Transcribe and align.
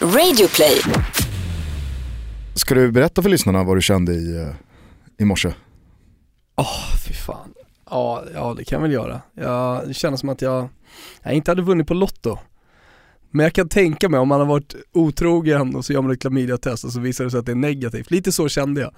Radioplay. 0.00 0.80
Ska 2.54 2.74
du 2.74 2.92
berätta 2.92 3.22
för 3.22 3.28
lyssnarna 3.28 3.64
vad 3.64 3.76
du 3.76 3.82
kände 3.82 4.12
i, 4.12 4.36
eh, 4.36 4.54
i 5.18 5.24
morse? 5.24 5.52
Åh, 6.56 6.64
oh, 6.64 6.96
fy 7.06 7.14
fan. 7.14 7.54
Ja, 7.90 8.24
ja, 8.34 8.54
det 8.58 8.64
kan 8.64 8.76
jag 8.76 8.82
väl 8.82 8.92
göra. 8.92 9.20
Jag, 9.34 9.88
det 9.88 9.94
kändes 9.94 10.20
som 10.20 10.28
att 10.28 10.42
jag, 10.42 10.68
jag 11.22 11.34
inte 11.34 11.50
hade 11.50 11.62
vunnit 11.62 11.86
på 11.86 11.94
Lotto. 11.94 12.38
Men 13.30 13.44
jag 13.44 13.52
kan 13.52 13.68
tänka 13.68 14.08
mig 14.08 14.20
om 14.20 14.28
man 14.28 14.40
har 14.40 14.46
varit 14.46 14.74
otrogen 14.92 15.76
och 15.76 15.84
så 15.84 15.92
gör 15.92 16.02
man 16.02 16.12
ett 16.12 16.20
klamydiatest 16.20 16.84
och 16.84 16.92
så 16.92 17.00
visar 17.00 17.24
det 17.24 17.30
sig 17.30 17.40
att 17.40 17.46
det 17.46 17.52
är 17.52 17.56
negativt. 17.56 18.10
Lite 18.10 18.32
så 18.32 18.48
kände 18.48 18.80
jag. 18.80 18.94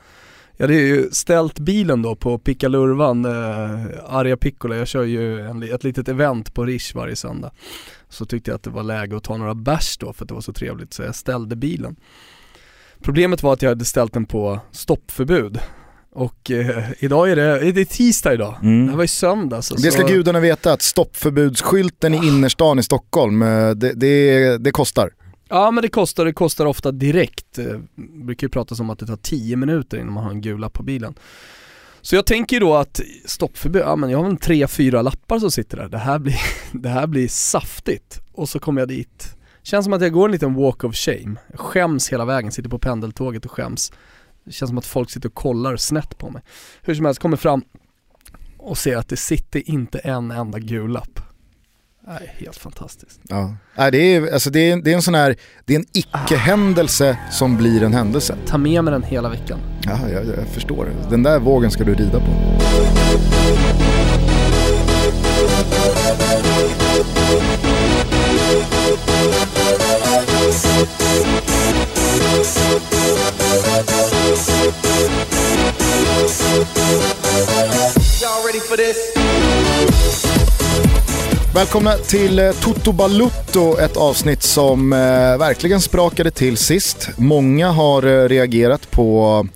Jag 0.57 0.67
hade 0.67 0.75
ju 0.75 1.11
ställt 1.11 1.59
bilen 1.59 2.03
då 2.03 2.17
på 2.17 2.39
pickalurvan, 2.39 3.25
eh, 3.25 3.87
Arja 4.09 4.37
Piccola, 4.37 4.77
jag 4.77 4.89
kör 4.89 5.05
ju 5.05 5.41
en, 5.41 5.63
ett 5.63 5.85
litet 5.85 6.09
event 6.09 6.55
på 6.55 6.65
Rish 6.65 6.95
varje 6.95 7.17
söndag. 7.17 7.51
Så 8.11 8.25
tyckte 8.25 8.51
jag 8.51 8.57
att 8.57 8.63
det 8.63 8.71
var 8.71 8.83
läge 8.83 9.17
att 9.17 9.25
ta 9.25 9.37
några 9.37 9.55
bärs 9.55 9.97
då 9.99 10.13
för 10.13 10.25
att 10.25 10.29
det 10.29 10.35
var 10.35 10.41
så 10.41 10.53
trevligt 10.53 10.95
så 10.95 11.03
jag 11.03 11.15
ställde 11.15 11.57
bilen. 11.57 11.97
Problemet 13.03 13.43
var 13.43 13.53
att 13.53 13.63
jag 13.63 13.69
hade 13.69 13.85
ställt 13.85 14.13
den 14.13 14.27
på 14.27 14.61
stoppförbud 14.73 15.59
och 16.13 16.51
eh, 16.51 16.85
idag 16.99 17.31
är 17.31 17.37
det, 17.37 17.73
det 17.73 17.81
är 17.81 17.85
tisdag 17.85 18.35
idag, 18.35 18.57
mm. 18.63 18.85
det 18.85 18.91
här 18.91 18.97
var 18.97 19.05
ju 19.05 19.09
söndags. 19.09 19.69
Det 19.69 19.91
ska 19.91 20.07
gudarna 20.07 20.41
veta 20.41 20.73
att 20.73 20.83
stoppförbudsskylten 20.83 22.15
i 22.15 22.17
innerstan 22.17 22.79
i 22.79 22.83
Stockholm, 22.83 23.43
eh, 23.43 23.71
det, 23.71 23.93
det, 23.93 24.59
det 24.59 24.71
kostar. 24.71 25.11
Ja 25.49 25.71
men 25.71 25.83
det 25.83 25.89
kostar, 25.89 26.25
det 26.25 26.33
kostar 26.33 26.67
ofta 26.67 26.93
direkt. 26.93 27.47
Det 27.55 27.71
eh, 27.71 27.79
brukar 28.25 28.47
ju 28.47 28.49
pratas 28.49 28.81
om 28.81 28.91
att 28.91 28.99
det 28.99 29.07
tar 29.07 29.17
10 29.17 29.57
minuter 29.57 29.99
innan 29.99 30.13
man 30.13 30.25
har 30.25 30.31
en 30.31 30.41
gul 30.41 30.61
lapp 30.61 30.73
på 30.73 30.83
bilen. 30.83 31.15
Så 32.03 32.15
jag 32.15 32.27
tänker 32.27 32.57
ju 32.57 32.61
då 32.61 32.75
att 32.75 33.01
stoppförbud, 33.25 33.83
ja 33.83 33.97
men 33.97 34.11
jag 34.11 34.19
har 34.19 34.25
väl 34.25 34.37
tre, 34.37 34.67
fyra 34.67 35.03
lappar 35.03 35.39
som 35.39 35.51
sitter 35.51 35.77
där. 35.77 35.89
Det 35.89 35.99
här 35.99 36.19
blir, 36.19 36.41
det 36.73 36.89
här 36.89 37.07
blir 37.07 37.29
saftigt. 37.29 38.21
Och 38.33 38.49
så 38.49 38.59
kommer 38.59 38.81
jag 38.81 38.89
dit. 38.89 39.37
Känns 39.63 39.85
som 39.85 39.93
att 39.93 40.03
jag 40.03 40.13
går 40.13 40.25
en 40.25 40.33
liten 40.33 40.55
walk 40.55 40.85
of 40.85 40.97
shame. 40.97 41.37
Jag 41.51 41.61
skäms 41.61 42.13
hela 42.13 42.25
vägen, 42.25 42.53
sitter 42.53 42.71
på 42.71 42.79
pendeltåget 42.79 43.45
och 43.45 43.51
skäms. 43.51 43.93
Det 44.45 44.53
känns 44.53 44.69
som 44.69 44.79
att 44.79 44.87
folk 44.87 45.11
sitter 45.11 45.29
och 45.29 45.35
kollar 45.35 45.77
snett 45.77 46.19
på 46.19 46.31
mig. 46.31 46.43
Hur 46.83 46.95
som 46.95 47.05
helst, 47.05 47.21
kommer 47.21 47.37
fram 47.37 47.65
och 48.59 48.79
ser 48.79 48.97
att 48.97 49.09
det 49.09 49.17
sitter 49.17 49.71
inte 49.71 49.99
en 49.99 50.31
enda 50.31 50.59
gul 50.59 50.91
lapp. 50.91 51.21
Nej, 52.07 52.37
helt 52.39 52.57
fantastiskt. 52.57 53.21
Ja. 53.29 53.55
Nej, 53.77 53.91
det, 53.91 53.99
är, 53.99 54.33
alltså 54.33 54.51
det, 54.51 54.71
är, 54.71 54.77
det 54.77 54.91
är 54.91 54.95
en 54.95 55.03
sån 55.03 55.15
här, 55.15 55.37
det 55.65 55.75
är 55.75 55.79
en 55.79 55.87
icke-händelse 55.93 57.19
som 57.31 57.57
blir 57.57 57.83
en 57.83 57.95
händelse. 57.95 58.37
Ta 58.47 58.59
med 58.59 58.85
mig 58.85 58.93
den 58.93 59.03
hela 59.03 59.29
veckan. 59.29 59.59
Ja, 59.83 60.09
jag, 60.09 60.27
jag 60.27 60.49
förstår. 60.55 60.93
Den 61.11 61.23
där 61.23 61.39
vågen 61.39 61.71
ska 61.71 61.85
du 61.85 61.95
rida 61.95 62.21
på. 62.21 62.27
Y'all 78.21 78.45
ready 78.47 78.61
for 78.61 78.77
this? 78.77 80.50
Välkomna 81.55 81.95
till 81.95 82.39
eh, 82.39 82.53
Toto 82.53 82.93
Balutto, 82.93 83.79
ett 83.79 83.97
avsnitt 83.97 84.43
som 84.43 84.93
eh, 84.93 84.99
verkligen 85.39 85.81
sprakade 85.81 86.31
till 86.31 86.57
sist. 86.57 87.09
Många 87.19 87.71
har 87.71 88.03
eh, 88.03 88.29
reagerat 88.29 88.91
på 88.91 89.47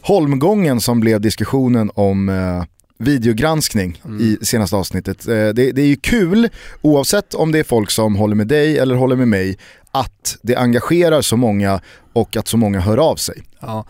holmgången 0.00 0.80
som 0.80 1.00
blev 1.00 1.20
diskussionen 1.20 1.90
om 1.94 2.28
eh, 2.28 2.64
videogranskning 2.98 4.00
mm. 4.04 4.20
i 4.20 4.38
senaste 4.42 4.76
avsnittet. 4.76 5.28
Eh, 5.28 5.34
det, 5.34 5.72
det, 5.72 5.82
är 5.82 5.86
ju 5.86 5.96
kul, 5.96 6.48
oavsett 6.82 7.34
om 7.34 7.52
det 7.52 7.58
är 7.58 7.64
folk 7.64 7.90
som 7.90 8.16
håller 8.16 8.34
med 8.34 8.46
dig 8.46 8.78
eller 8.78 8.94
håller 8.94 9.16
med 9.16 9.28
mig, 9.28 9.58
att 9.90 10.38
det 10.42 10.56
engagerar 10.56 11.20
så 11.20 11.36
många 11.36 11.80
och 12.12 12.36
att 12.36 12.48
så 12.48 12.56
många 12.56 12.80
hör 12.80 12.98
av 12.98 13.16
sig. 13.16 13.42
Ja. 13.60 13.86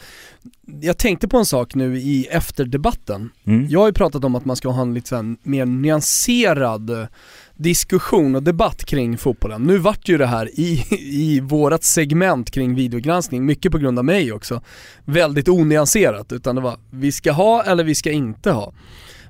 Jag 0.80 0.98
tänkte 0.98 1.28
på 1.28 1.36
en 1.36 1.46
sak 1.46 1.74
nu 1.74 1.98
i 1.98 2.26
efterdebatten. 2.30 3.30
Mm. 3.46 3.66
Jag 3.68 3.80
har 3.80 3.86
ju 3.86 3.92
pratat 3.92 4.24
om 4.24 4.34
att 4.34 4.44
man 4.44 4.56
ska 4.56 4.68
ha 4.68 4.82
en 4.82 4.94
lite 4.94 5.34
mer 5.42 5.66
nyanserad 5.66 7.08
diskussion 7.56 8.34
och 8.34 8.42
debatt 8.42 8.84
kring 8.84 9.18
fotbollen. 9.18 9.62
Nu 9.62 9.78
vart 9.78 10.08
ju 10.08 10.18
det 10.18 10.26
här 10.26 10.60
i, 10.60 10.84
i 11.00 11.40
vårat 11.40 11.84
segment 11.84 12.50
kring 12.50 12.74
videogranskning, 12.74 13.46
mycket 13.46 13.72
på 13.72 13.78
grund 13.78 13.98
av 13.98 14.04
mig 14.04 14.32
också, 14.32 14.62
väldigt 15.04 15.48
onyanserat. 15.48 16.32
Utan 16.32 16.54
det 16.54 16.60
var, 16.60 16.76
vi 16.90 17.12
ska 17.12 17.32
ha 17.32 17.62
eller 17.62 17.84
vi 17.84 17.94
ska 17.94 18.10
inte 18.10 18.50
ha. 18.50 18.72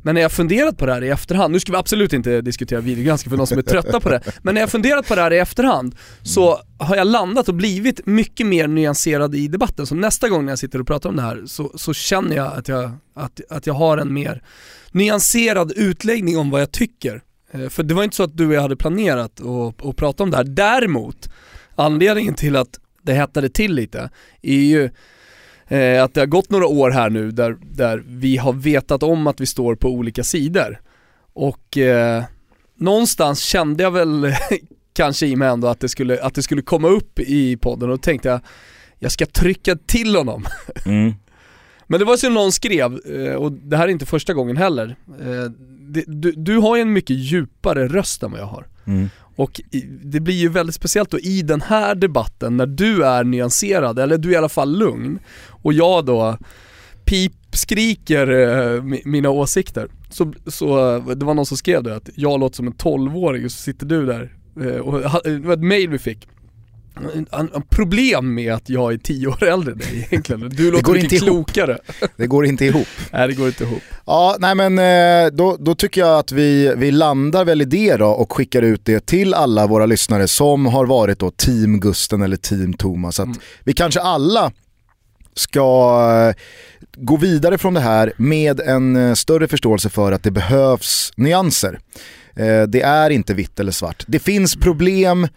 Men 0.02 0.14
när 0.14 0.22
jag 0.22 0.32
funderat 0.32 0.78
på 0.78 0.86
det 0.86 0.92
här 0.92 1.04
i 1.04 1.08
efterhand, 1.08 1.52
nu 1.52 1.60
ska 1.60 1.72
vi 1.72 1.78
absolut 1.78 2.12
inte 2.12 2.40
diskutera 2.40 2.80
videogranskning 2.80 3.30
för 3.30 3.36
de 3.36 3.46
som 3.46 3.58
är 3.58 3.62
trötta 3.62 4.00
på 4.00 4.08
det, 4.08 4.20
men 4.42 4.54
när 4.54 4.60
jag 4.60 4.70
funderat 4.70 5.08
på 5.08 5.14
det 5.14 5.22
här 5.22 5.32
i 5.32 5.38
efterhand 5.38 5.96
så 6.22 6.60
har 6.78 6.96
jag 6.96 7.06
landat 7.06 7.48
och 7.48 7.54
blivit 7.54 8.06
mycket 8.06 8.46
mer 8.46 8.66
nyanserad 8.66 9.34
i 9.34 9.48
debatten. 9.48 9.86
Så 9.86 9.94
nästa 9.94 10.28
gång 10.28 10.44
när 10.44 10.52
jag 10.52 10.58
sitter 10.58 10.80
och 10.80 10.86
pratar 10.86 11.08
om 11.08 11.16
det 11.16 11.22
här 11.22 11.42
så, 11.46 11.72
så 11.74 11.94
känner 11.94 12.36
jag 12.36 12.52
att 12.52 12.68
jag, 12.68 12.90
att, 13.14 13.40
att 13.50 13.66
jag 13.66 13.74
har 13.74 13.98
en 13.98 14.12
mer 14.12 14.42
nyanserad 14.90 15.72
utläggning 15.76 16.38
om 16.38 16.50
vad 16.50 16.60
jag 16.60 16.72
tycker. 16.72 17.22
Eh, 17.50 17.68
för 17.68 17.82
det 17.82 17.94
var 17.94 18.04
inte 18.04 18.16
så 18.16 18.22
att 18.22 18.36
du 18.36 18.46
och 18.46 18.54
jag 18.54 18.62
hade 18.62 18.76
planerat 18.76 19.40
att 19.84 19.96
prata 19.96 20.22
om 20.22 20.30
det 20.30 20.36
här. 20.36 20.44
Däremot, 20.44 21.28
anledningen 21.74 22.34
till 22.34 22.56
att 22.56 22.78
det 23.02 23.14
hettade 23.14 23.48
till 23.48 23.74
lite 23.74 24.10
är 24.42 24.60
ju 24.60 24.90
eh, 25.68 26.04
att 26.04 26.14
det 26.14 26.20
har 26.20 26.26
gått 26.26 26.50
några 26.50 26.66
år 26.66 26.90
här 26.90 27.10
nu 27.10 27.30
där, 27.30 27.56
där 27.62 28.02
vi 28.06 28.36
har 28.36 28.52
vetat 28.52 29.02
om 29.02 29.26
att 29.26 29.40
vi 29.40 29.46
står 29.46 29.74
på 29.74 29.88
olika 29.88 30.24
sidor. 30.24 30.80
Och 31.32 31.78
eh, 31.78 32.24
någonstans 32.78 33.40
kände 33.40 33.82
jag 33.82 33.90
väl 33.90 34.32
kanske 34.92 35.26
i 35.26 35.36
mig 35.36 35.48
ändå 35.48 35.68
att 35.68 35.80
det, 35.80 35.88
skulle, 35.88 36.22
att 36.22 36.34
det 36.34 36.42
skulle 36.42 36.62
komma 36.62 36.88
upp 36.88 37.20
i 37.20 37.56
podden 37.56 37.90
och 37.90 37.96
då 37.96 38.02
tänkte 38.02 38.28
jag, 38.28 38.40
jag 38.98 39.12
ska 39.12 39.26
trycka 39.26 39.76
till 39.76 40.16
honom. 40.16 40.44
Mm. 40.84 41.14
Men 41.90 42.00
det 42.00 42.06
var 42.06 42.16
som 42.16 42.34
någon 42.34 42.52
skrev, 42.52 43.00
eh, 43.06 43.34
och 43.34 43.52
det 43.52 43.76
här 43.76 43.84
är 43.84 43.88
inte 43.88 44.06
första 44.06 44.34
gången 44.34 44.56
heller, 44.56 44.96
eh, 45.20 45.50
du, 46.06 46.32
du 46.32 46.56
har 46.56 46.76
ju 46.76 46.82
en 46.82 46.92
mycket 46.92 47.16
djupare 47.16 47.88
röst 47.88 48.22
än 48.22 48.30
vad 48.30 48.40
jag 48.40 48.46
har. 48.46 48.66
Mm. 48.86 49.10
Och 49.36 49.60
det 50.02 50.20
blir 50.20 50.34
ju 50.34 50.48
väldigt 50.48 50.74
speciellt 50.74 51.10
då 51.10 51.18
i 51.18 51.42
den 51.42 51.60
här 51.60 51.94
debatten 51.94 52.56
när 52.56 52.66
du 52.66 53.04
är 53.04 53.24
nyanserad, 53.24 53.98
eller 53.98 54.18
du 54.18 54.28
är 54.28 54.32
i 54.32 54.36
alla 54.36 54.48
fall 54.48 54.78
lugn, 54.78 55.18
och 55.68 55.74
jag 55.74 56.04
då 56.04 56.38
pip 57.04 57.32
skriker 57.52 58.28
eh, 58.28 58.82
mina 59.04 59.30
åsikter. 59.30 59.88
Så, 60.10 60.32
så 60.46 60.98
det 61.16 61.26
var 61.26 61.34
någon 61.34 61.46
som 61.46 61.56
skrev 61.56 61.82
det 61.82 61.96
att 61.96 62.08
jag 62.14 62.40
låter 62.40 62.56
som 62.56 62.66
en 62.66 62.72
12-åring 62.72 63.44
och 63.44 63.52
så 63.52 63.62
sitter 63.62 63.86
du 63.86 64.06
där, 64.06 64.32
eh, 64.60 64.76
och 64.76 65.22
det 65.24 65.38
var 65.38 65.54
ett 65.54 65.62
mail 65.62 65.88
vi 65.88 65.98
fick 65.98 66.28
en, 67.14 67.26
en 67.54 67.62
problem 67.62 68.34
med 68.34 68.54
att 68.54 68.68
jag 68.70 68.92
är 68.92 68.98
tio 68.98 69.26
år 69.26 69.44
äldre 69.44 69.72
än 69.72 69.78
dig 69.78 70.08
egentligen. 70.10 70.48
Du 70.48 70.70
låter 70.70 70.92
mycket 70.92 71.12
inte 71.12 71.24
klokare. 71.24 71.78
Det 72.16 72.26
går 72.26 72.46
inte 72.46 72.64
ihop. 72.64 72.86
nej 73.12 73.28
det 73.28 73.34
går 73.34 73.46
inte 73.46 73.64
ihop. 73.64 73.82
Ja, 74.06 74.36
nej 74.38 74.54
men 74.54 74.78
eh, 74.78 75.32
då, 75.32 75.56
då 75.60 75.74
tycker 75.74 76.00
jag 76.00 76.18
att 76.18 76.32
vi, 76.32 76.74
vi 76.76 76.90
landar 76.90 77.44
väl 77.44 77.62
i 77.62 77.64
det 77.64 77.96
då 77.96 78.06
och 78.06 78.32
skickar 78.32 78.62
ut 78.62 78.84
det 78.84 79.06
till 79.06 79.34
alla 79.34 79.66
våra 79.66 79.86
lyssnare 79.86 80.28
som 80.28 80.66
har 80.66 80.86
varit 80.86 81.18
då 81.18 81.30
team 81.30 81.80
Gusten 81.80 82.22
eller 82.22 82.36
team 82.36 82.72
Thomas. 82.72 83.20
Att 83.20 83.26
mm. 83.26 83.38
vi 83.64 83.72
kanske 83.72 84.00
alla 84.00 84.52
ska 85.38 85.60
eh, 86.28 86.42
gå 86.96 87.16
vidare 87.16 87.58
från 87.58 87.74
det 87.74 87.80
här 87.80 88.12
med 88.16 88.60
en 88.60 88.96
eh, 88.96 89.14
större 89.14 89.48
förståelse 89.48 89.88
för 89.88 90.12
att 90.12 90.22
det 90.22 90.30
behövs 90.30 91.12
nyanser. 91.16 91.78
Eh, 92.36 92.62
det 92.62 92.82
är 92.82 93.10
inte 93.10 93.34
vitt 93.34 93.60
eller 93.60 93.72
svart. 93.72 94.04
Det 94.06 94.18
finns 94.18 94.56
problem 94.56 95.28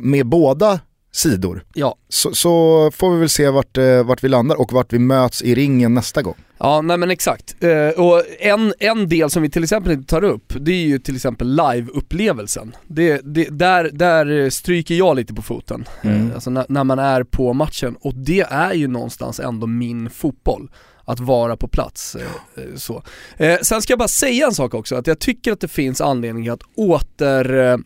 med 0.00 0.26
båda 0.26 0.80
sidor. 1.12 1.64
Ja. 1.74 1.96
Så, 2.08 2.34
så, 2.34 2.90
får 2.90 3.10
vi 3.10 3.18
väl 3.18 3.28
se 3.28 3.50
vart, 3.50 3.76
eh, 3.76 4.04
vart 4.04 4.24
vi 4.24 4.28
landar 4.28 4.60
och 4.60 4.72
vart 4.72 4.92
vi 4.92 4.98
möts 4.98 5.42
i 5.42 5.54
ringen 5.54 5.94
nästa 5.94 6.22
gång. 6.22 6.34
Ja, 6.58 6.80
nej 6.80 6.96
men 6.96 7.10
exakt. 7.10 7.56
Eh, 7.60 8.04
och 8.04 8.22
en, 8.40 8.74
en 8.78 9.08
del 9.08 9.30
som 9.30 9.42
vi 9.42 9.50
till 9.50 9.62
exempel 9.62 9.92
inte 9.92 10.10
tar 10.10 10.24
upp, 10.24 10.52
det 10.60 10.72
är 10.72 10.86
ju 10.86 10.98
till 10.98 11.14
exempel 11.14 11.56
live-upplevelsen. 11.56 12.76
Det, 12.86 13.20
det, 13.24 13.48
där, 13.50 13.90
där 13.92 14.50
stryker 14.50 14.94
jag 14.94 15.16
lite 15.16 15.34
på 15.34 15.42
foten, 15.42 15.84
mm. 16.02 16.28
eh, 16.28 16.34
alltså 16.34 16.50
när, 16.50 16.66
när, 16.68 16.84
man 16.84 16.98
är 16.98 17.24
på 17.24 17.52
matchen. 17.52 17.96
Och 18.00 18.14
det 18.14 18.40
är 18.40 18.72
ju 18.72 18.88
någonstans 18.88 19.40
ändå 19.40 19.66
min 19.66 20.10
fotboll 20.10 20.70
att 21.04 21.20
vara 21.20 21.56
på 21.56 21.68
plats. 21.68 22.16
Så. 22.76 23.02
Sen 23.62 23.82
ska 23.82 23.92
jag 23.92 23.98
bara 23.98 24.08
säga 24.08 24.46
en 24.46 24.54
sak 24.54 24.74
också, 24.74 24.96
att 24.96 25.06
jag 25.06 25.18
tycker 25.18 25.52
att 25.52 25.60
det 25.60 25.68
finns 25.68 26.00
anledning 26.00 26.48
att 26.48 26.60
åter 26.76 27.78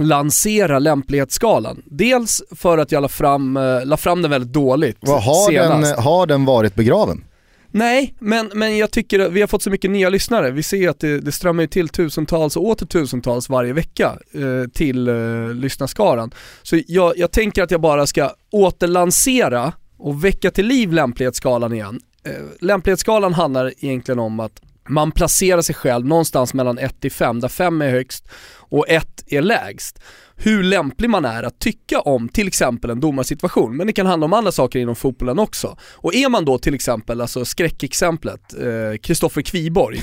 lansera 0.00 0.78
lämplighetsskalan. 0.78 1.82
Dels 1.84 2.42
för 2.50 2.78
att 2.78 2.92
jag 2.92 3.02
la 3.02 3.08
fram, 3.08 3.56
eh, 3.56 3.84
la 3.84 3.96
fram 3.96 4.22
den 4.22 4.30
väldigt 4.30 4.52
dåligt 4.52 4.96
Vad, 5.00 5.22
har, 5.22 5.50
senast. 5.50 5.94
den, 5.94 6.04
har 6.04 6.26
den 6.26 6.44
varit 6.44 6.74
begraven? 6.74 7.24
Nej, 7.70 8.14
men, 8.18 8.50
men 8.54 8.76
jag 8.76 8.90
tycker 8.90 9.18
att 9.18 9.32
vi 9.32 9.40
har 9.40 9.48
fått 9.48 9.62
så 9.62 9.70
mycket 9.70 9.90
nya 9.90 10.08
lyssnare. 10.08 10.50
Vi 10.50 10.62
ser 10.62 10.88
att 10.88 11.00
det, 11.00 11.20
det 11.20 11.32
strömmar 11.32 11.66
till 11.66 11.88
tusentals 11.88 12.56
och 12.56 12.64
åter 12.64 12.86
tusentals 12.86 13.48
varje 13.48 13.72
vecka 13.72 14.18
eh, 14.32 14.70
till 14.72 15.08
eh, 15.08 15.14
lyssnarskaran. 15.54 16.34
Så 16.62 16.80
jag, 16.86 17.18
jag 17.18 17.30
tänker 17.30 17.62
att 17.62 17.70
jag 17.70 17.80
bara 17.80 18.06
ska 18.06 18.30
återlansera 18.50 19.72
och 19.98 20.24
väcka 20.24 20.50
till 20.50 20.66
liv 20.66 20.92
lämplighetsskalan 20.92 21.72
igen. 21.72 22.00
Eh, 22.24 22.32
lämplighetsskalan 22.60 23.34
handlar 23.34 23.72
egentligen 23.78 24.18
om 24.18 24.40
att 24.40 24.60
man 24.88 25.12
placerar 25.12 25.62
sig 25.62 25.74
själv 25.74 26.06
någonstans 26.06 26.54
mellan 26.54 26.78
1 26.78 27.00
till 27.00 27.12
5, 27.12 27.40
där 27.40 27.48
5 27.48 27.82
är 27.82 27.90
högst 27.90 28.28
och 28.68 28.88
1 28.88 29.24
är 29.26 29.42
lägst 29.42 29.98
hur 30.36 30.62
lämplig 30.62 31.10
man 31.10 31.24
är 31.24 31.42
att 31.42 31.58
tycka 31.58 32.00
om 32.00 32.28
till 32.28 32.46
exempel 32.46 32.90
en 32.90 33.00
domarsituation. 33.00 33.76
Men 33.76 33.86
det 33.86 33.92
kan 33.92 34.06
handla 34.06 34.24
om 34.24 34.32
andra 34.32 34.52
saker 34.52 34.78
inom 34.78 34.96
fotbollen 34.96 35.38
också. 35.38 35.76
Och 35.94 36.14
är 36.14 36.28
man 36.28 36.44
då 36.44 36.58
till 36.58 36.74
exempel, 36.74 37.20
alltså 37.20 37.44
skräckexemplet, 37.44 38.54
Kristoffer 39.02 39.40
eh, 39.40 39.44
Kviborg. 39.44 40.02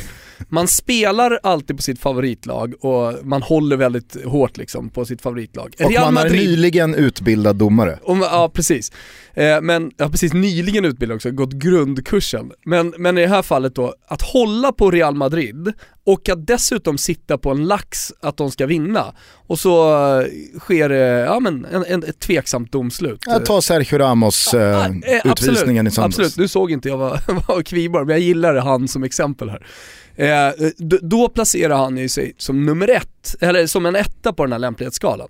Man 0.49 0.67
spelar 0.67 1.39
alltid 1.43 1.75
på 1.77 1.83
sitt 1.83 1.99
favoritlag 1.99 2.73
och 2.79 3.13
man 3.23 3.41
håller 3.41 3.77
väldigt 3.77 4.25
hårt 4.25 4.57
liksom 4.57 4.89
på 4.89 5.05
sitt 5.05 5.21
favoritlag. 5.21 5.75
Och 5.83 5.91
Real 5.91 6.13
man 6.13 6.17
är 6.17 6.29
Madrid, 6.29 6.49
nyligen 6.49 6.95
utbildad 6.95 7.55
domare. 7.55 7.99
Och, 8.03 8.17
ja 8.17 8.51
precis. 8.53 8.91
Eh, 9.33 9.61
men, 9.61 9.91
ja 9.97 10.09
precis, 10.09 10.33
nyligen 10.33 10.85
utbildad 10.85 11.15
också, 11.15 11.31
gått 11.31 11.53
grundkursen. 11.53 12.51
Men, 12.65 12.93
men 12.97 13.17
i 13.17 13.21
det 13.21 13.27
här 13.27 13.41
fallet 13.41 13.75
då, 13.75 13.93
att 14.07 14.21
hålla 14.21 14.71
på 14.71 14.91
Real 14.91 15.15
Madrid 15.15 15.73
och 16.05 16.29
att 16.29 16.47
dessutom 16.47 16.97
sitta 16.97 17.37
på 17.37 17.51
en 17.51 17.65
lax 17.65 18.13
att 18.21 18.37
de 18.37 18.51
ska 18.51 18.65
vinna. 18.65 19.13
Och 19.47 19.59
så 19.59 19.93
eh, 20.21 20.27
sker 20.59 20.89
det, 20.89 21.19
ja 21.19 21.39
men, 21.39 21.65
en, 21.65 21.85
en, 21.85 22.03
ett 22.03 22.19
tveksamt 22.19 22.71
domslut. 22.71 23.23
Jag 23.25 23.45
tar 23.45 23.61
Sergio 23.61 23.97
Ramos 23.97 24.53
eh, 24.53 24.85
eh, 24.85 24.91
utvisningen 25.23 25.87
i 25.87 25.91
söndags. 25.91 26.19
Absolut, 26.19 26.37
nu 26.37 26.47
såg 26.47 26.71
inte 26.71 26.89
jag 26.89 26.97
vad, 26.97 27.19
vad 27.47 27.67
Kviborg, 27.67 28.05
men 28.05 28.13
jag 28.13 28.23
gillar 28.23 28.55
han 28.55 28.87
som 28.87 29.03
exempel 29.03 29.49
här. 29.49 29.65
Eh, 30.15 30.47
eh 30.47 30.53
då 31.01 31.29
placerar 31.29 31.75
han 31.75 31.97
ju 31.97 32.09
sig 32.09 32.33
som 32.37 32.65
nummer 32.65 32.89
ett, 32.89 33.35
eller 33.41 33.67
som 33.67 33.85
en 33.85 33.95
etta 33.95 34.33
på 34.33 34.43
den 34.43 34.51
här 34.51 34.59
lämplighetsskalan. 34.59 35.27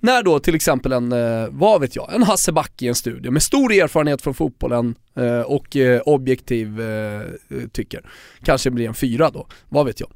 När 0.00 0.22
då 0.22 0.38
till 0.38 0.54
exempel 0.54 0.92
en, 0.92 1.12
eh, 1.12 1.48
vad 1.50 1.80
vet 1.80 1.96
jag, 1.96 2.14
en 2.14 2.22
Hasse 2.22 2.52
Backe 2.52 2.84
i 2.84 2.88
en 2.88 2.94
studio 2.94 3.30
med 3.30 3.42
stor 3.42 3.72
erfarenhet 3.72 4.22
från 4.22 4.34
fotbollen 4.34 4.94
eh, 5.16 5.40
och 5.40 5.76
eh, 5.76 6.00
objektiv 6.00 6.80
eh, 6.80 7.22
tycker, 7.72 8.10
kanske 8.42 8.70
blir 8.70 8.88
en 8.88 8.94
fyra 8.94 9.30
då, 9.30 9.46
vad 9.68 9.86
vet 9.86 10.00
jag. 10.00 10.10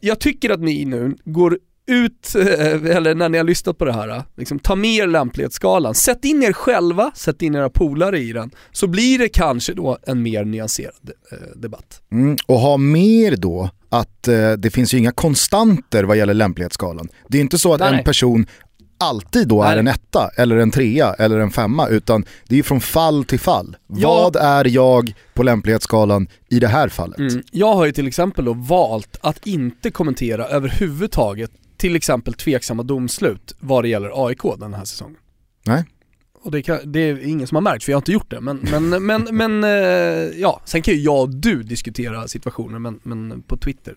Jag 0.00 0.20
tycker 0.20 0.50
att 0.50 0.60
ni 0.60 0.84
nu 0.84 1.16
går 1.24 1.58
ut, 1.88 2.34
eller 2.34 3.14
när 3.14 3.28
ni 3.28 3.38
har 3.38 3.44
lyssnat 3.44 3.78
på 3.78 3.84
det 3.84 3.92
här, 3.92 4.22
liksom, 4.36 4.58
ta 4.58 4.76
med 4.76 4.90
er 4.90 5.06
lämplighetsskalan. 5.06 5.94
Sätt 5.94 6.24
in 6.24 6.42
er 6.42 6.52
själva, 6.52 7.10
sätt 7.14 7.42
in 7.42 7.54
era 7.54 7.70
polare 7.70 8.18
i 8.18 8.32
den, 8.32 8.50
så 8.72 8.86
blir 8.86 9.18
det 9.18 9.28
kanske 9.28 9.74
då 9.74 9.98
en 10.06 10.22
mer 10.22 10.44
nyanserad 10.44 11.10
eh, 11.32 11.38
debatt. 11.56 12.02
Mm, 12.12 12.36
och 12.46 12.58
ha 12.58 12.76
mer 12.76 13.36
då 13.36 13.70
att 13.88 14.28
eh, 14.28 14.52
det 14.52 14.70
finns 14.70 14.94
ju 14.94 14.98
inga 14.98 15.12
konstanter 15.12 16.04
vad 16.04 16.16
gäller 16.16 16.34
lämplighetsskalan. 16.34 17.08
Det 17.28 17.38
är 17.38 17.40
inte 17.40 17.58
så 17.58 17.74
att 17.74 17.80
nej, 17.80 17.98
en 17.98 18.04
person 18.04 18.46
alltid 18.98 19.48
då 19.48 19.62
nej. 19.62 19.72
är 19.72 19.76
en 19.76 19.88
etta, 19.88 20.30
eller 20.36 20.56
en 20.56 20.70
trea, 20.70 21.14
eller 21.14 21.38
en 21.38 21.50
femma, 21.50 21.88
utan 21.88 22.24
det 22.48 22.54
är 22.54 22.56
ju 22.56 22.62
från 22.62 22.80
fall 22.80 23.24
till 23.24 23.40
fall. 23.40 23.76
Ja. 23.86 24.08
Vad 24.08 24.36
är 24.36 24.64
jag 24.68 25.14
på 25.34 25.42
lämplighetsskalan 25.42 26.28
i 26.48 26.58
det 26.58 26.68
här 26.68 26.88
fallet? 26.88 27.18
Mm. 27.18 27.42
Jag 27.50 27.74
har 27.74 27.86
ju 27.86 27.92
till 27.92 28.06
exempel 28.06 28.44
då 28.44 28.52
valt 28.52 29.16
att 29.20 29.46
inte 29.46 29.90
kommentera 29.90 30.46
överhuvudtaget 30.46 31.50
till 31.78 31.96
exempel 31.96 32.34
tveksamma 32.34 32.82
domslut 32.82 33.54
vad 33.58 33.84
det 33.84 33.88
gäller 33.88 34.26
AIK 34.26 34.42
den 34.58 34.74
här 34.74 34.84
säsongen. 34.84 35.16
Nej. 35.66 35.84
Och 36.42 36.50
det, 36.50 36.62
kan, 36.62 36.78
det, 36.92 37.00
är 37.00 37.28
ingen 37.28 37.46
som 37.46 37.54
har 37.54 37.62
märkt 37.62 37.84
för 37.84 37.92
jag 37.92 37.96
har 37.96 38.00
inte 38.00 38.12
gjort 38.12 38.30
det. 38.30 38.40
Men, 38.40 38.56
men, 38.70 39.06
men, 39.06 39.28
men 39.30 39.64
eh, 39.64 39.70
ja, 40.40 40.60
sen 40.64 40.82
kan 40.82 40.94
ju 40.94 41.00
jag 41.00 41.20
och 41.20 41.30
du 41.30 41.62
diskutera 41.62 42.28
situationer 42.28 42.78
men, 42.78 43.00
men 43.02 43.42
på 43.42 43.56
Twitter. 43.56 43.94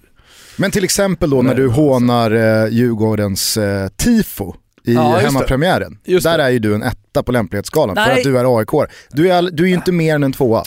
Men 0.57 0.71
till 0.71 0.83
exempel 0.83 1.29
då 1.29 1.41
när 1.41 1.55
du 1.55 1.67
hånar 1.67 2.31
eh, 2.31 2.67
Djurgårdens 2.69 3.57
eh, 3.57 3.87
tifo 3.87 4.53
i 4.83 4.93
ja, 4.93 5.17
hemmapremiären. 5.17 5.97
Där 6.03 6.39
är 6.39 6.49
ju 6.49 6.59
du 6.59 6.75
en 6.75 6.83
etta 6.83 7.23
på 7.23 7.31
lämplighetsskalan 7.31 7.95
Nej. 7.95 8.05
för 8.05 8.11
att 8.11 8.23
du 8.23 8.37
är 8.37 8.59
AIK. 8.59 8.91
Du 9.11 9.31
är, 9.31 9.41
du 9.51 9.63
är 9.63 9.67
ju 9.67 9.73
inte 9.73 9.91
mer 9.91 10.15
än 10.15 10.23
en 10.23 10.33
tvåa. 10.33 10.63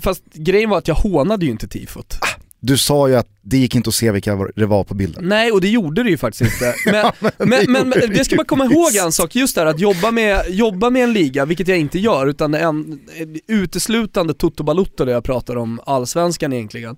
Fast 0.00 0.22
grejen 0.34 0.70
var 0.70 0.78
att 0.78 0.88
jag 0.88 0.94
hånade 0.94 1.44
ju 1.44 1.50
inte 1.50 1.68
tifot. 1.68 2.18
Ah, 2.20 2.41
du 2.64 2.78
sa 2.78 3.08
ju 3.08 3.16
att 3.16 3.28
det 3.40 3.58
gick 3.58 3.74
inte 3.74 3.88
att 3.88 3.94
se 3.94 4.10
vilka 4.10 4.48
det 4.56 4.66
var 4.66 4.84
på 4.84 4.94
bilden. 4.94 5.28
Nej, 5.28 5.52
och 5.52 5.60
det 5.60 5.68
gjorde 5.68 6.02
det 6.02 6.10
ju 6.10 6.18
faktiskt 6.18 6.52
inte. 6.52 6.74
Men, 6.92 7.48
men, 7.48 7.72
men, 7.72 7.88
men, 7.88 8.10
det 8.14 8.24
ska 8.24 8.36
man 8.36 8.44
komma 8.44 8.64
ihåg 8.64 8.96
en 8.96 9.12
sak, 9.12 9.34
just 9.34 9.54
där 9.54 9.66
att 9.66 9.80
jobba 9.80 10.10
med, 10.10 10.44
jobba 10.48 10.90
med 10.90 11.04
en 11.04 11.12
liga, 11.12 11.44
vilket 11.44 11.68
jag 11.68 11.78
inte 11.78 11.98
gör, 11.98 12.26
utan 12.26 12.54
en, 12.54 13.00
uteslutande 13.48 14.34
Toto 14.34 14.62
Balutto 14.62 15.04
där 15.04 15.12
jag 15.12 15.24
pratar 15.24 15.56
om 15.56 15.80
allsvenskan 15.86 16.52
egentligen. 16.52 16.96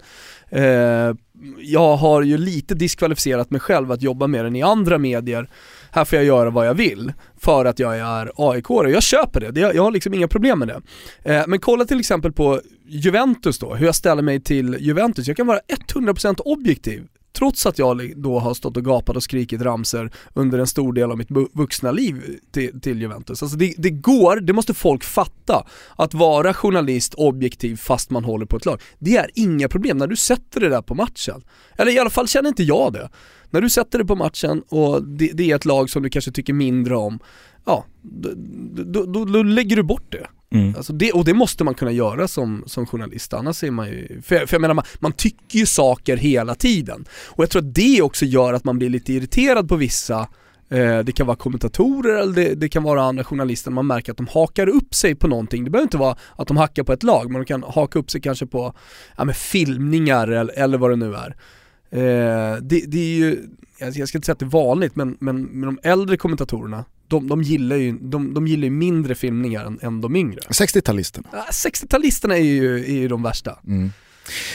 Eh, 0.51 1.15
jag 1.59 1.97
har 1.97 2.23
ju 2.23 2.39
lite 2.39 2.75
diskvalificerat 2.75 3.51
mig 3.51 3.61
själv 3.61 3.93
att 3.93 4.03
jobba 4.03 4.27
med 4.27 4.45
den 4.45 4.57
i 4.57 4.63
andra 4.63 4.99
medier 4.99 5.49
här 5.95 6.05
får 6.05 6.17
jag 6.17 6.25
göra 6.25 6.51
vad 6.51 6.67
jag 6.67 6.75
vill 6.75 7.13
för 7.41 7.65
att 7.65 7.79
jag 7.79 7.99
är 7.99 8.33
aik 8.37 8.71
och 8.71 8.91
jag 8.91 9.03
köper 9.03 9.41
det, 9.41 9.61
jag 9.61 9.83
har 9.83 9.91
liksom 9.91 10.15
inga 10.15 10.29
problem 10.29 10.59
med 10.59 10.69
det. 10.69 10.81
Eh, 11.35 11.45
men 11.47 11.61
kolla 11.61 11.85
till 11.85 12.01
exempel 12.01 12.33
på 12.33 12.61
Juventus 12.87 13.59
då, 13.59 13.75
hur 13.75 13.87
jag 13.87 13.95
ställer 13.95 14.23
mig 14.23 14.41
till 14.41 14.77
Juventus. 14.81 15.29
Jag 15.29 15.37
kan 15.37 15.47
vara 15.47 15.61
100% 15.95 16.41
objektiv 16.45 17.07
trots 17.39 17.67
att 17.67 17.79
jag 17.79 18.13
då 18.17 18.39
har 18.39 18.55
stått 18.55 18.77
och 18.77 18.85
gapat 18.85 19.17
och 19.17 19.23
skrikit 19.23 19.63
ramser 19.63 20.11
under 20.35 20.59
en 20.59 20.67
stor 20.67 20.93
del 20.93 21.11
av 21.11 21.19
mitt 21.19 21.31
vuxna 21.53 21.93
liv 21.93 22.39
till, 22.53 22.81
till 22.81 23.01
Juventus. 23.01 23.43
Alltså 23.43 23.57
det, 23.57 23.75
det, 23.79 23.91
går, 23.91 24.37
det 24.37 24.53
måste 24.53 24.75
folk 24.75 25.05
fatta, 25.05 25.67
att 25.97 26.15
vara 26.15 26.55
journalist 26.55 27.15
objektiv 27.15 27.77
fast 27.77 28.11
man 28.11 28.25
håller 28.25 28.47
på 28.47 28.57
ett 28.57 28.67
lag. 28.67 28.81
Det 28.99 29.17
är 29.17 29.31
inga 29.35 29.69
problem 29.69 29.99
när 29.99 30.07
du 30.07 30.17
sätter 30.17 30.61
det 30.61 30.69
där 30.69 30.83
på 30.83 30.95
matchen. 30.95 31.45
Eller 31.77 31.93
i 31.93 31.99
alla 31.99 32.11
fall 32.11 32.29
känner 32.29 32.49
inte 32.49 32.63
jag 32.63 32.93
det. 32.93 33.09
När 33.55 33.61
du 33.61 33.71
sätter 33.71 33.99
det 33.99 34.05
på 34.05 34.17
matchen 34.17 34.63
och 34.69 35.03
det, 35.03 35.31
det 35.35 35.51
är 35.51 35.57
ett 35.57 35.65
lag 35.65 35.91
som 35.91 36.03
du 36.03 36.11
kanske 36.11 36.33
tycker 36.33 36.53
mindre 36.53 36.97
om, 36.97 37.19
ja, 37.65 37.85
då, 38.03 39.05
då, 39.05 39.25
då, 39.25 39.43
lägger 39.43 39.77
du 39.77 39.83
bort 39.83 40.13
det. 40.13 40.27
Mm. 40.59 40.75
Alltså 40.77 40.93
det, 40.93 41.13
och 41.13 41.25
det 41.25 41.35
måste 41.35 41.65
man 41.65 41.75
kunna 41.75 41.93
göra 41.93 42.29
som, 42.29 42.65
som 42.67 42.87
journalist, 42.87 43.35
annars 43.35 43.65
är 43.65 43.71
man 43.71 43.89
ju, 43.89 44.23
för, 44.23 44.47
för 44.47 44.55
jag 44.55 44.61
menar 44.61 44.75
man, 44.75 44.85
man, 44.99 45.13
tycker 45.13 45.59
ju 45.59 45.67
saker 45.67 46.17
hela 46.17 46.55
tiden. 46.55 47.05
Och 47.27 47.43
jag 47.43 47.51
tror 47.51 47.63
att 47.63 47.75
det 47.75 48.03
också 48.03 48.25
gör 48.25 48.53
att 48.53 48.65
man 48.65 48.79
blir 48.79 48.89
lite 48.89 49.13
irriterad 49.13 49.69
på 49.69 49.77
vissa 49.77 50.29
eh, 50.69 50.99
det 50.99 51.13
kan 51.13 51.27
vara 51.27 51.37
kommentatorer 51.37 52.15
eller 52.15 52.35
det, 52.35 52.55
det, 52.55 52.69
kan 52.69 52.83
vara 52.83 53.03
andra 53.03 53.25
journalister, 53.25 53.71
man 53.71 53.87
märker 53.87 54.13
att 54.13 54.19
de 54.19 54.27
hakar 54.27 54.69
upp 54.69 54.95
sig 54.95 55.15
på 55.15 55.29
någonting. 55.29 55.65
Det 55.65 55.71
behöver 55.71 55.87
inte 55.87 55.97
vara 55.97 56.17
att 56.37 56.49
de 56.49 56.57
hackar 56.57 56.83
på 56.83 56.93
ett 56.93 57.03
lag, 57.03 57.31
men 57.31 57.41
de 57.41 57.47
kan 57.47 57.63
haka 57.63 57.99
upp 57.99 58.11
sig 58.11 58.21
kanske 58.21 58.47
på 58.47 58.75
ja, 59.17 59.33
filmningar 59.33 60.29
eller, 60.29 60.59
eller 60.59 60.79
vad 60.79 60.91
det 60.91 60.97
nu 60.97 61.15
är. 61.15 61.37
Eh, 61.95 62.57
det, 62.63 62.85
det, 62.87 62.99
är 62.99 63.17
ju, 63.19 63.47
jag 63.79 64.09
ska 64.09 64.19
inte 64.19 64.27
säga 64.27 64.33
att 64.33 64.39
det 64.39 64.45
är 64.45 64.51
vanligt, 64.51 64.97
men, 64.97 65.17
men, 65.21 65.43
men 65.43 65.61
de 65.61 65.89
äldre 65.89 66.17
kommentatorerna, 66.17 66.85
de, 67.09 67.29
de, 67.29 67.43
gillar 67.43 67.77
ju, 67.77 67.99
de, 68.01 68.35
de 68.35 68.47
gillar 68.47 68.65
ju 68.65 68.71
mindre 68.71 69.15
filmningar 69.15 69.65
än, 69.65 69.79
än 69.83 70.01
de 70.01 70.17
yngre. 70.17 70.41
60-talisterna? 70.41 71.27
60-talisterna 71.51 72.33
är 72.33 72.39
ju, 72.39 72.85
är 72.85 73.01
ju 73.01 73.09
de 73.09 73.23
värsta. 73.23 73.59
Mm. 73.67 73.93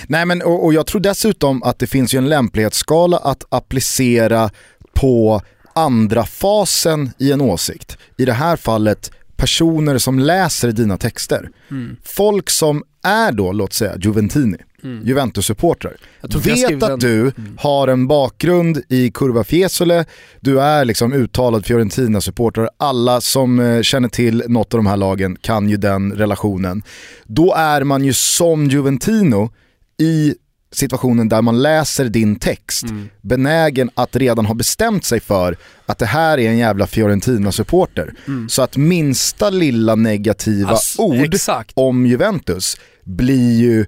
Nej 0.07 0.25
men 0.25 0.41
och, 0.41 0.65
och, 0.65 0.73
jag 0.73 0.87
tror 0.87 1.01
dessutom 1.01 1.63
att 1.63 1.79
det 1.79 1.87
finns 1.87 2.13
ju 2.13 2.17
en 2.17 2.29
lämplighetsskala 2.29 3.17
att 3.17 3.43
applicera 3.49 4.49
på 4.93 5.41
andra 5.73 6.25
fasen 6.25 7.11
i 7.17 7.31
en 7.31 7.41
åsikt. 7.41 7.97
I 8.17 8.25
det 8.25 8.33
här 8.33 8.55
fallet 8.55 9.11
personer 9.35 9.97
som 9.97 10.19
läser 10.19 10.71
dina 10.71 10.97
texter. 10.97 11.49
Mm. 11.71 11.97
Folk 12.03 12.49
som 12.49 12.83
är 13.03 13.31
då, 13.31 13.51
låt 13.51 13.73
säga, 13.73 13.97
Juventini 13.99 14.57
mm. 14.83 15.05
Juventus-supportrar. 15.05 15.97
Vet 16.43 16.83
att 16.83 16.99
du 16.99 17.21
mm. 17.21 17.57
har 17.57 17.87
en 17.87 18.07
bakgrund 18.07 18.81
i 18.89 19.11
Curva 19.11 19.43
Fiesole, 19.43 20.05
du 20.39 20.61
är 20.61 20.85
liksom 20.85 21.13
uttalad 21.13 21.65
Fiorentina-supporter, 21.65 22.69
alla 22.77 23.21
som 23.21 23.59
eh, 23.59 23.81
känner 23.81 24.09
till 24.09 24.43
något 24.47 24.73
av 24.73 24.77
de 24.77 24.87
här 24.87 24.97
lagen 24.97 25.37
kan 25.41 25.69
ju 25.69 25.77
den 25.77 26.11
relationen. 26.13 26.83
Då 27.25 27.53
är 27.53 27.83
man 27.83 28.05
ju 28.05 28.13
som 28.13 28.67
Juventino 28.67 29.51
i 29.97 30.35
situationen 30.71 31.29
där 31.29 31.41
man 31.41 31.61
läser 31.61 32.05
din 32.05 32.35
text 32.35 32.83
mm. 32.83 33.09
benägen 33.21 33.89
att 33.93 34.15
redan 34.15 34.45
ha 34.45 34.53
bestämt 34.53 35.05
sig 35.05 35.19
för 35.19 35.57
att 35.85 35.97
det 35.97 36.05
här 36.05 36.37
är 36.37 36.49
en 36.49 36.57
jävla 36.57 36.87
Fiorentina-supporter. 36.87 38.13
Mm. 38.27 38.49
Så 38.49 38.61
att 38.61 38.77
minsta 38.77 39.49
lilla 39.49 39.95
negativa 39.95 40.71
Ass, 40.71 40.95
ord 40.99 41.33
exakt. 41.33 41.71
om 41.73 42.05
Juventus 42.05 42.77
blir 43.03 43.59
ju 43.59 43.85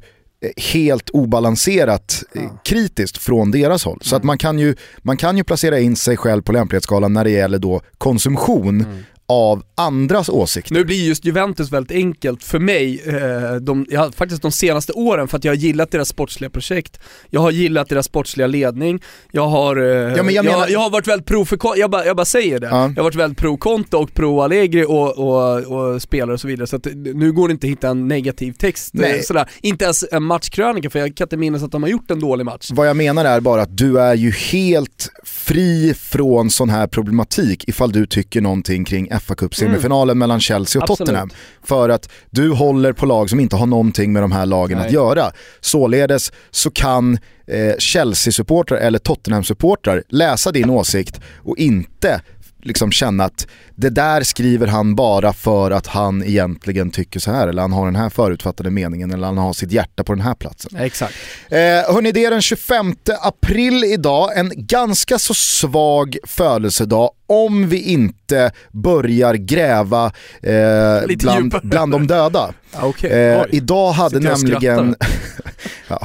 helt 0.57 1.09
obalanserat 1.09 2.23
eh, 2.35 2.43
ja. 2.43 2.49
kritiskt 2.63 3.17
från 3.17 3.51
deras 3.51 3.85
håll. 3.85 3.99
Så 4.01 4.15
mm. 4.15 4.17
att 4.17 4.23
man 4.23 4.37
kan, 4.37 4.59
ju, 4.59 4.75
man 4.97 5.17
kan 5.17 5.37
ju 5.37 5.43
placera 5.43 5.79
in 5.79 5.95
sig 5.95 6.17
själv 6.17 6.41
på 6.41 6.51
lämplighetsskalan 6.51 7.13
när 7.13 7.23
det 7.23 7.29
gäller 7.31 7.59
då 7.59 7.81
konsumtion 7.97 8.81
mm 8.81 9.03
av 9.31 9.63
andras 9.75 10.29
åsikter. 10.29 10.73
Nu 10.73 10.85
blir 10.85 11.07
just 11.07 11.25
Juventus 11.25 11.71
väldigt 11.71 11.97
enkelt 11.97 12.43
för 12.43 12.59
mig, 12.59 13.01
eh, 13.05 13.55
de, 13.55 13.85
jag, 13.89 14.15
faktiskt 14.15 14.41
de 14.41 14.51
senaste 14.51 14.93
åren, 14.93 15.27
för 15.27 15.37
att 15.37 15.43
jag 15.43 15.51
har 15.51 15.57
gillat 15.57 15.91
deras 15.91 16.07
sportsliga 16.07 16.49
projekt, 16.49 16.99
jag 17.29 17.41
har 17.41 17.51
gillat 17.51 17.89
deras 17.89 18.05
sportsliga 18.05 18.47
ledning, 18.47 19.01
jag 19.31 19.47
har, 19.47 19.75
eh, 19.75 20.15
ja, 20.15 20.23
men 20.23 20.33
jag, 20.33 20.45
menar... 20.45 20.59
jag, 20.59 20.69
jag, 20.69 20.79
har 20.79 20.89
varit 20.89 21.07
väldigt 21.07 21.27
pro 21.27 21.45
för, 21.45 21.59
jag 21.77 21.91
bara, 21.91 22.05
jag 22.05 22.15
bara 22.15 22.25
säger 22.25 22.59
det, 22.59 22.67
ja. 22.67 22.81
jag 22.95 22.95
har 22.95 23.03
varit 23.03 23.15
väldigt 23.15 23.39
pro 23.39 23.57
Conte 23.57 23.97
och 23.97 24.13
pro 24.13 24.41
Allegri 24.41 24.85
och, 24.87 25.17
och, 25.17 25.59
och 25.59 26.01
spelare 26.01 26.33
och 26.33 26.39
så 26.39 26.47
vidare, 26.47 26.67
så 26.67 26.75
att 26.75 26.87
nu 26.95 27.31
går 27.31 27.47
det 27.47 27.51
inte 27.51 27.67
att 27.67 27.71
hitta 27.71 27.89
en 27.89 28.07
negativ 28.07 28.53
text 28.53 28.95
eh, 28.95 29.01
Nej. 29.01 29.23
sådär. 29.23 29.49
Inte 29.61 29.83
ens 29.83 30.05
en 30.11 30.23
matchkrönika 30.23 30.89
för 30.89 30.99
jag 30.99 31.15
kan 31.15 31.25
inte 31.25 31.37
minnas 31.37 31.63
att 31.63 31.71
de 31.71 31.83
har 31.83 31.89
gjort 31.89 32.11
en 32.11 32.19
dålig 32.19 32.45
match. 32.45 32.69
Vad 32.73 32.87
jag 32.87 32.97
menar 32.97 33.25
är 33.25 33.39
bara 33.39 33.61
att 33.61 33.77
du 33.77 33.99
är 33.99 34.15
ju 34.15 34.31
helt 34.31 35.11
fri 35.31 35.93
från 35.93 36.49
sån 36.49 36.69
här 36.69 36.87
problematik 36.87 37.67
ifall 37.67 37.91
du 37.91 38.05
tycker 38.05 38.41
någonting 38.41 38.85
kring 38.85 39.19
fa 39.19 39.35
Cup 39.35 39.55
semifinalen 39.55 40.09
mm. 40.11 40.19
mellan 40.19 40.39
Chelsea 40.39 40.79
och 40.79 40.83
Absolut. 40.83 40.97
Tottenham. 40.97 41.29
För 41.63 41.89
att 41.89 42.09
du 42.29 42.49
håller 42.49 42.93
på 42.93 43.05
lag 43.05 43.29
som 43.29 43.39
inte 43.39 43.55
har 43.55 43.65
någonting 43.65 44.13
med 44.13 44.23
de 44.23 44.31
här 44.31 44.45
lagen 44.45 44.77
Nej. 44.77 44.87
att 44.87 44.93
göra. 44.93 45.31
Således 45.61 46.31
så 46.51 46.71
kan 46.71 47.19
eh, 47.47 47.75
Chelsea-supportrar 47.77 48.77
eller 48.77 48.99
Tottenham-supportrar 48.99 50.03
läsa 50.09 50.51
din 50.51 50.69
åsikt 50.69 51.21
och 51.43 51.57
inte 51.57 52.21
liksom 52.63 52.91
känna 52.91 53.23
att 53.23 53.47
det 53.75 53.89
där 53.89 54.23
skriver 54.23 54.67
han 54.67 54.95
bara 54.95 55.33
för 55.33 55.71
att 55.71 55.87
han 55.87 56.23
egentligen 56.23 56.91
tycker 56.91 57.19
så 57.19 57.31
här 57.31 57.47
eller 57.47 57.61
han 57.61 57.73
har 57.73 57.85
den 57.85 57.95
här 57.95 58.09
förutfattade 58.09 58.69
meningen 58.69 59.11
eller 59.11 59.27
han 59.27 59.37
har 59.37 59.53
sitt 59.53 59.71
hjärta 59.71 60.03
på 60.03 60.13
den 60.13 60.21
här 60.21 60.35
platsen. 60.35 60.79
Exakt. 60.79 61.13
Eh, 61.49 61.57
hörni, 61.93 62.11
det 62.11 62.25
är 62.25 62.31
den 62.31 62.41
25 62.41 62.95
april 63.21 63.83
idag, 63.83 64.37
en 64.37 64.51
ganska 64.55 65.19
så 65.19 65.33
svag 65.33 66.17
födelsedag 66.23 67.11
om 67.27 67.69
vi 67.69 67.81
inte 67.81 68.51
börjar 68.71 69.33
gräva 69.33 70.05
eh, 70.41 71.15
bland, 71.17 71.55
bland 71.63 71.91
de 71.91 72.07
döda. 72.07 72.53
okay. 72.83 73.09
eh, 73.11 73.45
idag 73.49 73.91
hade 73.91 74.19
nämligen... 74.19 74.95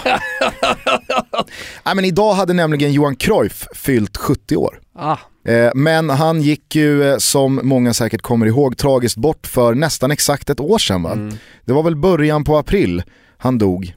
Nej, 1.85 1.95
men 1.95 2.05
idag 2.05 2.33
hade 2.33 2.53
nämligen 2.53 2.93
Johan 2.93 3.17
Cruyff 3.17 3.69
fyllt 3.75 4.17
70 4.17 4.57
år. 4.57 4.81
Ah. 4.99 5.17
Eh, 5.47 5.71
men 5.75 6.11
han 6.11 6.43
gick 6.43 6.75
ju, 6.75 7.11
eh, 7.11 7.19
som 7.19 7.61
många 7.63 7.95
säkert 7.95 8.23
kommer 8.23 8.47
ihåg, 8.47 8.77
tragiskt 8.77 9.17
bort 9.17 9.47
för 9.47 9.75
nästan 9.75 10.11
exakt 10.11 10.51
ett 10.51 10.61
år 10.61 10.79
sedan 10.79 11.03
va? 11.03 11.13
Mm. 11.13 11.37
Det 11.65 11.73
var 11.73 11.83
väl 11.83 11.97
början 11.97 12.45
på 12.45 12.57
april 12.57 13.03
han 13.39 13.59
dog. 13.59 13.95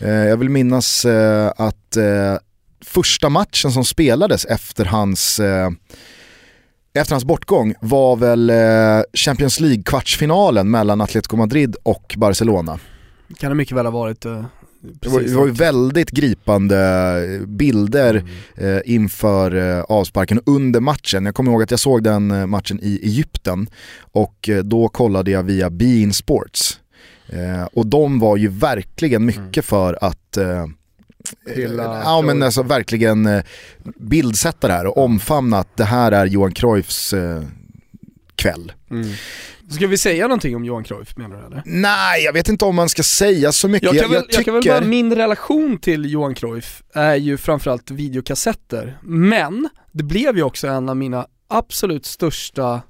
Eh, 0.00 0.10
jag 0.10 0.36
vill 0.36 0.48
minnas 0.48 1.06
att 1.56 1.96
första 2.84 3.28
matchen 3.28 3.72
som 3.72 3.84
spelades 3.84 4.44
efter 4.44 4.84
hans 4.84 5.40
efter 6.94 7.14
hans 7.14 7.24
bortgång 7.24 7.74
var 7.80 8.16
väl 8.16 8.52
Champions 9.14 9.60
League-kvartsfinalen 9.60 10.70
mellan 10.70 11.00
Atletico 11.00 11.36
Madrid 11.36 11.76
och 11.82 12.14
Barcelona. 12.16 12.78
Kan 13.38 13.50
det 13.50 13.54
mycket 13.54 13.76
väl 13.76 13.86
ha 13.86 13.90
varit 13.90 14.26
det 14.82 15.08
var, 15.08 15.20
det 15.20 15.34
var 15.34 15.46
ju 15.46 15.52
väldigt 15.52 16.10
gripande 16.10 17.40
bilder 17.46 18.14
mm. 18.14 18.76
eh, 18.76 18.82
inför 18.84 19.54
eh, 19.54 19.80
avsparken 19.80 20.38
och 20.38 20.48
under 20.48 20.80
matchen. 20.80 21.24
Jag 21.24 21.34
kommer 21.34 21.52
ihåg 21.52 21.62
att 21.62 21.70
jag 21.70 21.80
såg 21.80 22.02
den 22.02 22.30
eh, 22.30 22.46
matchen 22.46 22.78
i 22.82 23.00
Egypten 23.02 23.68
och 24.12 24.48
eh, 24.48 24.62
då 24.62 24.88
kollade 24.88 25.30
jag 25.30 25.42
via 25.42 25.70
Bein 25.70 26.12
Sports. 26.12 26.80
Eh, 27.28 27.64
och 27.72 27.86
de 27.86 28.18
var 28.18 28.36
ju 28.36 28.48
verkligen 28.48 29.24
mycket 29.24 29.40
mm. 29.40 29.62
för 29.62 29.98
att 30.00 30.36
eh, 30.36 30.66
Hela 31.56 32.02
ja 32.04 32.22
men 32.22 32.42
alltså 32.42 32.62
verkligen 32.62 33.42
bildsätta 33.96 34.68
det 34.68 34.74
här 34.74 34.86
och 34.86 35.04
omfamna 35.04 35.58
att 35.58 35.76
det 35.76 35.84
här 35.84 36.12
är 36.12 36.26
Johan 36.26 36.52
Cruyffs 36.52 37.14
kväll. 38.36 38.72
Mm. 38.90 39.08
Ska 39.70 39.86
vi 39.86 39.98
säga 39.98 40.28
någonting 40.28 40.56
om 40.56 40.64
Johan 40.64 40.84
Cruyff 40.84 41.16
menar 41.16 41.36
du 41.36 41.46
eller? 41.46 41.62
Nej, 41.64 42.24
jag 42.24 42.32
vet 42.32 42.48
inte 42.48 42.64
om 42.64 42.76
man 42.76 42.88
ska 42.88 43.02
säga 43.02 43.52
så 43.52 43.68
mycket. 43.68 43.92
Jag 43.92 44.02
kan, 44.02 44.10
väl, 44.10 44.14
jag, 44.14 44.24
tycker... 44.28 44.52
jag 44.52 44.62
kan 44.62 44.72
väl 44.74 44.82
bara, 44.82 44.90
min 44.90 45.14
relation 45.14 45.78
till 45.78 46.12
Johan 46.12 46.34
Cruyff 46.34 46.82
är 46.94 47.14
ju 47.14 47.36
framförallt 47.36 47.90
videokassetter. 47.90 48.98
Men 49.02 49.68
det 49.92 50.02
blev 50.02 50.36
ju 50.36 50.42
också 50.42 50.66
en 50.66 50.88
av 50.88 50.96
mina 50.96 51.26
absolut 51.48 52.06
största 52.06 52.82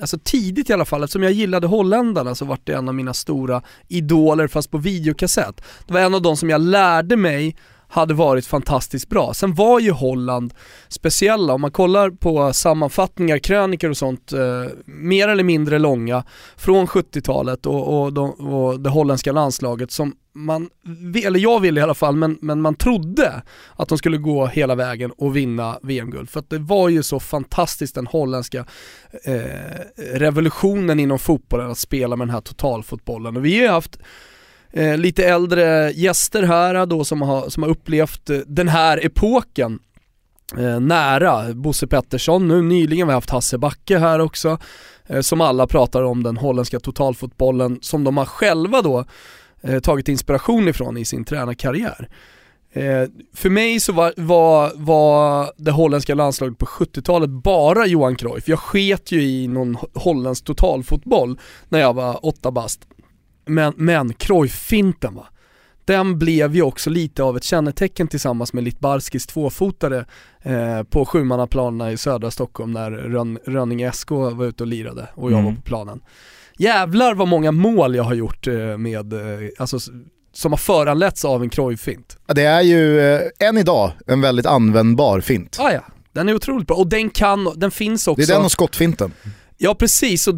Alltså 0.00 0.18
tidigt 0.18 0.70
i 0.70 0.72
alla 0.72 0.84
fall, 0.84 1.04
eftersom 1.04 1.22
jag 1.22 1.32
gillade 1.32 1.66
holländarna 1.66 2.34
så 2.34 2.44
var 2.44 2.58
det 2.64 2.72
en 2.72 2.88
av 2.88 2.94
mina 2.94 3.14
stora 3.14 3.62
idoler 3.88 4.48
fast 4.48 4.70
på 4.70 4.78
videokassett. 4.78 5.62
Det 5.86 5.92
var 5.92 6.00
en 6.00 6.14
av 6.14 6.22
de 6.22 6.36
som 6.36 6.50
jag 6.50 6.60
lärde 6.60 7.16
mig 7.16 7.56
hade 7.92 8.14
varit 8.14 8.46
fantastiskt 8.46 9.08
bra. 9.08 9.34
Sen 9.34 9.54
var 9.54 9.80
ju 9.80 9.90
Holland 9.90 10.54
speciella, 10.88 11.54
om 11.54 11.60
man 11.60 11.70
kollar 11.70 12.10
på 12.10 12.52
sammanfattningar, 12.52 13.38
krönikor 13.38 13.90
och 13.90 13.96
sånt, 13.96 14.32
eh, 14.32 14.38
mer 14.84 15.28
eller 15.28 15.44
mindre 15.44 15.78
långa 15.78 16.24
från 16.56 16.86
70-talet 16.86 17.66
och, 17.66 18.02
och, 18.02 18.12
de, 18.12 18.30
och 18.30 18.80
det 18.80 18.90
holländska 18.90 19.32
landslaget 19.32 19.90
som 19.90 20.14
man, 20.34 20.70
eller 21.24 21.40
jag 21.40 21.60
ville 21.60 21.80
i 21.80 21.82
alla 21.82 21.94
fall, 21.94 22.16
men, 22.16 22.38
men 22.40 22.60
man 22.60 22.74
trodde 22.74 23.42
att 23.76 23.88
de 23.88 23.98
skulle 23.98 24.16
gå 24.16 24.46
hela 24.46 24.74
vägen 24.74 25.10
och 25.10 25.36
vinna 25.36 25.78
VM-guld. 25.82 26.30
För 26.30 26.40
att 26.40 26.50
det 26.50 26.58
var 26.58 26.88
ju 26.88 27.02
så 27.02 27.20
fantastiskt 27.20 27.94
den 27.94 28.06
holländska 28.06 28.66
eh, 29.24 29.42
revolutionen 30.14 31.00
inom 31.00 31.18
fotbollen 31.18 31.70
att 31.70 31.78
spela 31.78 32.16
med 32.16 32.26
den 32.26 32.34
här 32.34 32.40
totalfotbollen. 32.40 33.36
Och 33.36 33.44
vi 33.44 33.56
har 33.56 33.62
ju 33.62 33.70
haft 33.70 33.98
eh, 34.72 34.96
lite 34.96 35.24
äldre 35.24 35.90
gäster 35.90 36.42
här 36.42 36.86
då 36.86 37.04
som 37.04 37.22
har, 37.22 37.48
som 37.48 37.62
har 37.62 37.70
upplevt 37.70 38.30
eh, 38.30 38.38
den 38.46 38.68
här 38.68 39.06
epoken 39.06 39.78
eh, 40.58 40.80
nära. 40.80 41.54
Bosse 41.54 41.86
Pettersson, 41.86 42.48
nu 42.48 42.62
nyligen 42.62 43.06
vi 43.06 43.12
har 43.12 43.16
haft 43.16 43.30
Hasse 43.30 43.58
Backe 43.58 43.98
här 43.98 44.18
också, 44.18 44.58
eh, 45.06 45.20
som 45.20 45.40
alla 45.40 45.66
pratar 45.66 46.02
om 46.02 46.22
den 46.22 46.36
holländska 46.36 46.80
totalfotbollen 46.80 47.78
som 47.82 48.04
de 48.04 48.16
har 48.16 48.24
själva 48.24 48.82
då 48.82 49.04
eh, 49.62 49.80
tagit 49.80 50.08
inspiration 50.08 50.68
ifrån 50.68 50.96
i 50.96 51.04
sin 51.04 51.24
tränarkarriär. 51.24 52.08
Eh, 52.74 53.08
för 53.34 53.50
mig 53.50 53.80
så 53.80 53.92
var, 53.92 54.12
var, 54.16 54.72
var 54.74 55.52
det 55.56 55.70
holländska 55.70 56.14
landslaget 56.14 56.58
på 56.58 56.66
70-talet 56.66 57.30
bara 57.30 57.86
Johan 57.86 58.16
Cruyff. 58.16 58.48
Jag 58.48 58.58
sket 58.58 59.12
ju 59.12 59.22
i 59.22 59.48
någon 59.48 59.76
holländsk 59.94 60.44
totalfotboll 60.44 61.38
när 61.68 61.80
jag 61.80 61.94
var 61.94 62.26
åtta 62.26 62.50
bast. 62.50 62.80
Men, 63.44 63.72
men 63.76 64.14
Cruyff-finten 64.14 65.14
va, 65.14 65.26
den 65.84 66.18
blev 66.18 66.54
ju 66.54 66.62
också 66.62 66.90
lite 66.90 67.22
av 67.22 67.36
ett 67.36 67.44
kännetecken 67.44 68.08
tillsammans 68.08 68.52
med 68.52 68.64
Litbarskis 68.64 69.26
tvåfotare 69.26 70.04
eh, 70.42 70.82
på 70.82 71.04
sjumannaplanerna 71.04 71.92
i 71.92 71.96
södra 71.96 72.30
Stockholm 72.30 72.72
när 72.72 72.90
Rön, 72.90 73.38
Rönninge 73.46 73.92
SK 73.92 74.10
var 74.10 74.44
ute 74.44 74.62
och 74.62 74.66
lirade 74.66 75.08
och 75.14 75.32
jag 75.32 75.38
mm. 75.38 75.44
var 75.44 75.52
på 75.52 75.62
planen. 75.62 76.00
Jävlar 76.56 77.14
vad 77.14 77.28
många 77.28 77.52
mål 77.52 77.94
jag 77.94 78.04
har 78.04 78.14
gjort 78.14 78.46
eh, 78.46 78.78
med, 78.78 79.12
eh, 79.12 79.48
alltså 79.58 79.78
som 80.32 80.52
har 80.52 80.58
föranletts 80.58 81.24
av 81.24 81.42
en 81.42 81.50
Cruyff-fint. 81.50 82.16
Det 82.26 82.42
är 82.42 82.60
ju 82.60 83.00
eh, 83.00 83.20
än 83.38 83.58
idag 83.58 83.92
en 84.06 84.20
väldigt 84.20 84.46
användbar 84.46 85.20
fint. 85.20 85.56
Ah, 85.60 85.72
ja, 85.72 85.84
den 86.12 86.28
är 86.28 86.34
otroligt 86.34 86.66
bra 86.66 86.76
och 86.76 86.86
den 86.86 87.10
kan, 87.10 87.52
den 87.56 87.70
finns 87.70 88.08
också. 88.08 88.26
Det 88.26 88.32
är 88.32 88.36
den 88.36 88.44
och 88.44 88.52
skottfinten. 88.52 89.12
Ja 89.64 89.74
precis, 89.74 90.28
och 90.28 90.34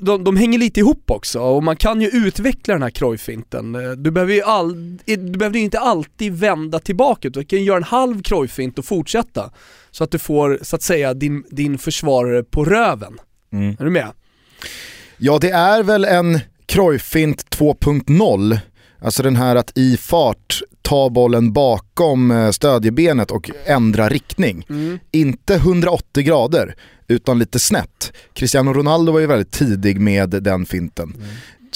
de, 0.00 0.24
de 0.24 0.36
hänger 0.36 0.58
lite 0.58 0.80
ihop 0.80 1.10
också 1.10 1.40
och 1.40 1.62
man 1.62 1.76
kan 1.76 2.00
ju 2.00 2.08
utveckla 2.08 2.74
den 2.74 2.82
här 2.82 2.90
Cruyff-finten. 2.90 3.74
Eh, 3.74 3.90
du 3.90 4.10
behöver 4.10 4.34
ju 4.34 4.42
all, 4.42 4.96
du 5.04 5.38
behöver 5.38 5.58
inte 5.58 5.78
alltid 5.78 6.32
vända 6.32 6.78
tillbaka, 6.78 7.28
du 7.28 7.44
kan 7.44 7.64
göra 7.64 7.76
en 7.76 7.82
halv 7.82 8.22
Cruyff-fint 8.22 8.78
och 8.78 8.84
fortsätta. 8.84 9.50
Så 9.90 10.04
att 10.04 10.10
du 10.10 10.18
får, 10.18 10.58
så 10.62 10.76
att 10.76 10.82
säga, 10.82 11.14
din, 11.14 11.44
din 11.50 11.78
försvarare 11.78 12.42
på 12.42 12.64
röven. 12.64 13.18
Mm. 13.52 13.76
Är 13.80 13.84
du 13.84 13.90
med? 13.90 14.08
Ja 15.18 15.38
det 15.38 15.50
är 15.50 15.82
väl 15.82 16.04
en 16.04 16.40
Cruyff-fint 16.66 17.46
2.0 17.50 18.58
Alltså 19.00 19.22
den 19.22 19.36
här 19.36 19.56
att 19.56 19.78
i 19.78 19.96
fart 19.96 20.60
ta 20.82 21.10
bollen 21.10 21.52
bakom 21.52 22.30
eh, 22.30 22.50
stödjebenet 22.50 23.30
och 23.30 23.50
ändra 23.66 24.08
riktning. 24.08 24.66
Mm. 24.68 24.98
Inte 25.10 25.54
180 25.54 26.22
grader, 26.22 26.74
utan 27.08 27.38
lite 27.38 27.58
snett. 27.58 28.12
Cristiano 28.32 28.72
Ronaldo 28.72 29.12
var 29.12 29.20
ju 29.20 29.26
väldigt 29.26 29.52
tidig 29.52 30.00
med 30.00 30.30
den 30.30 30.66
finten. 30.66 31.14
Mm. 31.16 31.26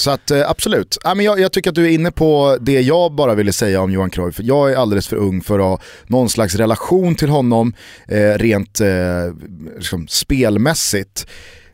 Så 0.01 0.11
att 0.11 0.31
eh, 0.31 0.51
absolut, 0.51 0.99
ja, 1.05 1.15
men 1.15 1.25
jag, 1.25 1.41
jag, 1.41 1.53
tycker 1.53 1.71
att 1.71 1.75
du 1.75 1.85
är 1.85 1.91
inne 1.91 2.11
på 2.11 2.59
det 2.61 2.81
jag 2.81 3.13
bara 3.13 3.35
ville 3.35 3.53
säga 3.53 3.81
om 3.81 3.93
Johan 3.93 4.11
Cruyff. 4.11 4.41
Jag 4.41 4.73
är 4.73 4.77
alldeles 4.77 5.09
för 5.09 5.17
ung 5.17 5.43
för 5.43 5.59
att 5.59 5.65
ha 5.65 5.81
någon 6.07 6.29
slags 6.29 6.55
relation 6.55 7.15
till 7.15 7.29
honom 7.29 7.75
eh, 8.09 8.35
rent 8.35 8.81
eh, 8.81 8.89
liksom 9.77 10.09
spelmässigt. 10.09 11.27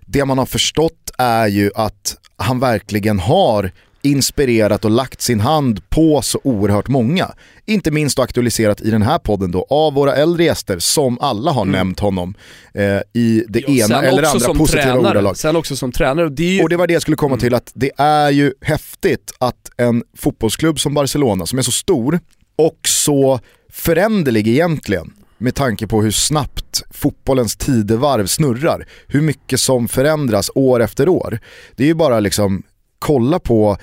Det 0.07 0.25
man 0.25 0.39
har 0.39 0.47
förstått 0.47 1.11
är 1.19 1.47
ju 1.47 1.71
att 1.75 2.17
han 2.37 2.61
verkligen 2.61 3.19
har 3.19 3.73
inspirerat 4.07 4.85
och 4.85 4.91
lagt 4.91 5.21
sin 5.21 5.41
hand 5.41 5.91
på 5.91 6.23
så 6.23 6.41
oerhört 6.45 6.89
många. 6.89 7.35
Inte 7.67 7.91
minst 7.91 8.19
aktualiserat 8.19 8.81
i 8.81 8.91
den 8.91 9.03
här 9.03 9.19
podden 9.19 9.51
då 9.51 9.67
av 9.71 9.95
våra 9.95 10.15
äldre 10.15 10.45
gäster 10.45 10.79
som 10.79 11.19
alla 11.21 11.51
har 11.51 11.63
mm. 11.63 11.73
nämnt 11.73 12.01
honom 12.01 12.35
eh, 12.75 12.83
i 13.13 13.45
det 13.49 13.61
ja, 13.69 13.85
ena 13.85 14.03
eller 14.03 14.23
andra 14.23 14.55
positiva 14.55 14.83
tränare. 14.83 15.11
ordalag. 15.11 15.37
Sen 15.37 15.57
också 15.57 15.77
som 15.77 15.93
tränare. 15.93 16.29
Det 16.29 16.45
ju... 16.45 16.63
Och 16.63 16.69
det 16.69 16.77
var 16.77 16.87
det 16.87 16.93
jag 16.93 17.03
skulle 17.03 17.17
komma 17.17 17.35
mm. 17.35 17.41
till, 17.41 17.55
att 17.55 17.73
det 17.75 17.91
är 17.97 18.31
ju 18.31 18.53
häftigt 18.61 19.33
att 19.39 19.71
en 19.77 20.03
fotbollsklubb 20.17 20.81
som 20.81 20.95
Barcelona 20.95 21.47
som 21.47 21.59
är 21.59 21.63
så 21.63 21.73
stor 21.73 22.21
och 22.57 22.79
så 22.89 23.41
föränderlig 23.71 24.49
egentligen 24.49 25.13
med 25.39 25.55
tanke 25.55 25.87
på 25.87 26.03
hur 26.03 26.11
snabbt 26.11 26.83
fotbollens 26.91 27.57
tidevarv 27.57 28.27
snurrar. 28.27 28.87
Hur 29.07 29.21
mycket 29.21 29.61
som 29.61 29.89
förändras 29.89 30.51
år 30.55 30.83
efter 30.83 31.09
år. 31.09 31.39
Det 31.77 31.83
är 31.83 31.87
ju 31.87 31.95
bara 31.95 32.21
liksom 32.21 32.63
kolla 32.99 33.39
på, 33.39 33.77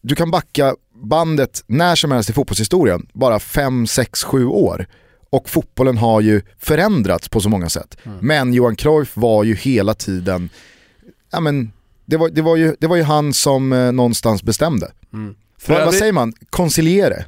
du 0.00 0.14
kan 0.14 0.30
backa 0.30 0.74
bandet 0.94 1.64
när 1.66 1.94
som 1.94 2.10
helst 2.10 2.30
i 2.30 2.32
fotbollshistorien, 2.32 3.06
bara 3.12 3.38
5, 3.38 3.86
6, 3.86 4.24
7 4.24 4.46
år. 4.46 4.86
Och 5.30 5.48
fotbollen 5.48 5.98
har 5.98 6.20
ju 6.20 6.42
förändrats 6.58 7.28
på 7.28 7.40
så 7.40 7.48
många 7.48 7.68
sätt. 7.68 7.96
Mm. 8.04 8.18
Men 8.22 8.54
Johan 8.54 8.76
Cruyff 8.76 9.16
var 9.16 9.44
ju 9.44 9.54
hela 9.54 9.94
tiden, 9.94 10.48
ja 11.32 11.40
men 11.40 11.72
det 12.04 12.16
var, 12.16 12.28
det 12.28 12.42
var, 12.42 12.56
ju, 12.56 12.76
det 12.80 12.86
var 12.86 12.96
ju 12.96 13.02
han 13.02 13.32
som 13.32 13.72
eh, 13.72 13.92
någonstans 13.92 14.42
bestämde. 14.42 14.92
Mm. 15.12 15.34
Vad, 15.66 15.84
vad 15.84 15.94
säger 15.94 16.12
man? 16.12 16.32
Conciliere? 16.50 17.24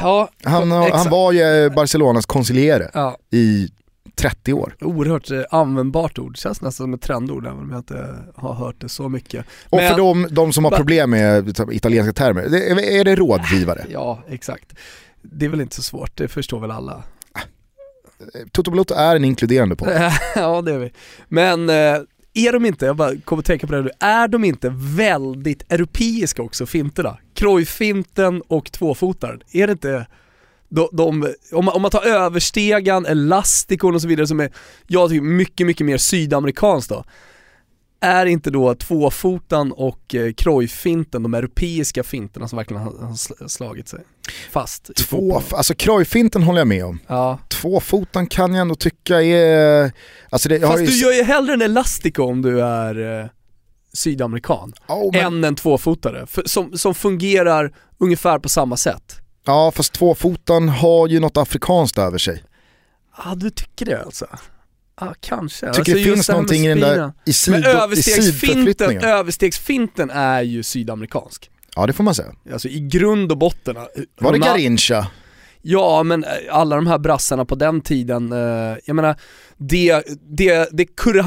Ja, 0.00 0.28
han, 0.44 0.70
han 0.70 1.10
var 1.10 1.32
ju 1.32 1.70
Barcelonas 1.70 2.26
conciliere 2.26 2.90
ja. 2.94 3.16
i 3.30 3.68
30 4.16 4.52
år. 4.52 4.76
Oerhört 4.80 5.30
eh, 5.30 5.42
användbart 5.50 6.18
ord, 6.18 6.36
känns 6.36 6.60
nästan 6.60 6.84
som 6.84 6.94
ett 6.94 7.02
trendord 7.02 7.46
även 7.46 7.58
om 7.58 7.70
jag 7.70 7.78
inte 7.78 8.18
har 8.34 8.54
hört 8.54 8.80
det 8.80 8.88
så 8.88 9.08
mycket. 9.08 9.46
Och 9.68 9.78
Men, 9.78 9.90
för 9.90 9.96
de, 9.96 10.28
de 10.30 10.52
som 10.52 10.64
har 10.64 10.70
problem 10.70 11.10
med 11.10 11.58
italienska 11.72 12.12
termer, 12.12 12.42
är 12.80 13.04
det 13.04 13.16
rådgivare? 13.16 13.84
Ja, 13.92 14.22
exakt. 14.28 14.72
Det 15.22 15.44
är 15.44 15.48
väl 15.48 15.60
inte 15.60 15.76
så 15.76 15.82
svårt, 15.82 16.16
det 16.16 16.28
förstår 16.28 16.60
väl 16.60 16.70
alla. 16.70 17.02
Toto 18.52 18.70
Balotto 18.70 18.94
är 18.94 19.16
en 19.16 19.24
inkluderande 19.24 19.76
podd. 19.76 19.88
ja 20.34 20.62
det 20.62 20.72
är 20.72 20.78
vi. 20.78 20.92
Men 21.28 21.68
eh, 21.68 22.00
är 22.34 22.52
de 22.52 22.66
inte, 22.66 22.86
jag 22.86 22.96
bara 22.96 23.16
kommer 23.16 23.40
att 23.40 23.46
tänka 23.46 23.66
på 23.66 23.72
det 23.72 23.82
nu, 23.82 23.90
är 24.00 24.28
de 24.28 24.44
inte 24.44 24.72
väldigt 24.74 25.72
europeiska 25.72 26.42
också, 26.42 26.66
finterna? 26.66 27.18
Krojfinten 27.34 28.42
och 28.48 28.72
tvåfotaren, 28.72 29.40
är 29.52 29.66
det 29.66 29.72
inte 29.72 30.06
de, 30.68 30.88
de, 30.92 31.34
om, 31.52 31.64
man, 31.64 31.74
om 31.74 31.82
man 31.82 31.90
tar 31.90 32.06
överstegan, 32.06 33.06
elastikon 33.06 33.94
och 33.94 34.02
så 34.02 34.08
vidare 34.08 34.26
som 34.26 34.40
är, 34.40 34.52
jag 34.86 35.10
tycker 35.10 35.22
mycket, 35.22 35.66
mycket 35.66 35.86
mer 35.86 35.98
sydamerikanskt 35.98 36.90
då. 36.90 37.04
Är 38.00 38.26
inte 38.26 38.50
då 38.50 38.74
tvåfotan 38.74 39.72
och 39.72 40.14
eh, 40.14 40.32
krojfinten 40.32 41.22
de 41.22 41.34
europeiska 41.34 42.02
finterna 42.02 42.48
som 42.48 42.56
verkligen 42.56 42.82
har, 42.82 42.92
har 42.92 43.48
slagit 43.48 43.88
sig 43.88 44.00
fast? 44.50 44.90
Två, 44.96 45.42
alltså 45.50 45.74
krojfinten 45.74 46.42
håller 46.42 46.60
jag 46.60 46.68
med 46.68 46.84
om. 46.84 46.98
Ja. 47.06 47.38
Tvåfotan 47.48 48.26
kan 48.26 48.54
jag 48.54 48.60
ändå 48.60 48.74
tycka 48.74 49.22
är... 49.22 49.92
Alltså 50.30 50.48
det, 50.48 50.60
Fast 50.60 50.82
ju... 50.82 50.86
du 50.86 50.96
gör 50.96 51.12
ju 51.12 51.22
hellre 51.22 51.54
en 51.54 51.62
elastiko 51.62 52.22
om 52.22 52.42
du 52.42 52.62
är 52.62 53.20
eh, 53.20 53.26
sydamerikan, 53.92 54.72
oh, 54.88 55.12
men... 55.12 55.26
än 55.26 55.44
en 55.44 55.54
tvåfotare, 55.54 56.26
för, 56.26 56.42
som, 56.46 56.78
som 56.78 56.94
fungerar 56.94 57.74
ungefär 57.98 58.38
på 58.38 58.48
samma 58.48 58.76
sätt. 58.76 59.25
Ja 59.46 59.72
fast 59.74 59.92
tvåfotan 59.92 60.68
har 60.68 61.08
ju 61.08 61.20
något 61.20 61.36
afrikanskt 61.36 61.98
över 61.98 62.18
sig. 62.18 62.42
Ja 63.24 63.34
du 63.34 63.50
tycker 63.50 63.86
det 63.86 64.02
alltså? 64.02 64.26
Ja 65.00 65.14
kanske. 65.20 65.66
Tycker 65.66 65.78
alltså, 65.78 65.94
det 65.94 66.02
finns 66.02 66.28
någonting 66.28 66.66
i 66.66 66.68
den 66.68 66.80
där, 66.80 67.12
i, 67.24 67.32
syd, 67.32 67.54
Men 67.54 67.64
överstegsfinten, 67.64 69.00
överstegsfinten 69.00 70.10
är 70.10 70.42
ju 70.42 70.62
sydamerikansk. 70.62 71.50
Ja 71.76 71.86
det 71.86 71.92
får 71.92 72.04
man 72.04 72.14
säga. 72.14 72.32
Alltså 72.52 72.68
i 72.68 72.80
grund 72.80 73.32
och 73.32 73.38
botten. 73.38 73.76
Var 74.20 74.32
det 74.32 74.38
Garincha? 74.38 75.06
Ja 75.62 76.02
men 76.02 76.24
eh, 76.24 76.30
alla 76.50 76.76
de 76.76 76.86
här 76.86 76.98
brassarna 76.98 77.44
på 77.44 77.54
den 77.54 77.80
tiden, 77.80 78.32
eh, 78.32 78.78
jag 78.84 78.96
menar 78.96 79.16
det, 79.58 80.02
det, 80.28 80.68
det 80.72 80.84
Kurre 80.84 81.20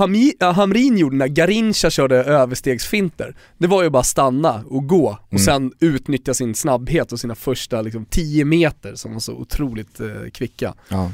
Hamrin 0.53 0.97
gjorde 0.97 1.15
när 1.15 1.27
Garincha 1.27 1.89
körde 1.89 2.15
överstegsfinter, 2.15 3.35
det 3.57 3.67
var 3.67 3.83
ju 3.83 3.89
bara 3.89 4.03
stanna 4.03 4.63
och 4.69 4.87
gå 4.87 5.17
och 5.21 5.33
mm. 5.33 5.43
sen 5.43 5.73
utnyttja 5.79 6.33
sin 6.33 6.55
snabbhet 6.55 7.11
och 7.11 7.19
sina 7.19 7.35
första 7.35 7.81
liksom, 7.81 8.05
10 8.05 8.45
meter 8.45 8.95
som 8.95 9.13
var 9.13 9.19
så 9.19 9.33
otroligt 9.33 9.99
eh, 9.99 10.29
kvicka. 10.33 10.73
Ja. 10.89 11.11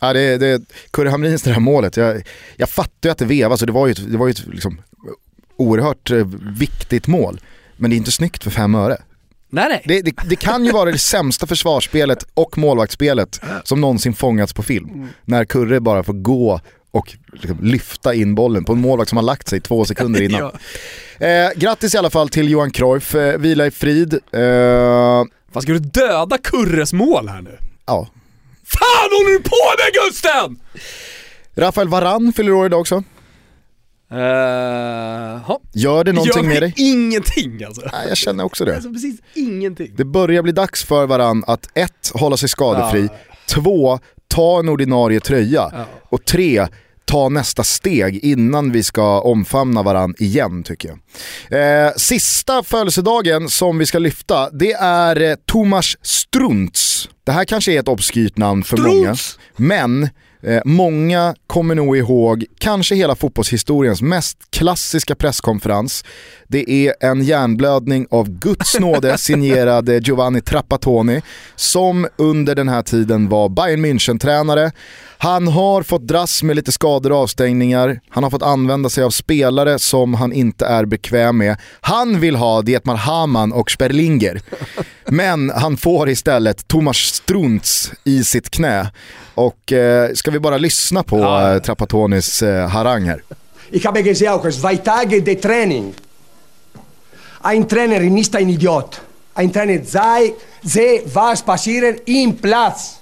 Ja, 0.00 0.12
det, 0.12 0.36
det, 0.36 0.62
Kurre 0.90 1.08
Hamrins 1.08 1.42
det 1.42 1.52
här 1.52 1.60
målet, 1.60 1.96
jag, 1.96 2.22
jag 2.56 2.68
fattar 2.68 3.08
ju 3.08 3.10
att 3.10 3.18
det 3.18 3.24
vevas 3.24 3.60
och 3.60 3.66
det 3.66 3.72
var 3.72 3.86
ju 3.86 3.92
ett, 3.92 4.12
det 4.12 4.18
var 4.18 4.26
ju 4.26 4.30
ett 4.30 4.46
liksom, 4.46 4.80
oerhört 5.56 6.10
eh, 6.10 6.26
viktigt 6.58 7.06
mål. 7.06 7.40
Men 7.76 7.90
det 7.90 7.94
är 7.94 7.98
inte 7.98 8.12
snyggt 8.12 8.44
för 8.44 8.50
fem 8.50 8.74
öre. 8.74 8.96
Nej, 9.54 9.68
nej. 9.68 9.82
Det, 9.84 10.02
det, 10.02 10.12
det, 10.28 10.36
kan 10.36 10.64
ju 10.64 10.72
vara 10.72 10.90
det 10.90 10.98
sämsta 10.98 11.46
försvarsspelet 11.46 12.26
och 12.34 12.58
målvaktsspelet 12.58 13.40
som 13.64 13.80
någonsin 13.80 14.14
fångats 14.14 14.52
på 14.52 14.62
film. 14.62 14.90
Mm. 14.94 15.08
När 15.24 15.44
Kurre 15.44 15.80
bara 15.80 16.02
får 16.02 16.12
gå 16.12 16.60
och 16.90 17.16
liksom 17.32 17.58
lyfta 17.62 18.14
in 18.14 18.34
bollen 18.34 18.64
på 18.64 18.72
en 18.72 18.80
målvakt 18.80 19.08
som 19.08 19.16
har 19.16 19.22
lagt 19.22 19.48
sig 19.48 19.60
två 19.60 19.84
sekunder 19.84 20.22
innan. 20.22 20.40
ja. 21.18 21.26
eh, 21.26 21.50
grattis 21.56 21.94
i 21.94 21.98
alla 21.98 22.10
fall 22.10 22.28
till 22.28 22.48
Johan 22.48 22.70
Cruyff, 22.70 23.14
eh, 23.14 23.38
vila 23.38 23.66
i 23.66 23.70
frid. 23.70 24.14
Eh... 24.14 25.24
Fan 25.52 25.62
ska 25.62 25.72
du 25.72 25.78
döda 25.78 26.38
Kurres 26.38 26.92
mål 26.92 27.28
här 27.28 27.42
nu? 27.42 27.58
Ja. 27.86 28.08
Fan 28.64 29.10
håller 29.10 29.32
du 29.32 29.42
på 29.42 29.56
med 29.78 29.92
Gusten? 29.94 30.60
Rafael 31.54 31.88
Varan 31.88 32.32
fyller 32.32 32.52
år 32.52 32.66
idag 32.66 32.80
också. 32.80 33.02
Uh, 34.12 34.18
Gör 35.72 36.04
det 36.04 36.12
någonting 36.12 36.42
Gör 36.42 36.48
med 36.48 36.62
dig? 36.62 36.74
ingenting 36.76 37.64
alltså. 37.64 37.82
Nej, 37.92 38.08
jag 38.08 38.16
känner 38.16 38.44
också 38.44 38.64
det. 38.64 38.74
Alltså 38.74 38.92
precis 38.92 39.20
ingenting. 39.34 39.92
Det 39.96 40.04
börjar 40.04 40.42
bli 40.42 40.52
dags 40.52 40.84
för 40.84 41.06
varann 41.06 41.44
att 41.46 41.68
ett, 41.74 42.10
hålla 42.14 42.36
sig 42.36 42.48
skadefri, 42.48 43.00
uh. 43.00 43.10
två, 43.48 43.98
ta 44.28 44.58
en 44.58 44.68
ordinarie 44.68 45.20
tröja 45.20 45.66
uh. 45.66 45.82
och 46.08 46.24
tre, 46.24 46.66
ta 47.04 47.28
nästa 47.28 47.64
steg 47.64 48.24
innan 48.24 48.72
vi 48.72 48.82
ska 48.82 49.20
omfamna 49.20 49.82
varann 49.82 50.14
igen 50.18 50.62
tycker 50.62 50.88
jag. 50.88 51.86
Eh, 51.86 51.92
sista 51.96 52.62
födelsedagen 52.62 53.48
som 53.48 53.78
vi 53.78 53.86
ska 53.86 53.98
lyfta, 53.98 54.50
det 54.50 54.72
är 54.72 55.20
eh, 55.20 55.34
Tomas 55.46 55.96
Strunz. 56.02 57.08
Det 57.24 57.32
här 57.32 57.44
kanske 57.44 57.72
är 57.72 57.80
ett 57.80 57.88
obskyrt 57.88 58.36
namn 58.36 58.64
för 58.64 58.76
Strunz. 58.76 59.38
många, 59.56 59.70
men 59.70 60.08
Eh, 60.42 60.60
många 60.64 61.34
kommer 61.46 61.74
nog 61.74 61.96
ihåg, 61.96 62.44
kanske 62.58 62.94
hela 62.94 63.14
fotbollshistoriens 63.14 64.02
mest 64.02 64.38
klassiska 64.50 65.14
presskonferens. 65.14 66.04
Det 66.48 66.70
är 66.70 66.94
en 67.00 67.22
hjärnblödning 67.24 68.06
av 68.10 68.28
Guds 68.30 68.78
nåde 68.80 69.18
signerad 69.18 70.06
Giovanni 70.06 70.40
Trapattoni 70.40 71.22
som 71.56 72.08
under 72.16 72.54
den 72.54 72.68
här 72.68 72.82
tiden 72.82 73.28
var 73.28 73.48
Bayern 73.48 73.84
München-tränare. 73.84 74.72
Han 75.18 75.48
har 75.48 75.82
fått 75.82 76.06
dras 76.06 76.42
med 76.42 76.56
lite 76.56 76.72
skador 76.72 77.12
och 77.12 77.18
avstängningar. 77.18 78.00
Han 78.08 78.24
har 78.24 78.30
fått 78.30 78.42
använda 78.42 78.88
sig 78.88 79.04
av 79.04 79.10
spelare 79.10 79.78
som 79.78 80.14
han 80.14 80.32
inte 80.32 80.66
är 80.66 80.84
bekväm 80.84 81.38
med. 81.38 81.56
Han 81.80 82.20
vill 82.20 82.36
ha 82.36 82.62
Dietmar 82.62 82.96
Hamann 82.96 83.52
och 83.52 83.70
Sperlinger. 83.70 84.40
Men 85.12 85.50
han 85.50 85.76
får 85.76 86.08
istället 86.08 86.68
Thomas 86.68 86.96
Strunz 86.96 87.92
i 88.04 88.24
sitt 88.24 88.50
knä. 88.50 88.90
Och 89.34 89.72
eh, 89.72 90.12
ska 90.14 90.30
vi 90.30 90.40
bara 90.40 90.58
lyssna 90.58 91.02
på 91.02 91.18
ja. 91.18 91.54
eh, 91.54 91.62
Trappatonis 91.62 92.42
eh, 92.42 92.68
harang 92.68 93.04
här. 93.04 93.22
Ich 93.70 93.86
habe 93.86 94.02
gesehen 94.02 94.52
zwei 94.52 94.76
Tage 94.76 95.20
de 95.20 95.34
Training. 95.34 95.94
Ein 97.40 97.68
Trainer 97.68 98.18
ist 98.18 98.34
ein 98.34 98.48
Idiot. 98.48 99.00
Ein 99.34 99.52
Trainer 99.52 99.84
sei, 99.84 100.34
sehe, 100.62 101.02
was 101.14 101.42
passiert 101.42 102.02
im 102.08 102.36
Platz. 102.36 103.00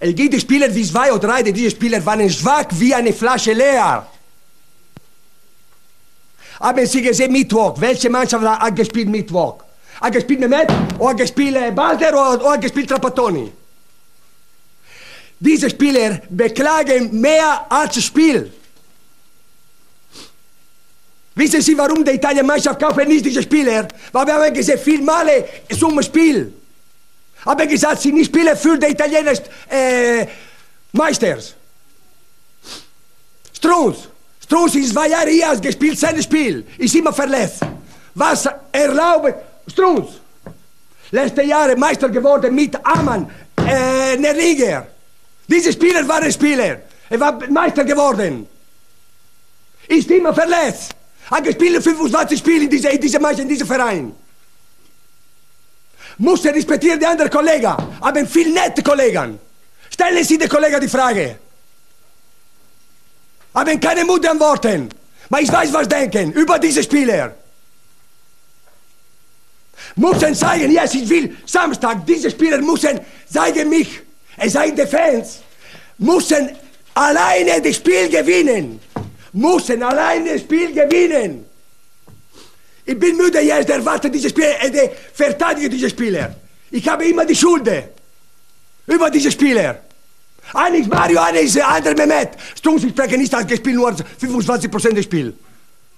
Es 0.00 0.14
gibt 0.14 0.40
Spieler 0.40 0.74
wie 0.74 0.84
zwei 0.84 1.12
oder 1.12 1.28
drei, 1.28 1.42
diese 1.42 1.70
Spieler 1.70 2.06
waren 2.06 2.30
schwach 2.30 2.66
wie 2.70 2.94
eine 2.94 3.12
Flasche 3.12 3.52
leer. 3.52 4.06
Haben 6.60 6.86
Sie 6.86 7.02
gesehen 7.02 7.32
Mittwoch? 7.32 7.80
Welche 7.80 8.08
Mannschaft 8.10 8.44
hat 8.46 8.76
gespielt 8.76 9.08
Mittwoch? 9.08 9.63
Hat 10.04 10.12
gespielt 10.12 10.40
Mehmet? 10.40 10.68
Oder 10.98 11.10
hat 11.10 11.16
gespielt 11.16 11.74
Balder? 11.74 12.12
Oder 12.12 12.52
hat 12.52 12.60
gespielt 12.60 12.90
Trapattoni? 12.90 13.50
Diese 15.40 15.70
Spieler 15.70 16.20
beklagen 16.28 17.18
mehr 17.18 17.64
als 17.70 18.02
Spiel. 18.04 18.52
Wissen 21.34 21.62
Sie, 21.62 21.78
warum 21.78 22.04
die 22.04 22.10
Italien-Mannschaft 22.10 22.78
kaufen 22.78 23.08
nicht 23.08 23.24
diese 23.24 23.42
Spieler? 23.42 23.88
Weil 24.12 24.26
wir 24.26 24.34
haben 24.34 24.52
gesehen, 24.52 24.78
viel 24.78 25.00
Male 25.00 25.48
zum 25.80 26.02
Spiel. 26.02 26.52
Haben 27.46 27.66
gesagt, 27.66 28.02
sie 28.02 28.12
nicht 28.12 28.26
spielen 28.26 28.54
für 28.58 28.76
die 28.78 28.88
Italiener 28.88 29.32
äh, 29.70 30.26
Meisters. 30.92 31.54
Strunz. 33.54 34.08
Strunz 34.42 34.74
ist 34.74 34.92
zwei 34.92 35.08
Jahre 35.08 35.30
hier 35.30 35.56
gespielt, 35.56 35.98
sein 35.98 36.22
Spiel. 36.22 36.66
Ist 36.76 36.94
immer 36.94 37.12
verletzt. 37.14 37.60
Was 38.14 38.46
erlaubt 38.70 39.53
Strunz? 39.66 40.20
Letzte 41.10 41.42
Jahre 41.42 41.76
Meister 41.76 42.08
geworden 42.08 42.54
mit 42.54 42.74
Amann, 42.84 43.30
äh, 43.56 44.16
der 44.16 44.34
Liga. 44.34 44.86
Diese 45.46 45.72
Spieler 45.72 46.06
waren 46.08 46.32
Spieler. 46.32 46.80
Er 47.08 47.20
war 47.20 47.38
Meister 47.48 47.84
geworden. 47.84 48.48
Ist 49.86 50.10
immer 50.10 50.34
verletzt. 50.34 50.94
Hat 51.30 51.44
gespielt 51.44 51.82
25 51.82 52.38
Spiele 52.38 52.64
in 52.64 52.70
dieser, 52.70 52.90
in 52.90 53.00
dieser 53.00 53.20
Mannschaft, 53.20 53.42
in 53.42 53.48
diesem 53.48 53.66
Verein. 53.66 54.14
Muss 56.18 56.44
er 56.44 56.54
respektieren 56.54 56.98
die 56.98 57.06
anderen 57.06 57.30
Kollegen. 57.30 57.74
Haben 58.00 58.26
viel 58.26 58.52
nette 58.52 58.82
Kollegen. 58.82 59.38
Stellen 59.90 60.24
Sie 60.24 60.38
den 60.38 60.48
Kollegen 60.48 60.80
die 60.80 60.88
Frage. 60.88 61.38
Haben 63.54 63.80
keine 63.80 64.04
Mut 64.04 64.26
antworten. 64.26 64.88
Aber 65.30 65.40
ich 65.40 65.52
weiß, 65.52 65.72
was 65.72 65.88
denken 65.88 66.32
über 66.32 66.58
diese 66.58 66.82
Spieler. 66.82 67.34
Müssen 69.96 70.34
zeigen, 70.34 70.70
yes, 70.70 70.94
ich 70.94 71.08
will 71.08 71.36
Samstag, 71.46 72.06
diese 72.06 72.30
Spieler 72.30 72.58
müssen 72.58 73.00
zeigen 73.28 73.68
mich 73.68 74.04
es 74.36 74.52
seien 74.52 74.74
die 74.76 74.86
Fans, 74.86 75.40
müssen 75.98 76.50
alleine 76.94 77.60
das 77.62 77.76
Spiel 77.76 78.08
gewinnen. 78.08 78.80
Müssen 79.32 79.82
alleine 79.82 80.32
das 80.32 80.40
Spiel 80.40 80.72
gewinnen. 80.72 81.44
Ich 82.84 82.98
bin 82.98 83.16
müde 83.16 83.40
jetzt, 83.40 83.70
erwarte 83.70 84.10
diese 84.10 84.28
Spieler, 84.28 84.62
äh, 84.62 84.90
verteidige 85.12 85.70
diese 85.70 85.90
Spieler. 85.90 86.36
Ich 86.70 86.86
habe 86.88 87.04
immer 87.04 87.24
die 87.24 87.34
Schuld 87.34 87.68
über 88.86 89.10
diese 89.10 89.30
Spieler. 89.30 89.80
Einer 90.52 90.76
ist 90.76 90.88
Mario, 90.88 91.20
einer 91.20 91.40
ist 91.40 91.58
andere 91.60 91.94
Mehmet. 91.94 92.30
Strunz, 92.54 92.84
ich 92.84 92.90
spreche 92.90 93.16
nicht, 93.16 93.32
hat 93.32 93.48
gespielt 93.48 93.76
nur 93.76 93.90
25% 93.90 94.94
des 94.94 95.04
Spiels. 95.04 95.34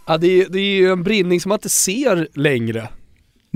Ja, 0.09 0.18
det, 0.18 0.42
är, 0.42 0.49
det 0.49 0.61
är 0.61 0.81
ju 0.81 0.92
en 0.92 1.03
brinning 1.03 1.40
som 1.40 1.49
man 1.49 1.57
inte 1.57 1.68
ser 1.68 2.29
längre. 2.35 2.88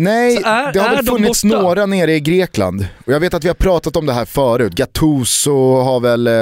Nej, 0.01 0.37
är, 0.37 0.73
det 0.73 0.81
har 0.81 0.97
väl 0.97 1.07
funnits 1.07 1.45
några 1.45 1.87
nere 1.87 2.15
i 2.15 2.21
Grekland. 2.21 2.87
Och 3.07 3.13
jag 3.13 3.21
vet 3.21 3.35
att 3.35 3.45
vi 3.45 3.49
har 3.49 3.55
pratat 3.55 3.97
om 3.97 4.07
det 4.07 4.13
här 4.13 4.25
förut. 4.25 4.73
Gattuso 4.73 5.81
har 5.81 6.01
väl 6.01 6.27
eh, 6.27 6.33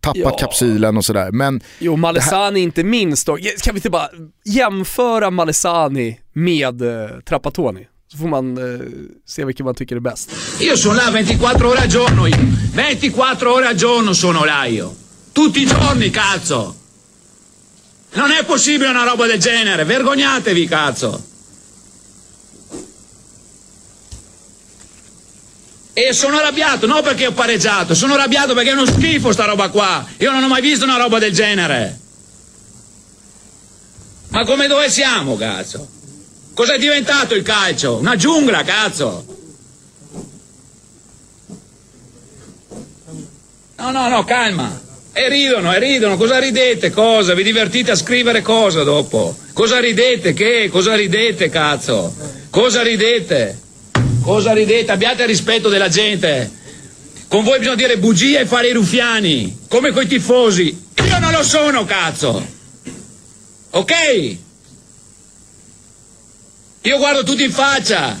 tappat 0.00 0.16
ja. 0.16 0.36
kapsylen 0.36 0.96
och 0.96 1.04
sådär. 1.04 1.30
Men 1.30 1.60
jo, 1.78 1.96
Malesani 1.96 2.60
här... 2.60 2.64
inte 2.64 2.84
minst 2.84 3.26
då. 3.26 3.38
Ska 3.56 3.72
vi 3.72 3.78
inte 3.78 3.90
bara 3.90 4.08
jämföra 4.44 5.30
Malesani 5.30 6.20
med 6.32 6.82
eh, 6.82 7.08
Trapattoni? 7.28 7.86
Så 8.12 8.18
får 8.18 8.28
man 8.28 8.58
eh, 8.58 8.80
se 9.26 9.44
vilken 9.44 9.64
man 9.66 9.74
tycker 9.74 9.96
är 9.96 10.00
bäst. 10.00 10.30
Io 10.60 10.76
sono 10.76 10.94
là 10.94 11.12
24 11.12 11.68
ore 11.68 11.78
al 11.78 11.88
giorno, 11.88 12.26
24 12.74 13.52
ore 13.52 13.68
al 13.68 13.76
giorno 13.76 14.14
sono 14.14 14.44
là 14.44 14.66
io. 14.66 14.94
Tutti 15.32 15.62
i 15.62 15.66
giorni, 15.66 16.10
cazzo! 16.10 16.74
Non 18.14 18.30
è 18.30 18.44
possibile 18.44 18.90
una 18.90 19.04
roba 19.04 19.26
del 19.26 19.38
genere, 19.38 19.84
vergognatevi, 19.84 20.68
cazzo! 20.68 21.29
E 25.92 26.12
sono 26.12 26.38
arrabbiato, 26.38 26.86
non 26.86 27.02
perché 27.02 27.26
ho 27.26 27.32
pareggiato, 27.32 27.94
sono 27.94 28.14
arrabbiato 28.14 28.54
perché 28.54 28.70
è 28.70 28.72
uno 28.72 28.86
schifo 28.86 29.32
sta 29.32 29.44
roba 29.44 29.68
qua. 29.68 30.06
Io 30.18 30.30
non 30.30 30.42
ho 30.42 30.48
mai 30.48 30.62
visto 30.62 30.84
una 30.84 30.96
roba 30.96 31.18
del 31.18 31.32
genere. 31.32 31.98
Ma 34.28 34.44
come 34.44 34.68
dove 34.68 34.88
siamo, 34.88 35.36
cazzo? 35.36 35.88
Cos'è 36.54 36.78
diventato 36.78 37.34
il 37.34 37.42
calcio? 37.42 37.96
Una 37.96 38.16
giungla, 38.16 38.62
cazzo! 38.62 39.24
No, 43.76 43.90
no, 43.90 44.08
no, 44.08 44.24
calma. 44.24 44.80
E 45.12 45.28
ridono, 45.28 45.74
e 45.74 45.78
ridono. 45.78 46.16
Cosa 46.16 46.38
ridete? 46.38 46.90
Cosa? 46.90 47.34
Vi 47.34 47.42
divertite 47.42 47.90
a 47.90 47.96
scrivere 47.96 48.42
cosa 48.42 48.84
dopo? 48.84 49.36
Cosa 49.52 49.80
ridete? 49.80 50.32
Che? 50.34 50.68
Cosa 50.70 50.94
ridete, 50.94 51.48
cazzo? 51.48 52.14
Cosa 52.50 52.82
ridete? 52.82 53.58
Cosa 54.22 54.52
ridete? 54.52 54.92
Abbiate 54.92 55.26
rispetto 55.26 55.68
della 55.68 55.88
gente. 55.88 56.58
Con 57.28 57.44
voi 57.44 57.58
bisogna 57.58 57.76
dire 57.76 57.98
bugie 57.98 58.40
e 58.40 58.46
fare 58.46 58.68
i 58.68 58.72
ruffiani, 58.72 59.60
come 59.68 59.92
coi 59.92 60.06
tifosi. 60.06 60.88
Io 61.06 61.18
non 61.18 61.30
lo 61.30 61.44
sono, 61.44 61.84
cazzo. 61.84 62.44
Ok? 63.70 64.36
Io 66.82 66.98
guardo 66.98 67.22
tutti 67.22 67.44
in 67.44 67.52
faccia. 67.52 68.20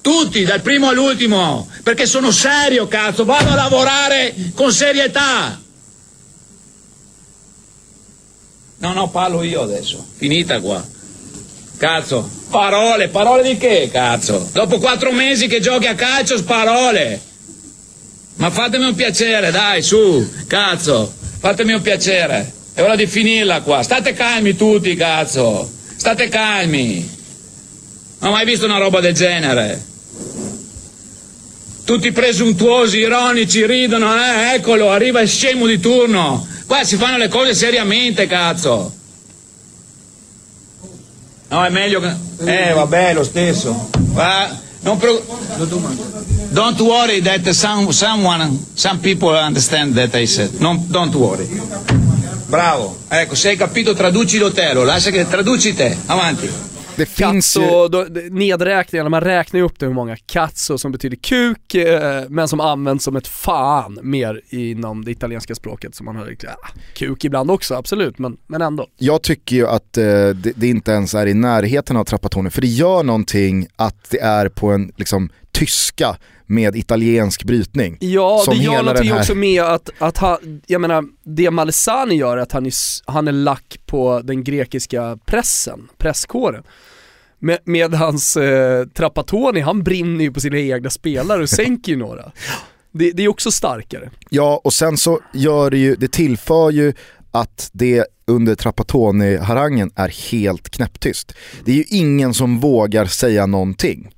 Tutti, 0.00 0.44
dal 0.44 0.60
primo 0.60 0.88
all'ultimo, 0.88 1.68
perché 1.82 2.06
sono 2.06 2.30
serio, 2.30 2.86
cazzo. 2.86 3.24
Vado 3.24 3.50
a 3.50 3.54
lavorare 3.54 4.34
con 4.54 4.70
serietà. 4.72 5.60
No, 8.78 8.92
no, 8.92 9.08
parlo 9.08 9.42
io 9.42 9.62
adesso. 9.62 10.06
Finita 10.16 10.60
qua. 10.60 10.86
Cazzo. 11.76 12.28
Parole, 12.50 13.08
parole 13.08 13.42
di 13.42 13.58
che, 13.58 13.90
cazzo? 13.92 14.48
Dopo 14.52 14.78
quattro 14.78 15.12
mesi 15.12 15.46
che 15.46 15.60
giochi 15.60 15.86
a 15.86 15.94
calcio, 15.94 16.42
parole. 16.44 17.20
Ma 18.36 18.50
fatemi 18.50 18.86
un 18.86 18.94
piacere, 18.94 19.50
dai, 19.50 19.82
su, 19.82 20.26
cazzo. 20.46 21.12
Fatemi 21.38 21.72
un 21.72 21.82
piacere. 21.82 22.52
È 22.72 22.82
ora 22.82 22.96
di 22.96 23.06
finirla 23.06 23.60
qua. 23.60 23.82
State 23.82 24.12
calmi 24.12 24.56
tutti, 24.56 24.94
cazzo. 24.96 25.70
State 25.96 26.28
calmi. 26.28 27.14
Non 28.20 28.30
ho 28.30 28.34
mai 28.34 28.46
visto 28.46 28.64
una 28.64 28.78
roba 28.78 29.00
del 29.00 29.14
genere. 29.14 29.84
Tutti 31.84 32.10
presuntuosi, 32.10 32.98
ironici, 32.98 33.64
ridono, 33.64 34.12
eh, 34.14 34.54
eccolo, 34.54 34.90
arriva 34.90 35.20
il 35.20 35.28
scemo 35.28 35.66
di 35.66 35.78
turno. 35.78 36.46
Qua 36.66 36.84
si 36.84 36.96
fanno 36.96 37.18
le 37.18 37.28
cose 37.28 37.54
seriamente, 37.54 38.26
cazzo. 38.26 38.92
No, 41.48 41.64
è 41.64 41.70
meglio 41.70 42.00
che... 42.00 42.14
Eh, 42.44 42.72
vabbè, 42.72 43.14
lo 43.14 43.24
stesso. 43.24 43.88
Va, 44.12 44.48
non 44.80 44.98
pro... 44.98 45.22
Don't 46.50 46.80
worry 46.80 47.20
that 47.22 47.48
some, 47.50 47.92
someone, 47.92 48.66
some 48.74 48.98
people 49.00 49.30
understand 49.36 49.94
that 49.94 50.14
I 50.14 50.26
said. 50.26 50.58
Non, 50.58 50.86
don't 50.88 51.14
worry. 51.14 51.46
Bravo. 52.46 52.96
Ecco, 53.08 53.34
se 53.34 53.50
hai 53.50 53.56
capito 53.56 53.94
traducilo 53.94 54.52
te, 54.52 54.72
lo 54.72 54.84
lascia 54.84 55.10
che 55.10 55.26
traduci 55.28 55.74
te. 55.74 55.96
Avanti. 56.06 56.48
Det 56.96 57.06
finns 57.06 57.56
ju... 57.56 57.88
Då, 57.88 58.06
nedräkningarna, 58.30 59.10
man 59.10 59.20
räknar 59.20 59.60
ju 59.60 59.66
upp 59.66 59.78
det 59.78 59.86
hur 59.86 59.94
många 59.94 60.16
katso 60.16 60.78
som 60.78 60.92
betyder 60.92 61.16
kuk, 61.16 61.74
eh, 61.74 62.24
men 62.28 62.48
som 62.48 62.60
används 62.60 63.04
som 63.04 63.16
ett 63.16 63.28
fan 63.28 63.98
mer 64.02 64.40
inom 64.48 65.04
det 65.04 65.10
italienska 65.10 65.54
språket. 65.54 65.94
Så 65.94 66.04
man 66.04 66.16
har 66.16 66.36
ja, 66.40 66.50
kuk 66.94 67.24
ibland 67.24 67.50
också, 67.50 67.74
absolut, 67.74 68.18
men, 68.18 68.36
men 68.46 68.62
ändå. 68.62 68.86
Jag 68.98 69.22
tycker 69.22 69.56
ju 69.56 69.66
att 69.66 69.96
eh, 69.96 70.04
det, 70.04 70.52
det, 70.56 70.66
inte 70.66 70.92
ens 70.92 71.14
är 71.14 71.26
i 71.26 71.34
närheten 71.34 71.96
av 71.96 72.04
Trapattoni, 72.04 72.50
för 72.50 72.60
det 72.60 72.66
gör 72.66 73.02
någonting 73.02 73.66
att 73.76 74.10
det 74.10 74.20
är 74.20 74.48
på 74.48 74.70
en 74.70 74.92
liksom, 74.96 75.28
tyska 75.52 76.16
med 76.46 76.76
italiensk 76.76 77.44
brytning. 77.44 77.96
Ja, 78.00 78.44
det 78.48 78.56
gör 78.56 78.82
någonting 78.82 79.10
här... 79.10 79.20
också 79.20 79.34
med 79.34 79.62
att, 79.62 79.90
att 79.98 80.18
han, 80.18 80.62
jag 80.66 80.80
menar, 80.80 81.04
det 81.24 81.50
Malesani 81.50 82.14
gör 82.14 82.36
är 82.36 82.42
att 82.42 82.52
han 82.52 82.66
är, 82.66 82.72
han 83.10 83.28
är 83.28 83.32
lack 83.32 83.80
på 83.86 84.20
den 84.24 84.44
grekiska 84.44 85.18
pressen, 85.26 85.88
presskåren. 85.98 86.62
Med, 87.38 87.58
med 87.64 87.94
hans 87.94 88.36
eh, 88.36 88.86
Trapattoni, 88.86 89.60
han 89.60 89.82
brinner 89.82 90.24
ju 90.24 90.32
på 90.32 90.40
sina 90.40 90.58
egna 90.58 90.90
spelare 90.90 91.42
och 91.42 91.50
sänker 91.50 91.92
ju 91.92 91.98
några. 91.98 92.32
Det, 92.92 93.12
det, 93.12 93.24
är 93.24 93.28
också 93.28 93.50
starkare. 93.50 94.10
Ja, 94.30 94.60
och 94.64 94.72
sen 94.72 94.96
så 94.96 95.20
gör 95.34 95.70
det 95.70 95.78
ju, 95.78 95.96
det 95.96 96.12
tillför 96.12 96.70
ju 96.70 96.92
att 97.30 97.70
det 97.72 98.06
under 98.26 98.54
Trapattoni-harangen 98.54 99.90
är 99.94 100.30
helt 100.30 100.70
knäpptyst. 100.70 101.32
Det 101.64 101.72
är 101.72 101.76
ju 101.76 101.84
ingen 101.88 102.34
som 102.34 102.60
vågar 102.60 103.06
säga 103.06 103.46
någonting. 103.46 104.10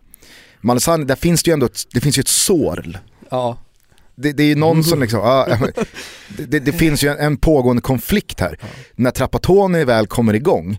Malesani, 0.60 1.04
där 1.04 1.16
finns 1.16 1.42
det 1.42 1.50
ju 1.50 1.52
ändå 1.52 1.66
ett, 1.66 1.82
det 1.92 2.00
finns 2.00 2.18
ju 2.18 2.20
ett 2.20 2.28
sår. 2.28 2.98
Ja. 3.30 3.58
Det, 4.14 4.32
det 4.32 4.42
är 4.42 4.56
någon 4.56 4.84
som 4.84 5.00
liksom, 5.00 5.20
ja, 5.20 5.58
det, 6.28 6.58
det, 6.58 6.72
finns 6.72 7.04
ju 7.04 7.08
en, 7.08 7.18
en 7.18 7.36
pågående 7.36 7.82
konflikt 7.82 8.40
här. 8.40 8.58
Ja. 8.60 8.66
När 8.96 9.10
Trapattoni 9.10 9.84
väl 9.84 10.06
kommer 10.06 10.34
igång, 10.34 10.78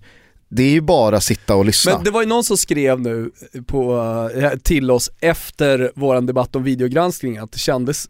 det 0.50 0.64
är 0.64 0.70
ju 0.70 0.82
bara 0.82 1.18
att 1.18 1.24
sitta 1.24 1.56
och 1.56 1.66
lyssna. 1.66 1.94
Men 1.94 2.04
det 2.04 2.12
var 2.12 2.22
ju 2.22 2.28
någon 2.28 2.44
som 2.44 2.58
skrev 2.58 3.00
nu 3.00 3.32
på, 3.66 4.00
eh, 4.36 4.52
till 4.52 4.92
oss 4.92 5.12
efter 5.20 5.92
våran 5.96 6.26
debatt 6.26 6.56
om 6.56 6.64
videogranskning 6.64 7.38
att 7.38 7.52
det 7.52 7.60
kändes 7.60 8.10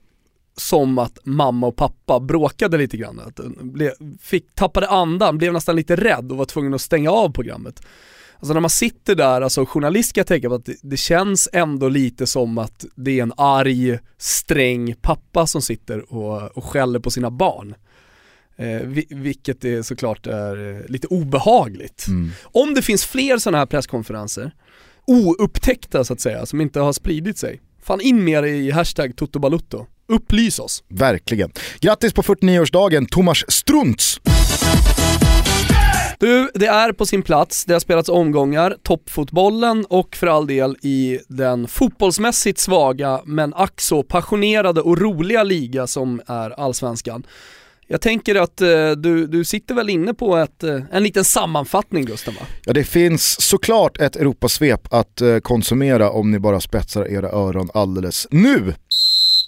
som 0.58 0.98
att 0.98 1.20
mamma 1.24 1.68
och 1.68 1.76
pappa 1.76 2.20
bråkade 2.20 2.78
lite 2.78 2.98
grann. 2.98 3.20
Att 3.20 3.40
blev, 3.62 3.92
fick, 4.22 4.56
tappade 4.56 4.88
andan, 4.88 5.38
blev 5.38 5.54
nästan 5.54 5.76
lite 5.76 5.96
rädd 5.96 6.32
och 6.32 6.38
var 6.38 6.46
tvungen 6.46 6.74
att 6.74 6.82
stänga 6.82 7.12
av 7.12 7.32
programmet. 7.32 7.82
Alltså 8.40 8.54
när 8.54 8.62
man 8.62 8.70
sitter 8.70 9.16
där, 9.16 9.42
alltså 9.42 9.66
journalist 9.66 10.10
ska 10.10 10.20
jag 10.20 10.28
tänka 10.28 10.50
på 10.50 10.56
att 10.56 10.66
det, 10.66 10.76
det, 10.82 10.98
känns 10.98 11.50
ändå 11.54 11.90
lite 11.90 12.28
som 12.28 12.58
att 12.58 12.86
det 12.96 13.20
är 13.20 13.24
en 13.24 13.34
arg, 13.38 14.00
sträng 14.18 14.96
pappa 15.02 15.48
som 15.48 15.62
sitter 15.62 16.14
och, 16.14 16.58
och 16.58 16.66
skäller 16.66 17.00
på 17.00 17.12
sina 17.12 17.32
barn. 17.32 17.76
Eh, 18.58 18.82
vilket 19.10 19.66
är 19.66 19.82
såklart 19.82 20.28
är 20.28 20.76
eh, 20.76 20.92
lite 20.92 21.08
obehagligt. 21.08 22.08
Mm. 22.08 22.32
Om 22.44 22.74
det 22.74 22.82
finns 22.82 23.06
fler 23.06 23.38
sådana 23.38 23.58
här 23.58 23.66
presskonferenser, 23.66 24.52
oupptäckta 25.06 26.04
så 26.04 26.14
att 26.14 26.22
säga, 26.22 26.46
som 26.46 26.62
inte 26.62 26.80
har 26.80 26.94
spridit 26.94 27.38
sig, 27.38 27.62
fan 27.84 28.02
in 28.02 28.24
mer 28.24 28.44
i 28.44 28.72
hashtag 28.72 29.16
Toto 29.16 29.60
Upplys 30.08 30.60
oss. 30.60 30.84
Verkligen. 30.88 31.52
Grattis 31.80 32.14
på 32.14 32.22
49-årsdagen 32.22 33.06
Thomas 33.06 33.52
Strunz! 33.52 34.20
Du, 36.20 36.52
det 36.54 36.66
är 36.66 36.92
på 36.92 37.06
sin 37.06 37.22
plats, 37.22 37.66
det 37.66 37.74
har 37.74 37.80
spelats 37.80 38.10
omgångar, 38.10 38.76
toppfotbollen 38.84 39.86
och 39.86 40.16
för 40.16 40.28
all 40.28 40.48
del 40.48 40.76
i 40.82 41.20
den 41.28 41.68
fotbollsmässigt 41.68 42.60
svaga 42.60 43.22
men 43.26 43.54
ack 43.54 43.82
så 43.82 44.04
passionerade 44.04 44.82
och 44.82 44.98
roliga 44.98 45.44
liga 45.44 45.88
som 45.88 46.22
är 46.28 46.60
allsvenskan. 46.60 47.24
Jag 47.88 48.02
tänker 48.02 48.36
att 48.36 48.62
eh, 48.62 48.92
du, 48.92 49.28
du 49.28 49.46
sitter 49.46 49.76
väl 49.76 49.90
inne 49.90 50.14
på 50.14 50.38
ett, 50.38 50.64
eh, 50.64 50.82
en 50.92 51.04
liten 51.04 51.24
sammanfattning 51.24 52.06
Gustav 52.06 52.34
va? 52.34 52.42
Ja 52.66 52.74
det 52.74 52.84
finns 52.84 53.42
såklart 53.42 54.02
ett 54.02 54.16
Europasvep 54.16 54.94
att 54.94 55.22
eh, 55.22 55.38
konsumera 55.38 56.10
om 56.10 56.32
ni 56.32 56.40
bara 56.40 56.60
spetsar 56.60 57.08
era 57.08 57.30
öron 57.30 57.70
alldeles 57.74 58.28
nu. 58.32 58.74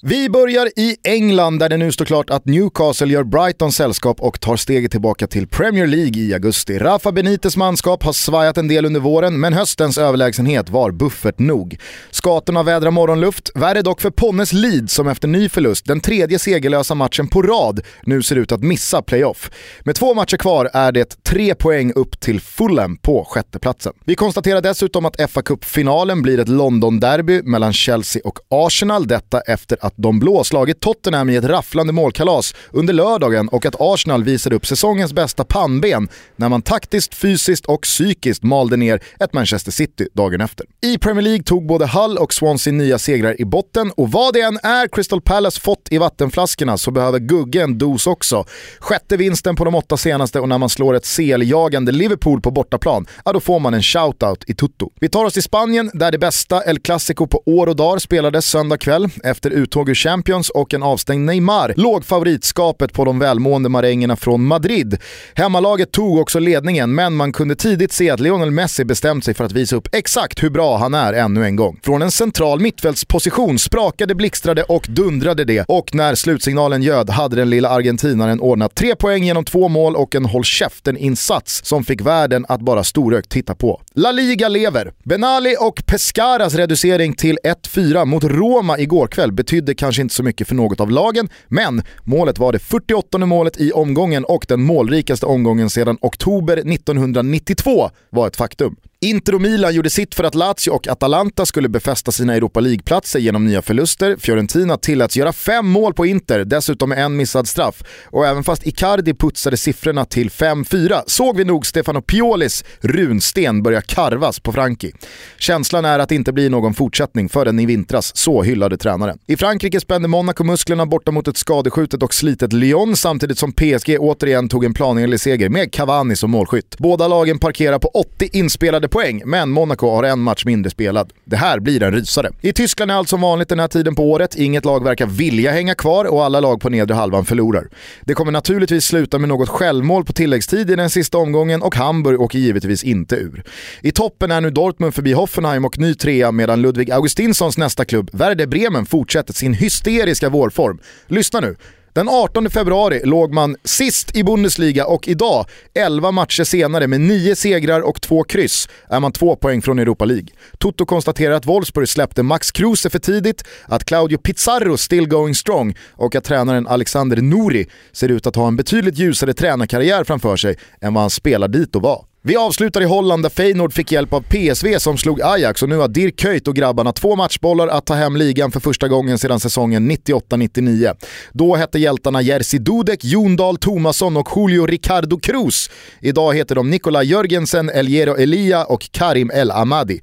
Vi 0.04 0.30
börjar 0.30 0.70
i 0.76 0.96
England 1.04 1.60
där 1.60 1.70
det 1.70 1.78
nu 1.78 1.92
står 1.92 2.06
klart 2.06 2.30
att 2.30 2.46
Newcastle 2.46 3.08
gör 3.08 3.24
Brighton 3.24 3.72
sällskap 3.72 4.22
och 4.22 4.40
tar 4.40 4.56
steget 4.56 4.92
tillbaka 4.92 5.28
till 5.28 5.48
Premier 5.48 5.88
League 5.88 6.22
i 6.22 6.34
augusti. 6.34 6.80
Rafa 6.80 7.12
Benites 7.12 7.58
manskap 7.58 8.04
har 8.04 8.14
svajat 8.14 8.58
en 8.58 8.68
del 8.68 8.86
under 8.86 9.00
våren 9.00 9.40
men 9.40 9.54
höstens 9.54 9.98
överlägsenhet 9.98 10.70
var 10.70 10.92
buffert 10.92 11.40
nog. 11.40 11.78
Skatorna 12.12 12.64
vädrar 12.64 12.92
morgonluft, 12.92 13.52
värre 13.56 13.82
dock 13.82 14.02
för 14.02 14.10
Ponnes 14.10 14.54
Leeds 14.54 14.94
som 14.94 15.08
efter 15.08 15.28
ny 15.28 15.50
förlust, 15.50 15.86
den 15.86 16.00
tredje 16.00 16.40
segerlösa 16.40 16.96
matchen 16.96 17.28
på 17.28 17.42
rad, 17.42 17.82
nu 18.04 18.24
ser 18.24 18.36
ut 18.36 18.52
att 18.52 18.64
missa 18.64 19.02
playoff. 19.02 19.52
Med 19.84 19.96
två 19.96 20.14
matcher 20.14 20.38
kvar 20.38 20.70
är 20.74 20.92
det 20.92 21.24
tre 21.24 21.56
poäng 21.56 21.94
upp 21.96 22.20
till 22.20 22.42
Fulham 22.42 22.98
på 22.98 23.26
sjätteplatsen. 23.30 23.94
Vi 24.06 24.16
konstaterar 24.16 24.62
dessutom 24.62 25.06
att 25.06 25.32
fa 25.32 25.42
Cup-finalen 25.42 26.22
blir 26.22 26.40
ett 26.40 26.50
London-derby 26.50 27.42
mellan 27.44 27.74
Chelsea 27.74 28.22
och 28.26 28.40
Arsenal, 28.50 29.08
detta 29.08 29.42
efter 29.42 29.78
att 29.82 29.91
att 29.92 30.04
de 30.04 30.20
blå 30.20 30.44
slagit 30.44 30.80
Tottenham 30.80 31.30
i 31.30 31.36
ett 31.36 31.44
rafflande 31.44 31.94
målkalas 31.94 32.56
under 32.72 32.94
lördagen 32.94 33.48
och 33.48 33.66
att 33.66 33.76
Arsenal 33.80 34.24
visade 34.24 34.56
upp 34.56 34.66
säsongens 34.66 35.14
bästa 35.14 35.44
pannben 35.44 36.10
när 36.36 36.50
man 36.50 36.62
taktiskt, 36.62 37.16
fysiskt 37.16 37.66
och 37.66 37.82
psykiskt 37.82 38.44
malde 38.44 38.78
ner 38.78 39.04
ett 39.20 39.34
Manchester 39.34 39.72
City 39.72 40.08
dagen 40.14 40.42
efter. 40.42 40.66
I 40.82 40.98
Premier 40.98 41.22
League 41.22 41.44
tog 41.44 41.68
både 41.68 41.88
Hull 41.88 42.18
och 42.18 42.34
Swansea 42.34 42.74
nya 42.74 43.00
segrar 43.00 43.42
i 43.42 43.46
botten 43.46 43.92
och 43.92 44.12
vad 44.12 44.34
det 44.34 44.42
än 44.42 44.60
är 44.64 44.88
Crystal 44.88 45.22
Palace 45.22 45.62
fått 45.62 45.88
i 45.92 45.98
vattenflaskorna 45.98 46.78
så 46.78 46.92
behöver 46.92 47.20
Gugge 47.20 47.64
en 47.64 47.78
dos 47.78 48.08
också. 48.08 48.46
Sjätte 48.80 49.18
vinsten 49.18 49.56
på 49.56 49.66
de 49.66 49.76
åtta 49.76 49.98
senaste 49.98 50.40
och 50.40 50.50
när 50.50 50.58
man 50.58 50.70
slår 50.70 50.94
ett 50.94 51.06
seljagande 51.06 51.92
Liverpool 51.92 52.42
på 52.42 52.52
bortaplan, 52.52 53.06
ja 53.26 53.34
då 53.34 53.40
får 53.40 53.60
man 53.60 53.74
en 53.74 53.84
shoutout 53.84 54.44
i 54.48 54.54
tutto. 54.54 54.90
Vi 55.00 55.10
tar 55.10 55.26
oss 55.26 55.34
till 55.34 55.44
Spanien 55.44 55.92
där 55.94 56.12
det 56.12 56.18
bästa 56.18 56.64
El 56.64 56.80
Clasico 56.80 57.28
på 57.28 57.44
år 57.46 57.68
och 57.68 57.76
dag 57.76 58.02
spelades 58.02 58.46
söndag 58.46 58.78
kväll. 58.78 59.10
Efter 59.24 59.50
uttåg 59.50 59.81
ur 59.90 59.96
Champions 59.96 60.50
och 60.50 60.74
en 60.74 60.84
avstängd 60.84 61.26
Neymar 61.26 61.74
låg 61.78 62.06
favoritskapet 62.06 62.94
på 62.94 63.06
de 63.06 63.20
välmående 63.20 63.70
marängerna 63.70 64.16
från 64.16 64.46
Madrid. 64.46 64.98
Hemmalaget 65.34 65.92
tog 65.92 66.20
också 66.20 66.40
ledningen 66.40 66.96
men 66.96 67.14
man 67.14 67.34
kunde 67.34 67.56
tidigt 67.56 67.92
se 67.92 68.10
att 68.10 68.20
Lionel 68.20 68.52
Messi 68.52 68.86
bestämt 68.86 69.26
sig 69.26 69.34
för 69.34 69.44
att 69.44 69.52
visa 69.52 69.76
upp 69.76 69.88
exakt 69.92 70.44
hur 70.44 70.50
bra 70.50 70.78
han 70.78 70.94
är 70.94 71.14
ännu 71.14 71.46
en 71.46 71.56
gång. 71.56 71.80
Från 71.84 72.02
en 72.02 72.12
central 72.12 72.60
mittfältsposition 72.60 73.60
sprakade, 73.60 74.16
blixtrade 74.16 74.64
och 74.64 74.86
dundrade 74.90 75.46
det 75.46 75.66
och 75.68 75.96
när 75.96 76.16
slutsignalen 76.16 76.82
ljöd 76.82 77.10
hade 77.10 77.36
den 77.36 77.50
lilla 77.50 77.70
argentinaren 77.70 78.40
ordnat 78.40 78.76
tre 78.76 78.96
poäng 78.96 79.24
genom 79.24 79.46
två 79.46 79.68
mål 79.68 79.96
och 79.96 80.16
en 80.16 80.26
håll 80.26 80.44
käften-insats 80.44 81.66
som 81.66 81.84
fick 81.84 82.02
världen 82.02 82.46
att 82.50 82.62
bara 82.62 82.84
storögt 82.84 83.30
titta 83.30 83.56
på. 83.56 83.82
La 83.96 84.12
Liga 84.12 84.48
lever. 84.48 84.94
Benali 85.04 85.56
och 85.60 85.84
Pescaras 85.86 86.56
reducering 86.56 87.14
till 87.14 87.40
1-4 87.44 88.06
mot 88.06 88.24
Roma 88.24 88.80
igår 88.80 89.08
kväll 89.08 89.32
betydde 89.32 89.71
kanske 89.74 90.02
inte 90.02 90.14
så 90.16 90.24
mycket 90.24 90.48
för 90.48 90.56
något 90.56 90.80
av 90.80 90.92
lagen, 90.92 91.30
men 91.48 91.82
målet 92.04 92.40
var 92.40 92.52
det 92.52 92.60
48 92.60 93.18
målet 93.18 93.62
i 93.62 93.72
omgången 93.72 94.26
och 94.26 94.46
den 94.48 94.62
målrikaste 94.62 95.26
omgången 95.26 95.70
sedan 95.70 95.98
oktober 96.02 96.58
1992 96.58 97.90
var 98.10 98.28
ett 98.28 98.36
faktum. 98.36 98.76
Inter 99.06 99.36
och 99.36 99.42
Milan 99.42 99.76
gjorde 99.76 99.90
sitt 99.90 100.16
för 100.16 100.24
att 100.24 100.36
Lazio 100.36 100.70
och 100.72 100.88
Atalanta 100.88 101.46
skulle 101.46 101.70
befästa 101.70 102.12
sina 102.12 102.36
Europa 102.36 102.60
League-platser 102.60 103.20
genom 103.20 103.46
nya 103.46 103.62
förluster. 103.62 104.16
Fiorentina 104.20 104.78
tilläts 104.78 105.18
göra 105.18 105.34
fem 105.34 105.68
mål 105.68 105.94
på 105.94 106.06
Inter, 106.06 106.46
dessutom 106.46 106.90
med 106.90 107.06
en 107.06 107.16
missad 107.16 107.48
straff. 107.48 107.84
Och 108.06 108.28
även 108.28 108.44
fast 108.44 108.68
Icardi 108.68 109.14
putsade 109.14 109.58
siffrorna 109.58 110.06
till 110.06 110.30
5-4 110.30 111.02
såg 111.08 111.38
vi 111.38 111.46
nog 111.46 111.66
Stefano 111.66 112.02
Piolis 112.02 112.64
runsten 112.80 113.64
börja 113.64 113.82
karvas 113.82 114.40
på 114.40 114.52
Franki. 114.52 114.92
Känslan 115.38 115.86
är 115.86 116.00
att 116.00 116.10
det 116.10 116.16
inte 116.16 116.34
blir 116.34 116.50
någon 116.50 116.74
fortsättning 116.74 117.30
förrän 117.30 117.60
i 117.60 117.66
vintras, 117.66 118.18
så 118.18 118.44
hyllade 118.44 118.78
tränaren. 118.78 119.18
I 119.28 119.38
Frankrike 119.38 119.80
spände 119.80 120.08
Monaco 120.08 120.44
musklerna 120.44 120.86
borta 120.86 121.12
mot 121.12 121.28
ett 121.28 121.38
skadeskjutet 121.38 122.04
och 122.04 122.14
slitet 122.14 122.54
Lyon 122.54 122.96
samtidigt 122.96 123.38
som 123.38 123.52
PSG 123.54 123.98
återigen 124.00 124.50
tog 124.50 124.66
en 124.66 124.74
planenlig 124.74 125.20
seger 125.20 125.50
med 125.50 125.72
Cavani 125.74 126.16
som 126.16 126.32
målskytt. 126.32 126.76
Båda 126.78 127.08
lagen 127.08 127.40
parkerar 127.40 127.80
på 127.80 127.88
80 127.88 128.30
inspelade 128.34 128.91
poäng, 128.92 129.22
men 129.26 129.50
Monaco 129.50 129.90
har 129.90 130.04
en 130.04 130.20
match 130.20 130.46
mindre 130.46 130.70
spelad. 130.70 131.14
Det 131.26 131.36
här 131.36 131.60
blir 131.60 131.84
en 131.84 131.94
rysare. 131.94 132.32
I 132.42 132.54
Tyskland 132.54 132.92
är 132.92 132.96
allt 132.96 133.10
som 133.10 133.22
vanligt 133.22 133.50
den 133.50 133.60
här 133.60 133.68
tiden 133.68 133.96
på 133.96 134.12
året. 134.12 134.36
Inget 134.36 134.66
lag 134.66 134.84
verkar 134.84 135.06
vilja 135.06 135.52
hänga 135.52 135.76
kvar 135.76 136.06
och 136.06 136.26
alla 136.26 136.40
lag 136.40 136.62
på 136.62 136.70
nedre 136.70 136.94
halvan 136.94 137.26
förlorar. 137.26 137.68
Det 138.02 138.14
kommer 138.14 138.32
naturligtvis 138.32 138.86
sluta 138.86 139.20
med 139.20 139.30
något 139.30 139.50
självmål 139.50 140.06
på 140.06 140.14
tilläggstid 140.14 140.70
i 140.70 140.76
den 140.76 140.90
sista 140.90 141.18
omgången 141.18 141.62
och 141.62 141.76
Hamburg 141.76 142.22
åker 142.22 142.40
givetvis 142.40 142.84
inte 142.84 143.16
ur. 143.16 143.44
I 143.82 143.92
toppen 143.92 144.32
är 144.32 144.42
nu 144.42 144.50
Dortmund 144.50 144.96
förbi 144.96 145.14
Hoffenheim 145.14 145.66
och 145.66 145.80
ny 145.80 145.94
trea 145.94 146.32
medan 146.32 146.62
Ludvig 146.62 146.92
Augustinssons 146.92 147.58
nästa 147.58 147.86
klubb, 147.86 148.10
Werder 148.14 148.48
Bremen, 148.48 148.86
fortsätter 148.86 149.34
sin 149.34 149.54
hysteriska 149.54 150.30
vårform. 150.30 150.80
Lyssna 151.08 151.40
nu. 151.40 151.56
Den 151.94 152.10
18 152.10 152.50
februari 152.50 153.02
låg 153.04 153.34
man 153.34 153.56
sist 153.64 154.16
i 154.16 154.24
Bundesliga 154.24 154.86
och 154.86 155.08
idag, 155.08 155.46
11 155.74 156.12
matcher 156.12 156.44
senare 156.44 156.88
med 156.88 157.02
9 157.02 157.36
segrar 157.36 157.82
och 157.82 158.02
2 158.02 158.24
kryss, 158.24 158.70
är 158.90 159.00
man 159.00 159.12
2 159.12 159.36
poäng 159.36 159.62
från 159.62 159.80
Europa 159.80 160.06
League. 160.06 160.28
Toto 160.58 160.86
konstaterar 160.86 161.34
att 161.34 161.46
Wolfsburg 161.46 161.90
släppte 161.90 162.24
Max 162.24 162.52
Kruse 162.52 162.90
för 162.90 163.00
tidigt, 163.00 163.44
att 163.66 163.86
Claudio 163.86 164.18
Pizarro 164.18 164.78
still 164.78 165.08
going 165.08 165.36
strong 165.36 165.76
och 165.92 166.16
att 166.16 166.24
tränaren 166.24 166.68
Alexander 166.68 167.18
Nouri 167.18 167.68
ser 167.92 168.10
ut 168.10 168.28
att 168.28 168.36
ha 168.36 168.48
en 168.48 168.56
betydligt 168.56 168.98
ljusare 168.98 169.34
tränarkarriär 169.34 170.04
framför 170.04 170.38
sig 170.38 170.58
än 170.82 170.94
vad 170.94 171.04
han 171.04 171.10
spelar 171.10 171.48
dit 171.48 171.76
och 171.76 171.82
var. 171.82 172.06
Vi 172.24 172.36
avslutar 172.36 172.82
i 172.82 172.86
Holland 172.86 173.24
där 173.24 173.30
Feyenoord 173.30 173.74
fick 173.74 173.92
hjälp 173.92 174.14
av 174.14 174.22
PSV 174.22 174.80
som 174.80 174.98
slog 174.98 175.22
Ajax 175.22 175.64
och 175.64 175.70
nu 175.70 175.78
har 175.78 175.88
Dirk 175.88 176.20
Kuyt 176.20 176.48
och 176.48 176.56
grabbarna 176.56 176.94
två 176.94 177.16
matchbollar 177.16 177.68
att 177.68 177.86
ta 177.86 177.94
hem 177.94 178.16
ligan 178.16 178.52
för 178.52 178.60
första 178.60 178.88
gången 178.88 179.18
sedan 179.18 179.40
säsongen 179.40 179.92
98-99. 179.92 180.96
Då 181.32 181.56
hette 181.56 181.80
hjältarna 181.80 182.22
Jerzy 182.22 182.58
Dudek, 182.58 183.04
Jon 183.04 183.36
Dahl 183.36 183.58
Tomasson 183.58 184.18
och 184.18 184.30
Julio 184.36 184.66
Ricardo 184.66 185.20
Cruz. 185.20 185.70
Idag 186.00 186.36
heter 186.36 186.56
de 186.56 186.70
Nikola 186.70 187.04
Jörgensen, 187.04 187.70
Eliero 187.70 188.16
Elia 188.18 188.66
och 188.66 188.90
Karim 188.92 189.32
El 189.34 189.52
Amadi. 189.52 190.02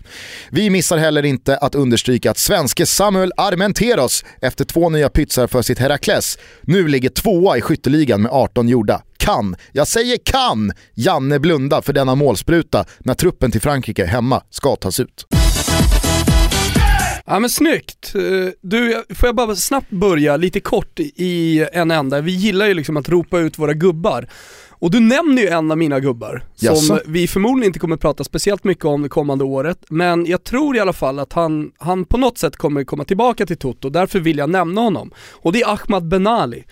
Vi 0.51 0.71
missar 0.71 0.97
heller 0.97 1.25
inte 1.25 1.57
att 1.57 1.75
understryka 1.75 2.31
att 2.31 2.39
svenske 2.39 2.87
Samuel 2.87 3.33
Armenteros 3.37 4.25
efter 4.41 4.65
två 4.65 4.89
nya 4.89 5.09
pytsar 5.09 5.47
för 5.47 5.63
sitt 5.63 5.79
Herakles 5.79 6.39
nu 6.63 6.89
ligger 6.89 7.09
tvåa 7.09 7.59
i 7.59 7.61
skytteligan 7.61 8.23
med 8.23 8.33
18 8.33 8.69
gjorda 8.69 9.03
kan, 9.19 9.57
jag 9.73 9.89
säger 9.89 10.19
kan, 10.25 10.73
Janne 10.95 11.39
blunda 11.39 11.83
för 11.83 11.93
denna 11.93 12.15
målspruta 12.15 12.85
när 12.99 13.15
truppen 13.15 13.51
till 13.51 13.61
Frankrike 13.61 14.05
hemma 14.05 14.43
ska 14.51 14.77
tas 14.77 15.01
ut. 15.01 15.27
Ja 17.31 17.41
men 17.41 17.51
snyggt! 17.51 18.15
Eh, 18.15 18.53
du, 18.61 19.05
får 19.15 19.27
jag 19.27 19.37
bara 19.37 19.57
snabbt 19.57 19.91
börja 19.91 20.37
lite 20.37 20.61
kort 20.61 21.01
i 21.01 21.67
en 21.73 21.91
ända. 21.91 22.21
Vi 22.21 22.33
gillar 22.33 22.67
ju 22.67 22.75
liksom 22.75 22.97
att 22.97 23.09
ropa 23.09 23.39
ut 23.39 23.59
våra 23.59 23.75
gubbar. 23.75 24.29
Och 24.81 24.91
du 24.91 25.01
nämner 25.01 25.43
ju 25.43 25.49
en 25.49 25.71
av 25.71 25.79
mina 25.79 26.01
gubbar, 26.01 26.43
som 26.55 27.01
vi 27.07 27.29
förmodligen 27.29 27.69
inte 27.69 27.79
kommer 27.79 27.97
prata 27.97 28.25
speciellt 28.25 28.65
mycket 28.65 28.85
om 28.85 29.03
det 29.03 29.09
kommande 29.09 29.45
året, 29.45 29.79
men 29.89 30.27
jag 30.27 30.45
tror 30.45 30.77
i 30.77 30.81
alla 30.81 30.93
fall 30.93 31.19
att 31.19 31.33
han, 31.33 31.71
han 31.79 32.05
på 32.05 32.17
något 32.17 32.39
sätt 32.39 32.57
kommer 32.57 32.85
komma 32.85 33.05
tillbaka 33.05 33.47
till 33.47 33.57
Toto, 33.57 33.91
därför 33.91 34.21
vill 34.21 34.39
jag 34.39 34.51
nämna 34.51 34.81
honom. 34.81 35.11
Och 35.33 35.53
det 35.53 35.63
är 35.63 35.73
Ahmad 35.73 36.09
Benali, 36.09 36.65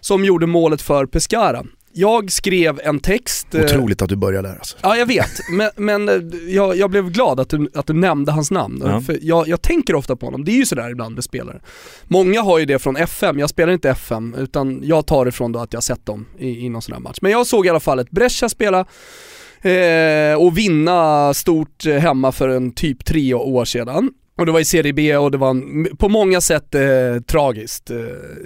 som 0.00 0.24
gjorde 0.24 0.46
målet 0.46 0.82
för 0.82 1.06
Pescara. 1.06 1.64
Jag 1.96 2.32
skrev 2.32 2.80
en 2.84 3.00
text... 3.00 3.54
eh, 3.54 3.60
Otroligt 3.64 4.02
att 4.02 4.08
du 4.08 4.16
börjar 4.16 4.42
där 4.42 4.54
alltså. 4.54 4.76
Ja 4.82 4.96
jag 4.96 5.06
vet, 5.06 5.30
men, 5.50 5.70
men 5.76 6.08
eh, 6.08 6.14
jag, 6.48 6.76
jag 6.76 6.90
blev 6.90 7.10
glad 7.10 7.40
att 7.40 7.48
du, 7.48 7.68
att 7.74 7.86
du 7.86 7.92
nämnde 7.92 8.32
hans 8.32 8.50
namn. 8.50 8.82
Ja. 8.86 9.00
För 9.00 9.18
jag, 9.22 9.48
jag 9.48 9.62
tänker 9.62 9.94
ofta 9.94 10.16
på 10.16 10.26
honom, 10.26 10.44
det 10.44 10.50
är 10.52 10.56
ju 10.56 10.66
sådär 10.66 10.90
ibland 10.90 11.14
med 11.14 11.24
spelare. 11.24 11.60
Många 12.04 12.40
har 12.42 12.58
ju 12.58 12.64
det 12.64 12.78
från 12.78 12.96
FM, 12.96 13.38
jag 13.38 13.50
spelar 13.50 13.72
inte 13.72 13.90
FM 13.90 14.34
utan 14.38 14.80
jag 14.84 15.06
tar 15.06 15.24
det 15.24 15.32
från 15.32 15.52
då 15.52 15.58
att 15.58 15.72
jag 15.72 15.82
sett 15.82 16.06
dem 16.06 16.26
i, 16.38 16.48
i 16.66 16.68
någon 16.68 16.82
sån 16.82 16.92
här 16.92 17.00
match. 17.00 17.18
Men 17.22 17.32
jag 17.32 17.46
såg 17.46 17.66
i 17.66 17.68
alla 17.68 17.80
fall 17.80 17.98
ett 17.98 18.10
Brescia 18.10 18.48
spela 18.48 18.84
eh, 19.62 20.34
och 20.42 20.58
vinna 20.58 21.34
stort 21.34 21.86
eh, 21.86 21.94
hemma 21.94 22.32
för 22.32 22.48
en 22.48 22.72
typ 22.72 23.04
tre 23.04 23.34
år 23.34 23.64
sedan. 23.64 24.10
Och 24.38 24.46
det 24.46 24.52
var 24.52 24.60
i 24.60 24.64
Serie 24.64 24.92
B 24.92 25.16
och 25.16 25.30
det 25.30 25.38
var 25.38 25.50
en, 25.50 25.96
på 25.98 26.08
många 26.08 26.40
sätt 26.40 26.74
eh, 26.74 26.82
tragiskt. 27.26 27.90
Eh, 27.90 27.96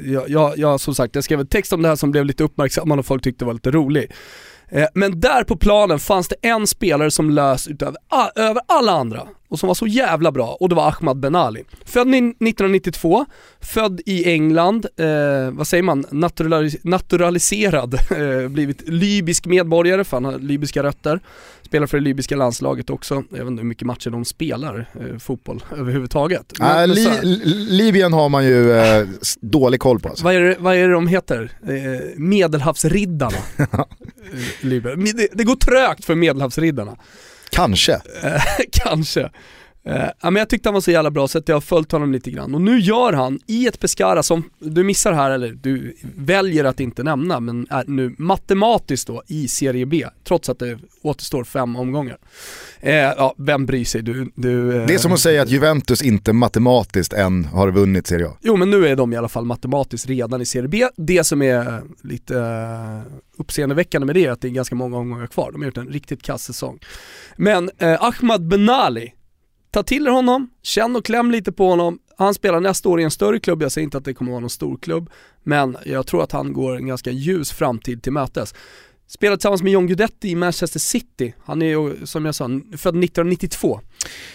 jag, 0.05 0.29
jag, 0.29 0.59
jag, 0.59 0.81
som 0.81 0.94
sagt, 0.94 1.14
jag 1.14 1.24
skrev 1.24 1.40
en 1.40 1.46
text 1.46 1.72
om 1.72 1.83
det 1.83 1.88
här 1.88 1.96
som 1.96 2.11
blev 2.11 2.24
lite 2.24 2.44
uppmärksammad 2.44 2.98
och 2.98 3.07
folk 3.07 3.22
tyckte 3.22 3.44
var 3.44 3.55
lite 3.55 3.70
rolig. 3.70 4.12
Eh, 4.68 4.87
men 4.94 5.20
där 5.20 5.44
på 5.44 5.57
planen 5.57 5.98
fanns 5.98 6.29
det 6.29 6.37
en 6.42 6.66
spelare 6.66 7.11
som 7.11 7.31
lös 7.31 7.68
utöver 7.68 7.98
över 8.37 8.62
alla 8.68 8.92
andra 8.92 9.29
och 9.48 9.58
som 9.58 9.66
var 9.66 9.74
så 9.74 9.87
jävla 9.87 10.32
bra 10.32 10.56
och 10.61 10.68
det 10.68 10.74
var 10.74 10.88
Ahmad 10.88 11.16
Benali. 11.20 11.64
Född 11.84 12.06
ni- 12.06 12.18
1992, 12.18 13.26
född 13.61 14.00
i 14.06 14.30
England, 14.32 14.87
eh, 14.96 15.50
vad 15.50 15.66
säger 15.66 15.82
man, 15.82 16.04
Naturalis- 16.04 16.78
naturaliserad, 16.82 17.94
eh, 17.94 18.48
blivit 18.48 18.88
libysk 18.88 19.46
medborgare 19.46 20.04
för 20.04 20.16
han 20.16 20.24
har 20.24 20.38
libyska 20.38 20.82
rötter. 20.82 21.20
Spelar 21.62 21.87
för 21.87 21.98
det 21.98 22.04
libyska 22.04 22.37
landslaget 22.37 22.90
också, 22.90 23.14
jag 23.30 23.38
vet 23.38 23.46
inte 23.48 23.61
hur 23.61 23.68
mycket 23.68 23.87
matcher 23.87 24.11
de 24.11 24.24
spelar 24.24 24.90
eh, 25.00 25.18
fotboll 25.18 25.64
överhuvudtaget. 25.78 26.52
Men- 26.58 26.90
Äh, 26.90 26.94
Li 26.94 27.42
Libyen 27.70 28.12
har 28.12 28.28
man 28.28 28.44
ju 28.44 28.72
eh, 28.72 29.06
dålig 29.40 29.80
koll 29.80 30.00
på 30.00 30.08
alltså. 30.08 30.24
vad 30.24 30.34
är, 30.34 30.40
det, 30.40 30.56
vad 30.58 30.74
är 30.76 30.88
det 30.88 30.94
de 30.94 31.06
heter? 31.06 31.52
Eh, 31.62 31.74
medelhavsriddarna. 32.16 33.38
Det, 34.62 35.28
det 35.32 35.44
går 35.44 35.56
trögt 35.56 36.04
för 36.04 36.14
medelhavsriddarna. 36.14 36.96
Kanske. 37.50 38.00
Kanske. 38.72 39.30
Eh, 39.84 40.08
men 40.22 40.36
jag 40.36 40.48
tyckte 40.48 40.68
han 40.68 40.74
var 40.74 40.80
så 40.80 40.90
jävla 40.90 41.10
bra 41.10 41.28
så 41.28 41.38
att 41.38 41.48
jag 41.48 41.56
har 41.56 41.60
följt 41.60 41.92
honom 41.92 42.12
lite 42.12 42.30
grann. 42.30 42.54
Och 42.54 42.60
nu 42.60 42.78
gör 42.78 43.12
han 43.12 43.40
i 43.46 43.66
ett 43.66 43.80
Pescara 43.80 44.22
som 44.22 44.42
du 44.58 44.84
missar 44.84 45.12
här, 45.12 45.30
eller 45.30 45.48
du 45.48 45.96
väljer 46.16 46.64
att 46.64 46.80
inte 46.80 47.02
nämna, 47.02 47.40
men 47.40 47.66
är 47.70 47.84
nu 47.86 48.14
matematiskt 48.18 49.06
då 49.06 49.22
i 49.26 49.48
Serie 49.48 49.86
B, 49.86 50.06
trots 50.24 50.48
att 50.48 50.58
det 50.58 50.78
återstår 51.02 51.44
fem 51.44 51.76
omgångar. 51.76 52.18
Eh, 52.80 52.94
ja, 52.94 53.34
vem 53.38 53.66
bryr 53.66 53.84
sig? 53.84 54.02
Du, 54.02 54.32
du, 54.34 54.76
eh, 54.76 54.86
Det 54.86 54.94
är 54.94 54.98
som 54.98 55.12
att 55.12 55.20
säga 55.20 55.42
att 55.42 55.50
Juventus 55.50 56.02
inte 56.02 56.32
matematiskt 56.32 57.12
än 57.12 57.44
har 57.44 57.70
vunnit 57.70 58.06
Serie 58.06 58.26
A. 58.26 58.36
Jo 58.40 58.56
men 58.56 58.70
nu 58.70 58.88
är 58.88 58.96
de 58.96 59.12
i 59.12 59.16
alla 59.16 59.28
fall 59.28 59.44
matematiskt 59.44 60.06
redan 60.06 60.40
i 60.40 60.46
Serie 60.46 60.68
B. 60.68 60.88
Det 60.96 61.24
som 61.24 61.42
är 61.42 61.82
lite 62.02 62.38
eh, 62.38 63.12
uppseendeväckande 63.38 64.06
med 64.06 64.14
det 64.14 64.26
är 64.26 64.30
att 64.30 64.40
det 64.40 64.48
är 64.48 64.52
ganska 64.52 64.74
många 64.74 64.96
omgångar 64.96 65.26
kvar. 65.26 65.52
De 65.52 65.60
har 65.60 65.66
gjort 65.66 65.76
en 65.76 65.88
riktigt 65.88 66.22
kass 66.22 66.42
säsong. 66.42 66.78
Men 67.36 67.70
eh, 67.78 68.02
Ahmad 68.04 68.48
Benali, 68.48 69.12
ta 69.70 69.83
till 69.83 70.07
er 70.07 70.11
honom, 70.11 70.50
känn 70.62 70.96
och 70.96 71.04
kläm 71.04 71.31
lite 71.31 71.52
på 71.52 71.68
honom. 71.68 71.98
Han 72.18 72.35
spelar 72.35 72.61
nästa 72.61 72.88
år 72.88 73.00
i 73.00 73.04
en 73.04 73.11
större 73.11 73.40
klubb, 73.40 73.62
jag 73.62 73.72
säger 73.72 73.85
inte 73.85 73.98
att 73.98 74.04
det 74.04 74.14
kommer 74.14 74.31
vara 74.31 74.40
någon 74.40 74.50
stor 74.50 74.76
klubb, 74.76 75.11
men 75.42 75.76
jag 75.85 76.07
tror 76.07 76.22
att 76.22 76.33
han 76.33 76.52
går 76.52 76.76
en 76.76 76.87
ganska 76.87 77.11
ljus 77.11 77.52
framtid 77.52 78.02
till 78.02 78.12
mötes. 78.12 78.54
Spelar 79.10 79.36
tillsammans 79.36 79.62
med 79.62 79.72
John 79.72 79.86
Guidetti 79.86 80.28
i 80.28 80.34
Manchester 80.34 80.80
City. 80.80 81.34
Han 81.44 81.62
är 81.62 81.66
ju, 81.66 82.06
som 82.06 82.24
jag 82.24 82.34
sa, 82.34 82.44
född 82.76 83.04
1992 83.04 83.80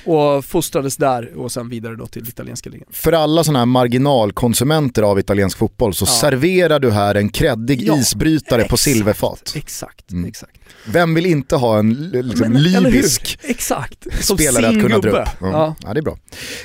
och 0.06 0.46
fostrades 0.46 0.98
där 0.98 1.38
och 1.38 1.52
sen 1.52 1.70
vidare 1.70 1.96
då 1.96 2.08
till 2.08 2.30
italienska 2.30 2.70
ligan. 2.70 2.88
För 2.92 3.12
alla 3.12 3.44
sådana 3.44 3.60
här 3.60 3.66
marginalkonsumenter 3.66 5.04
av 5.04 5.20
italiensk 5.20 5.58
fotboll 5.58 5.94
så 5.94 6.06
ja. 6.06 6.12
serverar 6.12 6.80
du 6.80 6.92
här 6.92 7.16
en 7.16 7.30
kreddig 7.30 7.82
ja, 7.82 7.98
isbrytare 7.98 8.62
exakt, 8.62 8.70
på 8.70 8.78
silverfat. 8.78 9.54
Exakt, 9.56 10.12
mm. 10.12 10.26
exakt. 10.30 10.60
Vem 10.86 11.14
vill 11.14 11.26
inte 11.26 11.56
ha 11.56 11.80
en 11.80 12.10
liksom, 12.14 12.52
Men, 12.52 12.64
libysk 12.64 13.40
exakt. 13.44 14.08
spelare 14.22 14.68
att 14.68 14.82
kunna 14.82 15.00
dra 15.00 15.10
upp? 15.10 15.28
Ja. 15.40 15.52
ja. 15.52 15.76
ja 15.84 15.94
det 15.94 16.00
är 16.00 16.04
bra. 16.04 16.18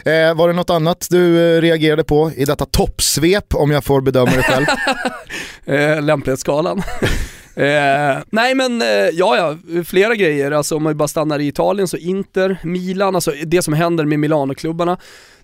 Eh, 0.04 0.34
var 0.34 0.48
det 0.48 0.54
något 0.54 0.70
annat 0.70 1.06
du 1.10 1.56
eh, 1.56 1.60
reagerade 1.60 2.04
på 2.04 2.32
i 2.36 2.44
detta 2.44 2.64
toppsvep 2.64 3.54
om 3.54 3.70
jag 3.70 3.84
får 3.84 4.00
bedöma 4.00 4.30
det 4.30 4.42
själv? 4.42 4.66
eh, 5.64 6.02
lämplighetsskalan. 6.02 6.82
Eh, 7.58 8.18
nej 8.30 8.54
men 8.54 8.82
eh, 8.82 8.88
ja, 9.12 9.36
ja, 9.36 9.56
flera 9.84 10.14
grejer. 10.14 10.50
Alltså 10.50 10.76
om 10.76 10.82
man 10.82 10.96
bara 10.96 11.08
stannar 11.08 11.38
i 11.38 11.46
Italien 11.46 11.88
så 11.88 11.96
Inter, 11.96 12.58
Milan, 12.62 13.14
alltså 13.14 13.32
det 13.46 13.62
som 13.62 13.74
händer 13.74 14.04
med 14.04 14.18
Milano-klubbarna. 14.18 14.98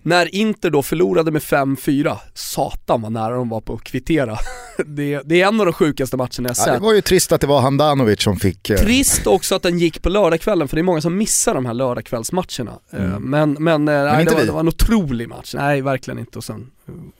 När 0.05 0.35
Inter 0.35 0.69
då 0.69 0.83
förlorade 0.83 1.31
med 1.31 1.41
5-4, 1.41 2.17
satan 2.33 3.01
vad 3.01 3.11
nära 3.11 3.35
de 3.35 3.49
var 3.49 3.61
på 3.61 3.73
att 3.73 3.83
kvittera. 3.83 4.37
Det, 4.85 5.21
det, 5.25 5.41
är 5.41 5.47
en 5.47 5.59
av 5.59 5.65
de 5.65 5.73
sjukaste 5.73 6.17
matcherna 6.17 6.49
jag 6.49 6.57
sett. 6.57 6.67
Ja, 6.67 6.73
det 6.73 6.79
var 6.79 6.93
ju 6.93 7.01
trist 7.01 7.31
att 7.31 7.41
det 7.41 7.47
var 7.47 7.61
Handanovic 7.61 8.21
som 8.21 8.37
fick... 8.39 8.69
Eh... 8.69 8.77
Trist 8.77 9.27
också 9.27 9.55
att 9.55 9.63
den 9.63 9.79
gick 9.79 10.01
på 10.01 10.09
lördagskvällen, 10.09 10.67
för 10.67 10.75
det 10.75 10.81
är 10.81 10.83
många 10.83 11.01
som 11.01 11.17
missar 11.17 11.53
de 11.53 11.65
här 11.65 11.73
lördagskvällsmatcherna. 11.73 12.79
Eh, 12.91 13.03
mm. 13.03 13.23
Men, 13.23 13.57
men, 13.59 13.87
eh, 13.87 14.03
nej, 14.03 14.25
det, 14.25 14.31
var, 14.31 14.45
det, 14.45 14.51
var, 14.51 14.59
en 14.59 14.67
otrolig 14.67 15.29
match. 15.29 15.53
Nej, 15.57 15.81
verkligen 15.81 16.19
inte. 16.19 16.37
Och 16.37 16.43
sen, 16.43 16.71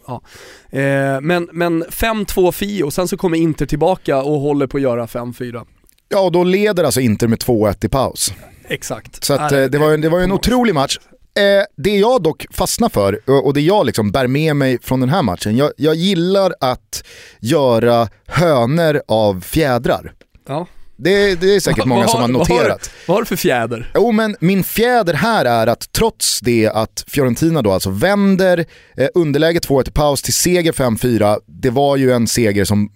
ja. 0.08 0.22
Eh, 0.70 1.22
men 1.22 1.50
men 1.52 1.84
5-2 1.84 2.52
Fio, 2.52 2.84
och 2.84 2.94
sen 2.94 3.08
så 3.08 3.18
kommer 3.18 3.38
Inter 3.38 3.66
tillbaka 3.66 4.24
och 4.24 4.40
håller 4.40 4.68
på 4.68 4.78
att 4.78 4.84
göra 4.84 5.06
5-4. 5.06 5.66
Ja, 6.10 6.20
och 6.20 6.32
då 6.32 6.44
leder 6.44 6.84
alltså 6.84 7.02
Inter 7.02 7.28
med 7.28 7.40
2-1 7.40 7.86
i 7.86 7.90
paus. 7.90 8.34
Exakt. 8.68 9.24
Så 9.24 9.34
att, 9.34 9.50
det, 9.50 9.78
var, 9.78 9.98
det 9.98 10.10
var 10.10 10.20
en 10.20 10.32
otrolig 10.32 10.76
match. 10.76 11.00
Eh, 11.40 11.64
det 11.76 11.98
jag 11.98 12.24
dock 12.24 12.46
fastnar 12.52 12.90
för 12.90 13.30
och 13.30 13.54
det 13.54 13.62
jag 13.62 13.86
liksom 13.86 14.12
bär 14.12 14.28
med 14.28 14.56
mig 14.56 14.80
från 14.82 15.00
den 15.00 15.10
här 15.10 15.22
matchen, 15.22 15.58
jag, 15.58 15.72
jag 15.78 15.96
gillar 15.96 16.54
att 16.60 17.04
göra 17.40 18.08
hönor 18.28 19.02
av 19.08 19.42
fjädrar. 19.42 20.14
Ja. 20.48 20.68
Det, 20.98 21.36
det, 21.36 21.56
är 21.56 21.60
säkert 21.60 21.86
många 21.86 22.08
som 22.08 22.22
har 22.22 22.28
noterat. 22.28 22.92
Vad 23.08 23.16
har 23.16 23.22
du 23.22 23.26
för 23.26 23.36
fjäder? 23.36 23.92
Jo 23.96 24.12
men 24.12 24.36
min 24.40 24.64
fjäder 24.64 25.14
här 25.14 25.46
är 25.46 25.68
att 25.68 25.92
trots 25.92 26.40
det 26.40 26.68
att 26.68 27.06
Fiorentina 27.08 27.62
då 27.62 27.72
alltså 27.72 27.90
vänder 27.90 28.66
eh, 28.98 29.08
underläge 29.16 29.60
2-1 29.60 29.88
i 29.88 29.92
paus 29.92 30.22
till 30.22 30.34
seger 30.34 30.72
5-4, 30.72 31.40
det 31.46 31.70
var 31.70 31.98
ju 31.98 32.12
en 32.12 32.28
seger 32.28 32.66
som, 32.66 32.92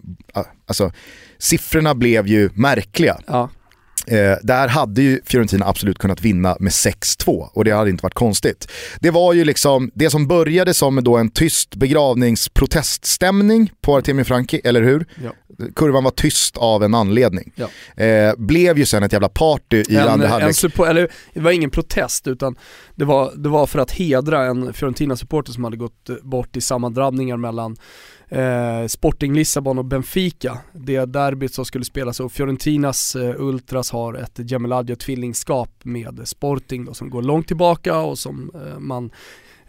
alltså 0.68 0.92
siffrorna 1.38 1.96
blev 1.96 2.28
ju 2.28 2.50
märkliga. 2.54 3.20
Ja. 3.28 3.50
Eh, 4.10 4.38
där 4.44 4.68
hade 4.68 5.02
ju 5.02 5.22
Fiorentina 5.26 5.66
absolut 5.66 5.98
kunnat 5.98 6.22
vinna 6.22 6.58
med 6.60 6.72
6-2 6.72 7.50
och 7.54 7.66
det 7.66 7.72
hade 7.72 7.90
inte 7.90 8.04
varit 8.04 8.14
konstigt. 8.14 8.72
Det 9.00 9.12
var 9.12 9.34
ju 9.34 9.46
liksom 9.46 9.92
det 9.94 10.10
som 10.10 10.28
började 10.28 10.74
som 10.74 11.04
då 11.04 11.18
en 11.18 11.30
tyst 11.30 11.76
begravningsproteststämning 11.76 13.72
på 13.82 13.98
Artemi 13.98 14.24
Franki, 14.24 14.62
eller 14.64 14.82
hur? 14.82 15.06
Ja. 15.24 15.32
Kurvan 15.76 16.04
var 16.04 16.12
tyst 16.12 16.58
av 16.58 16.84
en 16.84 16.96
anledning. 16.96 17.52
Ja. 17.56 18.04
Eh, 18.04 18.34
blev 18.38 18.78
ju 18.78 18.86
sen 18.86 19.04
ett 19.04 19.14
jävla 19.14 19.30
party 19.30 19.84
i 19.90 19.96
en, 19.96 20.08
andra 20.08 20.28
halvlek. 20.28 20.80
eller, 20.80 21.10
det 21.34 21.40
var 21.40 21.52
ingen 21.52 21.70
protest 21.70 22.28
utan 22.28 22.56
det 22.96 23.06
var, 23.06 23.32
det 23.36 23.50
var 23.50 23.68
för 23.68 23.80
att 23.80 23.92
hedra 23.92 24.46
en 24.46 24.74
Fiorentina-supporter 24.74 25.52
som 25.52 25.64
hade 25.64 25.78
gått 25.78 26.10
bort 26.24 26.58
i 26.58 26.62
sammandrabbningar 26.62 27.38
mellan 27.38 27.76
eh, 28.30 28.88
Sporting 28.88 29.34
Lissabon 29.34 29.78
och 29.78 29.86
Benfica. 29.86 30.58
Det 30.74 31.06
derbyt 31.06 31.54
som 31.54 31.66
skulle 31.66 31.86
spelas 31.86 32.20
och 32.20 32.32
Fiorentinas 32.32 33.16
eh, 33.16 33.36
Ultras 33.38 33.92
har 33.92 34.14
ett 34.14 34.52
Gemeladjo 34.52 34.96
tvillingskap 34.96 35.72
med 35.84 36.22
Sporting 36.26 36.86
då, 36.86 36.94
som 36.94 37.10
går 37.10 37.22
långt 37.22 37.48
tillbaka 37.48 37.98
och 37.98 38.20
som 38.20 38.52
eh, 38.54 38.80
man 38.80 39.12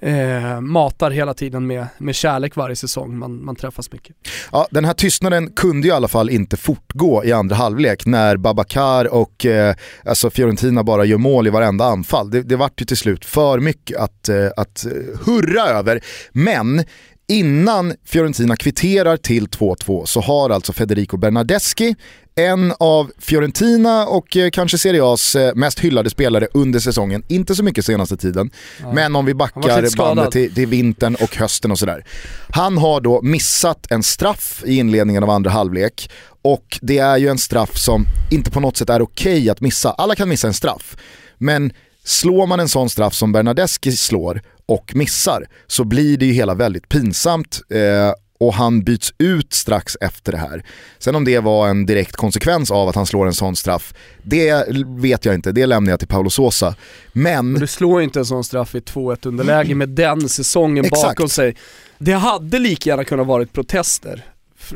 eh, 0.01 0.61
matar 0.61 1.11
hela 1.11 1.35
tiden 1.35 1.66
med, 1.66 1.87
med 1.99 2.14
kärlek 2.14 2.57
varje 2.57 2.77
säsong, 2.77 3.18
man, 3.18 3.44
man 3.44 3.57
träffas 3.57 3.92
mycket. 3.92 4.16
Ja, 4.53 4.66
den 4.70 4.85
här 4.85 4.94
tystnaden 4.94 5.51
kunde 5.51 5.87
ju 5.87 5.92
i 5.92 5.96
alla 5.96 6.09
fall 6.09 6.31
inte 6.31 6.57
fortgå 6.57 7.25
i 7.25 7.33
andra 7.33 7.57
halvlek 7.57 8.07
när 8.07 8.37
Babacar 8.37 9.14
och 9.14 9.46
eh, 9.46 9.75
alltså 10.05 10.31
Fiorentina 10.31 10.85
bara 10.85 11.05
gör 11.05 11.18
mål 11.18 11.46
i 11.46 11.51
varenda 11.51 11.85
anfall. 11.85 12.31
Det, 12.31 12.42
det 12.42 12.57
vart 12.57 12.81
ju 12.81 12.85
till 12.85 12.96
slut 12.96 13.25
för 13.25 13.61
mycket 13.61 13.99
att, 13.99 14.29
eh, 14.29 14.46
att 14.57 14.87
eh, 14.87 14.92
hurra 15.25 15.62
över. 15.62 16.01
Men 16.33 16.85
Innan 17.30 17.94
Fiorentina 18.04 18.56
kvitterar 18.56 19.16
till 19.16 19.46
2-2 19.46 20.06
så 20.06 20.20
har 20.20 20.50
alltså 20.50 20.72
Federico 20.72 21.16
Bernardeschi, 21.16 21.94
en 22.34 22.74
av 22.78 23.10
Fiorentina 23.18 24.06
och 24.06 24.36
eh, 24.36 24.50
kanske 24.50 24.78
Serie 24.78 25.02
A's 25.02 25.38
eh, 25.38 25.54
mest 25.54 25.80
hyllade 25.80 26.10
spelare 26.10 26.48
under 26.54 26.78
säsongen, 26.78 27.22
inte 27.28 27.54
så 27.54 27.64
mycket 27.64 27.84
senaste 27.84 28.16
tiden, 28.16 28.50
ja. 28.80 28.92
men 28.92 29.16
om 29.16 29.26
vi 29.26 29.34
backar 29.34 29.96
bandet 29.96 30.30
till, 30.30 30.54
till 30.54 30.66
vintern 30.66 31.14
och 31.14 31.36
hösten 31.36 31.70
och 31.70 31.78
sådär. 31.78 32.04
Han 32.48 32.78
har 32.78 33.00
då 33.00 33.22
missat 33.22 33.86
en 33.90 34.02
straff 34.02 34.62
i 34.66 34.76
inledningen 34.76 35.22
av 35.22 35.30
andra 35.30 35.50
halvlek 35.50 36.10
och 36.42 36.78
det 36.82 36.98
är 36.98 37.16
ju 37.16 37.28
en 37.28 37.38
straff 37.38 37.78
som 37.78 38.06
inte 38.30 38.50
på 38.50 38.60
något 38.60 38.76
sätt 38.76 38.90
är 38.90 39.02
okej 39.02 39.32
okay 39.32 39.50
att 39.50 39.60
missa. 39.60 39.90
Alla 39.90 40.14
kan 40.14 40.28
missa 40.28 40.46
en 40.46 40.54
straff, 40.54 40.96
men 41.38 41.72
slår 42.11 42.46
man 42.46 42.61
en 42.61 42.68
sån 42.68 42.90
straff 42.90 43.14
som 43.14 43.33
Bernadeschi 43.33 43.92
slår 43.92 44.42
och 44.66 44.92
missar 44.94 45.46
så 45.66 45.85
blir 45.85 46.16
det 46.16 46.27
ju 46.27 46.33
hela 46.33 46.55
väldigt 46.55 46.88
pinsamt 46.88 47.61
eh, 47.70 48.12
och 48.40 48.55
han 48.55 48.85
byts 48.85 49.14
ut 49.18 49.53
strax 49.53 49.96
efter 50.01 50.33
det 50.33 50.38
här. 50.38 50.64
Sen 50.99 51.14
om 51.14 51.25
det 51.25 51.38
var 51.38 51.68
en 51.68 51.87
direkt 51.87 52.16
konsekvens 52.16 52.70
av 52.70 52.88
att 52.88 52.94
han 52.94 53.07
slår 53.07 53.27
en 53.27 53.35
sån 53.35 53.57
straff, 53.57 53.94
det 54.23 54.64
vet 54.87 55.25
jag 55.25 55.35
inte, 55.35 55.53
det 55.53 55.66
lämnar 55.66 55.90
jag 55.90 55.99
till 55.99 56.09
Paolo 56.09 56.31
Sosa. 56.31 56.75
Men... 57.12 57.55
Du 57.55 57.66
slår 57.66 58.03
inte 58.03 58.18
en 58.18 58.25
sån 58.25 58.44
straff 58.44 58.75
i 58.75 58.81
2-1 58.81 59.29
underläge 59.29 59.75
med 59.75 59.88
den 59.88 60.29
säsongen 60.29 60.85
Exakt. 60.85 61.03
bakom 61.03 61.29
sig. 61.29 61.57
Det 61.99 62.12
hade 62.12 62.59
lika 62.59 62.90
gärna 62.90 63.05
kunnat 63.05 63.27
varit 63.27 63.53
protester 63.53 64.25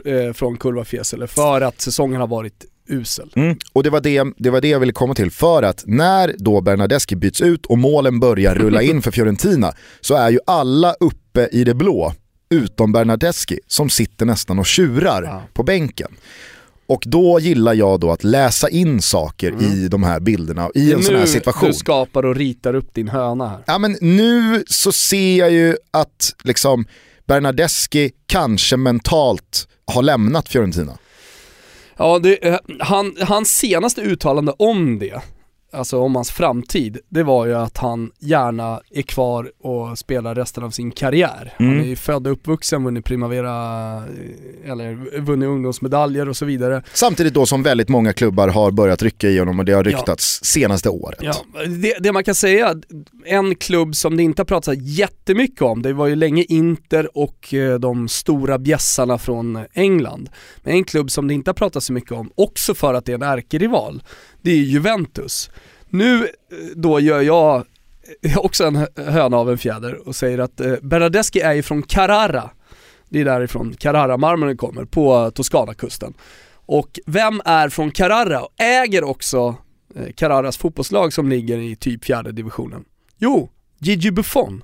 eh, 0.05 0.33
från 0.33 0.57
Kurva 0.57 0.85
Fiesele 0.85 1.27
för 1.27 1.61
att 1.61 1.81
säsongen 1.81 2.20
har 2.20 2.29
varit 2.29 2.64
usel. 2.88 3.33
Mm. 3.37 3.57
Och 3.73 3.83
det 3.83 3.90
var 3.90 4.01
det, 4.01 4.25
det 4.37 4.51
var 4.51 4.61
det 4.61 4.68
jag 4.68 4.81
ville 4.81 4.92
komma 4.92 5.14
till, 5.14 5.31
för 5.31 5.62
att 5.62 5.85
när 5.87 6.35
då 6.38 6.61
Bernadeschi 6.61 7.16
byts 7.16 7.40
ut 7.40 7.66
och 7.66 7.79
målen 7.79 8.20
börjar 8.20 8.55
rulla 8.55 8.83
in 8.83 9.03
för 9.03 9.11
Fiorentina 9.11 9.73
så 10.01 10.14
är 10.14 10.31
ju 10.31 10.38
alla 10.47 10.94
uppe 11.01 11.49
i 11.53 11.64
det 11.64 11.75
blå, 11.75 12.12
utom 12.51 12.92
Bernadeschi 12.92 13.59
som 13.66 13.90
sitter 13.90 14.27
nästan 14.27 14.59
och 14.59 14.66
tjurar 14.66 15.23
ja. 15.23 15.42
på 15.53 15.62
bänken. 15.62 16.09
Och 16.87 17.03
då 17.07 17.40
gillar 17.40 17.75
jag 17.75 18.01
då 18.01 18.12
att 18.12 18.25
läsa 18.25 18.68
in 18.68 19.03
saker 19.03 19.51
mm. 19.53 19.64
i 19.64 19.88
de 19.88 20.03
här 20.03 20.20
bilderna, 20.20 20.70
i 20.75 20.92
en 20.92 21.03
sån 21.03 21.14
här 21.14 21.27
situation. 21.27 21.68
du 21.68 21.75
skapar 21.75 22.25
och 22.25 22.37
ritar 22.37 22.75
upp 22.75 22.94
din 22.94 23.09
höna 23.09 23.49
här. 23.49 23.59
Ja 23.66 23.79
men 23.79 23.97
nu 24.01 24.64
så 24.66 24.92
ser 24.92 25.38
jag 25.38 25.53
ju 25.53 25.77
att 25.90 26.35
liksom 26.44 26.85
Bernadeschi 27.27 28.11
kanske 28.27 28.77
mentalt 28.77 29.68
har 29.87 30.03
lämnat 30.03 30.49
Fiorentina. 30.49 30.99
Ja, 31.96 32.18
det, 32.18 32.46
eh, 32.46 32.59
han, 32.80 33.16
hans 33.20 33.57
senaste 33.57 34.02
uttalande 34.02 34.52
om 34.59 34.98
det 34.98 35.20
alltså 35.74 35.98
om 35.98 36.14
hans 36.14 36.30
framtid, 36.30 36.98
det 37.08 37.22
var 37.22 37.46
ju 37.46 37.54
att 37.54 37.78
han 37.78 38.10
gärna 38.18 38.80
är 38.90 39.02
kvar 39.02 39.52
och 39.62 39.98
spelar 39.98 40.34
resten 40.34 40.64
av 40.64 40.70
sin 40.70 40.90
karriär. 40.90 41.54
Mm. 41.58 41.72
Han 41.72 41.80
är 41.80 41.88
ju 41.88 41.96
född 41.96 42.26
och 42.26 42.32
uppvuxen, 42.32 42.84
vunnit 42.84 43.04
Primavera, 43.04 43.96
eh, 43.96 44.70
eller 44.70 45.20
vunnit 45.20 45.46
ungdomsmedaljer 45.46 46.28
och 46.28 46.37
så 46.37 46.44
vidare. 46.44 46.82
Samtidigt 46.92 47.34
då 47.34 47.46
som 47.46 47.62
väldigt 47.62 47.88
många 47.88 48.12
klubbar 48.12 48.48
har 48.48 48.70
börjat 48.70 49.02
rycka 49.02 49.28
i 49.28 49.38
honom 49.38 49.58
och 49.58 49.64
det 49.64 49.72
har 49.72 49.84
ryktats 49.84 50.40
ja. 50.42 50.46
senaste 50.46 50.88
året. 50.88 51.18
Ja, 51.22 51.34
det, 51.66 51.96
det, 52.00 52.12
man 52.12 52.24
kan 52.24 52.34
säga, 52.34 52.74
en 53.24 53.54
klubb 53.54 53.96
som 53.96 54.16
det 54.16 54.22
inte 54.22 54.40
har 54.40 54.46
pratats 54.46 54.78
jättemycket 54.80 55.62
om, 55.62 55.82
det 55.82 55.92
var 55.92 56.06
ju 56.06 56.14
länge 56.14 56.42
Inter 56.48 57.18
och 57.18 57.54
eh, 57.54 57.78
de 57.78 58.08
stora 58.08 58.58
bjässarna 58.58 59.18
från 59.18 59.58
England. 59.72 60.30
Men 60.62 60.74
en 60.74 60.84
klubb 60.84 61.10
som 61.10 61.28
det 61.28 61.34
inte 61.34 61.50
har 61.50 61.54
pratats 61.54 61.87
så 61.87 61.92
mycket 61.92 62.12
om, 62.12 62.30
också 62.34 62.74
för 62.74 62.94
att 62.94 63.04
det 63.04 63.12
är 63.12 63.14
en 63.14 63.22
ärkerival, 63.22 64.02
det 64.44 64.50
är 64.50 64.57
Juventus. 64.57 65.50
Nu 65.88 66.24
eh, 66.24 66.30
då 66.76 67.00
gör 67.00 67.20
jag 67.20 67.66
eh, 68.22 68.38
också 68.38 68.64
en 68.64 68.87
höna 68.96 69.37
av 69.37 69.50
en 69.50 69.59
fjäder 69.59 70.09
och 70.09 70.16
säger 70.16 70.38
att 70.38 70.61
eh, 70.61 70.74
Bernadeschi 70.83 71.40
är 71.40 71.52
ju 71.52 71.62
från 71.62 71.83
Carrara. 71.83 72.50
Det 73.09 73.20
är 73.20 73.24
därifrån 73.24 73.74
Carrara-marmorn 73.74 74.57
kommer, 74.57 74.85
på 74.85 75.30
Toscanakusten. 75.30 76.14
Och 76.66 77.00
vem 77.07 77.42
är 77.44 77.68
från 77.68 77.90
Carrara 77.90 78.42
och 78.42 78.61
äger 78.61 79.04
också 79.04 79.57
eh, 79.94 80.12
Carraras 80.14 80.57
fotbollslag 80.57 81.12
som 81.12 81.28
ligger 81.28 81.59
i 81.59 81.76
typ 81.76 82.04
fjärde 82.04 82.33
divisionen? 82.33 82.85
Jo, 83.18 83.50
Gigi 83.78 84.11
Buffon. 84.11 84.62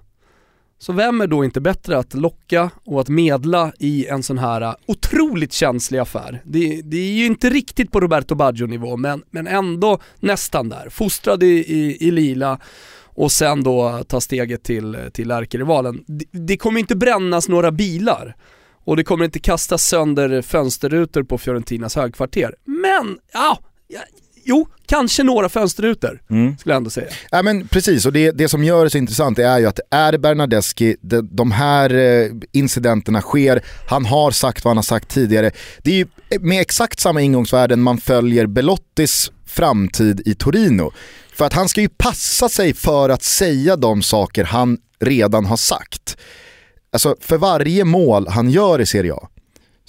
Så 0.83 0.93
vem 0.93 1.21
är 1.21 1.27
då 1.27 1.45
inte 1.45 1.61
bättre 1.61 1.99
att 1.99 2.14
locka 2.14 2.71
och 2.85 3.01
att 3.01 3.09
medla 3.09 3.73
i 3.79 4.07
en 4.07 4.23
sån 4.23 4.39
här 4.39 4.61
äh, 4.61 4.74
otroligt 4.87 5.53
känslig 5.53 5.99
affär? 5.99 6.43
Det, 6.45 6.83
det 6.85 6.97
är 6.97 7.12
ju 7.12 7.26
inte 7.26 7.51
riktigt 7.51 7.93
på 7.93 8.01
Roberto 8.01 8.35
Baggio-nivå 8.35 8.97
men, 8.97 9.22
men 9.31 9.47
ändå 9.47 9.99
nästan 10.20 10.68
där. 10.68 10.89
Fostrad 10.89 11.43
i, 11.43 11.47
i, 11.47 12.09
i 12.09 12.11
lila 12.11 12.59
och 13.05 13.33
sen 13.33 13.62
då 13.62 14.05
ta 14.09 14.20
steget 14.20 14.62
till, 14.62 14.99
till 15.12 15.31
ärkerivalen. 15.31 16.05
Det, 16.07 16.24
det 16.31 16.57
kommer 16.57 16.81
inte 16.81 16.97
brännas 16.97 17.49
några 17.49 17.72
bilar 17.72 18.37
och 18.85 18.97
det 18.97 19.05
kommer 19.05 19.24
inte 19.24 19.39
kastas 19.39 19.85
sönder 19.85 20.43
fönsterrutor 20.43 21.22
på 21.22 21.39
Fiorentinas 21.39 21.97
högkvarter. 21.97 22.55
Men, 22.64 23.18
ja, 23.33 23.59
jo, 24.45 24.66
kanske 24.86 25.22
några 25.22 25.49
fönsterrutor 25.49 26.22
mm. 26.30 26.59
skulle 26.59 26.72
jag 26.72 26.76
ändå 26.76 26.91
säga. 26.91 27.07
Ja, 27.30 27.43
men 27.43 27.68
precis, 27.68 28.07
och 28.07 28.12
det, 28.12 28.30
det 28.30 28.49
som 28.49 28.64
gör 28.64 28.84
det 28.84 28.91
så 28.91 28.99
intressant 28.99 29.38
är 29.38 29.59
ju 29.59 29.66
att 29.66 29.80
är 29.91 30.18
Bernadeschi, 30.18 30.97
de, 31.01 31.28
de 31.32 31.53
här 31.53 31.95
eh, 31.95 32.30
incidenterna 32.53 33.20
sker, 33.20 33.62
han 33.88 34.05
har 34.05 34.30
sagt 34.30 34.64
vad 34.64 34.70
han 34.70 34.76
har 34.76 34.82
sagt 34.82 35.09
tidigare. 35.09 35.51
Det 35.82 35.91
är 35.91 35.97
ju 35.97 36.07
med 36.41 36.61
exakt 36.61 37.01
samma 37.01 37.20
ingångsvärden 37.20 37.82
man 37.82 37.99
följer 37.99 38.47
Belottis 38.47 39.32
framtid 39.47 40.22
i 40.24 40.34
Torino. 40.34 40.93
För 41.32 41.45
att 41.45 41.53
han 41.53 41.68
ska 41.68 41.80
ju 41.80 41.88
passa 41.88 42.49
sig 42.49 42.74
för 42.74 43.09
att 43.09 43.22
säga 43.22 43.76
de 43.76 44.03
saker 44.03 44.45
han 44.45 44.78
redan 45.01 45.45
har 45.45 45.57
sagt. 45.57 46.16
Alltså 46.93 47.16
för 47.20 47.36
varje 47.36 47.84
mål 47.84 48.28
han 48.28 48.51
gör 48.51 48.80
i 48.80 48.86
Serie 48.86 49.14
A 49.14 49.28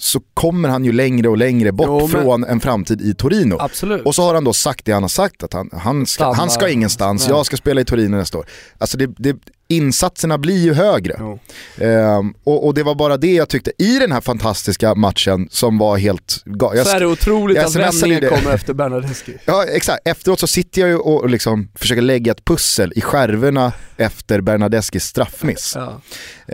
så 0.02 0.20
kommer 0.34 0.68
han 0.68 0.84
ju 0.84 0.92
längre 0.92 1.28
och 1.28 1.36
längre 1.36 1.72
bort 1.72 1.86
jo, 1.88 1.98
men... 2.00 2.08
från 2.08 2.44
en 2.44 2.60
framtid 2.60 3.00
i 3.00 3.14
Torino. 3.14 3.56
Absolut. 3.60 4.06
Och 4.06 4.14
så 4.14 4.22
har 4.22 4.34
han 4.34 4.44
då 4.44 4.52
sagt 4.52 4.84
det 4.84 4.92
han 4.92 5.02
har 5.02 5.08
sagt, 5.08 5.42
att 5.42 5.52
han, 5.52 5.70
han, 5.72 6.06
ska, 6.06 6.32
han 6.32 6.50
ska 6.50 6.68
ingenstans, 6.68 7.28
Nej. 7.28 7.36
jag 7.36 7.46
ska 7.46 7.56
spela 7.56 7.80
i 7.80 7.84
Torino 7.84 8.16
nästa 8.16 8.38
år. 8.38 8.46
Alltså 8.78 8.96
det, 8.96 9.06
det, 9.06 9.36
insatserna 9.68 10.38
blir 10.38 10.58
ju 10.58 10.74
högre. 10.74 11.38
Ehm, 11.78 12.34
och, 12.44 12.66
och, 12.66 12.74
det 12.74 12.82
var 12.82 12.94
bara 12.94 13.16
det 13.16 13.32
jag 13.32 13.48
tyckte 13.48 13.72
i 13.78 13.98
den 13.98 14.12
här 14.12 14.20
fantastiska 14.20 14.94
matchen 14.94 15.48
som 15.50 15.78
var 15.78 15.96
helt 15.96 16.42
galet. 16.44 16.86
Så 16.86 16.96
är 16.96 17.00
det 17.00 17.06
otroligt 17.06 17.58
att 17.58 17.76
vändningen 17.76 18.30
kommer 18.30 18.54
efter 18.54 18.74
Bernadeschi. 18.74 19.36
Ja 19.44 19.64
exakt, 19.64 20.08
efteråt 20.08 20.40
så 20.40 20.46
sitter 20.46 20.80
jag 20.80 20.90
ju 20.90 20.96
och 20.96 21.30
liksom 21.30 21.68
försöker 21.74 22.02
lägga 22.02 22.32
ett 22.32 22.44
pussel 22.44 22.92
i 22.96 23.00
skärvorna 23.00 23.72
efter 23.96 24.40
Bernadeskis 24.40 25.04
straffmiss. 25.04 25.72
Ja. 25.76 26.00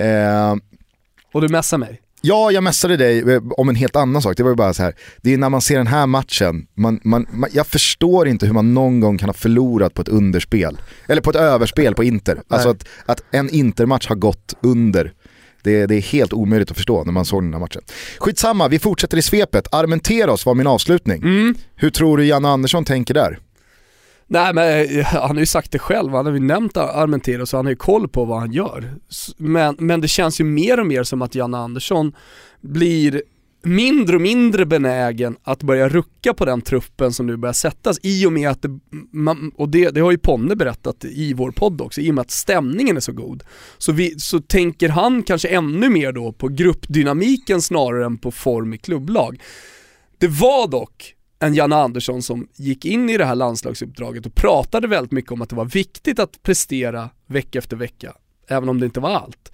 Ehm, 0.03 0.61
och 1.33 1.41
du 1.41 1.49
messar 1.49 1.79
mig? 1.79 2.01
Ja, 2.21 2.51
jag 2.51 2.65
messade 2.65 2.97
dig 2.97 3.19
eh, 3.19 3.43
om 3.51 3.69
en 3.69 3.75
helt 3.75 3.97
annan 3.97 4.23
sak. 4.23 4.37
Det 4.37 4.43
var 4.43 4.51
ju 4.51 4.57
bara 4.57 4.75
så 4.75 4.83
här. 4.83 4.95
det 5.23 5.35
är 5.35 5.39
när 5.39 5.49
man 5.49 5.61
ser 5.61 5.77
den 5.77 5.87
här 5.87 6.07
matchen, 6.07 6.67
man, 6.75 7.01
man, 7.05 7.27
man, 7.33 7.51
jag 7.53 7.67
förstår 7.67 8.29
inte 8.29 8.47
hur 8.47 8.53
man 8.53 8.75
någon 8.75 9.01
gång 9.01 9.19
kan 9.19 9.29
ha 9.29 9.35
förlorat 9.35 9.95
på 9.95 10.03
ett 10.03 10.09
underspel. 10.09 10.79
Eller 11.07 11.23
på 11.23 11.31
ett 11.31 11.37
överspel 11.37 11.95
på 11.95 12.05
Inter. 12.05 12.43
Alltså 12.49 12.69
att, 12.69 12.85
att 13.07 13.23
en 13.31 13.51
Intermatch 13.51 14.09
har 14.09 14.17
gått 14.17 14.55
under. 14.63 15.13
Det, 15.63 15.87
det, 15.87 15.95
är 15.95 16.01
helt 16.01 16.33
omöjligt 16.33 16.71
att 16.71 16.77
förstå 16.77 17.05
när 17.05 17.13
man 17.13 17.25
såg 17.25 17.43
den 17.43 17.53
här 17.53 17.61
matchen. 17.61 17.83
Skitsamma, 18.19 18.69
vi 18.69 18.79
fortsätter 18.79 19.17
i 19.17 19.23
svepet. 19.23 19.75
Armenteros 19.75 20.47
var 20.47 20.55
min 20.55 20.67
avslutning. 20.67 21.23
Mm. 21.23 21.55
Hur 21.77 21.91
tror 21.91 22.19
du 22.19 22.25
Janne 22.25 22.49
Andersson 22.49 22.85
tänker 22.85 23.15
där? 23.15 23.39
Nej 24.31 24.55
men 24.55 24.99
eh, 24.99 25.05
han 25.05 25.37
har 25.37 25.41
ju 25.41 25.47
sagt 25.47 25.73
det 25.73 25.79
själv, 25.79 26.13
han 26.13 26.27
har 26.27 26.33
ju 26.33 26.41
nämnt 26.41 26.77
Armentero 26.77 27.47
så 27.47 27.57
han 27.57 27.67
har 27.67 27.71
ju 27.71 27.77
koll 27.77 28.09
på 28.09 28.25
vad 28.25 28.39
han 28.39 28.53
gör. 28.53 28.95
Men, 29.37 29.77
men 29.79 30.01
det 30.01 30.09
känns 30.09 30.41
ju 30.41 30.45
mer 30.45 30.81
och 30.81 30.87
mer 30.87 31.03
som 31.03 31.23
att 31.23 31.35
Janne 31.35 31.59
Andersson 31.59 32.13
blir 32.61 33.23
mindre 33.63 34.17
och 34.17 34.23
mindre 34.23 34.67
benägen 34.67 35.37
att 35.43 35.63
börja 35.63 35.89
rucka 35.89 36.35
på 36.35 36.45
den 36.45 36.61
truppen 36.61 37.13
som 37.13 37.27
nu 37.27 37.37
börjar 37.37 37.53
sättas 37.53 37.99
i 38.03 38.27
och 38.27 38.33
med 38.33 38.51
att, 38.51 38.63
det, 38.63 38.79
man, 39.13 39.53
och 39.57 39.69
det, 39.69 39.91
det, 39.91 40.01
har 40.01 40.11
ju 40.11 40.19
Ponne 40.19 40.57
berättat 40.57 41.05
i 41.05 41.35
vår 41.35 41.51
podd 41.51 41.81
också, 41.81 42.01
i 42.01 42.11
och 42.11 42.15
med 42.15 42.23
att 42.23 42.31
stämningen 42.31 42.97
är 42.97 43.01
så 43.01 43.13
god. 43.13 43.45
Så, 43.79 43.93
vi, 43.93 44.21
så 44.21 44.41
tänker 44.41 44.89
han 44.89 45.23
kanske 45.23 45.49
ännu 45.49 45.89
mer 45.89 46.13
då 46.13 46.33
på 46.33 46.49
gruppdynamiken 46.49 47.63
snarare 47.63 48.05
än 48.05 48.19
på 48.19 48.31
form 48.31 48.75
i 48.75 48.79
klubblag. 48.79 49.43
Det 50.19 50.29
var 50.29 50.69
dock 50.69 51.15
en 51.39 51.55
Janne 51.55 51.77
Andersson 51.77 52.23
som 52.23 52.49
gick 52.57 52.85
in 52.85 53.11
i 53.11 53.17
det 53.17 53.25
här 53.25 53.35
landslagsuppdraget 53.35 54.27
och 54.27 54.35
pratade 54.35 54.89
väldigt 54.89 55.13
mycket 55.13 55.33
om 55.33 55.43
att 55.43 55.49
det 55.49 55.57
var 55.57 55.65
viktigt 55.65 56.19
att 56.19 56.43
prestera 56.43 57.11
vecka 57.27 57.59
efter 57.59 57.77
vecka, 57.77 58.13
även 58.49 58.69
om 58.69 58.81
det 58.81 58.87
inte 58.87 59.01
var 59.01 59.11
allt. 59.11 59.53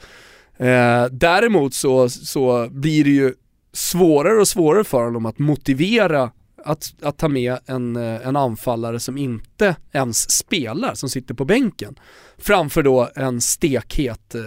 Eh, 0.56 1.04
däremot 1.10 1.74
så, 1.74 2.08
så 2.08 2.68
blir 2.70 3.04
det 3.04 3.10
ju 3.10 3.34
svårare 3.72 4.40
och 4.40 4.48
svårare 4.48 4.84
för 4.84 5.04
honom 5.04 5.26
att 5.26 5.38
motivera 5.38 6.30
att, 6.64 6.94
att 7.02 7.18
ta 7.18 7.28
med 7.28 7.58
en, 7.66 7.96
eh, 7.96 8.26
en 8.26 8.36
anfallare 8.36 9.00
som 9.00 9.18
inte 9.18 9.76
ens 9.92 10.30
spelar, 10.30 10.94
som 10.94 11.08
sitter 11.08 11.34
på 11.34 11.44
bänken, 11.44 11.98
framför 12.38 12.82
då 12.82 13.08
en 13.14 13.40
stekhet 13.40 14.34
eh, 14.34 14.42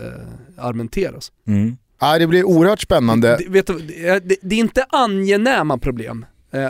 Armenteros. 0.57 1.31
Mm. 1.47 1.77
Ja, 1.99 2.19
det 2.19 2.27
blir 2.27 2.43
oerhört 2.43 2.81
spännande. 2.81 3.37
Det, 3.37 3.49
vet 3.49 3.67
du, 3.67 3.79
det, 3.79 4.39
det 4.41 4.55
är 4.55 4.59
inte 4.59 4.85
angenäma 4.89 5.77
problem, 5.77 6.25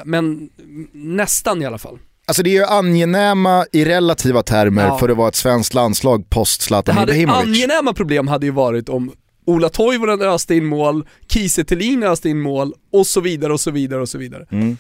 men 0.05 0.49
nästan 0.91 1.61
i 1.61 1.65
alla 1.65 1.77
fall. 1.77 1.99
Alltså 2.25 2.43
det 2.43 2.49
är 2.49 2.53
ju 2.53 2.63
angenäma 2.63 3.65
i 3.71 3.85
relativa 3.85 4.43
termer 4.43 4.85
ja. 4.85 4.97
för 4.97 5.09
att 5.09 5.17
vara 5.17 5.27
ett 5.27 5.35
svenskt 5.35 5.73
landslag 5.73 6.29
post 6.29 6.61
Zlatan 6.61 7.03
Ibrahimovic. 7.03 7.47
Angenäma 7.47 7.93
problem 7.93 8.27
hade 8.27 8.45
ju 8.45 8.51
varit 8.51 8.89
om 8.89 9.11
Ola 9.45 9.69
Toivonen 9.69 10.21
öste 10.21 10.55
in 10.55 10.65
mål, 10.65 11.07
Kiese 11.27 11.63
Thelin 11.63 12.03
öste 12.03 12.29
in 12.29 12.41
mål 12.41 12.73
och 12.91 13.07
så 13.07 13.21
vidare 13.21 13.53
och 13.53 13.59
så 13.59 13.71
vidare 13.71 14.01
och 14.01 14.09
så 14.09 14.17
vidare. 14.17 14.45
Mm. 14.51 14.77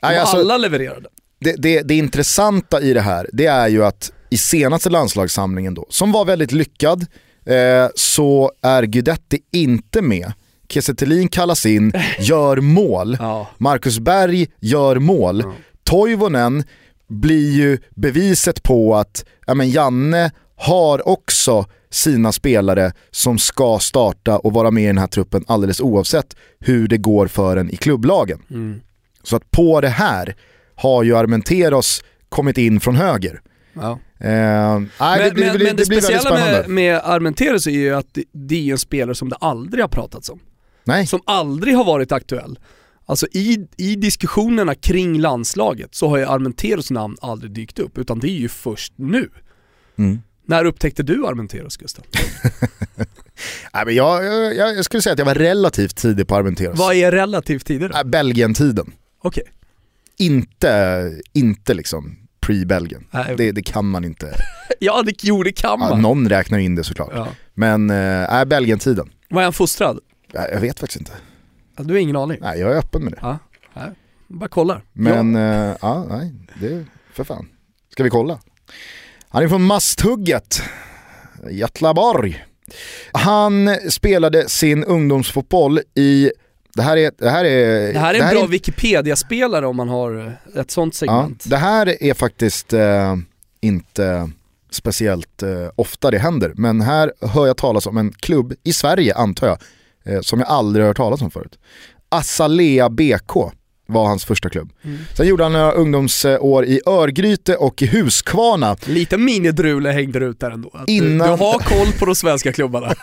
Aj, 0.00 0.18
alltså, 0.18 0.36
alla 0.36 0.56
levererade. 0.56 1.08
Det, 1.40 1.52
det, 1.58 1.82
det 1.82 1.94
intressanta 1.94 2.80
i 2.80 2.92
det 2.92 3.00
här, 3.00 3.30
det 3.32 3.46
är 3.46 3.68
ju 3.68 3.84
att 3.84 4.12
i 4.30 4.38
senaste 4.38 4.90
landslagssamlingen 4.90 5.74
då, 5.74 5.86
som 5.88 6.12
var 6.12 6.24
väldigt 6.24 6.52
lyckad, 6.52 7.06
eh, 7.46 7.88
så 7.94 8.52
är 8.62 8.82
Guidetti 8.82 9.38
inte 9.52 10.02
med 10.02 10.32
Kiese 10.70 11.28
kallas 11.30 11.66
in, 11.66 11.92
gör 12.18 12.56
mål. 12.56 13.18
Marcus 13.58 13.98
Berg 13.98 14.46
gör 14.60 14.98
mål. 14.98 15.44
Toivonen 15.84 16.64
blir 17.08 17.50
ju 17.50 17.78
beviset 17.94 18.62
på 18.62 18.96
att 18.96 19.24
ja, 19.46 19.54
men 19.54 19.70
Janne 19.70 20.30
har 20.56 21.08
också 21.08 21.66
sina 21.90 22.32
spelare 22.32 22.92
som 23.10 23.38
ska 23.38 23.78
starta 23.78 24.38
och 24.38 24.52
vara 24.52 24.70
med 24.70 24.84
i 24.84 24.86
den 24.86 24.98
här 24.98 25.06
truppen 25.06 25.44
alldeles 25.46 25.80
oavsett 25.80 26.36
hur 26.60 26.88
det 26.88 26.98
går 26.98 27.26
för 27.26 27.56
en 27.56 27.70
i 27.70 27.76
klubblagen. 27.76 28.42
Mm. 28.50 28.80
Så 29.22 29.36
att 29.36 29.50
på 29.50 29.80
det 29.80 29.88
här 29.88 30.36
har 30.74 31.02
ju 31.02 31.16
Armenteros 31.16 32.04
kommit 32.28 32.58
in 32.58 32.80
från 32.80 32.96
höger. 32.96 33.40
Ja. 33.72 33.98
Eh, 34.18 34.30
nej, 34.78 34.88
men, 34.98 35.18
det, 35.18 35.30
blir, 35.34 35.44
men, 35.44 35.58
det, 35.58 35.64
men 35.64 35.76
det, 35.76 35.82
det 35.82 35.84
speciella 35.84 36.30
med, 36.30 36.68
med 36.68 37.00
Armenteros 37.04 37.66
är 37.66 37.70
ju 37.70 37.94
att 37.94 38.14
det, 38.14 38.24
det 38.32 38.68
är 38.68 38.72
en 38.72 38.78
spelare 38.78 39.14
som 39.14 39.28
det 39.28 39.36
aldrig 39.36 39.84
har 39.84 39.88
pratats 39.88 40.30
om. 40.30 40.40
Nej. 40.90 41.06
som 41.06 41.20
aldrig 41.24 41.76
har 41.76 41.84
varit 41.84 42.12
aktuell. 42.12 42.58
Alltså 43.06 43.26
i, 43.32 43.68
i 43.76 43.96
diskussionerna 43.96 44.74
kring 44.74 45.20
landslaget 45.20 45.94
så 45.94 46.08
har 46.08 46.18
ju 46.18 46.24
Armenteros 46.24 46.90
namn 46.90 47.16
aldrig 47.20 47.52
dykt 47.52 47.78
upp, 47.78 47.98
utan 47.98 48.18
det 48.18 48.28
är 48.28 48.38
ju 48.38 48.48
först 48.48 48.92
nu. 48.96 49.28
Mm. 49.98 50.20
När 50.46 50.64
upptäckte 50.64 51.02
du 51.02 51.26
Armenteros 51.26 51.76
Gustav? 51.76 52.04
Nej, 53.74 53.84
men 53.86 53.94
jag, 53.94 54.24
jag, 54.24 54.76
jag, 54.76 54.84
skulle 54.84 55.02
säga 55.02 55.12
att 55.12 55.18
jag 55.18 55.26
var 55.26 55.34
relativt 55.34 55.96
tidig 55.96 56.28
på 56.28 56.36
Armenteros. 56.36 56.78
Vad 56.78 56.94
är 56.94 57.12
relativt 57.12 57.66
tidig 57.66 57.90
då? 57.90 58.04
Belgien-tiden. 58.04 58.92
Okej. 59.22 59.42
Okay. 59.42 59.52
Inte, 60.26 61.12
inte 61.32 61.74
liksom 61.74 62.16
pre-Belgien. 62.40 63.06
Det, 63.36 63.52
det, 63.52 63.62
kan 63.62 63.90
man 63.90 64.04
inte. 64.04 64.34
ja, 64.78 65.02
det, 65.02 65.24
jo 65.24 65.42
det 65.42 65.52
kan 65.52 65.78
man. 65.78 65.90
Ja, 65.90 65.96
någon 65.96 66.28
räknar 66.28 66.58
in 66.58 66.74
det 66.74 66.84
såklart. 66.84 67.10
Ja. 67.14 67.28
Men, 67.54 67.90
äh, 67.90 68.44
Belgien-tiden. 68.44 69.10
Var 69.28 69.40
är 69.40 69.44
han 69.44 69.52
fostrad? 69.52 69.98
Jag 70.32 70.60
vet 70.60 70.80
faktiskt 70.80 71.00
inte. 71.00 71.12
Ja, 71.76 71.84
du 71.84 71.94
har 71.94 72.00
ingen 72.00 72.16
aning? 72.16 72.38
Nej, 72.40 72.60
jag 72.60 72.72
är 72.72 72.76
öppen 72.76 73.04
med 73.04 73.12
det. 73.12 73.18
Ja, 73.22 73.38
nej. 73.74 73.90
bara 74.28 74.48
kollar. 74.48 74.82
Men, 74.92 75.34
ja. 75.34 75.70
Eh, 75.70 75.76
ja, 75.80 76.06
nej, 76.08 76.32
det 76.60 76.84
för 77.12 77.24
fan. 77.24 77.48
Ska 77.92 78.02
vi 78.02 78.10
kolla? 78.10 78.38
Han 79.28 79.42
är 79.42 79.48
från 79.48 79.62
Masthugget, 79.62 80.62
Jättlaborg. 81.50 82.44
Han 83.12 83.76
spelade 83.90 84.48
sin 84.48 84.84
ungdomsfotboll 84.84 85.80
i 85.94 86.30
det 86.74 86.82
här 86.82 86.96
är, 86.96 87.12
det 87.18 87.30
här 87.30 87.44
är, 87.44 87.92
det 87.92 87.98
här 87.98 88.14
är 88.14 88.22
en 88.22 88.34
bra 88.34 88.44
är... 88.44 88.48
Wikipedia-spelare 88.48 89.66
om 89.66 89.76
man 89.76 89.88
har 89.88 90.38
ett 90.56 90.70
sånt 90.70 90.94
segment. 90.94 91.42
Ja, 91.44 91.50
det 91.50 91.56
här 91.56 92.02
är 92.02 92.14
faktiskt 92.14 92.72
eh, 92.72 93.16
inte 93.60 94.30
speciellt 94.70 95.42
eh, 95.42 95.68
ofta 95.76 96.10
det 96.10 96.18
händer, 96.18 96.52
men 96.54 96.80
här 96.80 97.12
hör 97.20 97.46
jag 97.46 97.56
talas 97.56 97.86
om 97.86 97.96
en 97.96 98.12
klubb 98.12 98.54
i 98.62 98.72
Sverige 98.72 99.14
antar 99.14 99.46
jag, 99.46 99.58
eh, 100.04 100.20
som 100.20 100.38
jag 100.38 100.48
aldrig 100.48 100.86
hört 100.86 100.96
talas 100.96 101.22
om 101.22 101.30
förut. 101.30 101.58
Assalea 102.08 102.90
BK 102.90 103.52
var 103.86 104.06
hans 104.06 104.24
första 104.24 104.48
klubb. 104.48 104.72
Mm. 104.84 104.98
Sen 105.16 105.26
gjorde 105.26 105.42
han 105.42 105.52
några 105.52 105.72
ungdomsår 105.72 106.64
i 106.64 106.80
Örgryte 106.86 107.56
och 107.56 107.82
i 107.82 107.86
Huskvarna. 107.86 108.76
Lite 108.86 109.18
minidrule 109.18 109.90
hängde 109.90 110.18
du 110.18 110.26
ut 110.26 110.40
där 110.40 110.50
ändå. 110.50 110.72
Innan... 110.86 111.28
Du 111.28 111.44
har 111.44 111.58
koll 111.58 111.92
på 111.98 112.06
de 112.06 112.14
svenska 112.14 112.52
klubbarna. 112.52 112.94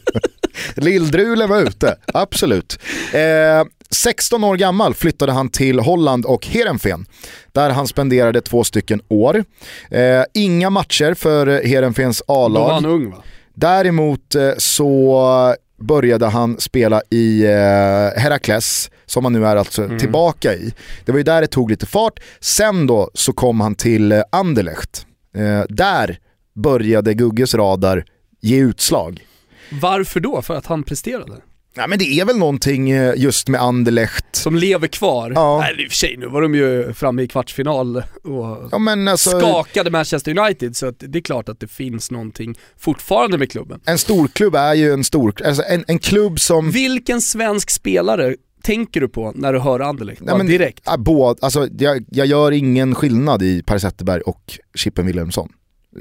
Lilldrulen 0.74 1.48
var 1.48 1.60
ute, 1.60 1.96
absolut. 2.06 2.78
Eh, 3.12 3.64
16 3.90 4.44
år 4.44 4.56
gammal 4.56 4.94
flyttade 4.94 5.32
han 5.32 5.48
till 5.48 5.78
Holland 5.80 6.24
och 6.24 6.46
Heerenveen 6.46 7.06
där 7.52 7.70
han 7.70 7.88
spenderade 7.88 8.40
två 8.40 8.64
stycken 8.64 9.00
år. 9.08 9.44
Eh, 9.90 10.22
inga 10.34 10.70
matcher 10.70 11.14
för 11.14 11.46
Heerenveens 11.46 12.22
A-lag. 12.26 12.62
Då 12.62 12.66
var 12.66 12.72
han 12.72 12.86
ung 12.86 13.10
va? 13.10 13.16
Däremot 13.54 14.34
eh, 14.34 14.50
så 14.58 15.54
började 15.82 16.26
han 16.26 16.60
spela 16.60 17.02
i 17.10 17.44
eh, 17.44 18.20
Herakles, 18.22 18.90
som 19.06 19.24
han 19.24 19.32
nu 19.32 19.46
är 19.46 19.56
alltså 19.56 19.84
mm. 19.84 19.98
tillbaka 19.98 20.54
i. 20.54 20.74
Det 21.04 21.12
var 21.12 21.18
ju 21.18 21.24
där 21.24 21.40
det 21.40 21.46
tog 21.46 21.70
lite 21.70 21.86
fart. 21.86 22.20
Sen 22.40 22.86
då 22.86 23.10
så 23.14 23.32
kom 23.32 23.60
han 23.60 23.74
till 23.74 24.12
eh, 24.12 24.22
Anderlecht. 24.32 25.06
Eh, 25.36 25.62
där 25.68 26.18
började 26.54 27.14
Gugges 27.14 27.54
radar 27.54 28.04
ge 28.40 28.58
utslag. 28.58 29.26
Varför 29.70 30.20
då? 30.20 30.42
För 30.42 30.54
att 30.54 30.66
han 30.66 30.82
presterade? 30.82 31.34
Nej 31.74 31.88
men 31.88 31.98
det 31.98 32.04
är 32.04 32.24
väl 32.24 32.38
någonting 32.38 32.90
eh, 32.90 33.14
just 33.16 33.48
med 33.48 33.60
Anderlecht. 33.60 34.26
Som 34.32 34.56
lever 34.56 34.88
kvar. 34.88 35.32
Ja. 35.34 35.58
Nej 35.58 35.84
i 35.84 35.86
och 35.86 35.90
för 35.90 35.96
sig, 35.96 36.16
nu 36.16 36.26
var 36.26 36.42
de 36.42 36.54
ju 36.54 36.92
framme 36.92 37.22
i 37.22 37.28
kvartsfinal 37.28 37.96
och 37.96 38.68
ja, 38.72 39.10
alltså, 39.10 39.30
skakade 39.30 39.90
Manchester 39.90 40.38
United 40.38 40.76
så 40.76 40.90
det 40.98 41.18
är 41.18 41.22
klart 41.22 41.48
att 41.48 41.60
det 41.60 41.68
finns 41.68 42.10
någonting 42.10 42.54
fortfarande 42.78 43.38
med 43.38 43.50
klubben. 43.50 43.80
En 43.84 43.98
storklubb 43.98 44.54
är 44.54 44.74
ju 44.74 44.92
en 44.92 45.04
stor, 45.04 45.34
alltså 45.44 45.62
en, 45.62 45.84
en 45.88 45.98
klubb 45.98 46.40
som... 46.40 46.70
Vilken 46.70 47.20
svensk 47.20 47.70
spelare 47.70 48.36
tänker 48.62 49.00
du 49.00 49.08
på 49.08 49.32
när 49.34 49.52
du 49.52 49.58
hör 49.58 49.80
Anderlecht? 49.80 50.20
Nej, 50.20 50.36
men, 50.36 50.46
direkt. 50.46 50.88
Äh, 50.88 50.96
båd, 50.96 51.38
alltså, 51.40 51.68
jag, 51.78 52.04
jag 52.08 52.26
gör 52.26 52.52
ingen 52.52 52.94
skillnad 52.94 53.42
i 53.42 53.62
Per 53.62 53.78
Zetterberg 53.78 54.20
och 54.20 54.58
Chippen 54.74 55.06
Wilhelmsson. 55.06 55.48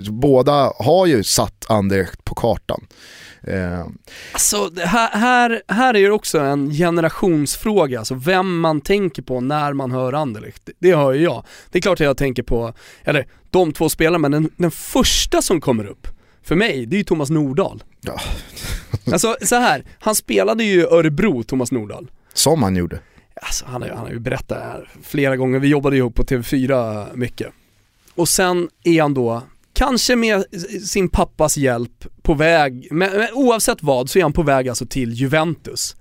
Båda 0.09 0.73
har 0.75 1.05
ju 1.05 1.23
satt 1.23 1.65
Anderlecht 1.69 2.23
på 2.23 2.35
kartan. 2.35 2.87
Eh. 3.47 3.85
Alltså 4.31 4.71
här, 4.75 5.09
här, 5.09 5.61
här 5.67 5.93
är 5.93 6.01
det 6.01 6.11
också 6.11 6.39
en 6.39 6.71
generationsfråga, 6.71 7.99
alltså 7.99 8.15
vem 8.15 8.59
man 8.59 8.81
tänker 8.81 9.21
på 9.21 9.41
när 9.41 9.73
man 9.73 9.91
hör 9.91 10.13
Anderlecht. 10.13 10.69
Det 10.79 10.95
hör 10.95 11.13
ju 11.13 11.23
jag. 11.23 11.45
Det 11.71 11.77
är 11.77 11.81
klart 11.81 12.01
att 12.01 12.05
jag 12.05 12.17
tänker 12.17 12.43
på, 12.43 12.73
eller 13.03 13.27
de 13.49 13.73
två 13.73 13.89
spelarna, 13.89 14.17
men 14.17 14.31
den, 14.31 14.49
den 14.57 14.71
första 14.71 15.41
som 15.41 15.61
kommer 15.61 15.85
upp 15.85 16.07
för 16.43 16.55
mig, 16.55 16.85
det 16.85 16.95
är 16.95 16.97
ju 16.97 17.03
Thomas 17.03 17.29
Nordahl. 17.29 17.83
Ja. 18.01 18.19
alltså 19.11 19.35
så 19.41 19.55
här, 19.55 19.85
han 19.99 20.15
spelade 20.15 20.63
ju 20.63 20.85
Örebro, 20.85 21.43
Thomas 21.43 21.71
Nordahl. 21.71 22.11
Som 22.33 22.63
han 22.63 22.75
gjorde. 22.75 22.99
Alltså, 23.41 23.65
han, 23.65 23.81
har, 23.81 23.89
han 23.89 23.97
har 23.97 24.09
ju 24.09 24.19
berättat 24.19 24.47
det 24.47 24.63
här 24.63 24.89
flera 25.03 25.37
gånger, 25.37 25.59
vi 25.59 25.67
jobbade 25.67 25.97
ihop 25.97 26.15
på 26.15 26.23
TV4 26.23 27.07
mycket. 27.15 27.47
Och 28.15 28.29
sen 28.29 28.69
är 28.83 29.01
han 29.01 29.13
då 29.13 29.43
kanske 29.81 30.15
med 30.15 30.45
sin 30.87 31.09
pappas 31.09 31.57
hjälp 31.57 32.05
på 32.21 32.33
väg, 32.33 32.87
men, 32.91 33.17
men 33.17 33.33
oavsett 33.33 33.83
vad 33.83 34.09
så 34.09 34.19
är 34.19 34.23
han 34.23 34.33
på 34.33 34.43
väg 34.43 34.69
alltså 34.69 34.85
till 34.85 35.13
Juventus. 35.13 35.95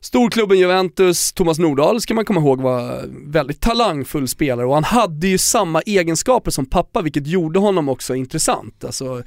Storklubben 0.00 0.58
Juventus, 0.58 1.32
Thomas 1.32 1.58
Nordahl 1.58 2.00
ska 2.00 2.14
man 2.14 2.24
komma 2.24 2.40
ihåg 2.40 2.60
var 2.60 3.04
väldigt 3.32 3.60
talangfull 3.60 4.28
spelare 4.28 4.66
och 4.66 4.74
han 4.74 4.84
hade 4.84 5.26
ju 5.26 5.38
samma 5.38 5.80
egenskaper 5.80 6.50
som 6.50 6.66
pappa 6.66 7.02
vilket 7.02 7.26
gjorde 7.26 7.58
honom 7.58 7.88
också 7.88 8.14
intressant. 8.14 8.84
Alltså 8.84 9.22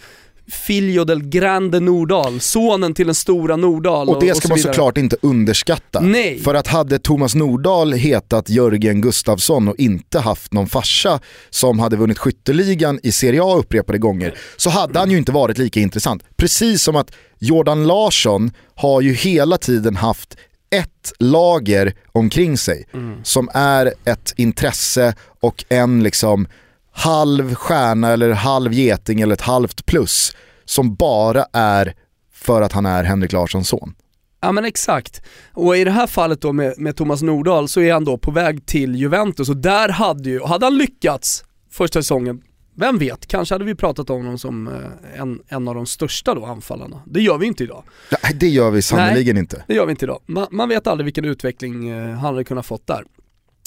Filio 0.51 1.03
del 1.03 1.23
Grande 1.23 1.79
Nordahl, 1.79 2.39
sonen 2.39 2.93
till 2.93 3.05
den 3.05 3.15
stora 3.15 3.55
Nordahl. 3.55 4.09
Och 4.09 4.21
det 4.21 4.35
ska 4.37 4.45
och 4.45 4.49
man 4.49 4.59
såklart 4.59 4.97
inte 4.97 5.17
underskatta. 5.21 5.99
Nej. 5.99 6.39
För 6.39 6.55
att 6.55 6.67
hade 6.67 6.99
Thomas 6.99 7.35
Nordahl 7.35 7.93
hetat 7.93 8.49
Jörgen 8.49 9.01
Gustafsson 9.01 9.67
och 9.67 9.75
inte 9.77 10.19
haft 10.19 10.53
någon 10.53 10.67
farsa 10.67 11.19
som 11.49 11.79
hade 11.79 11.95
vunnit 11.95 12.17
skytteligan 12.17 12.99
i 13.03 13.11
Serie 13.11 13.41
A 13.43 13.55
upprepade 13.57 13.97
gånger 13.97 14.33
så 14.57 14.69
hade 14.69 14.99
han 14.99 15.11
ju 15.11 15.17
inte 15.17 15.31
varit 15.31 15.57
lika 15.57 15.79
intressant. 15.79 16.23
Precis 16.37 16.83
som 16.83 16.95
att 16.95 17.11
Jordan 17.39 17.87
Larsson 17.87 18.51
har 18.75 19.01
ju 19.01 19.13
hela 19.13 19.57
tiden 19.57 19.95
haft 19.95 20.37
ett 20.71 21.13
lager 21.19 21.93
omkring 22.11 22.57
sig 22.57 22.85
mm. 22.93 23.23
som 23.23 23.49
är 23.53 23.93
ett 24.05 24.33
intresse 24.37 25.15
och 25.39 25.65
en 25.69 26.03
liksom 26.03 26.47
halv 26.91 27.55
stjärna 27.55 28.09
eller 28.09 28.31
halv 28.31 28.73
geting 28.73 29.21
eller 29.21 29.33
ett 29.33 29.41
halvt 29.41 29.85
plus 29.85 30.35
som 30.65 30.95
bara 30.95 31.45
är 31.53 31.93
för 32.33 32.61
att 32.61 32.71
han 32.71 32.85
är 32.85 33.03
Henrik 33.03 33.31
Larssons 33.31 33.67
son. 33.67 33.93
Ja 34.41 34.51
men 34.51 34.65
exakt. 34.65 35.21
Och 35.53 35.77
i 35.77 35.83
det 35.83 35.91
här 35.91 36.07
fallet 36.07 36.41
då 36.41 36.53
med, 36.53 36.73
med 36.77 36.95
Thomas 36.95 37.21
Nordahl 37.21 37.67
så 37.67 37.81
är 37.81 37.93
han 37.93 38.05
då 38.05 38.17
på 38.17 38.31
väg 38.31 38.65
till 38.65 38.95
Juventus 38.95 39.49
och 39.49 39.57
där 39.57 39.89
hade 39.89 40.29
ju, 40.29 40.43
hade 40.43 40.65
han 40.65 40.77
lyckats 40.77 41.43
första 41.71 42.01
säsongen, 42.01 42.41
vem 42.75 42.97
vet, 42.97 43.27
kanske 43.27 43.55
hade 43.55 43.65
vi 43.65 43.75
pratat 43.75 44.09
om 44.09 44.17
honom 44.17 44.37
som 44.37 44.67
eh, 44.67 45.21
en, 45.21 45.39
en 45.47 45.67
av 45.67 45.75
de 45.75 45.85
största 45.85 46.35
då 46.35 46.45
anfallarna. 46.45 47.01
Det 47.05 47.21
gör 47.21 47.37
vi 47.37 47.45
inte 47.45 47.63
idag. 47.63 47.83
Nej 48.23 48.37
det 48.39 48.47
gör 48.47 48.71
vi 48.71 48.81
sannerligen 48.81 49.37
inte. 49.37 49.63
det 49.67 49.73
gör 49.73 49.85
vi 49.85 49.91
inte 49.91 50.05
idag. 50.05 50.19
Man, 50.25 50.47
man 50.51 50.69
vet 50.69 50.87
aldrig 50.87 51.05
vilken 51.05 51.25
utveckling 51.25 51.89
eh, 51.89 52.09
han 52.09 52.33
hade 52.33 52.43
kunnat 52.43 52.65
fått 52.65 52.87
där. 52.87 53.03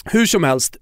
Hur 0.04 0.26
som 0.26 0.44
helst, 0.44 0.76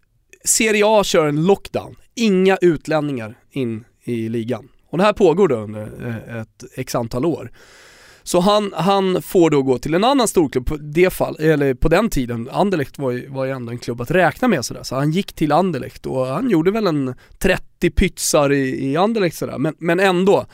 Serie 0.44 0.82
A 0.86 1.04
kör 1.04 1.26
en 1.26 1.46
lockdown 1.46 1.96
inga 2.14 2.56
utlänningar 2.56 3.38
in 3.50 3.84
i 4.04 4.28
ligan. 4.28 4.68
Och 4.90 4.98
det 4.98 5.04
här 5.04 5.12
pågår 5.12 5.48
då 5.48 5.56
under 5.56 5.90
eh, 6.28 6.40
ett 6.40 6.64
x 6.76 6.94
antal 6.94 7.24
år. 7.24 7.50
Så 8.22 8.40
han, 8.40 8.72
han 8.76 9.22
får 9.22 9.50
då 9.50 9.62
gå 9.62 9.78
till 9.78 9.94
en 9.94 10.04
annan 10.04 10.28
storklubb 10.28 10.66
på, 10.66 10.76
det 10.76 11.10
fall, 11.10 11.36
eller 11.40 11.74
på 11.74 11.88
den 11.88 12.10
tiden, 12.10 12.48
Anderlecht 12.52 12.98
var 12.98 13.10
ju, 13.10 13.28
var 13.28 13.44
ju 13.44 13.50
ändå 13.50 13.72
en 13.72 13.78
klubb 13.78 14.00
att 14.00 14.10
räkna 14.10 14.48
med 14.48 14.64
sådär. 14.64 14.82
Så 14.82 14.94
han 14.94 15.10
gick 15.10 15.32
till 15.32 15.52
Anderlecht 15.52 16.06
och 16.06 16.26
han 16.26 16.50
gjorde 16.50 16.70
väl 16.70 16.86
en 16.86 17.14
30 17.38 17.90
pytsar 17.90 18.52
i, 18.52 18.90
i 18.90 18.96
Anderlecht 18.96 19.36
sådär. 19.36 19.58
Men, 19.58 19.74
men 19.78 20.00
ändå, 20.00 20.46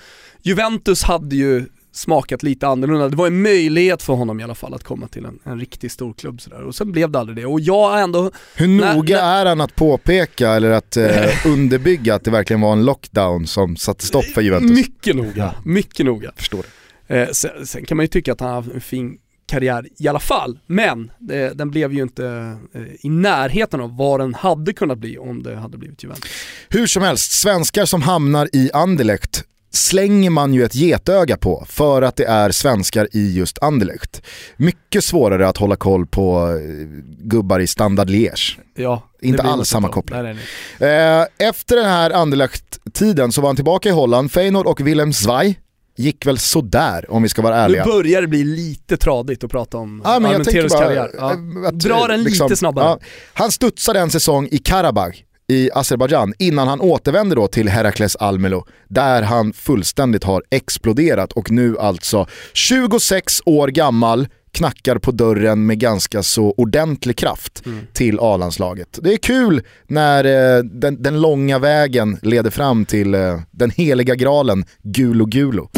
Juventus 0.43 1.03
hade 1.03 1.37
ju 1.37 1.65
smakat 1.97 2.43
lite 2.43 2.67
annorlunda. 2.67 3.09
Det 3.09 3.17
var 3.17 3.27
en 3.27 3.43
möjlighet 3.43 4.03
för 4.03 4.13
honom 4.13 4.41
i 4.41 4.45
alla 4.45 4.55
fall 4.55 4.75
att 4.75 4.85
komma 4.85 5.09
till 5.09 5.25
en, 5.25 5.39
en 5.45 5.61
riktig 5.61 5.91
storklubb 5.91 6.41
sådär. 6.41 6.63
Och 6.63 6.75
sen 6.75 6.93
blev 6.93 7.11
det 7.11 7.19
aldrig 7.19 7.37
det. 7.37 7.47
Och 7.47 7.61
jag 7.61 8.03
ändå... 8.03 8.31
Hur 8.55 8.69
noga 8.69 9.17
när, 9.17 9.41
är 9.41 9.47
han 9.47 9.61
att 9.61 9.75
påpeka 9.75 10.51
eller 10.51 10.71
att 10.71 10.97
eh, 10.97 11.47
underbygga 11.47 12.15
att 12.15 12.25
det 12.25 12.31
verkligen 12.31 12.61
var 12.61 12.73
en 12.73 12.85
lockdown 12.85 13.47
som 13.47 13.77
satte 13.77 14.07
stopp 14.07 14.25
för 14.25 14.41
Juventus? 14.41 14.71
Mycket 14.71 15.17
noga, 15.17 15.55
mycket 15.65 16.07
noga. 16.07 16.33
Förstår 16.37 16.65
det. 17.07 17.23
Eh, 17.23 17.29
sen, 17.33 17.67
sen, 17.67 17.85
kan 17.85 17.97
man 17.97 18.05
ju 18.05 18.09
tycka 18.09 18.33
att 18.33 18.41
han 18.41 18.51
har 18.51 18.75
en 18.75 18.81
fin 18.81 19.19
karriär 19.47 19.89
i 19.99 20.09
alla 20.09 20.21
fall, 20.21 20.59
men 20.67 21.11
det, 21.19 21.59
den 21.59 21.71
blev 21.71 21.93
ju 21.93 22.03
inte 22.03 22.27
eh, 22.75 22.83
i 23.01 23.09
närheten 23.09 23.81
av 23.81 23.97
vad 23.97 24.21
den 24.21 24.35
hade 24.35 24.73
kunnat 24.73 24.99
bli 24.99 25.19
om 25.19 25.43
det 25.43 25.57
hade 25.57 25.79
blivit 25.79 26.05
Juventus. 26.05 26.31
Hur 26.69 26.87
som 26.87 27.03
helst, 27.03 27.33
svenskar 27.33 27.85
som 27.85 28.03
hamnar 28.03 28.49
i 28.53 28.71
Anderlecht 28.73 29.45
slänger 29.71 30.31
man 30.31 30.55
ju 30.55 30.65
ett 30.65 30.75
getöga 30.75 31.37
på 31.37 31.65
för 31.69 32.03
att 32.03 32.17
det 32.17 32.25
är 32.25 32.51
svenskar 32.51 33.09
i 33.13 33.35
just 33.37 33.63
Anderlecht. 33.63 34.23
Mycket 34.57 35.05
svårare 35.05 35.49
att 35.49 35.57
hålla 35.57 35.77
koll 35.77 36.07
på 36.07 36.49
eh, 36.49 36.87
gubbar 37.19 37.61
i 37.61 37.67
Standard 37.67 38.11
Liège. 38.11 38.59
Ja, 38.75 39.03
Inte 39.21 39.43
alls 39.43 39.69
samma 39.69 39.89
koppling. 39.89 40.23
Nej, 40.23 40.35
nej, 40.35 40.45
nej. 40.79 41.21
Eh, 41.21 41.49
efter 41.49 41.77
den 41.77 41.87
här 41.87 42.11
Anderlecht-tiden 42.11 43.33
så 43.33 43.41
var 43.41 43.49
han 43.49 43.57
tillbaka 43.57 43.89
i 43.89 43.93
Holland, 43.93 44.33
Feyenoord 44.33 44.67
och 44.67 44.81
Willem 44.81 45.13
Zweig 45.13 45.61
gick 45.97 46.27
väl 46.27 46.39
sådär 46.39 47.11
om 47.13 47.23
vi 47.23 47.29
ska 47.29 47.43
vara 47.43 47.57
ärliga. 47.57 47.85
Nu 47.85 47.93
börjar 47.93 48.23
det 48.23 48.29
bli 48.29 48.45
lite 48.45 48.97
tradigt 48.97 49.45
att 49.45 49.51
prata 49.51 49.79
om 49.79 50.03
ja, 50.05 50.21
men 50.21 50.33
jag 50.33 50.45
tänker 50.45 50.69
bara, 50.69 50.81
karriär. 50.81 51.11
Ja. 51.19 51.31
Att, 51.69 51.79
Dra 51.79 52.07
den 52.07 52.23
liksom, 52.23 52.47
lite 52.47 52.57
snabbare. 52.57 52.85
Ja, 52.85 52.99
han 53.33 53.53
studsade 53.53 54.01
en 54.01 54.11
säsong 54.11 54.49
i 54.51 54.59
Karabag 54.59 55.26
i 55.49 55.71
Azerbajdzjan 55.75 56.35
innan 56.39 56.69
han 56.69 56.81
återvänder 56.81 57.37
då 57.37 57.49
till 57.49 57.69
Herakles 57.69 58.17
Almelo 58.17 58.65
där 58.89 59.23
han 59.23 59.53
fullständigt 59.53 60.25
har 60.25 60.43
exploderat 60.51 61.33
och 61.33 61.51
nu 61.51 61.79
alltså 61.79 62.27
26 62.53 63.43
år 63.45 63.69
gammal 63.69 64.29
knackar 64.53 64.99
på 64.99 65.11
dörren 65.11 65.67
med 65.67 65.79
ganska 65.79 66.23
så 66.23 66.55
ordentlig 66.57 67.17
kraft 67.17 67.67
mm. 67.67 67.87
till 67.93 68.19
A-landslaget. 68.21 68.99
Det 69.03 69.13
är 69.13 69.17
kul 69.17 69.63
när 69.87 70.25
eh, 70.25 70.63
den, 70.65 71.03
den, 71.03 71.21
långa 71.21 71.59
vägen 71.59 72.19
leder 72.23 72.51
fram 72.51 72.85
till 72.85 73.15
eh, 73.15 73.41
den 73.51 73.71
heliga 73.71 74.15
graalen 74.15 74.65
Gulo 74.83 75.25
Gulo. 75.25 75.69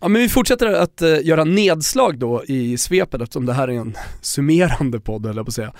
Ja 0.00 0.08
men 0.08 0.22
vi 0.22 0.28
fortsätter 0.28 0.66
att 0.66 1.02
uh, 1.02 1.26
göra 1.26 1.44
nedslag 1.44 2.18
då 2.18 2.44
i 2.44 2.78
svepet 2.78 3.20
eftersom 3.20 3.46
det 3.46 3.52
här 3.52 3.68
är 3.68 3.72
en 3.72 3.96
summerande 4.20 5.00
podd 5.00 5.26
eller 5.26 5.42
på 5.44 5.48
att 5.48 5.54
säga. 5.54 5.72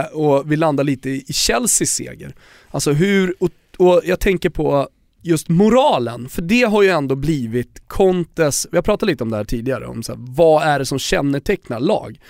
Uh, 0.00 0.16
och 0.16 0.52
vi 0.52 0.56
landar 0.56 0.84
lite 0.84 1.10
i 1.10 1.24
Chelseas 1.32 1.90
seger. 1.90 2.34
Alltså 2.70 2.92
hur, 2.92 3.34
och, 3.38 3.50
och 3.78 4.02
jag 4.04 4.20
tänker 4.20 4.50
på 4.50 4.88
just 5.22 5.48
moralen, 5.48 6.28
för 6.28 6.42
det 6.42 6.62
har 6.62 6.82
ju 6.82 6.88
ändå 6.88 7.14
blivit 7.14 7.82
Contes, 7.86 8.66
vi 8.70 8.76
har 8.76 8.82
pratat 8.82 9.06
lite 9.06 9.24
om 9.24 9.30
det 9.30 9.36
här 9.36 9.44
tidigare, 9.44 9.86
om 9.86 10.02
så 10.02 10.12
här, 10.12 10.20
vad 10.28 10.62
är 10.62 10.78
det 10.78 10.86
som 10.86 10.98
kännetecknar 10.98 11.80
lag? 11.80 12.20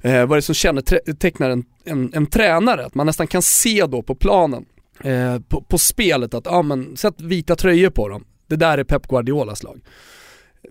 Eh, 0.00 0.26
vad 0.26 0.30
är 0.30 0.36
det 0.36 0.42
som 0.42 0.54
kännetecknar 0.54 1.50
en, 1.50 1.64
en, 1.84 2.14
en 2.14 2.26
tränare? 2.26 2.86
Att 2.86 2.94
man 2.94 3.06
nästan 3.06 3.26
kan 3.26 3.42
se 3.42 3.86
då 3.86 4.02
på 4.02 4.14
planen, 4.14 4.64
eh, 5.04 5.40
på, 5.40 5.62
på, 5.62 5.78
spelet 5.78 6.34
att, 6.34 6.46
ja 6.46 6.52
ah, 6.52 6.62
men 6.62 6.96
sätt 6.96 7.20
vita 7.20 7.56
tröjor 7.56 7.90
på 7.90 8.08
dem. 8.08 8.24
Det 8.46 8.56
där 8.56 8.78
är 8.78 8.84
Pep 8.84 9.08
Guardiolas 9.08 9.62
lag 9.62 9.80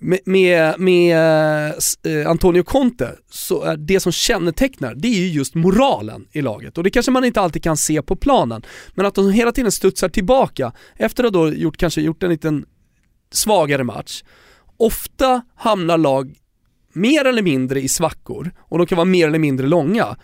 med, 0.02 0.20
med, 0.26 0.80
med 0.80 1.18
eh, 2.04 2.30
Antonio 2.30 2.64
Conte, 2.64 3.16
så 3.30 3.64
är 3.64 3.78
det 3.78 4.00
som 4.00 4.12
kännetecknar, 4.12 4.96
det 4.96 5.08
är 5.08 5.20
ju 5.20 5.28
just 5.28 5.56
moralen 5.56 6.28
i 6.32 6.42
laget. 6.42 6.78
Och 6.78 6.84
det 6.84 6.90
kanske 6.90 7.12
man 7.12 7.26
inte 7.26 7.42
alltid 7.42 7.64
kan 7.64 7.78
se 7.78 8.02
på 8.02 8.16
planen, 8.16 8.62
men 8.94 9.06
att 9.06 9.16
de 9.16 9.32
hela 9.32 9.52
tiden 9.52 9.72
studsar 9.72 10.10
tillbaka 10.10 10.72
efter 10.96 11.24
att 11.24 11.36
ha 11.36 11.44
då 11.44 11.54
gjort, 11.54 11.78
kanske 11.78 12.02
gjort 12.02 12.24
en 12.24 12.30
liten 12.30 12.66
svagare 13.32 13.84
match. 13.84 14.24
Ofta 14.78 15.42
hamnar 15.56 15.98
lag 15.98 16.36
mer 16.94 17.26
eller 17.26 17.42
mindre 17.42 17.82
i 17.82 17.88
svackor, 17.88 18.52
och 18.60 18.78
de 18.78 18.88
kan 18.88 18.96
vara 18.96 19.06
mer 19.06 19.28
eller 19.28 19.40
mindre 19.40 19.68
långa. 19.68 20.18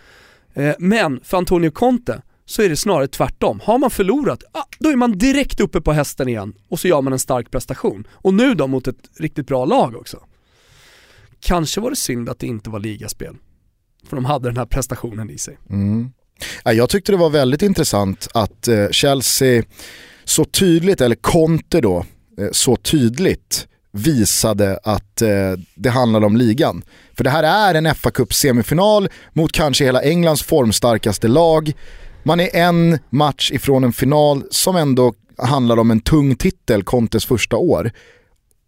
Eh, 0.54 0.76
men 0.80 1.20
för 1.24 1.38
Antonio 1.38 1.72
Conte 1.72 2.22
så 2.46 2.62
är 2.62 2.70
det 2.70 2.78
snarare 2.78 3.08
tvärtom. 3.08 3.60
Har 3.64 3.78
man 3.78 3.90
förlorat, 3.90 4.44
då 4.80 4.90
är 4.90 4.96
man 4.96 5.18
direkt 5.18 5.60
uppe 5.60 5.82
på 5.82 5.94
hästen 5.94 6.28
igen 6.28 6.54
och 6.70 6.80
så 6.80 6.88
gör 6.88 7.02
man 7.02 7.14
en 7.14 7.20
stark 7.20 7.52
prestation. 7.52 8.08
Och 8.12 8.34
nu 8.34 8.56
då 8.56 8.68
mot 8.68 8.88
ett 8.88 9.10
riktigt 9.20 9.48
bra 9.48 9.66
lag 9.66 9.96
också. 9.96 10.18
Kanske 11.40 11.82
var 11.82 11.90
det 11.90 11.96
synd 11.96 12.30
att 12.30 12.40
det 12.40 12.48
inte 12.48 12.70
var 12.70 12.80
ligaspel. 12.80 13.36
För 14.10 14.16
de 14.16 14.26
hade 14.26 14.50
den 14.50 14.58
här 14.58 14.66
prestationen 14.66 15.30
i 15.30 15.38
sig. 15.38 15.58
Mm. 15.70 16.12
Jag 16.64 16.90
tyckte 16.90 17.12
det 17.12 17.18
var 17.18 17.30
väldigt 17.30 17.62
intressant 17.62 18.28
att 18.34 18.68
eh, 18.68 18.90
Chelsea 18.92 19.64
så 20.24 20.46
tydligt, 20.46 21.02
eller 21.02 21.16
Conte 21.16 21.82
då, 21.82 22.06
eh, 22.38 22.48
så 22.52 22.76
tydligt 22.76 23.68
visade 23.92 24.80
att 24.84 25.22
eh, 25.22 25.30
det 25.76 25.90
handlade 25.90 26.26
om 26.26 26.38
ligan. 26.38 26.84
För 27.18 27.24
det 27.24 27.30
här 27.30 27.44
är 27.44 27.76
en 27.76 27.96
fa 27.96 28.12
Cup 28.12 28.34
semifinal 28.34 29.10
mot 29.34 29.52
kanske 29.52 29.86
hela 29.86 30.02
Englands 30.02 30.44
formstarkaste 30.44 31.28
lag. 31.28 31.74
Man 32.24 32.40
är 32.40 32.56
en 32.56 33.00
match 33.10 33.52
ifrån 33.52 33.84
en 33.84 33.94
final 33.94 34.44
som 34.52 34.76
ändå 34.76 35.14
handlar 35.38 35.78
om 35.78 35.92
en 35.92 36.00
tung 36.00 36.36
titel, 36.36 36.84
Contes 36.84 37.26
första 37.26 37.58
år. 37.58 37.92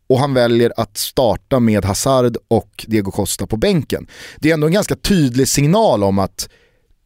Och 0.08 0.20
han 0.20 0.34
väljer 0.34 0.74
att 0.78 0.98
starta 0.98 1.60
med 1.60 1.86
Hazard 1.86 2.38
och 2.48 2.86
Diego 2.88 3.12
Costa 3.12 3.48
på 3.48 3.58
bänken. 3.58 4.08
Det 4.40 4.50
är 4.50 4.54
ändå 4.54 4.68
en 4.68 4.74
ganska 4.74 4.96
tydlig 4.96 5.48
signal 5.48 6.04
om 6.04 6.20
att 6.20 6.50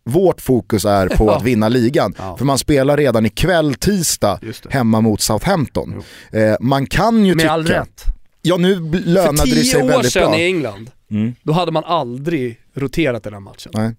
vårt 0.06 0.41
fokus 0.41 0.86
är 0.86 1.08
på 1.08 1.26
ja. 1.26 1.36
att 1.38 1.43
vinna 1.43 1.70
ligan. 1.70 2.16
Ja. 2.18 2.38
För 2.38 2.45
man 2.45 2.58
spelar 2.58 2.97
redan 2.97 3.26
ikväll 3.26 3.74
tisdag 3.74 4.39
hemma 4.70 5.02
mot 5.02 5.22
Southampton. 5.22 6.04
Eh, 6.32 6.56
man 6.60 6.86
kan 6.86 7.26
ju 7.26 7.36
Med 7.36 7.41
tycka... 7.41 7.52
all 7.52 7.66
rätt. 7.66 8.04
Ja 8.41 8.58
nu 8.58 8.91
lönade 8.91 9.56
det 9.56 9.64
sig 9.64 9.88
väldigt 9.88 9.88
bra. 9.88 10.04
För 10.04 10.10
tio 10.12 10.26
år 10.26 10.30
sedan 10.32 10.34
i 10.34 10.43
England, 10.43 10.91
mm. 11.12 11.36
då 11.43 11.53
hade 11.53 11.72
man 11.72 11.84
aldrig 11.84 12.60
roterat 12.74 13.24
den 13.24 13.34
här 13.34 13.39
matchen. 13.39 13.72
Nej. 13.76 13.95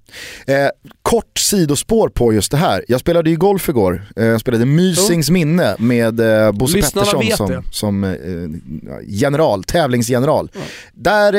Eh, 0.47 0.71
kort 1.03 1.39
sidospår 1.39 2.09
på 2.09 2.33
just 2.33 2.51
det 2.51 2.57
här. 2.57 2.85
Jag 2.89 3.01
spelade 3.01 3.31
ju 3.31 3.37
golf 3.37 3.69
igår. 3.69 4.03
Eh, 4.17 4.25
jag 4.25 4.41
spelade 4.41 4.67
Mysings 4.67 5.29
oh. 5.29 5.33
minne 5.33 5.77
med 5.79 6.21
eh, 6.21 6.53
Bosse 6.53 6.77
Lyssnarna 6.77 7.07
Pettersson 7.07 7.49
som, 7.49 7.63
som 7.71 8.05
eh, 8.05 9.01
general, 9.07 9.65
tävlingsgeneral. 9.65 10.51
Mm. 10.55 10.67
Där 10.95 11.35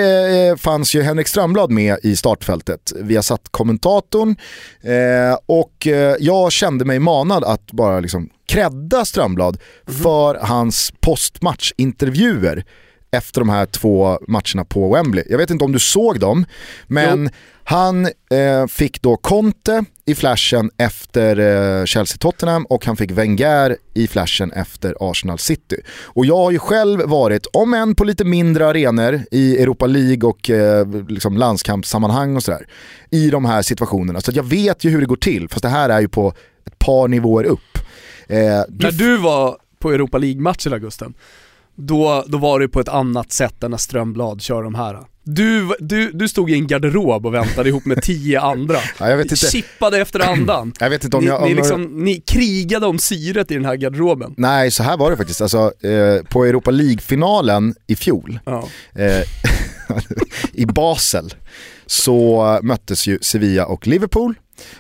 eh, 0.49 0.55
fanns 0.55 0.95
ju 0.95 1.01
Henrik 1.01 1.28
Strömblad 1.28 1.72
med 1.72 1.97
i 2.03 2.15
startfältet. 2.15 2.93
Vi 2.95 3.15
har 3.15 3.24
satt 3.24 3.49
kommentatorn 3.51 4.36
eh, 4.82 5.38
och 5.45 5.88
eh, 5.88 6.15
jag 6.19 6.51
kände 6.51 6.86
mig 6.86 6.99
manad 6.99 7.43
att 7.43 7.72
bara 7.72 7.99
liksom 7.99 8.30
credda 8.47 9.05
Strömblad 9.05 9.57
mm. 9.88 10.01
för 10.03 10.36
hans 10.36 10.93
postmatchintervjuer 10.99 12.65
efter 13.12 13.41
de 13.41 13.49
här 13.49 13.66
två 13.66 14.20
matcherna 14.28 14.66
på 14.66 14.93
Wembley. 14.93 15.24
Jag 15.30 15.38
vet 15.38 15.49
inte 15.49 15.64
om 15.64 15.72
du 15.72 15.80
såg 15.80 16.20
dem, 16.20 16.45
men 16.88 17.24
jo. 17.24 17.30
han 17.64 18.05
eh, 18.05 18.68
fick 18.70 19.01
då 19.01 19.18
Conte 19.18 19.86
i 20.05 20.16
flashen 20.16 20.72
efter 20.78 21.39
eh, 21.39 21.86
Chelsea-Tottenham 21.86 22.66
och 22.66 22.86
han 22.86 22.97
fick 22.97 23.12
Wenger 23.12 23.78
i 23.93 24.07
flashen 24.07 24.51
efter 24.51 24.95
Arsenal-City. 24.99 25.78
Och 26.03 26.26
jag 26.26 26.38
har 26.38 26.51
ju 26.51 26.59
själv 26.59 27.01
varit, 27.01 27.47
om 27.53 27.74
än 27.74 27.95
på 27.95 28.03
lite 28.03 28.24
mindre 28.24 28.68
arenor 28.68 29.22
i 29.32 29.57
Europa 29.57 29.86
League 29.86 30.30
och 30.30 30.49
eh, 30.49 30.88
liksom 31.07 31.38
landskampssammanhang 31.38 32.36
och 32.36 32.43
sådär, 32.43 32.68
i 33.09 33.30
de 33.30 33.45
här 33.45 33.62
situationerna. 33.62 34.22
Så 34.22 34.32
jag 34.36 34.43
vet 34.43 34.84
ju 34.84 34.89
hur 34.89 34.99
det 34.99 35.07
går 35.07 35.16
till, 35.16 35.49
fast 35.49 35.64
det 35.64 35.70
här 35.70 35.89
är 35.89 35.99
ju 36.01 36.07
på 36.07 36.34
ett 36.66 36.80
par 36.80 37.07
nivåer 37.07 37.43
upp. 37.43 37.78
Eh, 38.28 38.38
När 38.70 38.91
du 38.91 39.18
var 39.18 39.57
på 39.80 39.91
Europa 39.91 40.18
League-matcherna 40.18 40.80
Gusten, 40.80 41.14
då, 41.76 42.24
då 42.28 42.38
var 42.38 42.59
det 42.59 42.67
på 42.67 42.80
ett 42.80 42.89
annat 42.89 43.32
sätt 43.32 43.63
än 43.63 43.72
när 43.72 43.78
Strömblad 43.78 44.41
kör 44.41 44.63
de 44.63 44.76
här. 44.76 44.99
Du, 45.24 45.76
du, 45.80 46.11
du 46.11 46.28
stod 46.28 46.51
i 46.51 46.53
en 46.53 46.67
garderob 46.67 47.26
och 47.26 47.34
väntade 47.34 47.69
ihop 47.69 47.86
med 47.86 48.01
tio 48.01 48.39
andra. 48.41 48.78
Ja, 48.99 49.09
jag 49.09 49.17
vet 49.17 49.32
inte. 49.32 49.36
Chippade 49.36 49.97
efter 49.97 50.19
andan. 50.19 50.74
Jag 50.80 50.89
vet 50.89 51.03
inte 51.03 51.17
om 51.17 51.24
ni, 51.24 51.30
jag... 51.30 51.41
Om 51.41 51.49
ni, 51.49 51.55
liksom, 51.55 51.84
ni 51.84 52.22
krigade 52.22 52.86
om 52.86 52.99
syret 52.99 53.51
i 53.51 53.53
den 53.53 53.65
här 53.65 53.76
garderoben. 53.76 54.34
Nej, 54.38 54.72
så 54.72 54.84
här 54.84 54.97
var 54.97 55.11
det 55.11 55.17
faktiskt. 55.17 55.41
Alltså, 55.41 55.57
eh, 55.88 56.24
på 56.24 56.45
Europa 56.45 56.72
League-finalen 56.72 57.76
i 57.88 57.95
fjol, 57.95 58.39
ja. 58.45 58.67
eh, 58.95 59.22
i 60.53 60.65
Basel, 60.65 61.34
så 61.86 62.59
möttes 62.63 63.07
ju 63.07 63.19
Sevilla 63.22 63.65
och 63.65 63.88
Liverpool. 63.88 64.34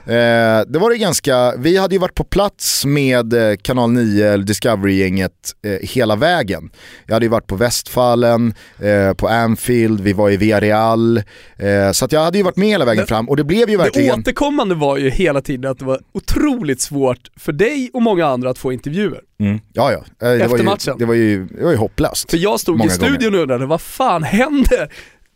Eh, 0.05 0.61
det 0.67 0.79
var 0.79 0.89
det 0.89 0.97
ganska, 0.97 1.53
vi 1.57 1.77
hade 1.77 1.95
ju 1.95 1.99
varit 1.99 2.15
på 2.15 2.23
plats 2.23 2.85
med 2.85 3.33
eh, 3.33 3.55
Kanal 3.61 3.91
9, 3.91 4.37
Discovery-gänget 4.37 5.31
eh, 5.65 5.71
hela 5.89 6.15
vägen. 6.15 6.69
Jag 7.05 7.13
hade 7.13 7.25
ju 7.25 7.29
varit 7.29 7.47
på 7.47 7.55
Westfallen, 7.55 8.53
eh, 8.79 9.13
på 9.13 9.27
Anfield, 9.27 10.01
vi 10.01 10.13
var 10.13 10.29
i 10.29 10.37
Villarreal. 10.37 11.17
Eh, 11.57 11.91
så 11.91 12.05
att 12.05 12.11
jag 12.11 12.23
hade 12.23 12.37
ju 12.37 12.43
varit 12.43 12.57
med 12.57 12.67
hela 12.67 12.85
vägen 12.85 13.01
det, 13.01 13.07
fram 13.07 13.29
och 13.29 13.37
det 13.37 13.43
blev 13.43 13.69
ju 13.69 13.77
verkligen... 13.77 14.15
Det 14.15 14.21
återkommande 14.21 14.75
var 14.75 14.97
ju 14.97 15.09
hela 15.09 15.41
tiden 15.41 15.71
att 15.71 15.79
det 15.79 15.85
var 15.85 15.99
otroligt 16.11 16.81
svårt 16.81 17.29
för 17.39 17.51
dig 17.51 17.89
och 17.93 18.01
många 18.01 18.25
andra 18.25 18.49
att 18.49 18.57
få 18.57 18.73
intervjuer. 18.73 19.21
Mm. 19.39 19.59
Ja, 19.73 19.91
ja. 19.91 19.97
Eh, 19.97 20.03
det 20.19 20.35
Efter 20.35 20.47
var 20.47 20.57
ju, 20.57 20.63
matchen. 20.63 20.95
Det 20.99 21.05
var 21.05 21.13
ju, 21.13 21.45
det 21.45 21.63
var 21.63 21.71
ju 21.71 21.77
hopplöst. 21.77 22.31
För 22.31 22.37
jag 22.37 22.59
stod 22.59 22.85
i 22.85 22.89
studion 22.89 23.35
och 23.35 23.41
undrade, 23.41 23.65
vad 23.65 23.81
fan 23.81 24.23
händer? 24.23 24.89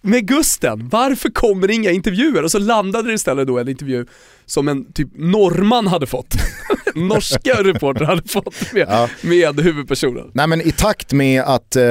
med 0.05 0.27
Gusten, 0.27 0.89
varför 0.89 1.29
kommer 1.29 1.71
inga 1.71 1.91
intervjuer? 1.91 2.43
Och 2.43 2.51
så 2.51 2.59
landade 2.59 3.07
det 3.07 3.13
istället 3.13 3.47
då 3.47 3.59
en 3.59 3.69
intervju 3.69 4.05
som 4.45 4.67
en 4.67 4.93
typ 4.93 5.09
norrman 5.15 5.87
hade 5.87 6.07
fått. 6.07 6.35
Norska 6.95 7.63
reporter 7.63 8.05
hade 8.05 8.29
fått 8.29 8.73
med, 8.73 8.87
ja. 8.89 9.09
med 9.21 9.59
huvudpersonen. 9.59 10.31
Nej 10.33 10.47
men 10.47 10.61
i 10.61 10.71
takt 10.71 11.13
med 11.13 11.41
att 11.41 11.75
eh, 11.75 11.83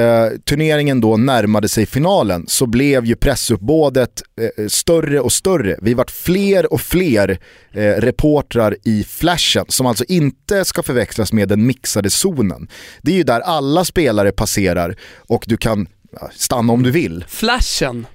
turneringen 0.45 1.01
då 1.01 1.17
närmade 1.17 1.69
sig 1.69 1.85
finalen 1.85 2.45
så 2.47 2.65
blev 2.65 3.05
ju 3.05 3.15
pressuppbådet 3.15 4.21
eh, 4.57 4.67
större 4.67 5.19
och 5.19 5.31
större. 5.31 5.77
Vi 5.81 5.93
vart 5.93 6.11
fler 6.11 6.73
och 6.73 6.81
fler 6.81 7.39
eh, 7.71 7.81
reportrar 7.81 8.77
i 8.83 9.03
flashen 9.03 9.65
som 9.67 9.85
alltså 9.85 10.03
inte 10.07 10.65
ska 10.65 10.83
förväxlas 10.83 11.33
med 11.33 11.49
den 11.49 11.65
mixade 11.65 12.09
zonen. 12.09 12.67
Det 13.01 13.11
är 13.11 13.15
ju 13.15 13.23
där 13.23 13.39
alla 13.39 13.85
spelare 13.85 14.31
passerar 14.31 14.95
och 15.17 15.43
du 15.47 15.57
kan 15.57 15.87
stanna 16.35 16.73
om 16.73 16.83
du 16.83 16.91
vill. 16.91 17.25
Flashen 17.27 18.05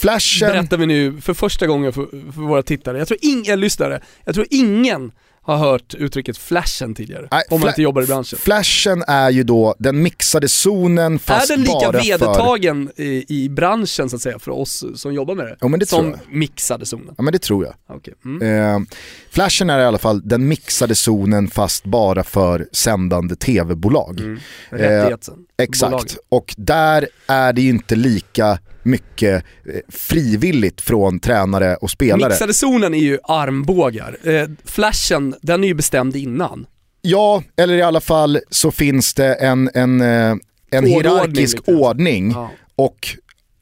Flashen... 0.00 0.48
berättar 0.48 0.76
vi 0.76 0.86
nu 0.86 1.20
för 1.20 1.34
första 1.34 1.66
gången 1.66 1.92
för, 1.92 2.32
för 2.32 2.40
våra 2.40 2.62
tittare. 2.62 2.98
Jag 2.98 3.08
tror 3.08 3.18
ingen 3.22 3.60
lyssnare, 3.60 4.00
jag 4.24 4.34
tror 4.34 4.46
ingen 4.50 5.12
har 5.48 5.56
hört 5.56 5.94
uttrycket 5.94 6.38
flashen 6.38 6.94
tidigare, 6.94 7.28
Nej, 7.30 7.42
om 7.50 7.60
man 7.60 7.68
inte 7.68 7.82
jobbar 7.82 8.02
i 8.02 8.06
branschen. 8.06 8.38
Flashen 8.38 9.04
är 9.06 9.30
ju 9.30 9.42
då 9.42 9.74
den 9.78 10.02
mixade 10.02 10.48
zonen 10.48 11.18
fast 11.18 11.50
Är 11.50 11.56
den 11.56 11.64
lika 11.64 11.92
vedertagen 11.92 12.90
för... 12.96 13.02
i, 13.02 13.24
i, 13.28 13.48
branschen 13.48 14.10
så 14.10 14.16
att 14.16 14.22
säga 14.22 14.38
för 14.38 14.50
oss 14.50 14.84
som 14.94 15.14
jobbar 15.14 15.34
med 15.34 15.46
det? 15.46 15.56
Ja, 15.60 15.68
men 15.68 15.80
det 15.80 15.86
som 15.86 16.00
tror 16.00 16.20
jag. 16.26 16.36
mixade 16.36 16.86
zonen? 16.86 17.14
Ja 17.16 17.22
men 17.22 17.32
det 17.32 17.38
tror 17.38 17.64
jag. 17.64 17.96
Okay. 17.96 18.14
Mm. 18.24 18.74
Eh, 18.74 18.88
flashen 19.30 19.70
är 19.70 19.80
i 19.80 19.84
alla 19.84 19.98
fall 19.98 20.28
den 20.28 20.48
mixade 20.48 20.94
zonen 20.94 21.48
fast 21.48 21.84
bara 21.84 22.24
för 22.24 22.68
sändande 22.72 23.36
tv-bolag. 23.36 24.20
Mm. 24.20 24.40
Rättigheten. 24.70 25.34
Eh, 25.34 25.64
exakt, 25.64 25.90
Bolaget. 25.90 26.18
och 26.28 26.54
där 26.56 27.08
är 27.26 27.52
det 27.52 27.62
ju 27.62 27.70
inte 27.70 27.96
lika 27.96 28.58
mycket 28.88 29.44
eh, 29.66 29.80
frivilligt 29.88 30.80
från 30.80 31.20
tränare 31.20 31.76
och 31.76 31.90
spelare. 31.90 32.30
Mixade 32.30 32.54
zonen 32.54 32.94
är 32.94 32.98
ju 32.98 33.18
armbågar. 33.24 34.16
Eh, 34.22 34.48
flashen, 34.64 35.34
den 35.42 35.64
är 35.64 35.68
ju 35.68 35.74
bestämd 35.74 36.16
innan. 36.16 36.66
Ja, 37.02 37.42
eller 37.56 37.74
i 37.74 37.82
alla 37.82 38.00
fall 38.00 38.40
så 38.50 38.70
finns 38.70 39.14
det 39.14 39.34
en, 39.34 39.70
en, 39.74 40.00
eh, 40.00 40.36
en 40.70 40.86
hierarkisk 40.86 41.56
lite. 41.56 41.74
ordning 41.74 42.30
ja. 42.30 42.50
och 42.76 43.08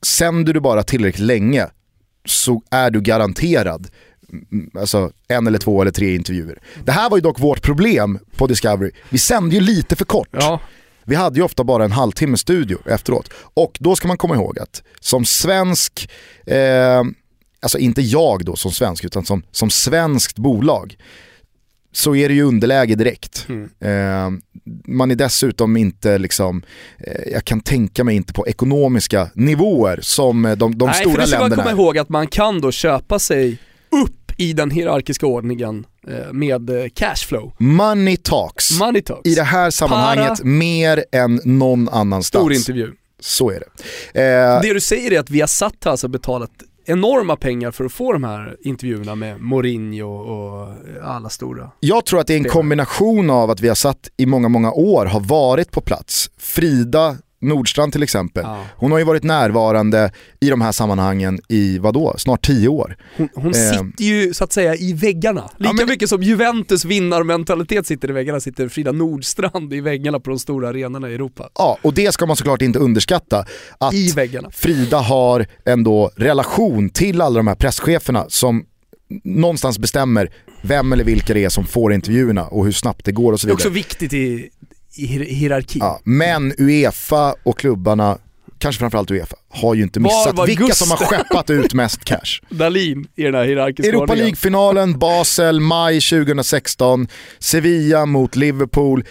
sänder 0.02 0.54
du 0.54 0.60
bara 0.60 0.82
tillräckligt 0.82 1.26
länge 1.26 1.66
så 2.24 2.62
är 2.70 2.90
du 2.90 3.00
garanterad 3.00 3.88
mm, 4.52 4.70
alltså 4.74 5.10
en 5.28 5.46
eller 5.46 5.58
två 5.58 5.82
eller 5.82 5.90
tre 5.90 6.14
intervjuer. 6.14 6.58
Det 6.84 6.92
här 6.92 7.10
var 7.10 7.16
ju 7.16 7.20
dock 7.20 7.40
vårt 7.40 7.62
problem 7.62 8.18
på 8.36 8.46
Discovery. 8.46 8.90
Vi 9.10 9.18
sände 9.18 9.54
ju 9.54 9.60
lite 9.60 9.96
för 9.96 10.04
kort. 10.04 10.28
Ja. 10.30 10.60
Vi 11.06 11.14
hade 11.14 11.38
ju 11.38 11.42
ofta 11.44 11.64
bara 11.64 11.84
en 11.84 11.92
halvtimme 11.92 12.36
studio 12.36 12.78
efteråt. 12.84 13.30
Och 13.54 13.76
då 13.80 13.96
ska 13.96 14.08
man 14.08 14.18
komma 14.18 14.34
ihåg 14.34 14.58
att 14.58 14.82
som 15.00 15.24
svensk, 15.24 16.10
eh, 16.46 17.02
alltså 17.60 17.78
inte 17.78 18.02
jag 18.02 18.44
då 18.44 18.56
som 18.56 18.72
svensk, 18.72 19.04
utan 19.04 19.24
som, 19.24 19.42
som 19.50 19.70
svenskt 19.70 20.38
bolag, 20.38 20.96
så 21.92 22.14
är 22.16 22.28
det 22.28 22.34
ju 22.34 22.42
underläge 22.42 22.94
direkt. 22.94 23.46
Mm. 23.48 23.70
Eh, 23.80 24.40
man 24.84 25.10
är 25.10 25.14
dessutom 25.14 25.76
inte, 25.76 26.18
liksom, 26.18 26.62
eh, 26.98 27.32
jag 27.32 27.44
kan 27.44 27.60
tänka 27.60 28.04
mig 28.04 28.16
inte 28.16 28.32
på 28.32 28.46
ekonomiska 28.46 29.30
nivåer 29.34 29.98
som 30.02 30.42
de, 30.42 30.56
de 30.56 30.66
Nej, 30.66 30.78
stora 30.78 30.86
länderna. 30.86 31.12
Nej, 31.12 31.14
för 31.14 31.18
det 31.18 31.26
ska 31.26 31.38
man 31.38 31.50
komma 31.50 31.70
ihåg 31.70 31.98
att 31.98 32.08
man 32.08 32.26
kan 32.26 32.60
då 32.60 32.72
köpa 32.72 33.18
sig 33.18 33.58
upp 33.90 34.32
i 34.36 34.52
den 34.52 34.70
hierarkiska 34.70 35.26
ordningen 35.26 35.86
Eh, 35.95 35.95
med 36.32 36.70
eh, 36.70 36.88
cashflow. 36.94 37.52
Money 37.58 38.16
talks. 38.16 38.78
Money 38.80 39.02
talks. 39.02 39.30
I 39.30 39.34
det 39.34 39.42
här 39.42 39.70
sammanhanget 39.70 40.38
Para. 40.38 40.48
mer 40.48 41.04
än 41.12 41.40
någon 41.44 41.88
annanstans. 41.88 42.26
Stor 42.42 42.52
intervju. 42.52 42.92
Så 43.20 43.50
är 43.50 43.62
det. 44.12 44.20
Eh, 44.22 44.60
det 44.62 44.72
du 44.72 44.80
säger 44.80 45.12
är 45.12 45.20
att 45.20 45.30
vi 45.30 45.40
har 45.40 45.46
satt 45.48 45.86
alltså 45.86 46.08
betalat 46.08 46.50
enorma 46.86 47.36
pengar 47.36 47.70
för 47.70 47.84
att 47.84 47.92
få 47.92 48.12
de 48.12 48.24
här 48.24 48.56
intervjuerna 48.60 49.14
med 49.14 49.40
Mourinho 49.40 50.08
och 50.08 50.74
alla 51.02 51.28
stora. 51.28 51.70
Jag 51.80 52.06
tror 52.06 52.20
att 52.20 52.26
det 52.26 52.34
är 52.34 52.38
en 52.38 52.44
kombination 52.44 53.30
av 53.30 53.50
att 53.50 53.60
vi 53.60 53.68
har 53.68 53.74
satt 53.74 54.08
i 54.16 54.26
många, 54.26 54.48
många 54.48 54.72
år, 54.72 55.06
har 55.06 55.20
varit 55.20 55.70
på 55.72 55.80
plats. 55.80 56.30
Frida 56.38 57.16
Nordstrand 57.46 57.92
till 57.92 58.02
exempel, 58.02 58.42
Ja. 58.46 58.64
hon 58.76 58.90
har 58.92 58.98
ju 58.98 59.04
varit 59.04 59.22
närvarande 59.22 60.10
i 60.40 60.50
de 60.50 60.60
här 60.60 60.72
sammanhangen 60.72 61.38
i 61.48 61.78
vadå, 61.78 62.14
snart 62.18 62.46
tio 62.46 62.68
år. 62.68 62.96
Hon, 63.16 63.28
hon 63.34 63.46
Eh. 63.46 63.52
sitter 63.70 64.04
ju 64.04 64.34
så 64.34 64.44
att 64.44 64.52
säga 64.52 64.74
i 64.76 64.92
väggarna. 64.92 65.50
Lika 65.58 65.72
men- 65.72 65.86
mycket 65.88 66.08
som 66.08 66.22
Juventus 66.22 66.84
vinnarmentalitet 66.84 67.86
sitter 67.86 68.10
i 68.10 68.12
väggarna 68.12 68.40
sitter 68.40 68.68
Frida 68.68 68.92
Nordstrand 68.92 69.72
i 69.74 69.80
väggarna 69.80 70.20
på 70.20 70.30
de 70.30 70.38
stora 70.38 70.68
arenorna 70.68 71.10
i 71.10 71.14
Europa. 71.14 71.48
Ja, 71.54 71.78
och 71.82 71.94
det 71.94 72.12
ska 72.12 72.26
man 72.26 72.36
såklart 72.36 72.62
inte 72.62 72.78
underskatta. 72.78 73.44
Att 73.78 73.94
I 73.94 74.12
väggarna. 74.12 74.50
Frida 74.52 74.98
har 74.98 75.46
ändå 75.64 76.10
relation 76.16 76.90
till 76.90 77.20
alla 77.20 77.36
de 77.36 77.46
här 77.46 77.54
presscheferna 77.54 78.24
som 78.28 78.64
någonstans 79.24 79.78
bestämmer 79.78 80.30
vem 80.62 80.92
eller 80.92 81.04
vilka 81.04 81.34
det 81.34 81.44
är 81.44 81.48
som 81.48 81.64
får 81.66 81.92
intervjuerna 81.92 82.44
och 82.46 82.64
hur 82.64 82.72
snabbt 82.72 83.04
det 83.04 83.12
går 83.12 83.32
och 83.32 83.40
så 83.40 83.46
Det 83.46 83.50
är 83.50 83.56
vidare. 83.56 83.68
också 83.68 83.74
viktigt 83.74 84.12
i 84.12 84.48
hier- 84.96 85.24
hierarki. 85.34 85.78
Ja, 85.78 86.00
men 86.04 86.52
Uefa 86.58 87.34
och 87.42 87.58
klubbarna, 87.58 88.18
kanske 88.58 88.78
framförallt 88.80 89.10
Uefa, 89.10 89.36
har 89.48 89.74
ju 89.74 89.82
inte 89.82 90.00
missat 90.00 90.48
vilka 90.48 90.74
som 90.74 90.90
har 90.90 90.96
skeppat 90.96 91.50
ut 91.50 91.74
mest 91.74 92.04
cash. 92.04 92.40
Dalin 92.50 93.08
i 93.16 93.22
den 93.22 93.34
här 93.34 93.44
hierarkiska 93.44 93.88
Europa. 93.88 94.14
League-finalen, 94.14 94.98
Basel, 94.98 95.60
maj 95.60 96.00
2016, 96.00 97.08
Sevilla 97.38 98.06
mot 98.06 98.36
Liverpool. 98.36 99.04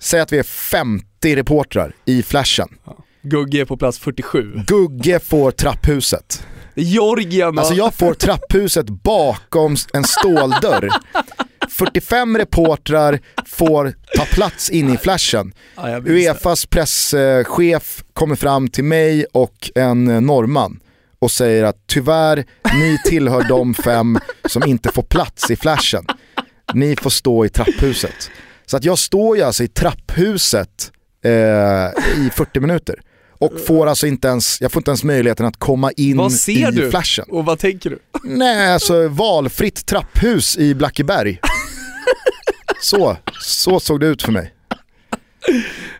Säg 0.00 0.20
att 0.20 0.32
vi 0.32 0.38
är 0.38 0.42
50 0.42 1.36
reportrar 1.36 1.92
i 2.04 2.22
flashen. 2.22 2.68
Gugge 3.22 3.60
är 3.60 3.64
på 3.64 3.76
plats 3.76 3.98
47. 3.98 4.52
Gugge 4.66 5.20
får 5.20 5.50
trapphuset. 5.50 6.46
Georgien 6.74 7.58
Alltså 7.58 7.74
jag 7.74 7.94
får 7.94 8.14
trapphuset 8.14 8.86
bakom 8.88 9.76
en 9.92 10.04
ståldörr. 10.04 10.88
45 11.80 12.38
reportrar 12.38 13.20
får 13.46 13.94
ta 14.16 14.24
plats 14.24 14.70
inne 14.70 14.94
i 14.94 14.96
flashen. 14.96 15.52
Ja. 15.76 15.98
Uefas 16.06 16.66
presschef 16.66 18.04
kommer 18.12 18.36
fram 18.36 18.68
till 18.68 18.84
mig 18.84 19.24
och 19.32 19.70
en 19.74 20.08
eh, 20.08 20.20
norrman 20.20 20.80
och 21.18 21.30
säger 21.30 21.64
att 21.64 21.76
tyvärr, 21.86 22.44
ni 22.74 22.98
tillhör 23.04 23.48
de 23.48 23.74
fem 23.74 24.18
som 24.44 24.62
inte 24.66 24.92
får 24.92 25.02
plats 25.02 25.50
i 25.50 25.56
flashen. 25.56 26.04
Ni 26.74 26.96
får 26.96 27.10
stå 27.10 27.44
i 27.44 27.48
trapphuset. 27.48 28.30
Så 28.66 28.76
att 28.76 28.84
jag 28.84 28.98
står 28.98 29.36
ju 29.36 29.42
alltså 29.42 29.64
i 29.64 29.68
trapphuset 29.68 30.92
eh, 31.24 31.30
i 32.26 32.30
40 32.34 32.60
minuter. 32.60 33.00
Och 33.38 33.52
får 33.66 33.86
alltså 33.86 34.06
inte 34.06 34.28
ens, 34.28 34.60
jag 34.60 34.72
får 34.72 34.80
inte 34.80 34.90
ens 34.90 35.04
möjligheten 35.04 35.46
att 35.46 35.56
komma 35.56 35.92
in 35.92 36.16
Vad 36.16 36.32
ser 36.32 36.68
i 36.72 36.76
du? 36.76 36.90
flashen. 36.90 37.24
Och 37.28 37.44
vad 37.44 37.58
tänker 37.58 37.90
du? 37.90 37.98
Nej, 38.24 38.72
alltså 38.72 39.08
valfritt 39.08 39.86
trapphus 39.86 40.58
i 40.58 40.74
Blackeberg. 40.74 41.40
Så, 42.82 43.16
så 43.40 43.80
såg 43.80 44.00
det 44.00 44.06
ut 44.06 44.22
för 44.22 44.32
mig. 44.32 44.54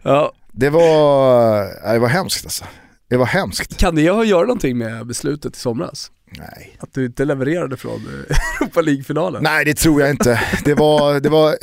Ja, 0.02 0.32
Det 0.52 0.70
var, 0.70 1.92
det 1.92 1.98
var 1.98 2.08
hemskt 2.08 2.44
alltså. 2.44 2.64
Det 3.10 3.16
var 3.16 3.26
hemskt. 3.26 3.76
kan 3.76 3.94
det 3.94 4.10
ha 4.10 4.20
att 4.20 4.28
göra 4.28 4.42
någonting 4.42 4.78
med 4.78 5.06
beslutet 5.06 5.56
i 5.56 5.60
somras? 5.60 6.10
Nej. 6.38 6.76
Att 6.80 6.94
du 6.94 7.06
inte 7.06 7.24
levererade 7.24 7.76
från 7.76 7.92
eh, 8.30 8.36
Europa 8.60 8.80
League-finalen? 8.80 9.42
Nej 9.42 9.64
det 9.64 9.74
tror 9.74 10.00
jag 10.00 10.10
inte. 10.10 10.40
Det 10.64 10.74
var, 10.74 11.20
det 11.20 11.28
var 11.28 11.56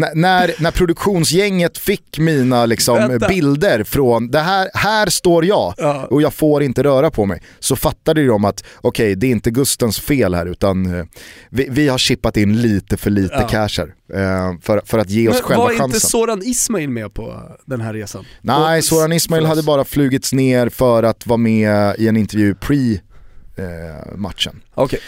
när, 0.00 0.62
när, 0.62 0.70
produktionsgänget 0.70 1.78
fick 1.78 2.18
mina 2.18 2.66
liksom, 2.66 3.18
bilder 3.28 3.84
från, 3.84 4.30
det 4.30 4.38
här, 4.40 4.68
här 4.74 5.06
står 5.06 5.44
jag 5.44 5.74
Ja. 5.78 6.06
och 6.10 6.22
jag 6.22 6.34
får 6.34 6.62
inte 6.62 6.82
röra 6.82 7.10
på 7.10 7.24
mig. 7.26 7.42
Så 7.58 7.76
fattade 7.76 8.26
de 8.26 8.44
att 8.44 8.64
okej 8.80 9.14
det 9.16 9.26
är 9.26 9.30
inte 9.30 9.50
Gustens 9.50 10.00
fel 10.00 10.34
här 10.34 10.46
utan 10.46 10.98
eh, 10.98 11.04
vi, 11.50 11.66
vi 11.70 11.88
har 11.88 11.98
chippat 11.98 12.36
in 12.36 12.62
lite 12.62 12.96
för 12.96 13.10
lite 13.10 13.34
Ja. 13.34 13.48
cash 13.48 13.68
här. 13.78 13.94
eh, 14.14 14.58
för, 14.62 14.82
för 14.84 14.98
att 14.98 15.10
ge 15.10 15.28
oss 15.28 15.34
Men 15.34 15.42
själva 15.42 15.62
var 15.62 15.68
chansen. 15.70 15.84
inte 15.84 16.00
Soran 16.00 16.42
Ismail 16.44 16.90
med 16.90 17.14
på 17.14 17.42
den 17.66 17.80
här 17.80 17.94
resan? 17.94 18.24
Nej, 18.40 18.78
Och- 18.78 18.84
Soran 18.84 19.12
Ismail 19.12 19.46
hade 19.46 19.62
bara 19.62 19.84
flugits 19.84 20.32
ner 20.32 20.68
för 20.68 21.02
att 21.02 21.26
vara 21.26 21.36
med 21.36 21.94
i 21.98 22.08
en 22.08 22.16
intervju 22.16 22.54
pre-matchen. 23.56 24.60
Okej, 24.74 24.98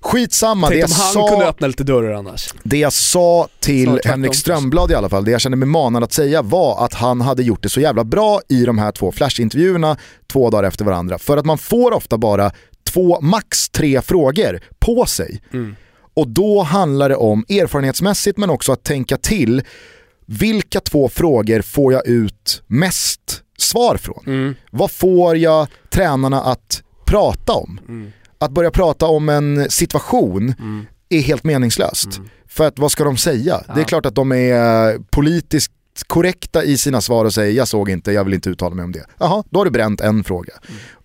Skitsamma, 0.00 0.68
det 0.68 0.74
tänk 0.74 0.82
jag, 0.82 0.90
om 0.90 0.96
han 0.96 1.12
sa, 1.12 1.28
kunde 1.28 1.46
öppna 1.46 1.66
lite 1.66 1.84
dörrar 1.84 2.12
annars. 2.12 2.54
det 2.62 2.78
jag 2.78 2.92
sa 2.92 3.48
till 3.60 4.00
Henrik. 4.04 4.34
Strömblad 4.34 4.90
i 4.90 4.94
alla 4.94 5.08
fall, 5.08 5.24
det 5.24 5.30
jag 5.30 5.40
kände 5.40 5.56
mig 5.56 5.68
manad 5.68 6.04
att 6.04 6.12
säga 6.12 6.42
var 6.42 6.84
att 6.84 6.94
han 6.94 7.20
hade 7.20 7.42
gjort 7.42 7.62
det 7.62 7.68
så 7.68 7.80
jävla 7.80 8.04
bra 8.04 8.40
i 8.48 8.64
de 8.64 8.78
här 8.78 8.92
två 8.92 9.12
flashintervjuerna 9.12 9.96
två 10.32 10.50
dagar 10.50 10.68
efter 10.68 10.84
varandra. 10.84 11.18
För 11.18 11.36
att 11.36 11.44
man 11.46 11.58
får 11.58 11.92
ofta 11.92 12.18
bara 12.18 12.50
två, 12.92 13.20
max 13.20 13.68
tre 13.68 14.02
frågor 14.02 14.60
på 14.78 15.06
sig. 15.06 15.42
Och 16.14 16.28
då 16.28 16.62
handlar 16.62 17.08
det 17.08 17.16
om 17.16 17.44
erfarenhetsmässigt 17.48 18.38
men 18.38 18.50
också 18.50 18.72
att 18.72 18.84
tänka 18.84 19.16
till 19.16 19.62
vilka 20.26 20.80
två 20.80 21.08
frågor 21.08 21.62
får 21.62 21.92
jag 21.92 22.06
ut 22.06 22.62
mest 22.66 23.42
svar 23.58 23.96
från? 23.96 24.54
Vad 24.70 24.90
får 24.90 25.36
jag 25.36 25.66
tränarna 25.90 26.42
att 26.42 26.82
prata 27.04 27.52
om? 27.52 27.80
Att 28.38 28.50
börja 28.50 28.70
prata 28.70 29.06
om 29.06 29.28
en 29.28 29.70
situation 29.70 30.54
är 31.08 31.20
helt 31.20 31.44
meningslöst. 31.44 32.20
För 32.48 32.66
att 32.66 32.78
vad 32.78 32.92
ska 32.92 33.04
de 33.04 33.16
säga? 33.16 33.62
Det 33.74 33.80
är 33.80 33.84
klart 33.84 34.06
att 34.06 34.14
de 34.14 34.32
är 34.32 34.98
politiskt 35.10 35.72
korrekta 36.06 36.64
i 36.64 36.76
sina 36.78 37.00
svar 37.00 37.24
och 37.24 37.34
säger 37.34 37.52
jag 37.52 37.68
såg 37.68 37.90
inte, 37.90 38.12
jag 38.12 38.24
vill 38.24 38.34
inte 38.34 38.50
uttala 38.50 38.74
mig 38.74 38.84
om 38.84 38.92
det. 38.92 39.04
Jaha, 39.18 39.44
då 39.50 39.60
har 39.60 39.64
du 39.64 39.70
bränt 39.70 40.00
en 40.00 40.24
fråga. 40.24 40.52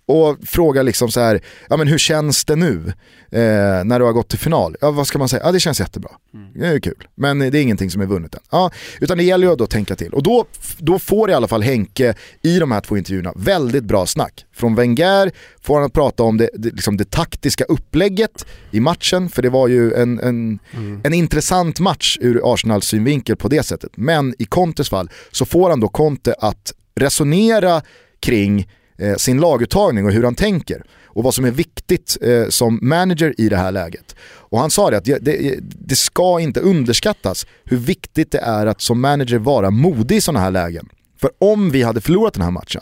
Och 0.06 0.38
fråga 0.46 0.84
liksom 0.84 1.12
så 1.12 1.20
här, 1.20 1.42
ja 1.70 1.78
men 1.78 1.88
hur 1.88 1.98
känns 1.98 2.46
det 2.46 2.56
nu 2.56 2.94
eh, 3.32 3.84
när 3.84 4.00
du 4.00 4.06
har 4.06 4.14
gått 4.14 4.30
till 4.30 4.40
final? 4.40 4.76
Ja 4.82 4.92
vad 4.92 5.08
ska 5.08 5.20
man 5.20 5.30
säga? 5.30 5.42
Ja 5.46 5.52
det 5.52 5.60
känns 5.60 5.80
jättebra. 5.80 6.12
Det 6.56 6.68
är 6.68 6.80
kul. 6.80 7.08
Men 7.16 7.40
det 7.40 7.48
är 7.48 7.62
ingenting 7.62 7.92
som 7.92 8.02
är 8.02 8.06
vunnet 8.06 8.36
än. 8.36 8.42
Ja, 8.52 8.72
utan 9.02 9.18
det 9.18 9.24
gäller 9.24 9.48
ju 9.48 9.54
att 9.54 9.60
då 9.60 9.68
tänka 9.68 9.96
till. 9.96 10.14
Och 10.14 10.24
då, 10.24 10.46
då 10.78 11.00
får 11.00 11.30
i 11.30 11.34
alla 11.34 11.48
fall 11.48 11.62
Henke 11.64 12.16
i 12.42 12.60
de 12.60 12.72
här 12.72 12.82
två 12.82 12.98
intervjuerna 12.98 13.34
väldigt 13.36 13.84
bra 13.84 14.06
snack. 14.06 14.46
Från 14.56 14.76
Wenger 14.76 15.32
får 15.62 15.76
han 15.76 15.86
att 15.86 15.94
prata 15.94 16.24
om 16.24 16.38
det, 16.38 16.50
det, 16.54 16.70
liksom 16.70 16.98
det 16.98 17.12
taktiska 17.12 17.64
upplägget 17.64 18.46
i 18.72 18.80
matchen, 18.80 19.30
för 19.30 19.42
det 19.42 19.50
var 19.50 19.68
ju 19.68 19.94
en, 19.94 20.20
en, 20.20 20.60
en 21.04 21.14
intressant 21.14 21.80
match 21.80 22.18
ur 22.22 22.54
Arsenals 22.54 22.86
synvinkel 22.86 23.36
på 23.36 23.48
det 23.48 23.64
sättet. 23.64 23.92
Men 23.96 24.36
i 24.40 24.46
Contes 24.46 24.90
fall 24.90 25.10
så 25.32 25.46
får 25.46 25.70
han 25.70 25.80
då 25.80 25.88
Conte 25.88 26.36
att 26.40 26.74
resonera 26.96 27.82
kring 28.20 28.68
eh, 28.98 29.16
sin 29.16 29.40
laguttagning 29.40 30.06
och 30.06 30.12
hur 30.12 30.24
han 30.24 30.36
tänker 30.36 30.84
och 31.06 31.24
vad 31.24 31.34
som 31.34 31.46
är 31.46 31.52
viktigt 31.52 32.18
eh, 32.22 32.48
som 32.50 32.80
manager 32.82 33.34
i 33.38 33.50
det 33.50 33.58
här 33.58 33.72
läget. 33.72 34.16
Och 34.26 34.60
han 34.60 34.70
sa 34.70 34.90
det 34.90 34.98
att 34.98 35.06
det, 35.06 35.18
det, 35.18 35.60
det 35.62 35.96
ska 35.96 36.40
inte 36.40 36.60
underskattas 36.60 37.48
hur 37.64 37.78
viktigt 37.78 38.32
det 38.32 38.40
är 38.40 38.66
att 38.66 38.82
som 38.82 39.02
manager 39.02 39.38
vara 39.38 39.72
modig 39.72 40.16
i 40.16 40.22
sådana 40.22 40.40
här 40.40 40.52
lägen. 40.52 40.90
För 41.22 41.32
om 41.40 41.72
vi 41.72 41.84
hade 41.84 42.02
förlorat 42.02 42.34
den 42.34 42.44
här 42.44 42.52
matchen 42.52 42.82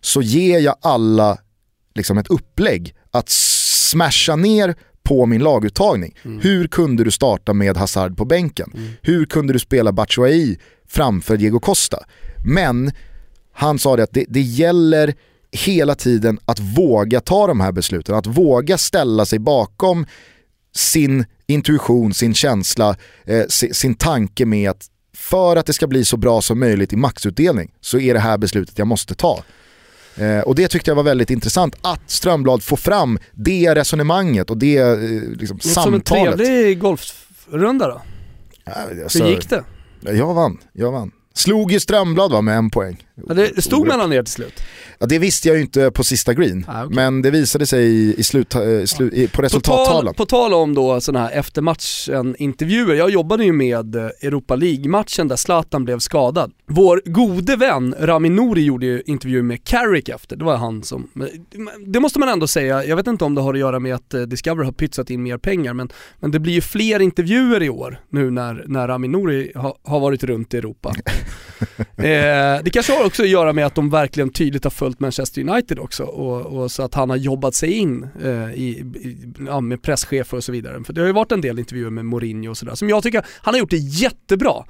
så 0.00 0.22
ger 0.22 0.58
jag 0.58 0.76
alla 0.80 1.38
liksom 1.94 2.18
ett 2.18 2.28
upplägg 2.28 2.94
att 3.10 3.28
smasha 3.28 4.36
ner 4.36 4.74
på 5.02 5.26
min 5.26 5.42
laguttagning. 5.42 6.14
Hur 6.40 6.66
kunde 6.66 7.04
du 7.04 7.10
starta 7.10 7.52
med 7.52 7.76
Hazard 7.76 8.16
på 8.16 8.24
bänken? 8.24 8.72
Hur 9.02 9.26
kunde 9.26 9.52
du 9.52 9.58
spela 9.58 9.92
Batshuayi 9.92 10.58
framför 10.88 11.36
Diego 11.36 11.60
Costa? 11.60 12.04
Men 12.44 12.92
han 13.52 13.78
sa 13.78 13.96
det 13.96 14.02
att 14.02 14.12
det, 14.12 14.24
det 14.28 14.40
gäller 14.40 15.14
hela 15.52 15.94
tiden 15.94 16.38
att 16.44 16.60
våga 16.60 17.20
ta 17.20 17.46
de 17.46 17.60
här 17.60 17.72
besluten, 17.72 18.14
att 18.14 18.26
våga 18.26 18.78
ställa 18.78 19.26
sig 19.26 19.38
bakom 19.38 20.06
sin 20.74 21.24
intuition, 21.46 22.14
sin 22.14 22.34
känsla, 22.34 22.96
eh, 23.24 23.46
sin, 23.48 23.94
tanke 23.94 24.46
med 24.46 24.70
att 24.70 24.86
för 25.16 25.56
att 25.56 25.66
det 25.66 25.72
ska 25.72 25.86
bli 25.86 26.04
så 26.04 26.16
bra 26.16 26.42
som 26.42 26.60
möjligt 26.60 26.92
i 26.92 26.96
maxutdelning 26.96 27.72
så 27.80 27.98
är 27.98 28.14
det 28.14 28.20
här 28.20 28.38
beslutet 28.38 28.78
jag 28.78 28.86
måste 28.86 29.14
ta. 29.14 29.44
Eh, 30.16 30.40
och 30.40 30.54
det 30.54 30.68
tyckte 30.68 30.90
jag 30.90 30.96
var 30.96 31.02
väldigt 31.02 31.30
intressant 31.30 31.76
att 31.80 32.10
Strömblad 32.10 32.62
får 32.62 32.76
fram 32.76 33.18
det 33.32 33.74
resonemanget 33.74 34.50
och 34.50 34.58
det 34.58 34.78
eh, 34.78 34.98
liksom, 34.98 35.56
Låter 35.56 35.68
som 35.68 35.94
en 35.94 36.00
samtalet. 36.00 36.36
trevlig 36.36 36.78
golfrunda 36.78 37.88
då. 37.88 38.02
Ja, 38.64 38.72
Hur 38.90 39.02
alltså, 39.02 39.28
gick 39.28 39.50
det? 39.50 39.64
Jag 40.00 40.34
vann, 40.34 40.58
jag 40.72 40.92
vann. 40.92 41.12
Slog 41.40 41.72
ju 41.72 41.80
Strömblad 41.80 42.32
va, 42.32 42.40
med 42.40 42.56
en 42.56 42.70
poäng. 42.70 43.06
Ja, 43.28 43.34
det 43.34 43.62
stod 43.62 43.86
mellan 43.86 44.12
er 44.12 44.22
till 44.22 44.32
slut. 44.32 44.62
Ja, 44.98 45.06
det 45.06 45.18
visste 45.18 45.48
jag 45.48 45.56
ju 45.56 45.62
inte 45.62 45.90
på 45.90 46.04
sista 46.04 46.34
green, 46.34 46.64
Ah, 46.68 46.84
okej. 46.84 46.94
men 46.96 47.22
det 47.22 47.30
visade 47.30 47.66
sig 47.66 47.84
i, 47.86 48.14
i 48.18 48.22
slut, 48.22 48.54
eh, 48.54 48.60
slu, 48.86 49.10
i, 49.12 49.26
på 49.26 49.30
På 49.30 49.36
tal, 49.36 49.44
resultattavlan. 49.44 50.14
på 50.14 50.26
tal 50.26 50.54
om 50.54 50.74
då 50.74 51.00
sådana 51.00 51.26
här 51.26 51.32
eftermatchen-intervjuer, 51.38 52.94
jag 52.94 53.10
jobbade 53.10 53.44
ju 53.44 53.52
med 53.52 53.94
eh, 53.96 54.02
Europa 54.22 54.56
League-matchen 54.56 55.28
där 55.28 55.36
Zlatan 55.36 55.84
blev 55.84 55.98
skadad. 55.98 56.52
Vår 56.66 57.02
gode 57.04 57.56
vän 57.56 57.94
Rami 58.00 58.28
Nouri 58.28 58.62
gjorde 58.64 58.86
ju 58.86 59.02
intervju 59.06 59.42
med 59.42 59.64
Carrick 59.64 60.08
efter, 60.08 60.36
det 60.36 60.44
var 60.44 60.56
han 60.56 60.82
som, 60.82 61.08
det 61.86 62.00
måste 62.00 62.18
man 62.18 62.28
ändå 62.28 62.46
säga, 62.46 62.84
jag 62.84 62.96
vet 62.96 63.06
inte 63.06 63.24
om 63.24 63.34
det 63.34 63.40
har 63.40 63.54
att 63.54 63.60
göra 63.60 63.78
med 63.78 63.94
att 63.94 64.14
eh, 64.14 64.22
Discover 64.22 64.64
har 64.64 64.72
pytsat 64.72 65.10
in 65.10 65.22
mer 65.22 65.38
pengar, 65.38 65.74
men, 65.74 65.88
men 66.20 66.30
det 66.30 66.38
blir 66.38 66.52
ju 66.52 66.60
fler 66.60 67.00
intervjuer 67.00 67.62
i 67.62 67.68
år 67.70 68.00
nu 68.08 68.30
när, 68.30 68.64
när 68.66 68.88
Rami 68.88 69.08
Nouri 69.08 69.52
ha, 69.54 69.76
har 69.84 70.00
varit 70.00 70.24
runt 70.24 70.54
i 70.54 70.58
Europa. 70.58 70.92
eh, 71.96 72.62
det 72.64 72.70
kanske 72.72 72.92
har 72.92 73.04
också 73.06 73.22
att 73.22 73.28
göra 73.28 73.52
med 73.52 73.66
att 73.66 73.74
de 73.74 73.90
verkligen 73.90 74.30
tydligt 74.30 74.64
har 74.64 74.70
följt 74.70 75.00
Manchester 75.00 75.48
United 75.48 75.78
också 75.78 76.04
och, 76.04 76.62
och 76.62 76.72
så 76.72 76.82
att 76.82 76.94
han 76.94 77.10
har 77.10 77.16
jobbat 77.16 77.54
sig 77.54 77.72
in 77.72 78.08
eh, 78.22 78.54
i, 78.54 78.68
i, 78.94 79.16
ja, 79.46 79.60
med 79.60 79.82
presschefer 79.82 80.36
och 80.36 80.44
så 80.44 80.52
vidare. 80.52 80.84
För 80.84 80.92
det 80.92 81.00
har 81.00 81.06
ju 81.06 81.12
varit 81.12 81.32
en 81.32 81.40
del 81.40 81.58
intervjuer 81.58 81.90
med 81.90 82.04
Mourinho 82.04 82.50
och 82.50 82.56
sådär 82.56 82.74
som 82.74 82.88
jag 82.88 83.02
tycker 83.02 83.26
han 83.42 83.54
har 83.54 83.58
gjort 83.58 83.70
det 83.70 83.76
jättebra. 83.76 84.64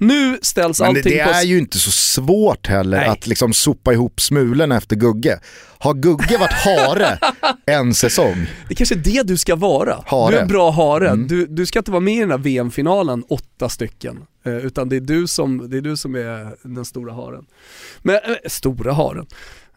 Nu 0.00 0.38
ställs 0.42 0.80
Men 0.80 0.94
det, 0.94 0.98
allting 1.00 1.18
det 1.18 1.24
på... 1.24 1.30
är 1.30 1.42
ju 1.42 1.58
inte 1.58 1.78
så 1.78 1.90
svårt 1.90 2.66
heller 2.66 2.96
Nej. 2.96 3.08
att 3.08 3.26
liksom 3.26 3.52
sopa 3.52 3.92
ihop 3.92 4.20
smulorna 4.20 4.76
efter 4.76 4.96
Gugge. 4.96 5.40
Har 5.78 5.94
Gugge 5.94 6.38
varit 6.38 6.52
hare 6.52 7.18
en 7.66 7.94
säsong? 7.94 8.46
Det 8.68 8.74
kanske 8.74 8.94
är 8.94 8.98
det 8.98 9.22
du 9.22 9.36
ska 9.36 9.56
vara. 9.56 10.04
Hare. 10.06 10.30
Du 10.30 10.36
är 10.36 10.42
en 10.42 10.48
bra 10.48 10.70
hare. 10.70 11.08
Mm. 11.08 11.26
Du, 11.26 11.46
du 11.46 11.66
ska 11.66 11.78
inte 11.78 11.90
vara 11.90 12.00
med 12.00 12.14
i 12.14 12.20
den 12.20 12.30
här 12.30 12.38
VM-finalen, 12.38 13.24
åtta 13.28 13.68
stycken. 13.68 14.18
Eh, 14.44 14.56
utan 14.56 14.88
det 14.88 14.96
är, 14.96 15.00
du 15.00 15.26
som, 15.26 15.70
det 15.70 15.76
är 15.76 15.80
du 15.80 15.96
som 15.96 16.14
är 16.14 16.56
den 16.62 16.84
stora 16.84 17.12
haren. 17.12 17.46
Men, 18.02 18.14
eh, 18.14 18.20
stora 18.46 18.92
haren. 18.92 19.26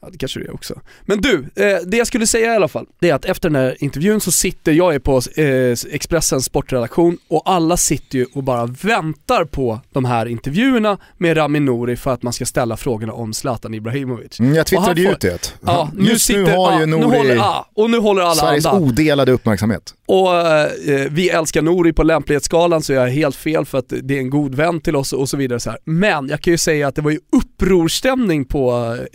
Ja 0.04 0.10
det 0.12 0.18
kanske 0.18 0.40
det 0.40 0.46
är 0.46 0.54
också. 0.54 0.82
Men 1.06 1.22
du, 1.22 1.46
eh, 1.56 1.78
det 1.86 1.98
jag 1.98 2.08
skulle 2.08 2.28
säga 2.28 2.54
i 2.54 2.56
alla 2.56 2.68
fall, 2.68 2.86
det 3.00 3.10
är 3.10 3.14
att 3.14 3.26
efter 3.26 3.50
den 3.50 3.62
här 3.62 3.84
intervjun 3.84 4.22
så 4.22 4.32
sitter 4.32 4.72
jag 4.72 4.96
är 4.96 5.00
på 5.00 5.22
eh, 5.36 5.94
Expressens 5.96 6.46
sportredaktion 6.46 7.18
och 7.28 7.42
alla 7.46 7.78
sitter 7.78 8.18
ju 8.18 8.26
och 8.34 8.44
bara 8.44 8.66
väntar 8.66 9.46
på 9.46 9.80
de 9.94 10.06
här 10.06 10.26
intervjuerna 10.26 10.98
med 11.18 11.38
Rami 11.38 11.60
Nouri 11.60 11.96
för 11.96 12.14
att 12.14 12.24
man 12.24 12.34
ska 12.34 12.46
ställa 12.46 12.78
frågorna 12.78 13.14
om 13.14 13.34
Zlatan 13.34 13.74
Ibrahimovic. 13.74 14.40
Mm, 14.40 14.56
jag 14.56 14.68
twittrade 14.68 15.02
ju 15.02 15.12
ut 15.12 15.20
det. 15.20 15.54
Ja, 15.66 15.90
nu 15.94 16.10
Just 16.10 16.30
nu 16.30 16.46
sitter, 16.46 16.58
har 16.58 16.72
ja, 16.72 16.80
ju 16.80 16.86
nu 16.86 16.98
Nouri 16.98 17.18
håller, 17.18 17.36
ja, 17.36 17.70
och 17.76 17.90
nu 17.90 17.98
håller 17.98 18.22
alla 18.22 18.36
Sveriges 18.36 18.66
andan. 18.66 18.84
odelade 18.84 19.32
uppmärksamhet. 19.32 19.94
Och 20.06 20.36
eh, 20.36 20.68
vi 21.12 21.30
älskar 21.30 21.62
Nori 21.62 21.94
på 21.94 22.04
lämplighetsskalan 22.04 22.82
så 22.82 22.94
jag 22.94 23.04
är 23.04 23.12
helt 23.12 23.36
fel 23.36 23.66
för 23.66 23.78
att 23.78 23.94
det 24.04 24.16
är 24.16 24.20
en 24.20 24.30
god 24.30 24.56
vän 24.56 24.82
till 24.82 24.96
oss 24.96 25.14
och 25.14 25.30
så 25.30 25.38
vidare. 25.38 25.60
Så 25.60 25.70
här. 25.70 25.80
Men 25.84 26.30
jag 26.30 26.42
kan 26.42 26.52
ju 26.54 26.58
säga 26.58 26.88
att 26.88 26.96
det 26.96 27.02
var 27.02 27.12
ju 27.12 27.20
upprorstämning 27.38 28.46
på 28.46 28.96
eh, 29.00 29.06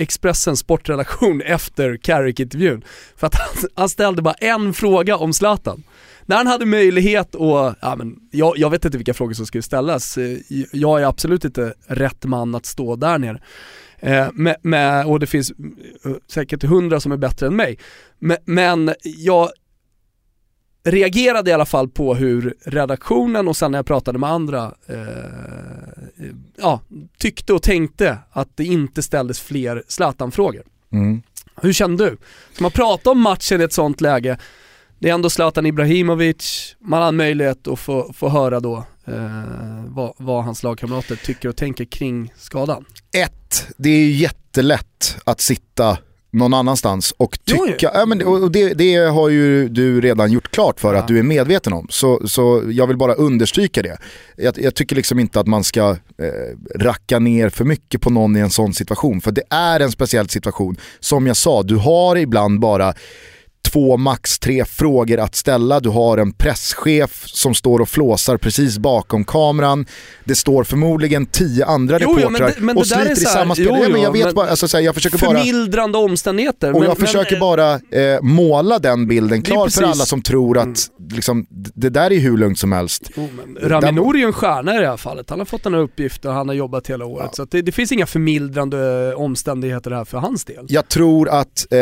kort 0.78 0.88
relation 0.88 1.42
efter 1.44 1.96
Carrick-intervjun. 1.96 2.84
För 3.16 3.26
att 3.26 3.34
han, 3.34 3.68
han 3.74 3.88
ställde 3.88 4.22
bara 4.22 4.34
en 4.34 4.74
fråga 4.74 5.16
om 5.16 5.32
Zlatan. 5.32 5.82
När 6.26 6.36
han 6.36 6.46
hade 6.46 6.66
möjlighet 6.66 7.34
att, 7.34 7.76
ja 7.80 7.94
men 7.98 8.16
jag, 8.30 8.58
jag 8.58 8.70
vet 8.70 8.84
inte 8.84 8.98
vilka 8.98 9.14
frågor 9.14 9.34
som 9.34 9.46
skulle 9.46 9.62
ställas. 9.62 10.18
Eh, 10.18 10.38
jag 10.72 11.00
är 11.00 11.06
absolut 11.06 11.44
inte 11.44 11.74
rätt 11.86 12.24
man 12.24 12.54
att 12.54 12.66
stå 12.66 12.96
där 12.96 13.18
nere. 13.18 13.40
Eh, 14.00 14.28
med, 14.32 14.56
med, 14.62 15.06
och 15.06 15.20
det 15.20 15.26
finns 15.26 15.50
eh, 15.50 16.12
säkert 16.26 16.62
hundra 16.62 17.00
som 17.00 17.12
är 17.12 17.16
bättre 17.16 17.46
än 17.46 17.56
mig. 17.56 17.78
Men, 18.18 18.36
men 18.44 18.94
jag 19.02 19.50
reagerade 20.90 21.50
i 21.50 21.52
alla 21.52 21.66
fall 21.66 21.88
på 21.88 22.14
hur 22.14 22.54
redaktionen 22.64 23.48
och 23.48 23.56
sen 23.56 23.70
när 23.70 23.78
jag 23.78 23.86
pratade 23.86 24.18
med 24.18 24.30
andra 24.30 24.74
eh, 24.86 24.96
ja, 26.56 26.80
tyckte 27.18 27.52
och 27.52 27.62
tänkte 27.62 28.18
att 28.30 28.48
det 28.56 28.64
inte 28.64 29.02
ställdes 29.02 29.40
fler 29.40 29.82
Zlatan-frågor. 29.88 30.62
Mm. 30.92 31.22
Hur 31.56 31.72
kände 31.72 32.10
du? 32.10 32.16
Ska 32.52 32.64
man 32.64 32.70
prata 32.70 33.10
om 33.10 33.20
matchen 33.20 33.60
i 33.60 33.64
ett 33.64 33.72
sånt 33.72 34.00
läge? 34.00 34.38
Det 34.98 35.08
är 35.08 35.14
ändå 35.14 35.30
Zlatan 35.30 35.66
Ibrahimovic, 35.66 36.76
man 36.80 37.02
har 37.02 37.12
möjlighet 37.12 37.68
att 37.68 37.78
få, 37.78 38.12
få 38.12 38.28
höra 38.28 38.60
då 38.60 38.76
eh, 39.06 39.84
vad, 39.86 40.12
vad 40.16 40.44
hans 40.44 40.62
lagkamrater 40.62 41.16
tycker 41.16 41.48
och 41.48 41.56
tänker 41.56 41.84
kring 41.84 42.32
skadan. 42.36 42.84
Ett, 43.16 43.66
det 43.76 43.90
är 43.90 44.10
jättelätt 44.10 45.18
att 45.24 45.40
sitta 45.40 45.98
någon 46.30 46.54
annanstans 46.54 47.14
och 47.16 47.38
Jo, 47.44 47.66
ju. 47.66 47.72
tycka, 47.72 47.90
ja, 47.94 48.06
men, 48.06 48.22
och 48.26 48.50
det, 48.52 48.74
det 48.74 48.96
har 48.96 49.28
ju 49.28 49.68
du 49.68 50.00
redan 50.00 50.32
gjort 50.32 50.50
klart 50.50 50.80
för 50.80 50.94
Ja. 50.94 51.00
att 51.00 51.08
du 51.08 51.18
är 51.18 51.22
medveten 51.22 51.72
om. 51.72 51.86
Så, 51.90 52.28
så 52.28 52.62
jag 52.70 52.86
vill 52.86 52.96
bara 52.96 53.14
understryka 53.14 53.82
det. 53.82 53.98
Jag, 54.36 54.58
jag 54.58 54.74
tycker 54.74 54.96
liksom 54.96 55.18
inte 55.18 55.40
att 55.40 55.46
man 55.46 55.64
ska 55.64 55.90
eh, 55.90 56.26
racka 56.80 57.18
ner 57.18 57.48
för 57.48 57.64
mycket 57.64 58.00
på 58.00 58.10
någon 58.10 58.36
i 58.36 58.40
en 58.40 58.50
sån 58.50 58.74
situation. 58.74 59.20
För 59.20 59.30
det 59.32 59.42
är 59.50 59.80
en 59.80 59.90
speciell 59.90 60.28
situation. 60.28 60.76
Som 61.00 61.26
jag 61.26 61.36
sa, 61.36 61.62
du 61.62 61.76
har 61.76 62.16
ibland 62.16 62.60
bara 62.60 62.94
två, 63.62 63.96
max 63.96 64.38
tre 64.38 64.64
frågor 64.64 65.18
att 65.18 65.34
ställa. 65.34 65.80
Du 65.80 65.88
har 65.88 66.18
en 66.18 66.32
presschef 66.32 67.22
som 67.26 67.54
står 67.54 67.80
och 67.80 67.88
flåsar 67.88 68.36
precis 68.36 68.78
bakom 68.78 69.24
kameran. 69.24 69.86
Det 70.24 70.34
står 70.34 70.64
förmodligen 70.64 71.26
tio 71.26 71.64
andra 71.66 71.98
Jo, 72.00 72.08
men 72.14 72.18
reportrar 72.22 72.48
det- 72.48 72.60
men 72.60 72.76
och 72.76 72.82
det 72.82 72.88
sliter 72.88 73.12
i 73.12 73.16
så 73.16 73.28
samma 73.30 73.54
spel. 73.54 73.66
jo, 73.68 73.76
Ja, 73.82 73.88
men 73.88 74.02
jag 74.02 74.12
vet 74.12 74.24
men- 74.24 74.34
bara, 74.34 74.48
alltså, 74.50 74.68
så 74.68 74.76
här, 74.76 74.84
jag 74.84 74.94
försöker 74.94 75.18
bara... 75.18 75.38
Förmildrande 75.38 75.98
omständigheter. 75.98 76.68
Och 76.72 76.80
men- 76.80 76.88
jag 76.88 76.98
men- 76.98 77.06
försöker 77.06 77.40
bara 77.40 77.72
eh, 77.74 78.20
måla 78.22 78.78
den 78.78 79.06
bilden 79.08 79.42
klar 79.42 79.56
för 79.56 79.64
precis- 79.64 79.78
Mm. 79.78 79.90
alla 79.90 80.04
som 80.04 80.22
tror 80.22 80.58
att 80.58 80.88
liksom, 81.10 81.46
d- 81.50 81.70
det 81.74 81.90
där 81.90 82.12
är 82.12 82.18
hur 82.18 82.36
lugnt 82.38 82.58
som 82.58 82.72
helst. 82.72 83.10
Jo, 83.16 83.28
men 83.36 83.70
Rami 83.70 83.92
Nouri 83.92 84.18
är 84.18 84.20
ju 84.20 84.26
en 84.26 84.32
stjärna 84.32 84.76
i 84.76 84.78
det 84.80 84.86
här 84.88 84.96
fallet. 84.96 85.30
Han 85.30 85.38
har 85.38 85.46
fått 85.46 85.62
den 85.62 85.74
här 85.74 85.80
uppgiften, 85.80 86.32
han 86.32 86.48
har 86.48 86.54
jobbat 86.54 86.90
hela 86.90 87.04
året. 87.04 87.34
Så 87.34 87.42
att 87.42 87.50
det, 87.50 87.62
det 87.62 87.72
finns 87.72 87.92
inga 87.92 88.06
förmildrande 88.06 89.14
omständigheter 89.14 89.90
här 89.90 90.04
för 90.04 90.18
hans 90.18 90.44
del. 90.44 90.66
Jag 90.68 90.88
tror 90.88 91.28
att 91.28 91.66
eh, 91.72 91.78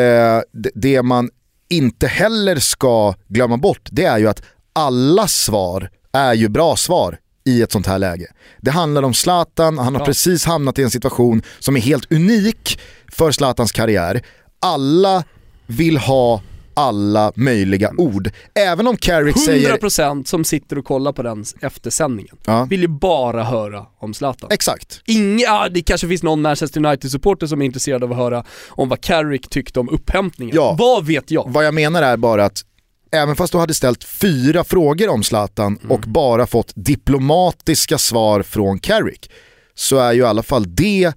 det 0.74 1.03
man 1.03 1.31
inte 1.71 2.07
heller 2.07 2.57
ska 2.57 3.14
glömma 3.29 3.57
bort 3.57 3.89
det 3.91 4.05
är 4.05 4.19
ju 4.19 4.29
att 4.29 4.43
alla 4.73 5.29
svar 5.29 5.91
är 6.12 6.35
ju 6.35 6.49
bra 6.49 6.77
svar 6.77 7.19
i 7.45 7.62
ett 7.62 7.73
sånt 7.73 7.87
här 7.87 7.99
läge. 7.99 8.27
Det 8.61 8.71
handlar 8.71 9.03
om 9.03 9.14
Zlatan, 9.14 9.79
han 9.79 9.95
har 9.95 10.01
Ja. 10.01 10.07
precis 10.07 10.45
hamnat 10.45 10.79
i 10.79 10.83
en 10.83 10.91
situation 10.91 11.43
som 11.59 11.77
är 11.77 11.81
helt 11.81 12.12
unik 12.12 12.81
för 13.12 13.31
Zlatans 13.33 13.73
karriär. 13.73 14.23
Alla 14.61 15.25
vill 15.67 15.97
ha 15.97 16.43
alla 16.77 17.33
möjliga 17.35 17.93
ord. 17.99 18.31
Även 18.55 18.87
om 18.87 18.97
Carrick 18.97 19.39
säger... 19.45 19.77
100% 19.77 20.24
som 20.24 20.45
sitter 20.45 20.79
och 20.79 20.85
kollar 20.85 21.12
på 21.12 21.22
den 21.22 21.45
eftersändningen 21.61 22.37
Ja. 22.47 22.64
vill 22.70 22.81
ju 22.81 22.89
bara 22.89 23.45
höra 23.45 23.87
om 23.99 24.14
Zlatan. 24.14 24.51
Exakt. 24.53 25.01
Inga, 25.07 25.68
det 25.68 25.83
kanske 25.83 26.09
finns 26.09 26.22
någon 26.22 26.43
Manchester 26.43 26.87
United-supporter 26.87 27.47
som 27.47 27.62
är 27.62 27.66
intresserad 27.66 28.05
av 28.05 28.11
att 28.12 28.18
höra 28.18 28.45
om 28.68 28.89
vad 28.89 29.01
Carrick 29.01 29.49
tyckte 29.49 29.81
om 29.81 29.89
upphämtningen. 29.89 30.57
Ja. 30.57 30.77
Vad 30.79 31.07
vet 31.07 31.31
jag? 31.31 31.45
Vad 31.49 31.66
jag 31.66 31.74
menar 31.74 32.03
är 32.03 32.16
bara 32.16 32.45
att 32.45 32.64
även 33.12 33.37
fast 33.37 33.53
du 33.53 33.59
hade 33.59 33.74
ställt 33.74 34.05
fyra 34.05 34.64
frågor 34.64 35.09
om 35.09 35.22
Zlatan 35.24 35.77
Mm. 35.83 35.91
och 35.91 36.01
bara 36.01 36.47
fått 36.47 36.72
diplomatiska 36.77 37.99
svar 37.99 38.43
från 38.43 38.79
Carrick 38.79 39.31
så 39.74 39.99
är 39.99 40.12
ju 40.12 40.20
i 40.20 40.24
alla 40.24 40.43
fall 40.43 40.74
det 40.74 41.12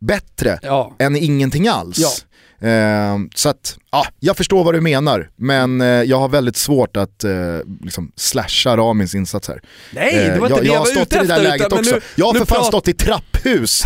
bättre 0.00 0.58
Ja. 0.62 0.96
än 0.98 1.16
ingenting 1.16 1.68
alls. 1.68 1.98
Ja. 1.98 2.08
Eh, 2.62 3.18
så 3.34 3.48
att, 3.48 3.76
ja, 3.92 4.06
jag 4.20 4.36
förstår 4.36 4.64
vad 4.64 4.74
du 4.74 4.80
menar, 4.80 5.30
men 5.36 5.80
eh, 5.80 5.86
jag 5.86 6.18
har 6.18 6.28
väldigt 6.28 6.56
svårt 6.56 6.96
att 6.96 7.24
eh, 7.24 7.30
liksom 7.82 8.12
slasha 8.16 8.76
Ramins 8.76 9.14
insats 9.14 9.48
här. 9.48 9.60
Nej, 9.90 10.14
Eh, 10.26 10.34
det 10.34 10.40
var 10.40 10.46
inte 10.46 10.52
jag, 10.54 10.62
det 10.62 10.66
jag 10.66 10.74
jag 10.74 10.78
har 10.78 10.86
stått 10.86 11.12
i 11.12 11.16
det 11.18 11.26
där 11.34 11.42
läget 11.42 11.72
också. 11.72 11.94
nu- 11.94 12.00
jag 12.14 12.26
har 12.26 12.34
för 12.34 12.44
fan 12.46 12.64
stått 12.64 12.88
i 12.88 12.92
trapphus 12.92 13.82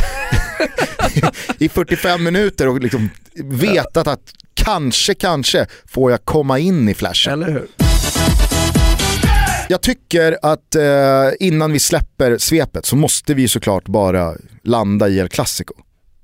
i 1.59 1.69
45 1.69 2.25
minuter 2.25 2.69
och 2.69 2.81
liksom 2.81 3.11
vetat 3.45 4.07
att 4.07 4.21
kanske, 4.55 5.15
kanske 5.15 5.67
får 5.87 6.11
jag 6.11 6.25
komma 6.25 6.59
in 6.59 6.89
i 6.89 6.95
flashen. 6.95 7.33
Eller 7.43 7.53
hur? 7.53 7.67
Jag 9.69 9.81
tycker 9.81 10.39
att 10.43 10.75
eh, 10.75 10.83
innan 11.47 11.73
vi 11.73 11.79
släpper 11.79 12.39
svepet 12.39 12.87
så 12.87 12.97
måste 12.97 13.35
vi 13.35 13.49
såklart 13.49 13.85
bara 13.89 14.35
landa 14.65 15.09
i 15.09 15.19
El 15.19 15.29
Clasico. 15.29 15.75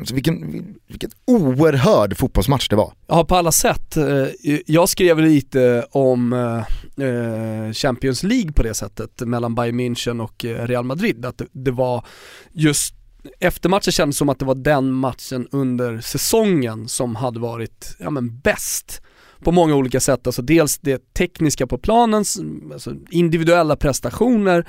Alltså 0.03 0.15
vilken, 0.15 0.65
vilken 0.89 1.11
oerhörd 1.27 2.17
fotbollsmatch 2.17 2.69
det 2.69 2.77
var. 2.77 2.93
Ja, 3.07 3.25
på 3.25 3.37
alla 3.37 3.53
sätt. 3.53 3.97
Eh, 3.97 4.27
jag 4.67 4.89
skrev 4.89 5.19
lite 5.19 5.87
om 5.91 6.33
eh, 6.33 7.07
eh, 7.09 7.73
Champions 7.73 8.23
League 8.23 8.53
på 8.53 8.63
det 8.63 8.75
sättet 8.75 9.21
mellan 9.21 9.55
Bayern 9.55 9.81
München 9.81 10.21
och 10.23 10.45
Real 10.45 10.85
Madrid. 10.85 11.27
Att 11.27 11.43
det- 11.53 11.71
var 11.71 12.05
just 12.53 12.95
efter 13.41 13.69
matchen 13.69 13.93
kändes 13.93 14.17
det 14.17 14.19
som 14.19 14.29
att 14.29 14.39
det 14.39 14.45
var 14.45 14.55
den 14.55 14.93
matchen 14.93 15.49
under 15.51 16.01
säsongen 16.01 16.89
som 16.89 17.17
hade 17.17 17.41
varit 17.41 17.97
ja, 17.99 18.11
men 18.11 18.39
bäst 18.41 19.03
på 19.45 19.53
många 19.53 19.75
olika 19.75 20.01
sätt. 20.01 20.27
Alltså 20.27 20.43
dels 20.43 20.79
det 20.79 21.15
tekniska 21.15 21.67
på 21.67 21.79
planen, 21.79 22.25
alltså 22.73 22.95
individuella 23.11 23.77
prestationer, 23.77 24.69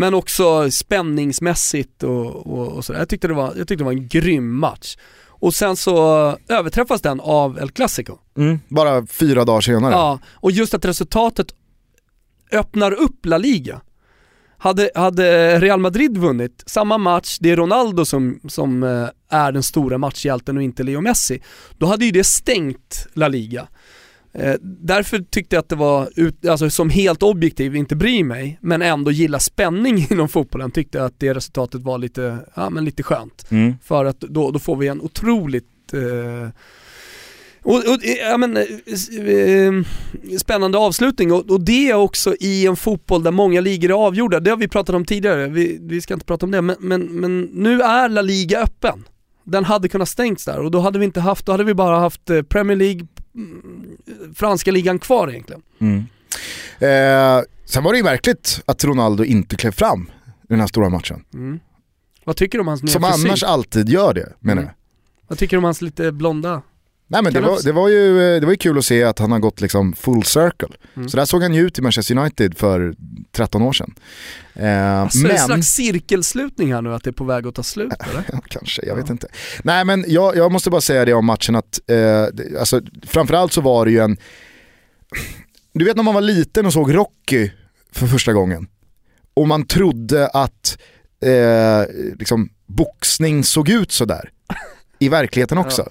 men 0.00 0.14
också 0.14 0.70
spänningsmässigt 0.70 2.02
och, 2.02 2.46
och, 2.46 2.68
och 2.68 2.84
sådär. 2.84 2.98
Jag 3.00 3.08
tyckte, 3.08 3.28
det 3.28 3.34
var, 3.34 3.46
jag 3.46 3.68
tyckte 3.68 3.76
det 3.76 3.84
var 3.84 3.92
en 3.92 4.08
grym 4.08 4.58
match. 4.58 4.96
Och 5.26 5.54
sen 5.54 5.76
så 5.76 5.96
överträffas 6.48 7.00
den 7.00 7.20
av 7.20 7.58
El 7.58 7.70
Clasico. 7.70 8.18
Bara 8.68 9.06
fyra 9.06 9.44
dagar 9.44 9.60
senare. 9.60 9.92
Ja, 9.92 10.18
och 10.32 10.50
just 10.50 10.74
att 10.74 10.84
resultatet 10.84 11.54
öppnar 12.52 12.92
upp 12.92 13.26
La 13.26 13.38
Liga. 13.38 13.80
Hade, 14.58 14.90
hade 14.94 15.58
Real 15.60 15.80
Madrid 15.80 16.18
vunnit 16.18 16.62
samma 16.66 16.98
match, 16.98 17.38
det 17.40 17.50
är 17.50 17.56
Ronaldo 17.56 18.04
som, 18.04 18.40
som 18.48 18.82
eh, 18.82 19.08
är 19.28 19.52
den 19.52 19.62
stora 19.62 19.98
matchhjälten 19.98 20.56
och 20.56 20.62
inte 20.62 20.82
Leo 20.82 21.00
Messi, 21.00 21.42
då 21.78 21.86
hade 21.86 22.04
ju 22.04 22.10
det 22.10 22.24
stängt 22.24 23.06
La 23.14 23.28
Liga. 23.28 23.68
Eh, 24.32 24.54
därför 24.62 25.18
tyckte 25.18 25.56
jag 25.56 25.60
att 25.60 25.68
det 25.68 25.76
var, 25.76 26.10
ut, 26.16 26.46
alltså 26.46 26.70
som 26.70 26.90
helt 26.90 27.22
objektiv, 27.22 27.76
inte 27.76 27.96
bry 27.96 28.24
mig, 28.24 28.58
men 28.60 28.82
ändå 28.82 29.10
gilla 29.10 29.38
spänning 29.38 30.06
inom 30.10 30.28
fotbollen, 30.28 30.70
tyckte 30.70 30.98
jag 30.98 31.04
att 31.06 31.20
det 31.20 31.34
resultatet 31.34 31.82
var 31.82 31.98
lite, 31.98 32.38
ja 32.54 32.70
men 32.70 32.84
lite 32.84 33.02
skönt. 33.02 33.46
Mm. 33.50 33.74
För 33.82 34.04
att 34.04 34.20
då, 34.20 34.50
då 34.50 34.58
får 34.58 34.76
vi 34.76 34.88
en 34.88 35.00
otroligt 35.00 35.92
eh, 35.92 36.50
och, 37.62 37.76
och, 37.76 37.98
ja, 38.20 38.36
men, 38.36 38.56
eh, 38.56 38.64
eh, 39.28 39.72
spännande 40.38 40.78
avslutning 40.78 41.32
och, 41.32 41.50
och 41.50 41.60
det 41.60 41.90
är 41.90 41.94
också 41.94 42.34
i 42.40 42.66
en 42.66 42.76
fotboll 42.76 43.22
där 43.22 43.30
många 43.30 43.60
ligor 43.60 43.90
är 43.90 43.94
avgjorda. 43.94 44.40
Det 44.40 44.50
har 44.50 44.56
vi 44.56 44.68
pratat 44.68 44.94
om 44.94 45.04
tidigare, 45.04 45.46
vi, 45.46 45.78
vi 45.80 46.00
ska 46.00 46.14
inte 46.14 46.26
prata 46.26 46.46
om 46.46 46.52
det, 46.52 46.62
men, 46.62 46.76
men, 46.80 47.02
men 47.02 47.42
nu 47.42 47.82
är 47.82 48.08
La 48.08 48.22
Liga 48.22 48.62
öppen. 48.62 49.04
Den 49.44 49.64
hade 49.64 49.88
kunnat 49.88 50.08
stängs 50.08 50.44
där 50.44 50.60
och 50.60 50.70
då 50.70 50.80
hade 50.80 50.98
vi 50.98 51.04
inte 51.04 51.20
haft, 51.20 51.46
då 51.46 51.52
hade 51.52 51.64
vi 51.64 51.74
bara 51.74 51.98
haft 51.98 52.30
eh, 52.30 52.42
Premier 52.42 52.76
League, 52.76 53.06
franska 54.34 54.70
ligan 54.70 54.98
kvar 54.98 55.28
egentligen. 55.30 55.62
Mm. 55.78 55.98
Eh, 56.78 57.42
sen 57.64 57.84
var 57.84 57.92
det 57.92 57.98
ju 57.98 58.04
märkligt 58.04 58.62
att 58.66 58.84
Ronaldo 58.84 59.24
inte 59.24 59.56
klev 59.56 59.70
fram 59.72 60.10
i 60.42 60.46
den 60.48 60.60
här 60.60 60.66
stora 60.66 60.88
matchen. 60.88 61.24
Mm. 61.34 61.60
Vad 62.24 62.36
tycker 62.36 62.58
du 62.58 62.60
om 62.62 62.68
hans 62.68 62.82
nya 62.82 62.92
Som 62.92 63.02
fysik? 63.02 63.26
annars 63.26 63.42
alltid 63.42 63.88
gör 63.88 64.14
det 64.14 64.32
menar 64.40 64.62
Mm. 64.62 64.64
jag. 64.64 64.74
Vad 65.28 65.38
tycker 65.38 65.56
du 65.56 65.58
om 65.58 65.64
hans 65.64 65.82
lite 65.82 66.12
blonda? 66.12 66.62
Nej 67.12 67.22
men 67.22 67.32
det 67.32 67.40
var, 67.40 67.62
det, 67.64 67.72
var 67.72 67.88
ju, 67.88 68.40
det 68.40 68.46
var 68.46 68.52
ju 68.52 68.56
kul 68.56 68.78
att 68.78 68.84
se 68.84 69.04
att 69.04 69.18
han 69.18 69.32
har 69.32 69.38
gått 69.38 69.60
liksom 69.60 69.92
full 69.92 70.24
circle. 70.24 70.68
Mm. 70.96 71.08
Så 71.08 71.16
där 71.16 71.24
såg 71.24 71.42
han 71.42 71.54
ju 71.54 71.66
ut 71.66 71.78
i 71.78 71.82
Manchester 71.82 72.18
United 72.18 72.58
för 72.58 72.94
13 73.32 73.62
år 73.62 73.72
sedan. 73.72 73.94
Eh, 74.54 75.00
Alltså, 75.00 75.18
men, 75.18 75.30
en 75.30 75.38
slags 75.38 75.68
cirkelslutning 75.68 76.74
här 76.74 76.82
nu, 76.82 76.94
att 76.94 77.04
det 77.04 77.10
är 77.10 77.12
på 77.12 77.24
väg 77.24 77.46
att 77.46 77.54
ta 77.54 77.62
slut 77.62 77.92
eller? 78.10 78.24
Ja, 78.32 78.40
kanske, 78.48 78.86
jag 78.86 78.96
vet 78.96 79.10
inte. 79.10 79.28
Nej 79.62 79.84
men 79.84 80.04
jag, 80.08 80.36
jag 80.36 80.52
måste 80.52 80.70
bara 80.70 80.80
säga 80.80 81.04
det 81.04 81.12
om 81.14 81.26
matchen 81.26 81.56
att, 81.56 81.80
eh, 81.86 82.58
alltså, 82.60 82.80
framförallt 83.06 83.52
så 83.52 83.60
var 83.60 83.84
det 83.84 83.90
ju 83.90 83.98
en, 83.98 84.16
du 85.72 85.84
vet 85.84 85.96
när 85.96 86.02
man 86.02 86.14
var 86.14 86.20
liten 86.20 86.66
och 86.66 86.72
såg 86.72 86.94
Rocky 86.94 87.50
för 87.92 88.06
första 88.06 88.32
gången 88.32 88.68
och 89.34 89.48
man 89.48 89.66
trodde 89.66 90.28
att 90.28 90.78
eh, 91.24 91.94
liksom, 92.18 92.48
boxning 92.66 93.44
såg 93.44 93.68
ut 93.68 93.92
sådär 93.92 94.30
i 94.98 95.08
verkligheten 95.08 95.58
också. 95.58 95.88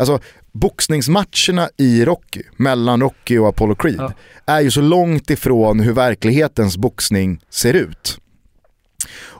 Alltså 0.00 0.18
boxningsmatcherna 0.52 1.68
i 1.76 2.04
Rocky, 2.04 2.42
mellan 2.56 3.00
Rocky 3.00 3.38
och 3.38 3.48
Apollo 3.48 3.74
Creed, 3.74 3.96
Ja. 3.98 4.12
är 4.46 4.60
ju 4.60 4.70
så 4.70 4.80
långt 4.80 5.30
ifrån 5.30 5.80
hur 5.80 5.92
verklighetens 5.92 6.76
boxning 6.76 7.40
ser 7.50 7.74
ut. 7.74 8.18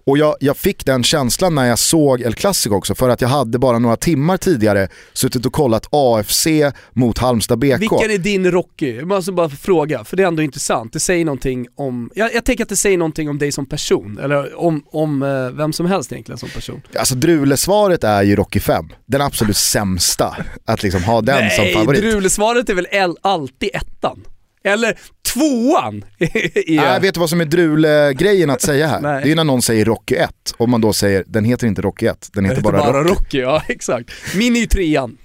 Och 0.05 0.19
jag, 0.19 0.37
jag 0.41 0.57
fick 0.57 0.87
den 0.87 1.03
känslan 1.03 1.55
när 1.55 1.65
jag 1.65 1.79
såg 1.79 2.21
El 2.21 2.35
Clasico 2.35 2.75
också 2.75 2.95
för 2.95 3.09
att 3.09 3.21
jag 3.21 3.29
hade 3.29 3.59
bara 3.59 3.79
några 3.79 3.97
timmar 3.97 4.37
tidigare 4.37 4.89
suttit 5.13 5.47
och 5.47 5.53
kollat 5.53 5.87
AFC 5.91 6.47
mot 6.93 7.19
Halmstad 7.19 7.59
BK. 7.59 7.81
Vilken 7.81 8.11
är 8.11 8.19
din 8.19 8.51
Rocky? 8.51 8.97
Jag 8.97 9.09
måste 9.09 9.33
bara 9.33 9.49
fråga, 9.49 10.05
för 10.05 10.17
det 10.17 10.23
är 10.23 10.27
ändå 10.27 10.43
intressant. 10.43 10.93
Det 10.93 11.01
säger 11.01 11.25
någonting 11.25 11.67
om, 11.75 12.11
jag, 12.15 12.35
jag 12.35 12.45
tänker 12.45 12.65
att 12.65 12.69
det 12.69 12.77
säger 12.77 12.99
någonting 12.99 13.29
om 13.29 13.39
dig 13.39 13.53
som 13.53 13.67
person, 13.67 14.19
eller 14.23 14.61
om, 14.61 14.85
om 14.87 15.23
eh, 15.23 15.51
vem 15.51 15.73
som 15.73 15.87
helst 15.87 16.13
egentligen 16.13 16.39
som 16.39 16.49
person. 16.49 16.83
Alltså 16.99 17.15
Drule-svaret 17.15 18.05
är 18.05 18.23
ju 18.23 18.37
Rocky 18.37 18.61
5, 18.61 18.89
den 19.07 19.21
absolut 19.21 19.57
sämsta 19.57 20.37
att 20.65 20.83
liksom 20.83 21.05
ha 21.05 21.21
den 21.21 21.51
som 21.51 21.67
favorit. 21.75 22.01
Drule-svaret 22.01 22.69
är 22.69 22.75
väl 22.75 23.17
alltid 23.23 23.71
ettan? 23.75 24.25
Eller 24.65 24.99
tvåan! 25.33 26.05
är, 26.19 26.77
Nej, 26.77 27.01
vet 27.01 27.15
du 27.15 27.21
vad 27.21 27.31
som 27.31 27.41
är 27.41 27.45
Drule-grejen 27.45 28.51
att 28.51 28.63
säga 28.63 28.87
här? 28.87 29.01
Det 29.25 29.33
är 29.33 29.37
när 29.37 29.45
någon 29.45 29.63
säger 29.63 29.85
Rocky 29.85 30.15
1, 30.15 30.31
och 30.57 30.69
man 30.69 30.81
då 30.81 30.93
säger 30.93 31.25
den 31.27 31.45
heter 31.45 31.67
inte 31.67 31.83
Rocky 31.83 32.07
1, 32.07 32.29
den 32.33 32.45
heter 32.45 32.57
heter 32.57 32.73
bara, 32.73 32.93
bara 32.93 33.03
Rocky. 33.03 33.13
Rocky. 33.13 33.39
Ja, 33.39 33.63
exakt. 33.69 34.11
Min 34.35 34.57
är 34.57 34.61
ju 34.61 34.67
trean. 34.67 35.17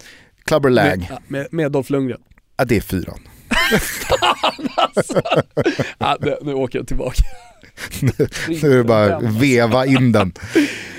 Clubber 0.45 0.69
Lang, 0.69 0.99
Med, 0.99 1.19
med, 1.27 1.47
med 1.51 1.71
Dolph 1.71 1.91
Lundgren. 1.91 2.21
ja, 2.57 2.65
det 2.65 2.77
är 2.77 2.81
fyran. 2.81 3.19
Ja, 5.97 6.17
nu, 6.21 6.38
nu 6.41 6.53
åker 6.53 6.79
jag 6.79 6.88
tillbaka. 6.88 7.23
Nu 7.99 8.09
är 8.73 8.77
det 8.77 8.83
bara 8.83 9.19
veva 9.19 9.86
in 9.86 10.11
den. 10.11 10.33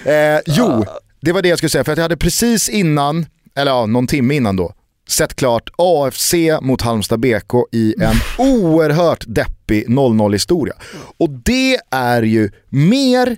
Eh, 0.04 0.40
jo, 0.46 0.84
det 1.20 1.32
var 1.32 1.42
det 1.42 1.48
jag 1.48 1.58
skulle 1.58 1.70
säga, 1.70 1.84
för 1.84 1.92
att 1.92 1.98
jag 1.98 2.04
hade 2.04 2.16
precis 2.16 2.68
innan, 2.68 3.26
eller 3.54 3.72
ja, 3.72 3.86
någon 3.86 4.06
timme 4.06 4.34
innan 4.34 4.56
då, 4.56 4.74
sett 5.08 5.36
klart 5.36 5.70
AFC 5.78 6.34
mot 6.62 6.82
Halmstad 6.82 7.20
BK 7.20 7.54
i 7.72 7.94
en 8.00 8.16
oerhört 8.38 9.24
deppig 9.26 9.88
0-0 9.88 10.32
historia. 10.32 10.74
Och 11.18 11.30
det 11.30 11.80
är 11.90 12.22
ju 12.22 12.50
mer 12.68 13.36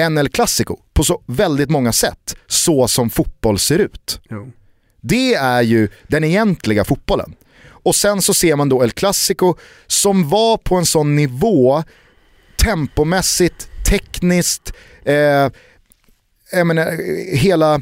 än 0.00 0.18
El 0.18 0.28
Clasico 0.28 0.76
på 0.92 1.04
så 1.04 1.22
väldigt 1.26 1.70
många 1.70 1.92
sätt, 1.92 2.36
så 2.46 2.88
som 2.88 3.10
fotboll 3.10 3.58
ser 3.58 3.78
ut. 3.78 4.20
Jo. 4.30 4.52
Det 5.00 5.34
är 5.34 5.62
ju 5.62 5.88
den 6.08 6.24
egentliga 6.24 6.84
fotbollen. 6.84 7.34
Och 7.82 7.96
sen 7.96 8.22
så 8.22 8.34
ser 8.34 8.56
man 8.56 8.68
då 8.68 8.82
El 8.82 8.90
Clasico 8.90 9.54
som 9.86 10.28
var 10.28 10.56
på 10.56 10.76
en 10.76 10.86
sån 10.86 11.16
nivå 11.16 11.82
tempomässigt, 12.62 13.68
tekniskt, 13.90 14.72
eh, 15.04 15.50
jag 16.52 16.66
menar, 16.66 16.86
hela 17.36 17.80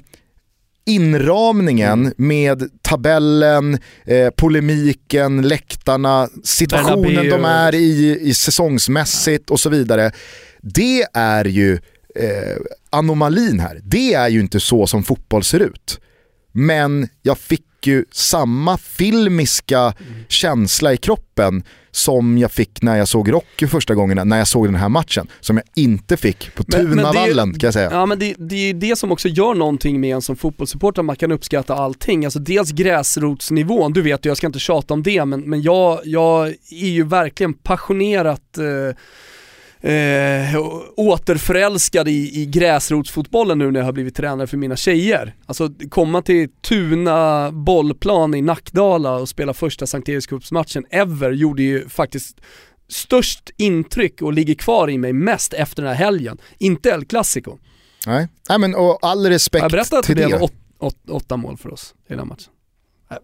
inramningen 0.88 2.14
med 2.16 2.82
tabellen, 2.82 3.78
eh, 4.04 4.30
polemiken, 4.30 5.42
läktarna, 5.42 6.28
situationen 6.44 7.14
Bernabéu. 7.14 7.30
de 7.30 7.44
är 7.44 7.74
i, 7.74 8.18
i 8.22 8.34
säsongsmässigt 8.34 9.50
och 9.50 9.60
så 9.60 9.70
vidare. 9.70 10.12
Det 10.62 11.06
är 11.14 11.44
ju 11.44 11.72
eh, 12.14 12.56
anomalin 12.90 13.60
här. 13.60 13.80
Det 13.82 14.14
är 14.14 14.28
ju 14.28 14.40
inte 14.40 14.60
så 14.60 14.86
som 14.86 15.02
fotboll 15.02 15.44
ser 15.44 15.60
ut. 15.60 16.00
Men 16.52 17.08
jag 17.22 17.38
fick 17.38 17.67
ju 17.86 18.04
samma 18.12 18.78
filmiska 18.78 19.94
känsla 20.28 20.92
i 20.92 20.96
kroppen 20.96 21.62
som 21.90 22.38
jag 22.38 22.52
fick 22.52 22.82
när 22.82 22.96
jag 22.96 23.08
såg 23.08 23.32
Rocky 23.32 23.66
första 23.66 23.94
gången, 23.94 24.28
när 24.28 24.38
jag 24.38 24.48
såg 24.48 24.66
den 24.66 24.74
här 24.74 24.88
matchen. 24.88 25.28
Som 25.40 25.56
jag 25.56 25.66
inte 25.84 26.16
fick 26.16 26.54
på 26.54 26.64
Tunavallen 26.64 27.52
kan 27.52 27.66
jag 27.66 27.74
säga. 27.74 27.90
Ja 27.92 28.06
men 28.06 28.18
det, 28.18 28.34
det 28.38 28.70
är 28.70 28.74
det 28.74 28.98
som 28.98 29.12
också 29.12 29.28
gör 29.28 29.54
någonting 29.54 30.00
med 30.00 30.14
en 30.14 30.22
som 30.22 30.36
fotbollssupporter, 30.36 31.02
man 31.02 31.16
kan 31.16 31.32
uppskatta 31.32 31.74
allting. 31.74 32.24
Alltså 32.24 32.38
dels 32.38 32.70
gräsrotsnivån, 32.70 33.92
du 33.92 34.02
vet 34.02 34.24
jag 34.24 34.36
ska 34.36 34.46
inte 34.46 34.58
tjata 34.58 34.94
om 34.94 35.02
det, 35.02 35.24
men, 35.24 35.40
men 35.40 35.62
jag, 35.62 36.00
jag 36.04 36.48
är 36.70 36.88
ju 36.88 37.04
verkligen 37.04 37.54
passionerat 37.54 38.58
eh, 38.58 38.96
Eh, 39.80 40.60
återförälskad 40.96 42.08
i, 42.08 42.40
i 42.42 42.46
gräsrotsfotbollen 42.46 43.58
nu 43.58 43.70
när 43.70 43.80
jag 43.80 43.84
har 43.84 43.92
blivit 43.92 44.16
tränare 44.16 44.46
för 44.46 44.56
mina 44.56 44.76
tjejer. 44.76 45.34
Alltså 45.46 45.70
komma 45.90 46.22
till 46.22 46.48
Tuna 46.60 47.50
bollplan 47.52 48.34
i 48.34 48.42
Nackdala 48.42 49.12
och 49.14 49.28
spela 49.28 49.54
första 49.54 49.86
Sankt 49.86 50.08
Erikscupsmatchen 50.08 50.84
ever 50.90 51.30
gjorde 51.30 51.62
ju 51.62 51.88
faktiskt 51.88 52.40
störst 52.88 53.50
intryck 53.56 54.22
och 54.22 54.32
ligger 54.32 54.54
kvar 54.54 54.90
i 54.90 54.98
mig 54.98 55.12
mest 55.12 55.52
efter 55.52 55.82
den 55.82 55.88
här 55.88 56.04
helgen. 56.04 56.38
Inte 56.58 56.88
El 56.88 57.04
Clasico. 57.04 57.58
Nej. 58.06 58.28
Nej, 58.48 58.58
men 58.58 58.74
och 58.74 58.98
all 59.02 59.26
respekt 59.26 59.62
jag 59.62 59.70
berättat 59.70 59.98
att 59.98 60.04
till 60.04 60.16
det 60.16 60.26
det. 60.26 60.32
var 60.32 60.42
åt, 60.42 60.52
åt, 60.78 61.10
åtta 61.10 61.36
mål 61.36 61.56
för 61.56 61.72
oss 61.72 61.94
i 62.06 62.08
den 62.08 62.18
här 62.18 62.26
matchen? 62.26 62.52
Nej, 63.10 63.18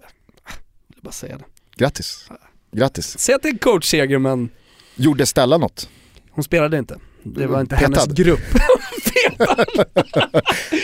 Jag 0.89 0.95
vill 0.95 1.03
bara 1.03 1.13
säga 1.13 1.39
det. 1.39 1.45
Grattis. 1.77 2.29
Grattis. 2.73 3.19
Säg 3.19 3.35
att 3.35 3.43
det 3.43 3.49
är 3.49 3.59
coachseger 3.59 4.19
men 4.19 4.51
Gjorde 4.97 5.27
Stella 5.27 5.59
något? 5.59 5.89
Hon 6.35 6.45
spelade 6.45 6.79
inte. 6.79 6.99
Det 7.23 7.47
var 7.47 7.61
inte 7.61 7.77
Petad. 7.77 7.87
hennes 8.01 8.07
grupp. 8.07 8.41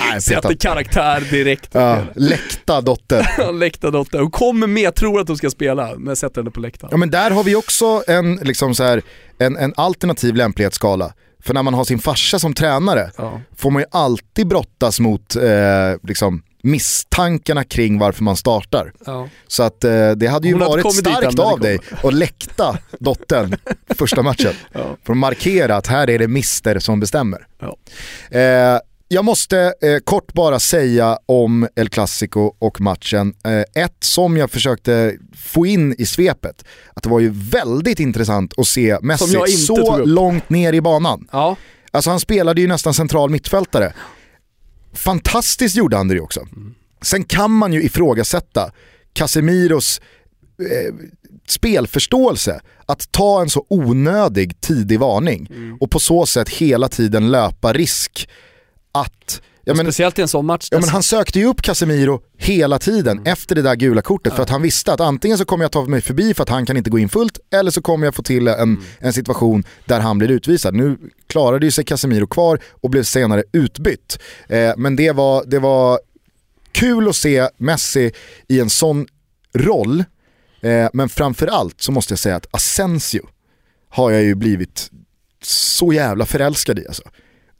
Nej, 0.00 0.20
Sätter 0.20 0.54
karaktär 0.54 1.20
direkt. 1.30 1.68
Ja, 1.72 2.02
läckta 2.14 2.80
dotter. 2.80 3.52
Läktardotter. 3.58 4.18
Hon 4.18 4.30
kommer 4.30 4.66
med, 4.66 4.94
tror 4.94 5.20
att 5.20 5.28
hon 5.28 5.36
ska 5.36 5.50
spela, 5.50 5.94
men 5.98 6.16
sätter 6.16 6.40
henne 6.40 6.50
på 6.50 6.60
läktaren. 6.60 6.88
Ja 6.90 6.96
men 6.96 7.10
där 7.10 7.30
har 7.30 7.44
vi 7.44 7.54
också 7.56 8.02
en, 8.06 8.36
liksom 8.36 8.74
så 8.74 8.84
här, 8.84 9.02
en, 9.38 9.56
en 9.56 9.72
alternativ 9.76 10.34
lämplighetsskala. 10.34 11.12
För 11.42 11.54
när 11.54 11.62
man 11.62 11.74
har 11.74 11.84
sin 11.84 11.98
farsa 11.98 12.38
som 12.38 12.54
tränare 12.54 13.10
Ja. 13.16 13.40
får 13.56 13.70
man 13.70 13.82
ju 13.82 13.86
alltid 13.90 14.46
brottas 14.48 15.00
mot 15.00 15.36
eh, 15.36 15.42
liksom, 16.02 16.42
misstankarna 16.62 17.64
kring 17.64 17.98
varför 17.98 18.22
man 18.24 18.36
startar. 18.36 18.92
Ja. 19.06 19.28
Så 19.46 19.62
att 19.62 19.84
eh, 19.84 20.10
det 20.10 20.26
hade 20.26 20.48
ju 20.48 20.54
hade 20.54 20.66
varit 20.66 20.94
starkt 20.94 21.38
av 21.38 21.60
dig 21.60 21.78
att 22.02 22.14
läkta 22.14 22.78
dottern 22.98 23.56
första 23.98 24.22
matchen. 24.22 24.52
Ja. 24.72 24.96
För 25.04 25.12
att 25.12 25.18
markera 25.18 25.76
att 25.76 25.86
här 25.86 26.10
är 26.10 26.18
det 26.18 26.28
mister 26.28 26.78
som 26.78 27.00
bestämmer. 27.00 27.46
Ja. 27.60 27.76
Eh, 28.38 28.80
jag 29.12 29.24
måste 29.24 29.74
eh, 29.82 29.98
kort 30.04 30.32
bara 30.32 30.58
säga 30.58 31.18
om 31.26 31.68
El 31.76 31.88
Clasico 31.88 32.52
och 32.58 32.80
matchen. 32.80 33.34
Eh, 33.44 33.82
ett 33.84 33.96
som 34.00 34.36
jag 34.36 34.50
försökte 34.50 35.16
få 35.36 35.66
in 35.66 35.94
i 35.98 36.06
svepet, 36.06 36.64
att 36.94 37.02
det 37.02 37.08
var 37.08 37.20
ju 37.20 37.30
väldigt 37.34 38.00
intressant 38.00 38.58
att 38.58 38.66
se 38.66 38.98
Messi 39.02 39.46
så 39.46 40.04
långt 40.04 40.50
ner 40.50 40.72
i 40.72 40.80
banan. 40.80 41.28
Ja. 41.32 41.56
Alltså 41.90 42.10
han 42.10 42.20
spelade 42.20 42.60
ju 42.60 42.66
nästan 42.66 42.94
central 42.94 43.30
mittfältare. 43.30 43.92
Fantastiskt 44.92 45.76
gjorde 45.76 45.96
han 45.96 46.08
det 46.08 46.20
också. 46.20 46.46
Sen 47.02 47.24
kan 47.24 47.50
man 47.50 47.72
ju 47.72 47.82
ifrågasätta 47.82 48.72
Casemiros 49.12 50.00
eh, 50.60 50.94
spelförståelse 51.48 52.60
att 52.86 53.12
ta 53.12 53.42
en 53.42 53.50
så 53.50 53.66
onödig 53.68 54.60
tidig 54.60 55.00
varning 55.00 55.48
och 55.80 55.90
på 55.90 55.98
så 55.98 56.26
sätt 56.26 56.48
hela 56.48 56.88
tiden 56.88 57.30
löpa 57.30 57.72
risk 57.72 58.28
att 58.92 59.42
Ja, 59.64 59.74
men, 59.74 59.86
Speciellt 59.86 60.18
i 60.18 60.22
en 60.22 60.28
sån 60.28 60.46
match. 60.46 60.68
ja, 60.70 60.80
men 60.80 60.88
han 60.88 61.02
sökte 61.02 61.38
ju 61.38 61.46
upp 61.46 61.62
Casemiro 61.62 62.20
hela 62.38 62.78
tiden 62.78 63.26
efter 63.26 63.54
det 63.54 63.62
där 63.62 63.76
gula 63.76 64.02
kortet 64.02 64.34
för 64.34 64.42
att 64.42 64.50
han 64.50 64.62
visste 64.62 64.92
att 64.92 65.00
antingen 65.00 65.38
så 65.38 65.44
kommer 65.44 65.64
jag 65.64 65.72
ta 65.72 65.84
mig 65.84 66.00
förbi 66.00 66.34
för 66.34 66.42
att 66.42 66.48
han 66.48 66.66
kan 66.66 66.76
inte 66.76 66.90
gå 66.90 66.98
in 66.98 67.08
fullt 67.08 67.38
eller 67.50 67.70
så 67.70 67.82
kommer 67.82 68.06
jag 68.06 68.14
få 68.14 68.22
till 68.22 68.48
en, 68.48 68.82
en 68.98 69.12
situation 69.12 69.64
där 69.84 70.00
han 70.00 70.18
blir 70.18 70.30
utvisad. 70.30 70.74
Nu 70.74 70.98
klarade 71.26 71.66
ju 71.66 71.70
sig 71.70 71.84
Casemiro 71.84 72.26
kvar 72.26 72.58
och 72.80 72.90
blev 72.90 73.02
senare 73.02 73.44
utbytt. 73.52 74.18
Eh, 74.48 74.72
men 74.76 74.96
det 74.96 75.12
var, 75.12 75.44
det 75.46 75.58
var 75.58 76.00
kul 76.72 77.08
att 77.08 77.16
se 77.16 77.48
Messi 77.56 78.12
i 78.48 78.60
en 78.60 78.70
sån 78.70 79.06
roll. 79.54 80.04
Eh, 80.60 80.88
men 80.92 81.08
framförallt 81.08 81.80
så 81.80 81.92
måste 81.92 82.12
jag 82.12 82.18
säga 82.18 82.36
att 82.36 82.46
Asensio 82.50 83.28
har 83.88 84.10
jag 84.10 84.22
ju 84.22 84.34
blivit 84.34 84.90
så 85.42 85.92
jävla 85.92 86.26
förälskad 86.26 86.78
i 86.78 86.86
alltså. 86.86 87.02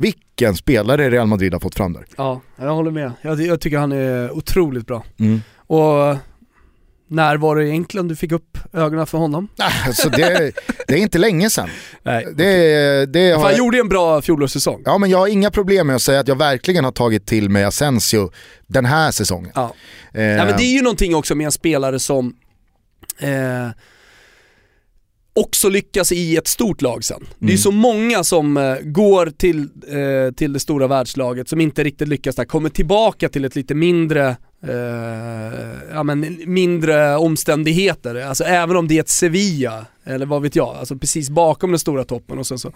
Vilken 0.00 0.56
spelare 0.56 1.10
Real 1.10 1.26
Madrid 1.26 1.52
har 1.52 1.60
fått 1.60 1.74
fram 1.74 1.92
där. 1.92 2.04
Ja, 2.16 2.40
jag 2.56 2.74
håller 2.74 2.90
med. 2.90 3.12
Jag, 3.22 3.40
jag 3.40 3.60
tycker 3.60 3.78
han 3.78 3.92
är 3.92 4.30
otroligt 4.30 4.86
bra. 4.86 5.04
Mm. 5.18 5.42
Och 5.56 6.16
När 7.08 7.36
var 7.36 7.56
det 7.56 7.68
egentligen 7.68 8.08
du 8.08 8.16
fick 8.16 8.32
upp 8.32 8.58
ögonen 8.72 9.06
för 9.06 9.18
honom? 9.18 9.48
Alltså 9.86 10.08
det, 10.08 10.52
det 10.88 10.94
är 10.94 10.98
inte 10.98 11.18
länge 11.18 11.50
sedan. 11.50 11.68
Nej. 12.02 12.26
Det, 12.34 13.06
det 13.06 13.30
har, 13.32 13.42
han 13.44 13.56
gjorde 13.56 13.78
en 13.78 13.88
bra 13.88 14.22
fjolårssäsong. 14.22 14.82
ja, 14.84 14.98
men 14.98 15.10
jag 15.10 15.18
har 15.18 15.26
inga 15.26 15.50
problem 15.50 15.86
med 15.86 15.96
att 15.96 16.02
säga 16.02 16.20
att 16.20 16.28
jag 16.28 16.36
verkligen 16.38 16.84
har 16.84 16.92
tagit 16.92 17.26
till 17.26 17.48
mig 17.50 17.64
Asensio 17.64 18.30
den 18.66 18.84
här 18.84 19.10
säsongen. 19.10 19.52
Ja. 19.54 19.74
Eh, 20.14 20.22
Ja, 20.24 20.44
men 20.44 20.56
det 20.56 20.62
är 20.62 20.72
ju 20.74 20.82
någonting 20.82 21.14
också 21.14 21.34
med 21.34 21.44
en 21.44 21.52
spelare 21.52 21.98
som 21.98 22.34
eh, 23.18 23.68
också 25.40 25.68
lyckas 25.68 26.12
i 26.12 26.36
ett 26.36 26.48
stort 26.48 26.82
lag 26.82 27.04
sen. 27.04 27.26
Det 27.38 27.44
är 27.46 27.48
Mm. 27.48 27.58
så 27.58 27.70
många 27.70 28.24
som 28.24 28.56
eh, 28.56 28.76
går 28.82 29.26
till, 29.26 29.60
eh, 29.88 30.34
till 30.34 30.52
det 30.52 30.60
stora 30.60 30.86
världslaget 30.86 31.48
som 31.48 31.60
inte 31.60 31.84
riktigt 31.84 32.08
lyckas 32.08 32.36
där, 32.36 32.44
kommer 32.44 32.68
tillbaka 32.68 33.28
till 33.28 33.44
ett 33.44 33.56
lite 33.56 33.74
mindre 33.74 34.36
eh, 34.66 35.92
ja, 35.92 36.02
men 36.02 36.40
mindre 36.46 37.16
omständigheter, 37.16 38.14
alltså 38.14 38.44
även 38.44 38.76
om 38.76 38.88
det 38.88 38.96
är 38.96 39.00
ett 39.00 39.08
Sevilla, 39.08 39.86
eller 40.04 40.26
vad 40.26 40.42
vet 40.42 40.56
jag, 40.56 40.76
alltså 40.76 40.96
precis 40.96 41.30
bakom 41.30 41.70
den 41.70 41.78
stora 41.78 42.04
toppen 42.04 42.38
och 42.38 42.46
sen 42.46 42.58
så 42.58 42.68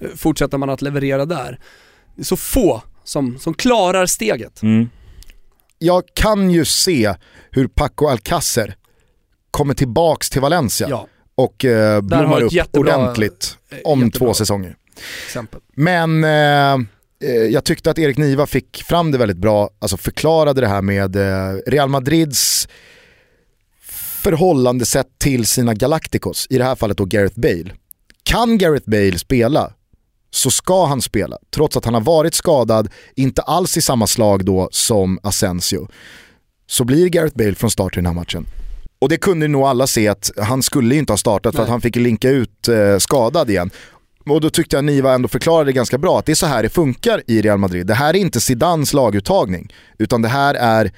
eh, 0.00 0.08
fortsätter 0.16 0.58
man 0.58 0.70
att 0.70 0.82
leverera 0.82 1.24
där. 1.24 1.58
Det 2.16 2.22
är 2.22 2.24
så 2.24 2.36
få 2.36 2.82
som, 3.04 3.38
som 3.38 3.54
klarar 3.54 4.06
steget. 4.06 4.62
Mm. 4.62 4.88
Jag 5.78 6.02
kan 6.14 6.50
ju 6.50 6.64
se 6.64 7.14
hur 7.50 7.66
Paco 7.68 8.06
Alcacer 8.08 8.74
kommer 9.50 9.74
tillbaks 9.74 10.30
till 10.30 10.40
Valencia 10.40 10.86
Ja, 10.90 11.06
och 11.36 11.64
eh, 11.64 12.00
blommar 12.00 12.42
upp 12.42 12.52
jättebra- 12.52 12.78
ordentligt 12.80 13.56
eh, 13.70 13.78
om 13.84 14.00
jättebra. 14.04 14.18
två 14.26 14.34
säsonger. 14.34 14.76
exempel. 15.26 15.60
Men 15.74 16.24
eh, 16.24 16.74
eh, 17.30 17.36
jag 17.50 17.64
tyckte 17.64 17.90
att 17.90 17.98
Erik 17.98 18.16
Niva 18.18 18.46
fick 18.46 18.82
fram 18.82 19.10
det 19.10 19.18
väldigt 19.18 19.36
bra, 19.36 19.70
alltså 19.78 19.96
förklarade 19.96 20.60
det 20.60 20.68
här 20.68 20.82
med 20.82 21.16
eh, 21.16 21.58
Real 21.66 21.88
Madrids 21.88 22.68
förhållandesätt 24.22 25.18
till 25.18 25.46
sina 25.46 25.74
Galacticos, 25.74 26.46
i 26.50 26.58
det 26.58 26.64
här 26.64 26.74
fallet 26.74 26.98
då 26.98 27.04
Gareth 27.04 27.40
Bale. 27.40 27.70
Kan 28.22 28.58
Gareth 28.58 28.90
Bale 28.90 29.18
spela 29.18 29.72
så 30.30 30.50
ska 30.50 30.86
han 30.86 31.02
spela, 31.02 31.38
trots 31.54 31.76
att 31.76 31.84
han 31.84 31.94
har 31.94 32.00
varit 32.00 32.34
skadad, 32.34 32.88
inte 33.14 33.42
alls 33.42 33.76
i 33.76 33.82
samma 33.82 34.06
slag 34.06 34.44
då 34.44 34.68
som 34.72 35.18
Asensio. 35.22 35.88
Så 36.66 36.84
blir 36.84 37.08
Gareth 37.08 37.36
Bale 37.36 37.54
från 37.54 37.70
start 37.70 37.92
i 37.94 37.96
den 37.96 38.06
här 38.06 38.12
matchen. 38.12 38.46
Och 39.06 39.10
det 39.10 39.16
kunde 39.16 39.48
nog 39.48 39.62
alla 39.62 39.86
se 39.86 40.08
att 40.08 40.30
han 40.36 40.62
skulle 40.62 40.94
inte 40.94 41.12
ha 41.12 41.18
startat 41.18 41.54
för 41.54 41.58
Nej. 41.58 41.64
att 41.64 41.70
han 41.70 41.80
fick 41.80 41.96
linka 41.96 42.30
ut 42.30 42.68
eh, 42.68 42.98
skadad 42.98 43.50
igen. 43.50 43.70
Och 44.26 44.40
då 44.40 44.50
tyckte 44.50 44.76
jag 44.76 44.84
Niva 44.84 45.14
ändå 45.14 45.28
förklarade 45.28 45.72
ganska 45.72 45.98
bra 45.98 46.18
att 46.18 46.26
det 46.26 46.32
är 46.32 46.36
så 46.36 46.46
här 46.46 46.62
det 46.62 46.68
funkar 46.68 47.22
i 47.26 47.42
Real 47.42 47.58
Madrid. 47.58 47.86
Det 47.86 47.94
här 47.94 48.14
är 48.14 48.18
inte 48.18 48.40
Zidans 48.40 48.92
laguttagning, 48.92 49.72
utan 49.98 50.22
det 50.22 50.28
här 50.28 50.54
är, 50.54 50.92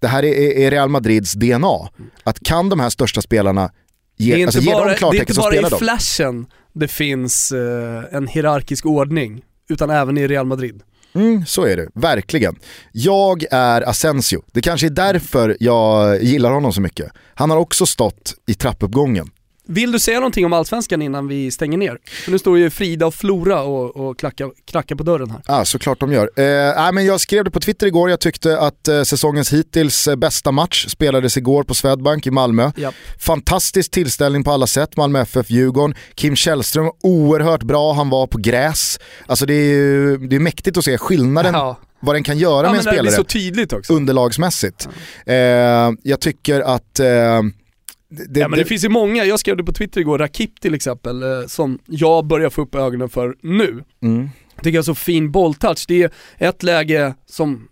det 0.00 0.08
här 0.08 0.24
är, 0.24 0.58
är 0.58 0.70
Real 0.70 0.88
Madrids 0.88 1.32
DNA. 1.32 1.88
Att 2.24 2.40
kan 2.40 2.68
de 2.68 2.80
här 2.80 2.90
största 2.90 3.22
spelarna 3.22 3.70
Det 4.18 4.24
är 4.24 4.26
ge, 4.26 4.34
inte 4.36 4.46
alltså, 4.46 4.60
ge 4.60 4.72
bara, 4.72 4.96
dem 4.96 5.10
det 5.10 5.16
är 5.16 5.20
inte 5.20 5.34
bara 5.34 5.54
i 5.54 5.56
spelar 5.56 5.70
de. 5.70 5.78
flashen 5.78 6.46
det 6.72 6.88
finns 6.88 7.52
eh, 7.52 8.16
en 8.16 8.26
hierarkisk 8.26 8.86
ordning, 8.86 9.42
utan 9.68 9.90
även 9.90 10.18
i 10.18 10.28
Real 10.28 10.46
Madrid. 10.46 10.82
Mm, 11.14 11.46
så 11.46 11.62
är 11.64 11.76
det, 11.76 11.88
verkligen. 11.94 12.56
Jag 12.92 13.44
är 13.50 13.88
Asensio, 13.88 14.42
det 14.52 14.60
kanske 14.60 14.86
är 14.86 14.90
därför 14.90 15.56
jag 15.60 16.22
gillar 16.22 16.52
honom 16.52 16.72
så 16.72 16.80
mycket. 16.80 17.12
Han 17.34 17.50
har 17.50 17.56
också 17.56 17.86
stått 17.86 18.34
i 18.46 18.54
trappuppgången. 18.54 19.30
Vill 19.66 19.92
du 19.92 19.98
säga 19.98 20.18
någonting 20.20 20.44
om 20.46 20.52
Allsvenskan 20.52 21.02
innan 21.02 21.28
vi 21.28 21.50
stänger 21.50 21.78
ner? 21.78 21.98
För 22.24 22.30
nu 22.30 22.38
står 22.38 22.58
ju 22.58 22.70
Frida 22.70 23.06
och 23.06 23.14
Flora 23.14 23.62
och, 23.62 23.96
och 23.96 24.18
klackar, 24.18 24.50
knackar 24.64 24.96
på 24.96 25.02
dörren 25.02 25.30
här. 25.30 25.40
Ja, 25.46 25.64
såklart 25.64 26.00
de 26.00 26.12
gör. 26.12 26.30
Eh, 26.36 26.74
nej, 26.82 26.92
men 26.92 27.04
jag 27.06 27.20
skrev 27.20 27.44
det 27.44 27.50
på 27.50 27.60
Twitter 27.60 27.86
igår, 27.86 28.10
jag 28.10 28.20
tyckte 28.20 28.58
att 28.58 28.88
eh, 28.88 29.02
säsongens 29.02 29.52
hittills 29.52 30.08
eh, 30.08 30.16
bästa 30.16 30.52
match 30.52 30.86
spelades 30.88 31.36
igår 31.36 31.62
på 31.62 31.74
Swedbank 31.74 32.26
i 32.26 32.30
Malmö. 32.30 32.70
Ja. 32.76 32.92
Fantastisk 33.18 33.90
tillställning 33.90 34.44
på 34.44 34.50
alla 34.50 34.66
sätt, 34.66 34.96
Malmö 34.96 35.20
FF, 35.20 35.50
Djurgården. 35.50 35.94
Kim 36.14 36.36
Källström, 36.36 36.90
oerhört 37.02 37.62
bra, 37.62 37.92
han 37.92 38.10
var 38.10 38.26
på 38.26 38.38
gräs. 38.38 38.98
Alltså 39.26 39.46
det 39.46 39.54
är 39.54 39.74
ju 39.74 40.16
det 40.18 40.36
är 40.36 40.40
mäktigt 40.40 40.76
att 40.76 40.84
se 40.84 40.98
skillnaden, 40.98 41.54
Ja. 41.54 41.76
vad 42.00 42.14
den 42.14 42.22
kan 42.24 42.38
göra 42.38 42.66
Ja, 42.66 42.70
med 42.72 42.78
en 42.78 42.92
spelare 42.92 43.14
så 43.14 43.24
tydligt 43.24 43.72
också. 43.72 43.92
underlagsmässigt. 43.92 44.88
Eh, 45.26 45.34
jag 46.02 46.20
tycker 46.20 46.60
att... 46.60 47.00
Eh, 47.00 47.42
det, 48.28 48.40
Ja 48.40 48.48
men 48.48 48.58
det 48.58 48.64
finns 48.64 48.84
ju 48.84 48.88
många, 48.88 49.24
jag 49.24 49.40
skrev 49.40 49.56
det 49.56 49.64
på 49.64 49.72
Twitter 49.72 50.00
igår, 50.00 50.18
Rakip 50.18 50.60
till 50.60 50.74
exempel, 50.74 51.22
eh, 51.22 51.46
som 51.46 51.78
jag 51.86 52.26
börjar 52.26 52.50
få 52.50 52.62
upp 52.62 52.74
ögonen 52.74 53.08
för 53.08 53.34
nu. 53.42 53.84
mm, 54.02 54.28
Tycker 54.62 54.78
jag 54.78 54.84
så 54.84 54.94
fin 54.94 55.30
bolltouch. 55.30 55.84
Det 55.88 56.02
är 56.02 56.10
ett 56.38 56.62
läge 56.62 57.14
som 57.26 57.68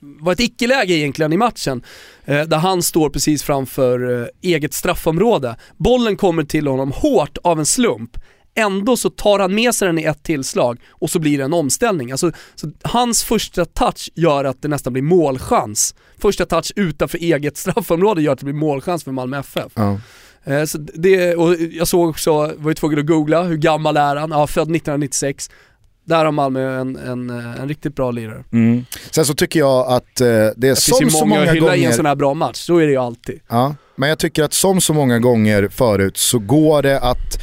var 0.00 0.32
ett 0.32 0.40
icke-läge 0.40 0.94
egentligen 0.94 1.32
i 1.32 1.36
matchen, 1.36 1.82
eh, 2.24 2.42
där 2.42 2.58
han 2.58 2.82
står 2.82 3.10
precis 3.10 3.42
framför 3.42 4.20
eh, 4.20 4.26
eget 4.42 4.74
straffområde. 4.74 5.56
Bollen 5.76 6.16
kommer 6.16 6.44
till 6.44 6.66
honom 6.66 6.92
hårt 6.94 7.38
av 7.42 7.58
en 7.58 7.66
slump. 7.66 8.16
Ändå 8.54 8.96
så 8.96 9.10
tar 9.10 9.38
han 9.38 9.54
med 9.54 9.74
sig 9.74 9.86
den 9.86 9.98
i 9.98 10.02
ett 10.04 10.22
tillslag 10.22 10.78
och 10.90 11.10
så 11.10 11.18
blir 11.18 11.38
det 11.38 11.44
en 11.44 11.52
omställning. 11.52 12.10
Alltså, 12.10 12.32
så 12.54 12.70
hans 12.82 13.22
första 13.22 13.64
touch 13.64 14.10
gör 14.14 14.44
att 14.44 14.62
det 14.62 14.68
nästan 14.68 14.92
blir 14.92 15.02
målchans. 15.02 15.94
Första 16.18 16.46
touch 16.46 16.72
utanför 16.76 17.18
eget 17.18 17.56
straffområde 17.56 18.22
gör 18.22 18.32
att 18.32 18.38
det 18.38 18.44
blir 18.44 18.54
målchans 18.54 19.04
för 19.04 19.12
Malmö 19.12 19.38
FF. 19.38 19.72
ja. 19.74 19.98
Eh, 20.44 20.64
Så 20.64 20.78
det, 20.78 21.34
och 21.34 21.54
jag 21.70 21.88
såg 21.88 22.08
också, 22.08 22.32
var 22.56 22.70
ju 22.70 22.74
tvungen 22.74 22.98
att 22.98 23.06
googla, 23.06 23.42
hur 23.42 23.56
gammal 23.56 23.96
är 23.96 24.16
han? 24.16 24.30
Ja, 24.30 24.46
född 24.46 24.62
1996. 24.76 25.50
Där 26.04 26.24
har 26.24 26.32
Malmö 26.32 26.80
en, 26.80 26.96
en, 26.96 27.30
eh, 27.30 27.60
en 27.60 27.68
riktigt 27.68 27.94
bra 27.96 28.10
lirare. 28.10 28.44
Mm. 28.52 28.84
Sen 29.10 29.24
så 29.26 29.34
tycker 29.34 29.58
jag 29.60 29.86
att 29.92 30.20
eh, 30.20 30.26
det 30.26 30.32
är 30.32 30.54
Det 30.56 30.66
finns 30.68 30.84
som 30.84 31.04
ju 31.04 31.10
så 31.10 31.24
många 31.24 31.40
många 31.40 31.52
hylla 31.52 31.76
i 31.76 31.78
en 31.78 31.82
gånger... 31.84 31.96
sån 31.96 32.06
här 32.06 32.14
bra 32.14 32.34
match, 32.34 32.56
så 32.56 32.76
är 32.78 32.86
det 32.86 32.92
ju 32.92 32.98
alltid. 32.98 33.40
Ja, 33.48 33.74
men 33.96 34.08
jag 34.08 34.18
tycker 34.18 34.42
att 34.44 34.52
som 34.54 34.80
så 34.80 34.92
många 34.92 35.18
gånger 35.18 35.68
förut 35.68 36.16
så 36.16 36.38
går 36.38 36.82
det 36.82 37.00
att 37.00 37.38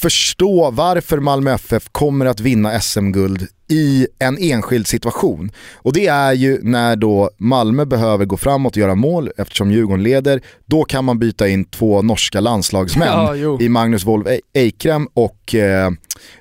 förstå 0.00 0.70
varför 0.70 1.18
Malmö 1.18 1.52
FF 1.54 1.88
kommer 1.92 2.26
att 2.26 2.40
vinna 2.40 2.80
SM-guld 2.80 3.46
i 3.68 4.06
en 4.18 4.38
enskild 4.38 4.86
situation. 4.86 5.52
Och 5.74 5.92
det 5.92 6.06
är 6.06 6.32
ju 6.32 6.58
när 6.62 6.96
då 6.96 7.30
Malmö 7.38 7.84
behöver 7.84 8.24
gå 8.24 8.36
framåt 8.36 8.72
och 8.72 8.76
göra 8.76 8.94
mål 8.94 9.30
eftersom 9.36 9.70
Djurgården 9.70 10.02
leder. 10.02 10.40
Då 10.66 10.84
kan 10.84 11.04
man 11.04 11.18
byta 11.18 11.48
in 11.48 11.64
två 11.64 12.02
norska 12.02 12.40
landslagsmän 12.40 13.38
Ja, 13.38 13.58
i 13.60 13.68
Magnus 13.68 14.04
Wolf 14.04 14.26
Eikrem 14.54 15.08
och 15.14 15.54
eh, 15.54 15.90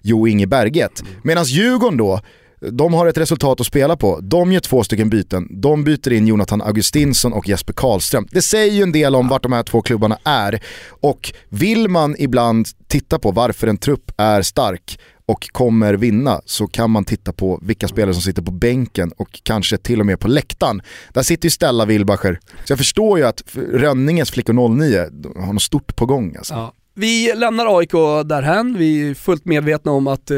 Jo 0.01 0.27
Inge 0.27 0.47
Berget. 0.47 1.03
Medan 1.23 1.45
Djurgården 1.45 1.97
då, 1.97 2.21
de 2.61 2.93
har 2.93 3.07
ett 3.07 3.17
resultat 3.17 3.59
att 3.59 3.67
spela 3.67 3.97
på. 3.97 4.19
De 4.19 4.51
gör 4.51 4.59
två 4.59 4.83
stycken 4.83 5.09
byten. 5.09 5.47
De 5.51 5.83
byter 5.83 6.13
in 6.13 6.27
Jonathan 6.27 6.61
Augustinsson 6.61 7.33
och 7.33 7.47
Jesper 7.47 7.73
Karlström. 7.73 8.27
Det 8.31 8.41
säger 8.41 8.73
ju 8.73 8.83
en 8.83 8.91
del 8.91 9.15
om 9.15 9.27
vart 9.27 9.43
de 9.43 9.51
här 9.51 9.63
två 9.63 9.81
klubbarna 9.81 10.17
är. 10.23 10.63
Och 10.89 11.33
vill 11.49 11.87
man 11.87 12.15
ibland 12.19 12.67
titta 12.87 13.19
på 13.19 13.31
varför 13.31 13.67
en 13.67 13.77
trupp 13.77 14.11
är 14.17 14.41
stark 14.41 14.99
och 15.25 15.47
kommer 15.51 15.93
vinna 15.93 16.41
så 16.45 16.67
kan 16.67 16.91
man 16.91 17.05
titta 17.05 17.33
på 17.33 17.59
vilka 17.61 17.87
spelare 17.87 18.13
som 18.13 18.21
sitter 18.21 18.41
på 18.41 18.51
bänken 18.51 19.11
och 19.17 19.39
kanske 19.43 19.77
till 19.77 19.99
och 19.99 20.05
med 20.05 20.19
på 20.19 20.27
läktaren. 20.27 20.81
Där 21.13 21.23
sitter 21.23 21.45
ju 21.45 21.49
Stella 21.49 21.85
Wilbacher. 21.85 22.39
Så 22.65 22.71
jag 22.71 22.77
förstår 22.77 23.19
ju 23.19 23.25
att 23.25 23.43
Rönninges 23.73 24.31
flickor 24.31 24.53
09 24.53 24.99
har 25.45 25.53
något 25.53 25.61
stort 25.61 25.95
på 25.95 26.05
gång 26.05 26.35
alltså. 26.35 26.53
Ja. 26.53 26.73
Vi 26.99 27.33
lämnar 27.35 27.77
AIK 27.79 27.91
därhän, 28.25 28.77
vi 28.77 29.09
är 29.09 29.13
fullt 29.13 29.45
medvetna 29.45 29.91
om 29.91 30.07
att 30.07 30.31
eh, 30.31 30.37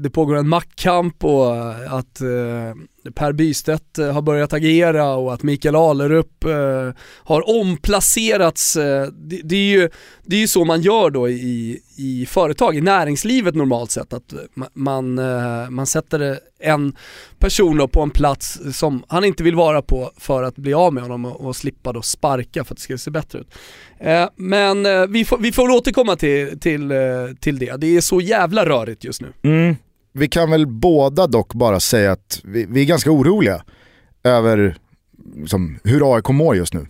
det 0.00 0.10
pågår 0.12 0.36
en 0.36 0.48
maktkamp 0.48 1.24
och 1.24 1.56
att 1.98 2.20
eh, 2.20 2.74
Per 3.10 3.32
Bystedt 3.32 3.98
eh, 3.98 4.12
har 4.12 4.22
börjat 4.22 4.52
agera 4.52 5.14
och 5.14 5.34
att 5.34 5.42
Mikael 5.42 5.76
Alerup 5.76 6.44
eh, 6.44 6.90
har 7.24 7.60
omplacerats. 7.60 8.76
Eh, 8.76 9.08
det, 9.44 9.56
är 9.56 9.78
ju, 9.78 9.90
det 10.22 10.36
är 10.36 10.40
ju 10.40 10.48
så 10.48 10.64
man 10.64 10.80
gör 10.80 11.10
då 11.10 11.28
i, 11.28 11.80
i 11.96 12.26
företag, 12.26 12.76
i 12.76 12.80
näringslivet 12.80 13.54
normalt 13.54 13.90
sett. 13.90 14.12
Att 14.12 14.34
man, 14.74 15.20
man 15.70 15.86
sätter 15.86 16.38
en 16.60 16.96
person 17.38 17.88
på 17.88 18.02
en 18.02 18.10
plats 18.10 18.60
som 18.72 19.04
han 19.08 19.24
inte 19.24 19.42
vill 19.42 19.54
vara 19.54 19.82
på 19.82 20.10
för 20.16 20.42
att 20.42 20.56
bli 20.56 20.74
av 20.74 20.94
med 20.94 21.02
honom 21.02 21.24
och, 21.24 21.40
och 21.40 21.56
slippa 21.56 21.92
då 21.92 22.02
sparka 22.02 22.64
för 22.64 22.74
att 22.74 22.78
det 22.78 22.82
ska 22.82 22.98
se 22.98 23.10
bättre 23.10 23.38
ut. 23.38 23.54
Men 24.36 25.12
vi, 25.12 25.24
får, 25.24 25.38
vi 25.38 25.52
får 25.52 25.70
återkomma 25.70 26.16
till, 26.16 26.60
till, 26.60 26.92
till 27.40 27.58
det. 27.58 27.76
Det 27.76 27.96
är 27.96 28.00
så 28.00 28.20
jävla 28.20 28.66
rörigt 28.66 29.04
just 29.04 29.20
nu. 29.20 29.32
Mm. 29.42 29.76
Vi 30.14 30.28
kan 30.28 30.50
väl 30.50 30.66
båda 30.66 31.26
dock 31.26 31.54
bara 31.54 31.80
säga 31.80 32.12
att 32.12 32.40
vi, 32.44 32.66
vi 32.66 32.80
är 32.80 32.84
ganska 32.84 33.10
oroliga 33.10 33.64
över 34.24 34.76
liksom, 35.36 35.78
hur 35.84 36.14
AIK 36.14 36.28
mår 36.28 36.56
just 36.56 36.74
nu. 36.74 36.86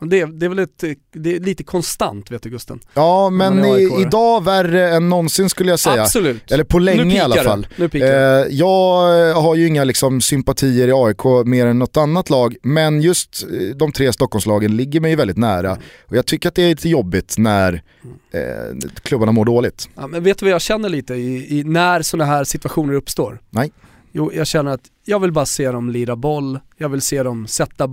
Det, 0.00 0.24
det 0.24 0.46
är 0.46 0.48
väl 0.48 0.58
ett, 0.58 0.84
det 1.12 1.36
är 1.36 1.40
lite 1.40 1.64
konstant 1.64 2.30
vet 2.30 2.42
du 2.42 2.50
Gusten. 2.50 2.80
Ja 2.94 3.30
men 3.30 3.64
i, 3.64 3.96
idag 4.00 4.44
värre 4.44 4.90
än 4.90 5.08
någonsin 5.08 5.48
skulle 5.48 5.70
jag 5.70 5.80
säga. 5.80 6.02
Absolut. 6.02 6.52
Eller 6.52 6.64
på 6.64 6.78
länge 6.78 7.16
i 7.16 7.20
alla 7.20 7.42
fall. 7.42 7.66
Nu 7.76 7.88
Eh, 7.92 8.46
jag 8.50 9.34
har 9.34 9.54
ju 9.54 9.66
inga 9.66 9.84
liksom, 9.84 10.20
sympatier 10.20 10.88
i 10.88 10.92
AIK 10.92 11.46
mer 11.46 11.66
än 11.66 11.78
något 11.78 11.96
annat 11.96 12.30
lag, 12.30 12.56
men 12.62 13.02
just 13.02 13.42
eh, 13.42 13.76
de 13.76 13.92
tre 13.92 14.12
Stockholmslagen 14.12 14.76
ligger 14.76 15.00
mig 15.00 15.10
ju 15.10 15.16
väldigt 15.16 15.36
nära. 15.36 15.78
Och 16.06 16.16
jag 16.16 16.26
tycker 16.26 16.48
att 16.48 16.54
det 16.54 16.62
är 16.62 16.68
lite 16.68 16.88
jobbigt 16.88 17.34
när 17.38 17.82
eh, 18.32 18.88
klubbarna 19.02 19.32
mår 19.32 19.44
dåligt. 19.44 19.88
Ja, 19.94 20.06
men 20.06 20.22
vet 20.22 20.38
du 20.38 20.46
vad 20.46 20.52
jag 20.52 20.60
känner 20.60 20.88
lite 20.88 21.14
i, 21.14 21.58
i 21.58 21.64
när 21.64 22.02
sådana 22.02 22.24
här 22.24 22.44
situationer 22.44 22.94
uppstår? 22.94 23.40
Nej. 23.50 23.72
Jo, 24.12 24.32
jag 24.34 24.46
känner 24.46 24.70
att 24.70 24.80
jag 25.08 25.20
vill 25.20 25.32
bara 25.32 25.46
se 25.46 25.70
dem 25.70 25.90
lira 25.90 26.16
boll, 26.16 26.58
jag 26.76 26.88
vill 26.88 27.00
se 27.00 27.22
dem 27.22 27.46
sätta, 27.46 27.88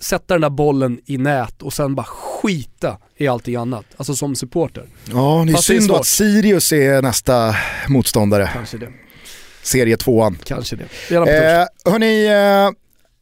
sätta 0.00 0.34
den 0.34 0.40
där 0.40 0.50
bollen 0.50 1.00
i 1.06 1.18
nät 1.18 1.62
och 1.62 1.72
sen 1.72 1.94
bara 1.94 2.06
skita 2.06 2.98
i 3.16 3.26
allting 3.28 3.56
annat. 3.56 3.84
Alltså 3.96 4.14
som 4.14 4.34
supporter. 4.36 4.84
Ja, 5.12 5.42
det 5.46 5.52
är 5.52 5.54
Fast 5.54 5.68
det 5.68 5.74
är 5.74 5.78
synd 5.78 5.88
då 5.88 5.94
svårt. 5.94 6.00
att 6.00 6.06
Sirius 6.06 6.72
är 6.72 7.02
nästa 7.02 7.56
motståndare. 7.88 8.50
Kanske 8.52 8.78
det. 8.78 8.88
Serie 9.62 9.96
tvåan. 9.96 10.38
Kanske 10.44 10.76
det. 10.76 10.84
Torsdag. 11.08 11.60
Eh, 11.60 11.66
hörni, 11.92 12.26
eh, 12.26 12.70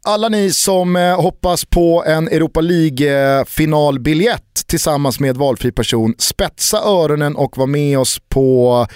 alla 0.04 0.28
ni 0.28 0.50
som 0.50 0.96
eh, 0.96 1.20
hoppas 1.20 1.64
på 1.64 2.04
en 2.06 2.28
Europa 2.28 2.60
League-finalbiljett 2.60 4.66
tillsammans 4.66 5.20
med 5.20 5.36
valfri 5.36 5.72
person, 5.72 6.14
spetsa 6.18 6.78
öronen 6.78 7.36
och 7.36 7.58
var 7.58 7.66
med 7.66 7.98
oss 7.98 8.18
på 8.28 8.86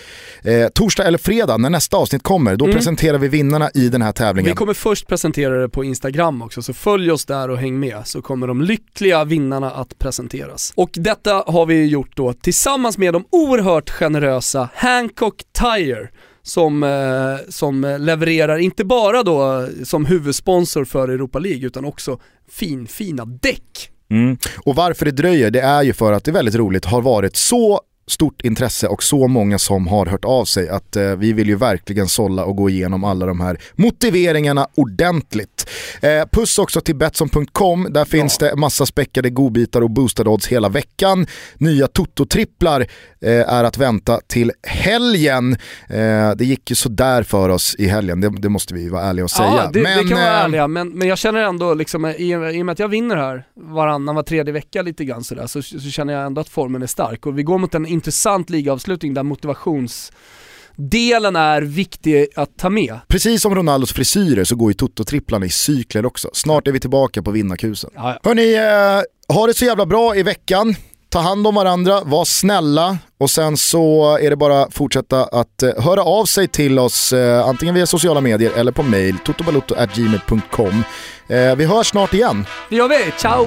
eh, 0.44 0.68
torsdag 0.68 1.04
eller 1.04 1.18
fredag 1.18 1.56
när 1.56 1.70
nästa 1.70 1.96
avsnitt 1.96 2.22
kommer. 2.22 2.56
Då 2.56 2.64
Mm. 2.64 2.76
presenterar 2.76 3.18
vi 3.18 3.28
vinnarna 3.28 3.70
i 3.74 3.88
den 3.88 4.02
här 4.02 4.12
tävlingen. 4.12 4.50
Vi 4.50 4.56
kommer 4.56 4.74
först 4.74 5.06
presentera 5.06 5.60
det 5.60 5.68
på 5.68 5.84
Instagram 5.84 6.42
också, 6.42 6.62
så 6.62 6.72
följ 6.72 7.10
oss 7.10 7.24
där 7.24 7.50
och 7.50 7.58
häng 7.58 7.80
med 7.80 7.96
så 8.04 8.22
kommer 8.22 8.46
de 8.46 8.62
lyckliga 8.62 9.24
vinnarna 9.24 9.70
att 9.70 9.98
presenteras. 9.98 10.72
Och 10.76 10.90
detta 10.92 11.44
har 11.46 11.66
vi 11.66 11.86
gjort 11.86 12.16
då 12.16 12.32
tillsammans 12.32 12.98
med 12.98 13.12
de 13.12 13.24
oerhört 13.30 13.90
generösa 13.90 14.68
Hancock 14.74 15.42
Tire 15.58 16.08
som, 16.46 16.82
eh, 16.82 17.48
som 17.48 17.96
levererar 18.00 18.58
inte 18.58 18.84
bara 18.84 19.22
då 19.22 19.68
som 19.84 20.06
huvudsponsor 20.06 20.84
för 20.84 21.08
Europa 21.08 21.38
League 21.38 21.66
utan 21.66 21.84
också 21.84 22.18
fin, 22.50 22.86
fina 22.86 23.24
däck. 23.24 23.90
Mm. 24.10 24.38
Och 24.58 24.74
varför 24.74 25.04
det 25.04 25.10
dröjer, 25.10 25.50
det 25.50 25.60
är 25.60 25.82
ju 25.82 25.92
för 25.92 26.12
att 26.12 26.24
det 26.24 26.30
är 26.30 26.32
väldigt 26.32 26.54
roligt, 26.54 26.84
har 26.84 27.02
varit 27.02 27.36
så 27.36 27.80
stort 28.10 28.42
intresse 28.42 28.88
och 28.88 29.02
så 29.02 29.28
många 29.28 29.58
som 29.58 29.86
har 29.86 30.06
hört 30.06 30.24
av 30.24 30.44
sig 30.44 30.68
att 30.68 30.96
eh, 30.96 31.16
vi 31.16 31.32
vill 31.32 31.48
ju 31.48 31.56
verkligen 31.56 32.08
sålla 32.08 32.44
och 32.44 32.56
gå 32.56 32.70
igenom 32.70 33.04
alla 33.04 33.26
de 33.26 33.40
här 33.40 33.58
motiveringarna 33.74 34.66
ordentligt. 34.74 35.70
Eh, 36.00 36.26
puss 36.32 36.58
också 36.58 36.80
till 36.80 36.96
Betsson.com, 36.96 37.86
där 37.90 38.04
finns 38.04 38.38
det 38.38 38.56
massa 38.56 38.86
späckade 38.86 39.30
godbitar 39.30 39.80
och 39.80 39.90
boostade 39.90 40.30
odds 40.30 40.46
hela 40.46 40.68
veckan. 40.68 41.26
Nya 41.58 41.86
Toto-tripplar 41.86 42.86
eh, 43.20 43.30
är 43.30 43.64
att 43.64 43.78
vänta 43.78 44.20
till 44.26 44.52
helgen. 44.62 45.52
Eh, 45.88 46.30
det 46.36 46.44
gick 46.44 46.70
ju 46.70 46.76
sådär 46.76 47.22
för 47.22 47.48
oss 47.48 47.74
i 47.78 47.86
helgen, 47.86 48.20
det, 48.20 48.32
det 48.38 48.48
måste 48.48 48.74
vi 48.74 48.88
vara 48.88 49.02
ärliga 49.02 49.24
och 49.24 49.30
säga. 49.30 49.48
Ja, 49.48 49.70
det, 49.72 49.80
det 49.80 50.08
kan 50.08 50.10
vara 50.10 50.38
eh, 50.38 50.44
ärliga, 50.44 50.68
men, 50.68 50.88
men 50.88 51.08
jag 51.08 51.18
känner 51.18 51.40
ändå 51.40 51.74
liksom, 51.74 52.06
i, 52.06 52.12
i 52.18 52.62
och 52.62 52.66
med 52.66 52.72
att 52.72 52.78
jag 52.78 52.88
vinner 52.88 53.16
här 53.16 53.44
varannan, 53.54 54.14
var 54.14 54.22
tredje 54.22 54.52
vecka 54.52 54.82
lite 54.82 55.04
grann 55.04 55.24
sådär, 55.24 55.46
så, 55.46 55.62
så 55.62 55.78
känner 55.80 56.12
jag 56.12 56.26
ändå 56.26 56.40
att 56.40 56.48
formen 56.48 56.82
är 56.82 56.86
stark. 56.86 57.26
Och 57.26 57.38
vi 57.38 57.42
går 57.42 57.58
mot 57.58 57.74
en 57.74 57.86
intressant 57.96 58.50
ligaavslutning 58.50 59.14
där 59.14 59.22
motivationsdelen 59.22 61.36
är 61.36 61.62
viktig 61.62 62.26
att 62.36 62.58
ta 62.58 62.70
med. 62.70 62.98
Precis 63.08 63.42
som 63.42 63.54
Ronaldos 63.54 63.92
frisyrer 63.92 64.44
så 64.44 64.56
går 64.56 64.70
ju 64.70 64.74
Toto-tripplarna 64.74 65.46
i 65.46 65.50
cykler 65.50 66.06
också. 66.06 66.30
Snart 66.32 66.68
är 66.68 66.72
vi 66.72 66.80
tillbaka 66.80 67.22
på 67.22 67.30
vinnarkusen. 67.30 67.90
Ja, 67.94 68.12
ja. 68.12 68.18
Hörni, 68.28 68.54
eh, 68.54 69.00
ha 69.34 69.46
det 69.46 69.54
så 69.54 69.64
jävla 69.64 69.86
bra 69.86 70.16
i 70.16 70.22
veckan. 70.22 70.74
Ta 71.08 71.18
hand 71.18 71.46
om 71.46 71.54
varandra, 71.54 72.00
var 72.04 72.24
snälla 72.24 72.98
och 73.18 73.30
sen 73.30 73.56
så 73.56 74.16
är 74.16 74.30
det 74.30 74.36
bara 74.36 74.62
att 74.62 74.74
fortsätta 74.74 75.24
att 75.24 75.62
eh, 75.62 75.70
höra 75.84 76.02
av 76.02 76.24
sig 76.24 76.48
till 76.48 76.78
oss 76.78 77.12
eh, 77.12 77.48
antingen 77.48 77.74
via 77.74 77.86
sociala 77.86 78.20
medier 78.20 78.52
eller 78.56 78.72
på 78.72 78.82
mail 78.82 79.18
totobalutto.gmail.com. 79.24 80.82
Eh, 81.28 81.56
vi 81.56 81.64
hörs 81.64 81.86
snart 81.86 82.14
igen. 82.14 82.46
Det 82.70 82.76
gör 82.76 82.88
vi, 82.88 83.12
ciao! 83.18 83.46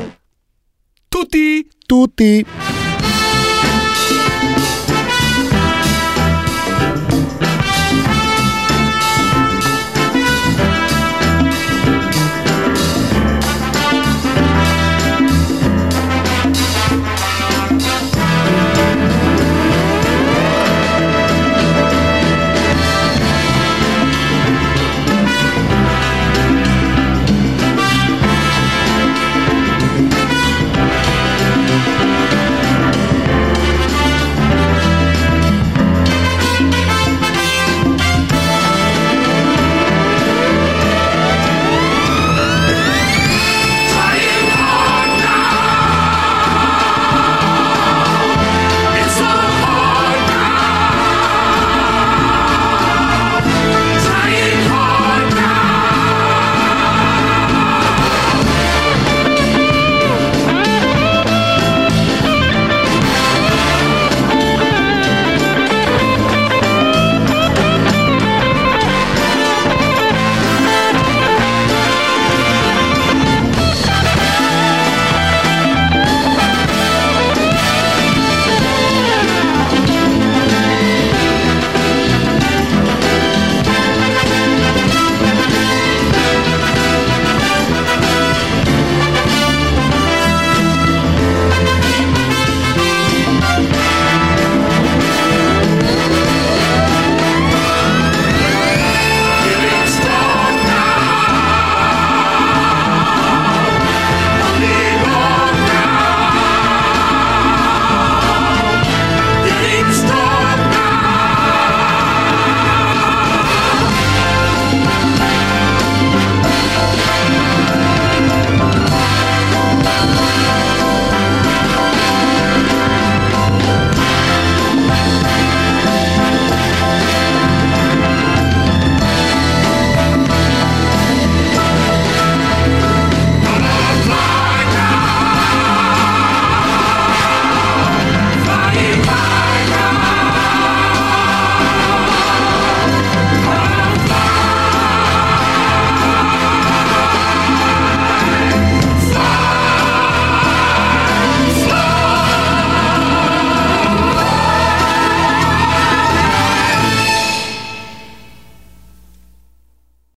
Tutti! 1.12 1.64
Tutti! 1.90 2.46